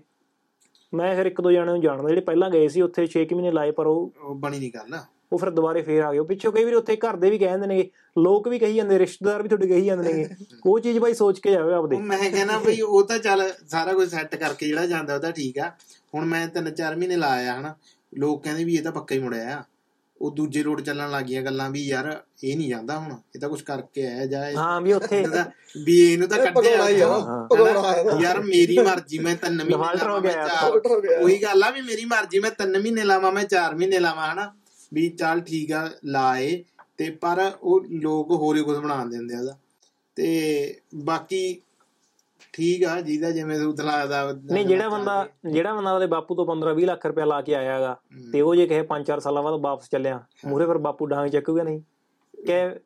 [0.93, 3.71] ਮੈਂ ਫਿਰ ਇੱਕ ਦੋ ਜਣੇ ਨੂੰ ਜਾਣਦਾ ਜਿਹੜੇ ਪਹਿਲਾਂ ਗਏ ਸੀ ਉੱਥੇ 6 ਮਹੀਨੇ ਲਾਏ
[3.71, 4.99] ਪਰ ਉਹ ਬਣੀ ਨਹੀਂ ਗੱਲ।
[5.33, 7.67] ਉਹ ਫਿਰ ਦੁਬਾਰੇ ਫੇਰ ਆ ਗਏ। ਪਿੱਛੋਂ ਕਈ ਵਾਰੀ ਉੱਥੇ ਘਰ ਦੇ ਵੀ ਕਹਿ ਜਾਂਦੇ
[7.67, 10.29] ਨੇਗੇ ਲੋਕ ਵੀ ਕਹੀ ਜਾਂਦੇ ਰਿਸ਼ਤੇਦਾਰ ਵੀ ਤੁਹਾਡੇ ਕਹੀ ਜਾਂਦੇ ਨੇਗੇ।
[10.65, 14.09] ਉਹ ਚੀਜ਼ ਬਾਈ ਸੋਚ ਕੇ ਜਾਵੇ ਆਪਦੇ। ਮੈਂ ਕਹਿੰਦਾ ਬਈ ਉਹ ਤਾਂ ਚੱਲ ਸਾਰਾ ਕੁਝ
[14.09, 15.71] ਸੈੱਟ ਕਰਕੇ ਜਿਹੜਾ ਜਾਂਦਾ ਉਹ ਤਾਂ ਠੀਕ ਆ।
[16.15, 17.75] ਹੁਣ ਮੈਂ ਤਿੰਨ ਚਾਰ ਮਹੀਨੇ ਲਾਇਆ ਹਨਾ।
[18.17, 19.63] ਲੋਕ ਕਹਿੰਦੇ ਵੀ ਇਹ ਤਾਂ ਪੱਕਾ ਹੀ ਮੁੜਿਆ ਆ।
[20.21, 22.07] ਉਹ ਦੂਜੇ ਰੋਡ ਚੱਲਣ ਲੱਗੀਆਂ ਗੱਲਾਂ ਵੀ ਯਾਰ
[22.43, 25.21] ਇਹ ਨਹੀਂ ਜਾਂਦਾ ਹੁਣ ਇਹ ਤਾਂ ਕੁਝ ਕਰਕੇ ਆਇਆ ਜਾਂ ਹਾਂ ਵੀ ਉੱਥੇ
[25.77, 26.89] ਵੀ ਇਹਨੂੰ ਤਾਂ ਕੱਢਿਆ
[28.21, 29.35] ਯਾਰ ਮੇਰੀ ਮਰਜ਼ੀ ਮੈਂ
[30.07, 30.45] ਹੋ ਗਿਆ।
[31.17, 34.51] ਉਹੀ ਗੱਲ ਆ ਵੀ ਮੇਰੀ ਮਰਜ਼ੀ ਮੈਂ ਤਿੰਨ ਮਹੀਨੇ ਲਾਵਾਂ ਮੈਂ ਚਾਰ ਮਹੀਨੇ ਲਾਵਾਂ ਹਨਾ?
[34.91, 36.63] ਵੀ ਚੱਲ ਠੀਕ ਆ ਲਾਏ
[36.97, 39.57] ਤੇ ਪਰ ਉਹ ਲੋਕ ਹੋਰ ਹੀ ਕੁਝ ਬਣਾ ਦਿੰਦੇ ਆ ਉਹਦਾ।
[40.17, 41.61] ਤੇ ਬਾਕੀ
[42.53, 45.13] ਠੀਕ ਆ ਜਿਹਦਾ ਜਿਵੇਂ ਸੂਤ ਲੱਗਦਾ ਨਹੀਂ ਜਿਹੜਾ ਬੰਦਾ
[45.45, 47.95] ਜਿਹੜਾ ਬੰਦਾ ਉਹਦੇ ਬਾਪੂ ਤੋਂ 15 20 ਲੱਖ ਰੁਪਏ ਲਾ ਕੇ ਆਇਆਗਾ
[48.33, 51.81] ਤੇ ਉਹ ਜੇ ਕਹੇ 5-4 ਸਾਲਾਂ ਬਾਅਦ ਵਾਪਸ ਚੱਲਿਆ ਮੂਰੇ ਫਿਰ ਬਾਪੂ ਡਾਂਗ ਚੱਕੂਗਾ ਨਹੀਂ?
[52.33, 52.79] ਕਿ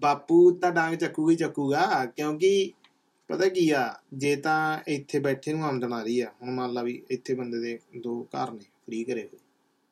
[0.00, 2.50] ਬਾਪੂ ਤਾਂ ਡਾਂਗ ਚੱਕੂਗਾ ਹੀ ਚੱਕੂਗਾ ਕਿਉਂਕਿ
[3.30, 3.82] ਪਤਾ ਕੀ ਆ
[4.14, 4.58] ਜੇ ਤਾਂ
[4.88, 8.22] ਇੱਥੇ ਬੈਠੇ ਨੂੰ ਆਮਦਨ ਆ ਰਹੀ ਆ ਹੁਣ ਮੰਨ ਲਾ ਵੀ ਇੱਥੇ ਬੰਦੇ ਦੇ ਦੋ
[8.34, 9.38] ਘਰ ਨੇ ਫ੍ਰੀ ਘਰੇ ਹੋਏ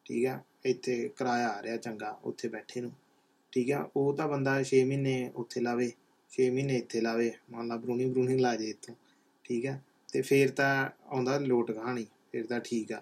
[0.07, 2.93] ਠੀਕ ਆ ਇੱਥੇ ਕਿਰਾਇਆ ਆ ਰਿਹਾ ਚੰਗਾ ਉੱਥੇ ਬੈਠੇ ਨੂੰ
[3.53, 5.91] ਠੀਕ ਆ ਉਹ ਤਾਂ ਬੰਦਾ 6 ਮਹੀਨੇ ਉੱਥੇ ਲਾਵੇ
[6.31, 8.95] 6 ਮਹੀਨੇ ਇੱਥੇ ਲਾਵੇ ਮੰਨ ਲਾ ਬਰੂਨਿੰਗ ਬਰੂਨਿੰਗ ਲਾ ਜੇ ਇੱਥੋਂ।
[9.47, 9.79] ਠੀਕ ਆ?
[10.13, 13.01] ਤੇ ਫੇਰ ਤਾਂ ਆਉਂਦਾ ਲੋਟ ਕਹਾਣੀ ਫੇਰ ਤਾਂ ਠੀਕ ਆ।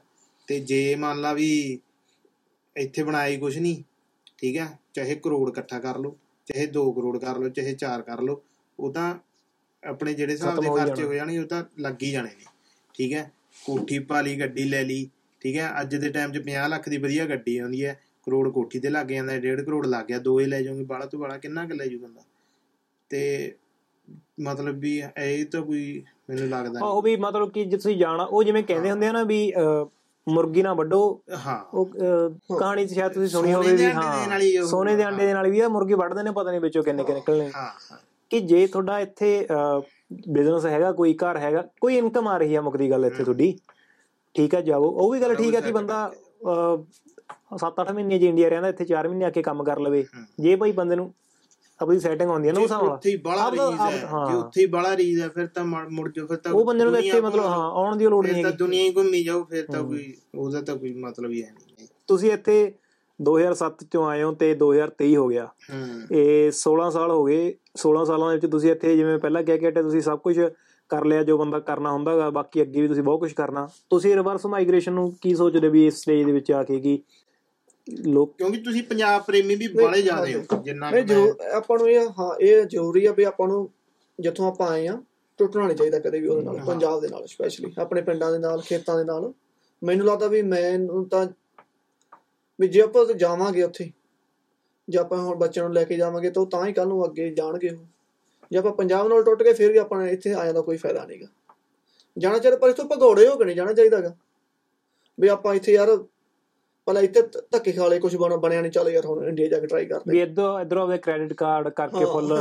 [0.48, 1.78] ਤੇ ਜੇ ਮੰਨ ਲਾ ਵੀ
[2.76, 3.82] ਇੱਥੇ ਬਣਾਈ ਕੁਛ ਨਹੀਂ
[4.38, 4.68] ਠੀਕ ਆ?
[4.94, 6.16] ਚਾਹੇ ਕਰੋੜ ਇਕੱਠਾ ਕਰ ਲਓ
[6.46, 8.42] ਚਾਹੇ 2 ਕਰੋੜ ਕਰ ਲਓ ਚਾਹੇ 4 ਕਰ ਲਓ
[8.78, 9.14] ਉਹ ਤਾਂ
[9.82, 12.28] ਆਪਣੇ ਜਿਹੜੇ ਹਿਸਾਬ ਦੇ ਹੋ ਹੀ ਖਰਚੇ ਜਾਣਾ। ਹੋ ਜਾਣਗੇ ਉਹ ਤਾਂ ਲੱਗ ਹੀ ਜਾਣੇ
[12.28, 12.44] ਨੇ
[12.94, 13.30] ਠੀਕ ਹੈ
[13.64, 15.08] ਕੋਠੀ ਪਾ ਲਈ ਗੱਡੀ ਲੈ ਲਈ
[15.42, 17.94] ਠੀਕ ਹੈ ਅੱਜ ਦੇ ਟਾਈਮ 'ਚ 50 ਲੱਖ ਦੀ ਵਧੀਆ ਗੱਡੀ ਆਉਂਦੀ ਹੈ
[18.26, 21.18] ਕਰੋੜ ਕੋਠੀ ਤੇ ਲੱਗ ਜਾਂਦਾ 1.5 ਕਰੋੜ ਲੱਗ ਗਿਆ ਦੋ ਹੀ ਲੈ ਜਾਓਗੇ ਬਾਲਾ ਤੋਂ
[21.20, 22.22] ਬਾਲਾ ਕਿੰਨਾ ਕੁ ਲੈ ਜੂ ਬੰਦਾ?
[23.10, 23.54] ਤੇ
[24.38, 28.42] ਮਤਲਬ ਵੀ ਇਹ ਤਾਂ ਕੋਈ ਮੈਨੂੰ ਲੱਗਦਾ ਉਹ ਵੀ ਮਤਲਬ ਕਿ ਜੇ ਤੁਸੀਂ ਜਾਣਾ ਉਹ
[28.44, 29.52] ਜਿਵੇਂ ਕਹਿੰਦੇ ਹੁੰਦੇ ਆ ਨਾ ਵੀ
[30.26, 31.86] ਮੁਰਗੀ ਨਾ ਨਹੀਂ। ਹਾਂ। ਉਹ
[32.50, 33.86] ਕਹਾਣੀ ਸ਼ਾਇਦ ਤੁਸੀਂ ਸੁਣੀ ਹੋਵੇ ਵੀ
[34.42, 37.04] ਹੀ ਸੋਨੇ ਦੇ ਅੰਡੇ ਦੇ ਨਾਲ ਵੀ ਆ ਮੁਰਗੀ ਵੱਢਦੇ ਨੇ ਪਤਾ ਨਹੀਂ ਵਿੱਚੋਂ ਕਿੰਨੇ
[37.04, 37.96] ਕਿੰਨੇ ਨਿਕਲਣੇ। ਹਾਂ
[38.30, 39.46] ਕਿ ਜੇ ਤੁਹਾਡਾ ਇੱਥੇ
[40.28, 43.56] ਬਿਜ਼ਨਸ ਹੈਗਾ ਕੋਈ ਘਰ ਹੈਗਾ ਕੋਈ ਇਨਕਮ ਆ ਰਹੀ ਹੈ ਮੁਕਦੀ ਗੱਲ ਇੱਥੇ ਤੁਹਾਡੀ
[44.34, 46.10] ਠੀਕ ਹੈ ਜਾਓ। ਉਹ ਵੀ ਗੱਲ ਠੀਕ ਹੈ ਕਿ ਬੰਦਾ
[47.58, 50.04] 7-8 ਮਹੀਨੇ ਜੇ ਇੰਡੀਆ ਰਹਿੰਦਾ ਇੱਥੇ 4 ਮਹੀਨੇ ਆ ਕੇ ਕੰਮ ਕਰ ਲਵੇ।
[50.40, 51.12] ਜੇ ਭਾਈ ਬੰਦੇ ਨੂੰ
[51.80, 54.60] ਆਪਣੀ ਸੈਟਿੰਗ ਹੁੰਦੀ ਹੈ ਨਾ ਉਸ ਨਾਲ ਉੱਥੇ ਹੀ ਬੜਾ ਰੀਜ਼ ਹੈ ਹਾਂ। ਜੇ ਉੱਥੇ
[54.60, 57.20] ਹੀ ਬੜਾ ਰੀਜ਼ ਹੈ ਫਿਰ ਤਾਂ ਮੁੜ ਜਾਓ ਫਿਰ ਤਾਂ ਉਹ ਬੰਦੇ ਨੂੰ ਤਾਂ ਇੱਥੇ
[57.20, 60.14] ਮਤਲਬ ਹਾਂ ਆਉਣ ਦੀ ਲੋੜ ਨਹੀਂ ਤਾਂ ਹੈਗੀ। ਦੁਨੀਆ ਹੀ ਘੁੰਮੀ ਜਾਓ ਫਿਰ ਤਾਂ। ਕੋਈ
[60.34, 62.72] ਉਹਦਾ ਤਾਂ ਕੋਈ ਮਤਲਬ ਹੀ ਹੈ ਨਹੀਂ ਤੁਸੀਂ ਇੱਥੇ
[63.20, 68.04] 2007 ਚੋਂ ਆਏ ਹੋ ਤੇ 2023 ਹੋ ਗਿਆ। ਹੂੰ। ਇਹ 16 ਸਾਲ ਹੋ ਗਏ। 16
[68.04, 70.40] ਸਾਲਾਂ ਦੇ ਵਿੱਚ ਤੁਸੀਂ ਇੱਥੇ ਜਿਵੇਂ ਪਹਿਲਾਂ ਕਹਿ ਕੇ ਹਟੇ ਤੁਸੀਂ ਸਭ ਕੁਝ
[70.88, 74.46] ਕਰ ਲਿਆ ਜੋ ਬੰਦਾ ਕਰਨਾ ਹੁੰਦਾਗਾ ਬਾਕੀ ਅੱਗੇ ਵੀ ਤੁਸੀਂ ਬਹੁਤ ਕੁਝ ਕਰਨਾ। ਤੁਸੀਂ ਰਿਵਰਸ
[74.46, 76.98] ਮਾਈਗ੍ਰੇਸ਼ਨ ਨੂੰ ਕੀ ਸੋਚਦੇ ਵੀ ਇਸ ਸਟੇਜ ਦੇ ਵਿੱਚ ਆ ਕੇ ਕਿ
[77.86, 82.08] ਲੋਕ ਕਿਉਂਕਿ ਤੁਸੀਂ ਪੰਜਾਬ ਪ੍ਰੇਮੀ ਵੀ ਬੜੇ ਜ਼ਿਆਦੇ ਹੋ ਜਿੰਨਾ ਕੁ ਜ਼ਰੂਰ ਆਪਾਂ ਨੂੰ ਇਹ
[82.18, 83.68] ਹਾਂ ਇਹ ਜ਼ਰੂਰੀ ਆ ਵੀ ਆਪਾਂ ਨੂੰ
[84.18, 85.00] ਜਿੱਥੋਂ ਆਪਾਂ ਆਏ ਆ
[85.38, 88.60] ਟੁੱਟਣਾ ਨਹੀਂ ਚਾਹੀਦਾ ਕਦੇ ਵੀ ਉਹਦੇ ਨਾਲ। ਪੰਜਾਬ ਦੇ ਨਾਲ ਸਪੈਸ਼ਲੀ ਆਪਣੇ ਪਿੰਡਾਂ ਦੇ ਨਾਲ
[88.60, 89.32] ਖੇਤਾਂ ਦੇ ਨਾਲ।
[89.82, 91.26] ਮੈਨੂੰ ਲੱਗਦਾ ਵੀ ਮੈਨੂੰ ਤਾਂ
[92.58, 93.90] ਵੀ ਜੇ ਆਪਾਂ ਜਾਵਾਂਗੇ ਉੱਥੇ
[94.88, 97.28] ਜੇ ਆਪਾਂ ਹੁਣ ਬੱਚਿਆਂ ਨੂੰ ਲੈ ਕੇ ਜਾਵਾਂਗੇ ਤਾਂ ਉਹ ਤਾਂ ਹੀ ਕੱਲ ਨੂੰ ਅੱਗੇ
[97.34, 97.84] ਜਾਣਗੇ ਉਹ।
[98.50, 101.26] ਜੇ ਆਪਾਂ ਪੰਜਾਬ ਨਾਲ ਟੁੱਟ ਗਏ ਫਿਰ ਵੀ ਆਪਾਂ ਇੱਥੇ ਆਇਆ ਦਾ ਕੋਈ ਫਾਇਦਾ ਨਹੀਂਗਾ
[102.16, 104.14] ਜਾਣਾ ਚਾਹੀਦਾ ਪਰ ਇਥੋਂ ਭਗੌੜੇ ਹੋ ਕੇ ਨਹੀਂ ਜਾਣਾ ਚਾਹੀਦਾਗਾ
[105.18, 105.96] ਵੀ ਆਪਾਂ ਇੱਥੇ ਯਾਰ
[106.86, 109.86] ਪਹਿਲਾਂ ਇੱਥੇ ਧੱਕੇ ਖਾ ਲਏ ਕੁਝ ਬਣਿਆ ਨਹੀਂ ਚੱਲ ਯਾਰ ਹੁਣ ਇੰਡੀਆ ਜਾ ਕੇ ਟਰਾਈ
[109.86, 112.32] ਕਰਦੇ ਵੀ ਇਧਰ ਇਧਰੋਂ ਆਪਣੇ ਕ੍ਰੈਡਿਟ ਕਾਰਡ ਕਰਕੇ ਫੁੱਲ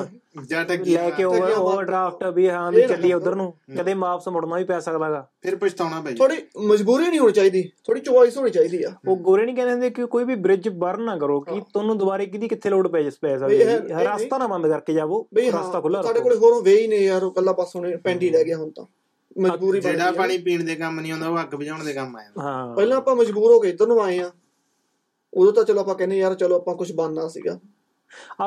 [0.85, 4.79] ਲੈ ਕੇ ਓਵਰ ਓਵਰਡਰਾਫਟ ਵੀ ਹਾਂ ਵੀ ਚੱਲੀਏ ਉਧਰ ਨੂੰ। ਕਦੇ ਵਾਪਸ ਮੁੜਨਾ ਵੀ ਪੈ
[4.79, 6.37] ਸਕਦਾਗਾ ਫਿਰ ਪਛਤਾਉਣਾ ਪੈ ਥੋੜੀ
[6.67, 10.05] ਮਜਬੂਰੀ ਨਹੀਂ ਹੋਣੀ ਚਾਹੀਦੀ ਥੋੜੀ ਚੋਇਸ ਹੋਣੀ ਚਾਹੀਦੀ ਆ। ਉਹ ਗੋਰੇ ਨਹੀਂ ਕਹਿੰਦੇ ਹੁੰਦੇ ਕਿ
[10.05, 13.37] ਕੋਈ ਵੀ ਬ੍ਰਿਜ ਬਰਨ ਨਾ ਕਰੋ ਕਿ ਤੁਹਾਨੂੰ ਦੁਬਾਰੇ ਕਿਹਦੀ ਕਿੱਥੇ ਲੋਡ ਪੈ ਜਸ ਪੈ
[13.37, 16.87] ਸਕਦੀ ਹੈ। ਰਸਤਾ ਨਾ ਬੰਦ ਕਰਕੇ ਜਾਵੋ ਰਸਤਾ ਖੁੱਲਾ ਸਾਡੇ ਰੱਖੋ। ਕੋਲੇ ਹੋਰੋਂ ਵੇ ਹੀ
[16.87, 18.85] ਨੇ ਯਾਰ ਉਹ ਕੱਲਾ ਪਾਸੋਂ ਪੈਂਡੀ ਰਹਿ ਗਿਆ ਹੁਣ ਤਾਂ।
[19.39, 22.15] ਮਜਬੂਰੀ ਬਣ ਜਿਹੜਾ ਆ। ਪਾਣੀ ਪੀਣ ਦੇ ਕੰਮ ਨਹੀਂ ਆਉਂਦਾ ਉਹ ਅੱਗ ਬੁਝਾਉਣ ਦੇ ਕੰਮ
[22.17, 24.31] ਆਇਆ ਹਾਂ। ਪਹਿਲਾਂ ਆਪਾਂ ਮਜਬੂਰ ਹੋ ਕੇ ਇੱਧਰ ਨੂੰ ਆਏ ਆ।
[25.33, 27.59] ਉਦੋਂ ਤਾਂ ਚਲੋ ਆਪਾਂ ਕਹਿੰਦੇ ਯਾਰ ਚਲੋ ਆਪਾਂ ਕੁਝ ਬਣਨਾ ਸੀਗਾ।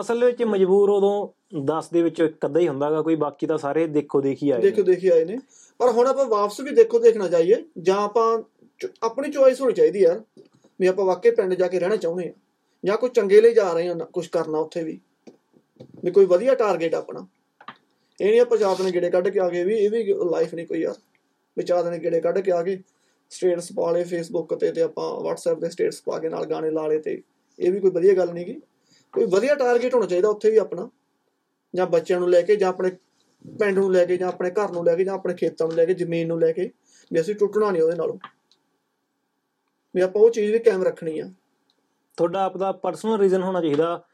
[0.01, 1.28] ਅਸਲ ਵਿੱਚ ਮਜਬੂਰ ਉਦੋਂ
[1.64, 4.82] 10 ਦੇ ਵਿੱਚੋਂ ਇੱਕ ਅੱਧਾ ਹੀ ਹੁੰਦਾਗਾ ਕੋਈ ਬਾਕੀ ਤਾਂ ਸਾਰੇ ਦੇਖੋ ਦੇਖੀ ਆਏ ਦੇਖੋ।
[4.82, 5.39] ਦੇਖੀ ਆਏ ਨੇ।
[5.78, 8.43] ਪਰ ਹੁਣ ਆਪਾਂ ਵਾਪਸ ਵੀ ਦੇਖੋ ਦੇਖਣਾ ਚਾਹੀਏ ਜਾਂ ਆਪਾਂ
[9.03, 10.20] ਆਪਣੀ ਚੋਇਸ ਹੋਣੀ ਚਾਹੀਦੀ ਯਾਰ
[10.80, 12.32] ਵੀ ਆਪਾਂ ਵਾਕਈ ਪਿੰਡ ਜਾ ਕੇ ਰਹਿਣਾ ਚਾਹੁੰਦੇ ਆ
[12.84, 15.01] ਜਾਂ ਕੋਈ ਚੰਗੇ ਲਈ ਜਾ ਰਹੇ ਆ ਕੁਝ ਕਰਨਾ ਉੱਥੇ ਵੀ।
[16.05, 17.26] ਵੀ ਕੋਈ ਵਧੀਆ ਟਾਰਗੇਟ ਆਪਣਾ।
[18.21, 20.67] ਇਹ ਨਹੀਂ ਆਪਾਂ ਚਾਰ ਦਿਨ ਗੇੜੇ ਕੱਢ ਕੇ ਆ ਗਏ ਵੀ, ਇਹ ਵੀ ਲਾਈਫ ਨਹੀਂ
[20.67, 20.95] ਕੋਈ ਯਾਰ।
[21.59, 22.83] ਵੀ ਚਾਰ ਦਿਨ ਗੇੜੇ ਕੱਢ ਕੇ ਆ ਗਏ।
[23.31, 26.87] ਸਟੇਟਸ ਪਾ ਲਏ ਫੇਸਬੁੱਕ ਤੇ ਤੇ ਆਪਾਂ WhatsApp ਦੇ ਸਟੇਟਸ ਪਾ ਕੇ ਨਾਲ ਗਾਣੇ ਲਾ
[26.87, 27.23] ਲਏ ਤੇ
[27.59, 28.61] ਇਹ ਵੀ ਕੋਈ ਵਧੀਆ ਗੱਲ ਨਹੀਂ ਗੀ।
[29.12, 30.91] ਕੋਈ ਵਧੀਆ ਟਾਰਗੇਟ ਹੋਣਾ ਚਾਹੀਦਾ ਉੱਥੇ ਵੀ ਆਪਣਾ।
[31.75, 32.91] ਜਾਂ ਬੱਚਿਆਂ ਨੂੰ ਲੈ ਕੇ, ਜਾਂ ਆਪਣੇ
[33.59, 35.85] ਪਿੰਡ ਨੂੰ ਲੈ ਕੇ, ਜਾਂ ਆਪਣੇ ਘਰ ਨੂੰ ਲੈ ਕੇ, ਜਾਂ ਆਪਣੇ ਖੇਤਾਂ ਨੂੰ ਲੈ
[35.87, 36.71] ਕੇ, ਜ਼ਮੀਨ ਨੂੰ ਲੈ ਕੇ
[37.12, 38.19] ਵੀ ਅਸੀਂ ਟੁੱਟਣਾ ਨਹੀਂ ਉਹਦੇ ਨਾਲੋਂ।
[39.95, 41.31] ਵੀ ਆਪਾਂ ਉਹ ਚੀਜ਼ ਵੀ ਕਾਇਮ ਰੱਖਣੀ ਆ।
[42.17, 44.05] ਤੁਹਾਡਾ ਆਪਦਾ ਪਰਸਨਲ ਰੀਜ਼ਨ ਹੋਣਾ ਚਾਹੀਦਾ।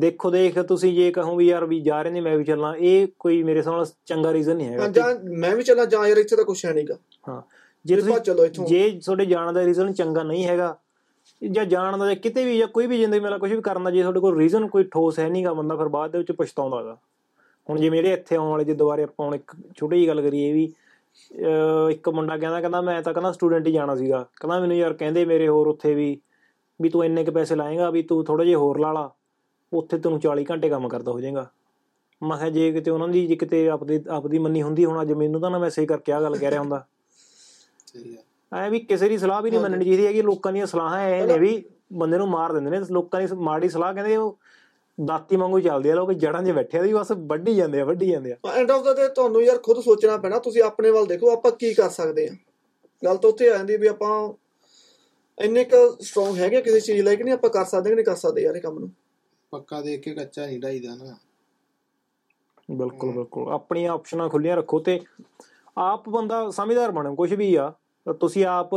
[0.00, 3.06] ਦੇਖੋ ਦੇਖ ਤੁਸੀਂ ਜੇ ਕਹੋ ਵੀ ਯਾਰ ਵੀ ਜਾ ਰਹੇ ਨੇ ਮੈਂ ਵੀ ਚੱਲਾਂ। ਇਹ
[3.18, 6.36] ਕੋਈ ਮੇਰੇ ਹਿਸਾਬ ਨਾਲ ਚੰਗਾ ਰੀਜ਼ਨ ਨਹੀਂ ਹੈਗਾ। ਜਾਂ ਮੈਂ ਵੀ ਚੱਲਾਂ ਜਾਂ ਯਾਰ ਇੱਥੇ
[6.36, 6.94] ਤਾਂ ਕੁਛ ਹੈ ਨਹੀਂਗਾ
[7.28, 7.40] ਹਾਂ।
[7.84, 10.76] ਜੇ ਜੇ ਤੁਸੀਂ ਜੇ ਤੁਹਾਡੇ ਜਾਣ ਦਾ ਰੀਜ਼ਨ ਚੰਗਾ ਨਹੀਂ ਹੈਗਾ
[11.42, 13.90] ਜਾਂ ਜਾਣ ਦਾ ਜਾਂ ਕਿਤੇ ਵੀ ਜਾਂ ਕੋਈ ਵੀ ਜ਼ਿੰਦਗੀ ਮੇਲਾ ਕੁਝ ਵੀ ਕਰਨ ਦਾ
[13.90, 16.96] ਜੇ ਤੁਹਾਡੇ ਕੋਲ ਰੀਜ਼ਨ ਕੋਈ ਠੋਸ ਹੈ ਨਹੀਂਗਾ ਬੰਦਾ ਫਿਰ ਬਾਅਦ ਦੇ ਵਿੱਚ ਪਛਤਾਉਂਦਾ ਹੈਗਾ।
[17.66, 20.52] ਹੁਣ ਜੇ ਮੇਰੇ ਇੱਥੇ ਆਉਣ ਵਾਲੇ ਜੇ ਦੁਬਾਰੇ ਆਪਾਂ ਹੁਣ ਇੱਕ ਛੋਟੀ ਜਿਹੀ ਗੱਲ ਕਰੀਏ
[20.52, 20.64] ਵੀ
[21.90, 25.24] ਇੱਕ ਮੁੰਡਾ ਕਹਿੰਦਾ ਕਹਿੰਦਾ ਮੈਂ ਤਾਂ ਕਹਿੰਦਾ ਸਟੂਡੈਂਟ ਹੀ ਜਾਣਾ ਸੀਗਾ। ਕਹਿੰਦਾ ਮੈਨੂੰ ਯਾਰ ਕਹਿੰਦੇ
[25.24, 26.16] ਮੇਰੇ ਹੋਰ ਉੱਥੇ ਵੀ
[26.80, 29.10] ਵੀ ਤੂੰ ਇੰਨੇ ਕੁ ਪੈਸੇ ਲਾਏਗਾ ਵੀ ਤੂੰ ਥੋੜੇ ਜਿਹੇ ਹੋਰ ਲਾ ਲਾ।
[29.72, 31.50] ਉੱਥੇ ਤੈਨੂੰ 40 ਘੰਟੇ ਕੰਮ ਕਰਦਾ ਹੋ ਜਾਏਗਾ।
[32.22, 35.40] ਮੈਂ ਕਿਹਾ ਜੇ ਕਿਤੇ ਉਹਨਾਂ ਦੀ ਜੇ ਕਿਤੇ ਆਪਦੀ ਆਪਦੀ ਮੰਨੀ ਹੁੰਦੀ ਹੁਣ ਅੱਜ ਮੈਨੂੰ
[35.40, 36.86] ਤਾਂ ਨਾ ਮੈਸੇਜ ਕਰਕੇ ਆ ਗੱਲ ਕਹਿ ਰਿਹਾ ਹੁੰਦਾ।
[37.86, 38.22] ਸਹੀ ਆ।
[38.58, 41.38] ਐ ਵੀ ਕਿਸੇ ਦੀ ਸਲਾਹ ਵੀ ਨਹੀਂ ਮੰਨਣੀ ਚਾਹੀਦੀ ਹੈਗੀ ਲੋਕਾਂ ਦੀਆਂ ਸਲਾਹਾਂ ਐ ਨੇ
[41.38, 44.38] ਵੀ ਬੰਦੇ ਨੂੰ ਮਾਰ ਦਿੰਦੇ ਨੇ ਲੋਕਾਂ ਦੀ ਮਾੜੀ ਸਲਾਹ ਕਹਿੰਦੇ ਉਹ
[44.98, 48.10] ਦਾਤੀ ਵਾਂਗੂ ਚੱਲਦੇ ਆ ਲੋਕ ਜੜਾਂ 'ਚ ਬੈਠੇ ਆ ਵੀ ਬਸ ਵੱਢੀ ਜਾਂਦੇ ਆ ਵੱਢੀ
[48.10, 51.30] ਜਾਂਦੇ ਆ। ਐਂਡ ਆਫ ਦਾ ਡੇ ਤੁਹਾਨੂੰ ਯਾਰ ਖੁਦ ਸੋਚਣਾ ਪੈਣਾ ਤੁਸੀਂ ਆਪਣੇ ਵੱਲ ਦੇਖੋ
[51.30, 52.34] ਆਪਾਂ ਕੀ ਕਰ ਸਕਦੇ ਆ।
[53.04, 54.32] ਗੱਲ ਤਾਂ ਉੱਥੇ ਆ ਜਾਂਦੀ ਵੀ ਆਪਾਂ
[55.38, 58.16] ਇੰਨੇ ਕ ਸਟਰੋਂਗ ਹੈਗੇ ਕਿਸੇ ਚੀਜ਼ ਲਈ ਕਿ ਨਹੀਂ ਆਪਾਂ ਕਰ ਸਕਦੇ ਕਿ ਨਹੀਂ ਕਰ
[58.16, 58.90] ਸਕਦੇ ਯਾਰ ਇਹ ਕੰਮ ਨੂੰ।
[59.52, 61.16] ਪੱਕਾ ਦੇਖ ਕੇ ਕੱਚਾ ਨਹੀਂ ਢਾਈਦਾ ਨਾ।
[62.68, 65.00] ਬਿਲਕੁਲ ਬਿਲਕੁਲ। ਆਪਣੀਆਂ ਆਪਸ਼ਨਾਂ ਖੁੱਲੀਆਂ ਰੱਖੋ ਤੇ
[65.78, 67.72] ਆਪ ਬੰਦਾ ਸਮਝਦਾਰ ਬਣੋ ਕੁਝ ਵੀ ਆ
[68.20, 68.74] ਤੁਸੀਂ ਆਪ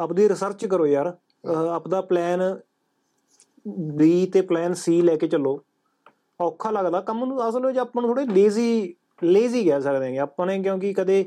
[0.00, 1.12] ਆਪਦੀ ਰਿਸਰਚ ਕਰੋ ਯਾਰ।
[1.72, 2.40] ਆਪਦਾ ਪਲਾਨ
[3.96, 5.58] ਬੀ ਤੇ ਪਲਾਨ ਸੀ ਲੈ ਕੇ ਚੱਲੋ।
[6.40, 8.94] ਔਖਾ ਲੱਗਦਾ। ਕੰਮ ਨੂੰ ਅਸਲ ਵਿੱਚ ਆਪਾਂ ਨੂੰ ਥੋੜੇ ਲੇਜ਼ੀ
[9.24, 11.24] ਲੇਜ਼ੀ ਕਹਿ ਸਕਦੇ ਹਾਂਗੇ। ਆਪਾਂ ਨੇ ਕਿਉਂਕਿ ਕਦੇ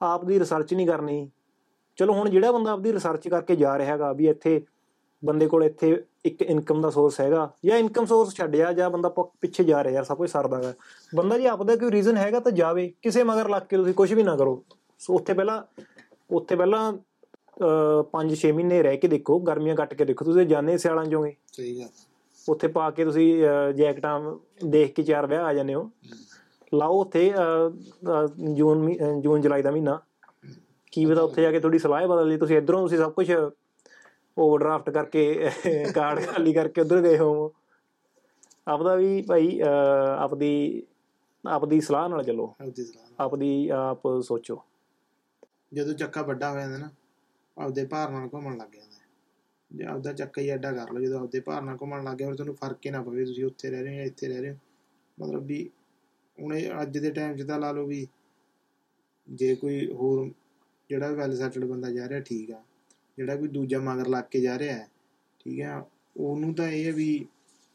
[0.00, 1.28] ਆਪ ਦੀ ਰਿਸਰਚ ਨਹੀਂ ਕਰਨੀ।
[1.98, 4.60] ਚਲੋ ਹੁਣ ਜਿਹੜਾ ਬੰਦਾ ਆਪਦੀ ਰਿਸਰਚ ਕਰਕੇ ਜਾ ਰਿਹਾ ਹੈਗਾ ਵੀ ਇੱਥੇ
[5.22, 5.92] ਬੰਦੇ ਕੋਲ ਇੱਥੇ
[6.24, 9.08] ਇੱਕ ਇਨਕਮ ਦਾ ਸੋਰਸ ਹੈਗਾ ਜਾਂ ਇਨਕਮ ਸੋਰਸ ਛੱਡਿਆ ਜਾਂ ਬੰਦਾ
[9.40, 10.74] ਪਿੱਛੇ ਜਾ ਰਿਹਾ ਯਾਰ ਸਭ ਕੁਝ ਸਰਦਾ ਹੈ
[11.14, 14.22] ਬੰਦਾ ਜੇ ਆਪਦਾ ਕੋਈ ਰੀਜ਼ਨ ਹੈਗਾ ਤਾਂ ਜਾਵੇ ਕਿਸੇ ਮਗਰ ਲੱਗ ਕੇ ਤੁਸੀਂ ਕੁਝ ਵੀ
[14.22, 14.62] ਨਾ ਕਰੋ।
[15.00, 15.62] ਸੋ ਉੱਥੇ ਪਹਿਲਾਂ
[16.30, 16.92] ਉੱਥੇ ਪਹਿਲਾਂ
[18.12, 21.88] 5-6 ਮਹੀਨੇ ਰਹਿ ਕੇ ਦੇਖੋ ਗਰਮੀਆਂ ਕੱਟ ਕੇ ਦੇਖੋ। ਤੁਸੀਂ ਜਾਣੇ ਸਿਆਲਾਂ ਚੋਂਗੇ ਸਹੀ ਗੱਲ।
[22.46, 23.26] ਉੱਥੇ ਪਾ ਕੇ ਤੁਸੀਂ
[23.76, 24.20] ਜੈਕਟਾਂ
[24.66, 25.90] ਦੇਖ ਕੇ ਚਾਰ ਵਿਆਹ ਆ ਜਾਂਦੇ ਹੋ।
[26.72, 27.32] ਲਾਓ ਉੱਥੇ
[28.54, 29.98] ਜੂਨ ਜੂਨ ਜੁਲਾਈ ਦਾ ਮਹੀਨਾ।
[30.92, 33.30] ਕੀ ਪਤਾ ਉੱਥੇ ਜਾ ਕੇ ਤੁਹਾਡੀ ਸਲਾਹ ਬਦਲ ਲਈ। ਤੁਸੀਂ ਇਧਰੋਂ ਤੁਸੀਂ ਸਭ ਕੁਝ
[34.36, 35.50] ਓਵਰਡਰਾਫਟ ਕਰਕੇ
[35.94, 37.52] ਕਾਰਡ ਖਾਲੀ ਕਰਕੇ ਉਧਰ ਗਏ ਹੋ
[38.66, 39.60] ਆਪਦਾ ਵੀ ਭਾਈ
[40.18, 40.52] ਆਪਦੀ
[41.44, 44.62] ਆਪਦੀ ਸਲਾਹ ਨਾਲ ਚੱਲੋ। ਆਪਦੀ ਸਲਾਹ ਆਪਦੀ ਆਪ ਸੋਚੋ।
[45.74, 46.90] ਜਦੋਂ ਚੱਕਾ ਵੱਡਾ ਹੋ ਜਾਂਦਾ ਨਾ
[47.56, 49.00] ਆਪਦੇ ਭਾਰ ਨਾਲ ਘੁੰਮਣ ਲੱਗ ਜਾਂਦਾ।
[49.70, 52.36] ਜੇ ਆਪਦਾ ਚੱਕਾ ਹੀ ਐਡਾ ਕਰ ਲਓ ਜਦੋਂ ਆਪਦੇ ਭਾਰ ਨਾਲ ਘੁੰਮਣ ਲੱਗ ਗਿਆ ਫਿਰ
[52.36, 54.56] ਤੁਹਾਨੂੰ ਫ਼ਰਕ ਹੀ ਨਾ ਪਵੇ ਤੁਸੀਂ ਉੱਥੇ ਰਹਿ ਰਹੇ ਹੋ ਜਾਂ ਇੱਥੇ ਰਹਿ ਰਹੇ ਹੋ।
[55.18, 55.68] ਮਤਲਬ ਵੀ
[56.38, 58.06] ਹੁਣ ਅੱਜ ਦੇ ਟਾਈਮ 'ਚ ਤਾਂ ਲਾ ਲਓ ਵੀ
[59.28, 60.28] ਜੇ ਕੋਈ ਹੋਰ
[60.90, 62.62] ਜਿਹੜਾ ਵੈਲ ਸੈਟਲਡ ਬੰਦਾ ਜਾ ਰਿਹਾ ਠੀਕ ਆ।
[63.18, 64.88] ਜਿਹੜਾ ਕੋਈ ਦੂਜਾ ਮਗਰ ਲੱਗ ਕੇ ਜਾ ਰਿਹਾ ਹੈ
[65.40, 65.84] ਠੀਕ ਆ
[66.16, 67.26] ਉਹਨੂੰ ਤਾਂ ਇਹ ਹੈ ਵੀ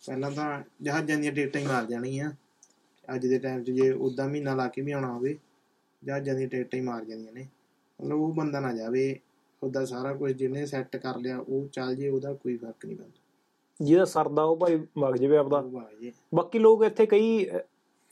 [0.04, 2.32] ਪਹਿਲਾਂ ਤਾਂ ਜਹਾਜ਼ਾਂ ਦੀਆਂ ਟਿਕਟਾਂ ਹੀ ਮਾਰ ਜਾਣੀਆਂ।
[3.08, 5.38] ਅੱਜ ਦੇ ਟਾਈਮ 'ਚ ਜੇ ਉਦਾਂ ਮਹੀਨਾ ਲਾ ਕੇ ਵੀ ਆਉਣਾ ਹੋਵੇ
[6.04, 7.48] ਜਹਾਜ਼ਾਂ ਦੀਆਂ ਟਿਕਟਾਂ ਹੀ ਮਾਰ ਜਾਂਦੀਆਂ ਨੇ।
[8.00, 9.20] ਮਤਲਬ ਉਹ ਬੰਦਾ ਨਾ ਜਾਵੇ
[9.62, 13.86] ਉਹਦਾ ਸਾਰਾ ਕੁਝ ਜਿਹਨੇ ਸੈੱਟ ਕਰ ਲਿਆ ਉਹ ਚੱਲ ਜੇ ਉਹਦਾ ਕੋਈ ਫ਼ਰਕ ਨਹੀਂ ਪੈਂਦਾ।
[13.86, 15.62] ਜਿਹਦਾ ਸਰਦਾ ਉਹ ਭਾਈ ਵਗ ਜਾਵੇ ਆਪਦਾ।
[16.36, 17.46] ਬਾਕੀ ਲੋਕ ਇੱਥੇ ਕਈ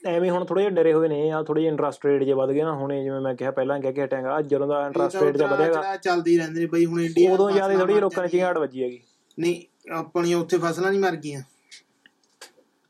[0.06, 2.62] ਐਵੇਂ ਹੁਣ ਥੋੜੇ ਜਿਹਾ ਡਰੇ ਹੋਏ ਨੇ ਆ ਥੋੜੇ ਜਿਹਾ ਇੰਟਰਸਟ ਰੇਟ ਜੇ ਵਧ ਗਏ
[2.62, 5.48] ਨਾ ਹੁਣੇ ਜਿਵੇਂ ਮੈਂ ਕਿਹਾ ਪਹਿਲਾਂ ਕਹਿ ਕੇ ਹਟਾਂਗਾ ਅੱਜ ਜਦੋਂ ਦਾ ਇੰਟਰਸਟ ਰੇਟ ਜਿਹਾ
[5.48, 9.00] ਵਧੇਗਾ ਚੱਲਦੀ ਰਹਿੰਦੇ ਨੇ ਬਈ ਹੁਣ ਇੰਡੀਆ ਉਦੋਂ ਜ਼ਿਆਦਾ ਥੋੜੀ ਲੋਕਾਂ ਨੇ ਚਿੰਗਾੜ ਵੱਜੀ ਹੈਗੀ।
[9.38, 9.62] ਨਹੀਂ
[9.92, 11.42] ਆਪਣੀਆਂ ਉੱਥੇ ਫਸਲਾਂ ਨਹੀਂ ਮਰ ਗਈਆਂ।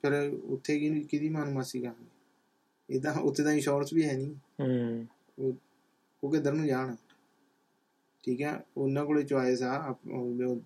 [0.03, 0.13] ਫਿਰ
[0.45, 5.07] ਉੱਥੇ ਕੀ ਕਿਹਦੀ ਮਾਨ ਮਾਸੀ ਕਹਾਂਗੇ ਇਹ ਤਾਂ ਉੱਥੇ ਤਾਂ ਇੰਸ਼ੋਰੈਂਸ ਵੀ ਹੈ ਨਹੀਂ। ਹੂੰ।
[6.23, 6.95] ਉਹ ਕਿੱਧਰ ਨੂੰ ਜਾਣ?
[8.25, 9.95] ਠੀਕ ਹੈ ਉਹਨਾਂ ਕੋਲੇ ਚੁਆਇਸ ਆ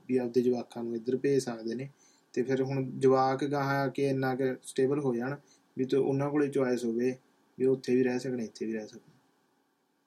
[0.08, 1.88] ਵੀ ਆਪਦੇ ਜਵਾਕਾਂ ਨੂੰ ਇੱਧਰ ਭੇਜ ਸਕਦੇ ਨੇ।
[2.32, 5.34] ਤੇ ਫਿਰ ਹੁਣ ਜਵਾਕ ਗਾਹਾਂ ਕਿ ਇੰਨਾ ਕਿ ਸਟੇਬਲ ਹੋ ਜਾਣ
[5.76, 7.14] ਵੀ ਤੇ ਉਹਨਾਂ ਕੋਲੇ ਚੁਆਇਸ ਹੋਵੇ
[7.58, 9.08] ਵੀ ਉਹ ਉੱਥੇ ਵੀ ਰਹਿ ਸਕਣ ਇੱਥੇ ਵੀ ਰਹਿ ਸਕਣ।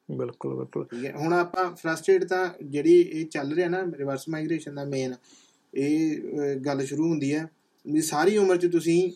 [0.09, 4.75] ਬਿਲਕੁਲ ਬਿਲਕੁਲ। ਠੀਕ ਹੈ ਹੁਣ ਆਪਾਂ ਫਰਸਟ੍ਰੇਟ ਤਾਂ ਜਿਹੜੀ ਇਹ ਚੱਲ ਰਿਹਾ ਨਾ ਰਿਵਰਸ ਮਾਈਗ੍ਰੇਸ਼ਨ
[4.75, 5.15] ਦਾ ਮੇਨ
[5.73, 7.47] ਇਹ ਗੱਲ ਸ਼ੁਰੂ ਹੁੰਦੀ ਹੈ
[7.85, 9.11] ਵੀ ਸਾਰੀ ਉਮਰ 'ਚ ਤੁਸੀਂ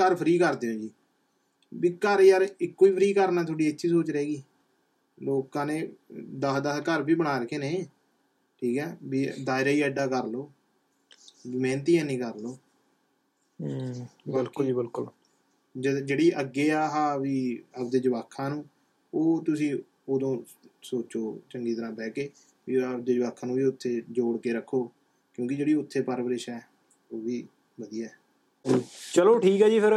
[0.00, 0.90] ਘਰ ਫ੍ਰੀ ਕਰਦੇ ਹੋ ਜੀ।
[1.72, 4.42] ਵੀ ਘਰ ਯਾਰ ਇੱਕੋ ਹੀ ਫ੍ਰੀ ਕਰਨਾ ਤੁਹਾਡੀ ਇੱਥੇ ਸੋਚ ਰਹੇਗੀ।
[5.18, 5.80] ਲੋਕਾਂ ਨੇ
[6.40, 7.86] 10-10 ਘਰ ਵੀ ਬਣਾ ਰੱਖੇ ਨੇ।
[8.62, 10.50] ਠੀਕ ਹੈ ਵੀ ਦਾਇਰਾ ਹੀ ਐਡਾ ਕਰ ਲਓ।
[11.46, 12.58] ਮਿਹਨਤੀ ਨਹੀਂ ਕਰ ਲਓ।
[13.58, 15.06] ਹੂੰ ਬਿਲਕੁਲ ਜੀ ਬਿਲਕੁਲ।
[15.74, 17.36] ਜਿਹੜੀ ਅੱਗੇ ਆ ਆਹ ਵੀ
[17.74, 18.64] ਆਪਦੇ ਜਵਾਕਾਂ ਨੂੰ
[19.12, 19.74] ਉਹ ਤੁਸੀਂ
[20.08, 20.36] ਉਦੋਂ
[20.82, 22.28] ਸੋਚੋ ਚੰਗੀ ਤਰ੍ਹਾਂ ਬਹਿ ਕੇ
[22.68, 24.82] ਵੀ ਆਪਦੇ ਜਵਾਕਾਂ ਨੂੰ ਵੀ ਉੱਥੇ ਜੋੜ ਕੇ ਰੱਖੋ
[25.38, 26.60] ਕਿਉਂਕਿ ਜਿਹੜੀ ਉੱਥੇ ਪਰਵਰਿਸ਼ ਹੈ
[27.10, 27.46] ਉਹ ਵੀ
[27.78, 28.78] ਵਧੀਆ ਹੈ।
[29.14, 29.94] ਚਲੋ ਠੀਕ ਹੈ ਜੀ ਫਿਰ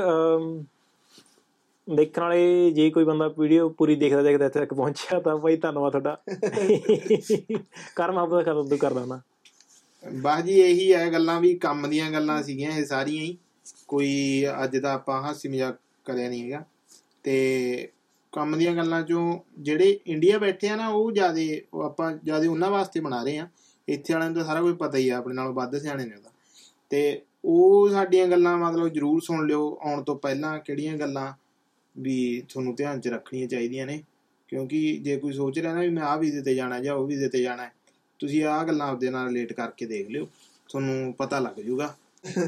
[1.87, 5.91] ਦੇਖਣ ਵਾਲੇ ਜੇ ਕੋਈ ਬੰਦਾ ਵੀਡੀਓ ਪੂਰੀ ਦੇਖਦਾ ਦੇਖਦਾ ਇੱਥੇ ਤੱਕ ਪਹੁੰਚਿਆ ਤਾਂ ਭਾਈ ਧੰਨਵਾਦ
[5.91, 6.17] ਤੁਹਾਡਾ।
[7.95, 9.21] ਕਰਮ ਆਪਦਾ ਖਤਮ ਤੂੰ ਕਰਦਾ ਨਾ
[10.03, 13.37] ਬਸ ਜੀ ਇਹੀ ਹੈ ਗੱਲਾਂ ਵੀ ਕੰਮ ਦੀਆਂ ਗੱਲਾਂ ਸੀਗੀਆਂ ਇਹ ਸਾਰੀਆਂ ਹੀ।
[13.87, 16.63] ਕੋਈ ਅੱਜ ਦਾ ਆਪਾਂ ਹਾਸੀ ਮਜ਼ਾਕ ਕਰਿਆ ਨਹੀਂ ਹੈਗਾ।
[17.23, 17.89] ਤੇ
[18.33, 22.69] ਕੰਮ ਦੀਆਂ ਗੱਲਾਂ ਚੋਂ ਜਿਹੜੇ ਇੰਡੀਆ ਬੈਠੇ ਆ ਨਾ ਉਹ ਜਿਆਦੇ ਉਹ ਆਪਾਂ ਜਿਆਦੇ ਉਹਨਾਂ
[22.71, 23.47] ਵਾਸਤੇ ਬਣਾ ਰਹੇ ਆ।
[23.87, 26.31] ਇੱਥੇ ਵਾਲਿਆਂ ਨੂੰ ਤਾਂ ਸਾਰਾ ਕੁਝ ਪਤਾ ਹੀ ਆ ਆਪਣੇ ਨਾਲੋਂ ਵੱਧ ਸਿਆਣੇ ਨੇ ਉਹਦਾ
[26.91, 31.31] ਤੇ। ਉਹ ਸਾਡੀਆਂ ਗੱਲਾਂ ਮਤਲਬ ਜਰੂਰ ਸੁਣ ਲਿਓ ਆਉਣ ਤੋਂ ਪਹਿਲਾਂ ਕਿਹੜੀਆਂ ਗੱਲਾਂ
[31.95, 34.01] ਵੀ ਤੁਹਾਨੂੰ ਧਿਆਨ 'ਚ ਰੱਖਣੀਆਂ ਚਾਹੀਦੀਆਂ ਨੇ।
[34.49, 37.27] ਕਿਉਂਕਿ ਜੇ ਕੋਈ ਸੋਚ ਰਿਹਾ ਨਾ ਵੀ ਮੈਂ ਆਹ ਵੀਜ਼ੇ ਤੇ ਜਾਣਾ ਜਾਂ ਉਹ ਵੀਜ਼ੇ
[37.29, 37.71] ਤੇ ਜਾਣਾ ਹੈ,
[38.19, 40.27] ਤੁਸੀਂ ਆਹ ਗੱਲਾਂ ਆਪਦੇ ਨਾਲ ਰਿਲੇਟ ਕਰਕੇ ਦੇਖ ਲਿਓ
[40.69, 41.95] ਤੁਹਾਨੂੰ ਪਤਾ ਲੱਗ ਜਾਊਗਾ।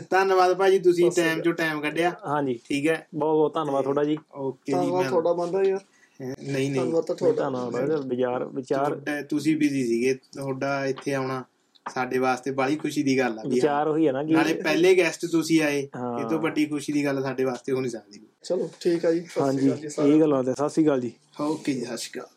[0.09, 3.07] ਧੰਨਵਾਦ ਭਾਜੀ ਤੁਸੀਂ ਟਾਈਮ ਚੋਂ ਟਾਈਮ ਕੱਢਿਆ। ਹਾਂਜੀ। ਠੀਕ ਹੈ?
[3.15, 5.79] ਬਹੁਤ ਬਹੁਤ ਧੰਨਵਾਦ ਤੁਹਾਡਾ ਜੀ। ਓਕੇ ਜੀ ਧੰਨਵਾਦ ਮੈਂ ਤੁਹਾਡਾ ਬੰਦਾ ਯਾਰ।
[6.21, 11.43] ਨਹੀਂ ਨਹੀਂ। ਧੰਨਵਾਦ ਤਾਂ ਤੁਹਾਡਾ। ਧੰਨਵਾਦ ਵਿਚਾਰ ਵਿਚਾਰ ਤੁਸੀਂ ਬਿਜ਼ੀ ਸੀਗੇ। ਤੁਹਾਡਾ ਇੱਥੇ ਆਉਣਾ
[11.89, 14.97] ਸਾਡੇ ਵਾਸਤੇ ਬੜੀ ਖੁਸ਼ੀ ਦੀ ਗੱਲ ਆ ਵੀ ਵਿਚਾਰ ਉਹੀ ਹੈ ਨਾ ਕਿ ਨਾਲੇ ਪਹਿਲੇ
[14.97, 18.69] ਗੈਸਟ ਤੁਸੀਂ ਆਏ। ਇਹ ਤੋਂ ਵੱਡੀ ਖੁਸ਼ੀ ਦੀ ਗੱਲ ਸਾਡੇ ਵਾਸਤੇ ਹੋ ਨਹੀਂ ਸਕਦੀ। ਚਲੋ
[18.81, 21.11] ਠੀਕ ਆ ਜੀ। ਸਤਿ ਸ਼੍ਰੀ हाँ ਹਾਂਜੀ। ਇਹ ਗੱਲਾਂ ਤੇ ਸਤਿ ਸ਼੍ਰੀ ਅਕਾਲ ਜੀ।
[21.41, 22.29] ਓਕੇ ਜੀ ਸਤਿ ਸ਼੍ਰੀ ਅਕਾਲ।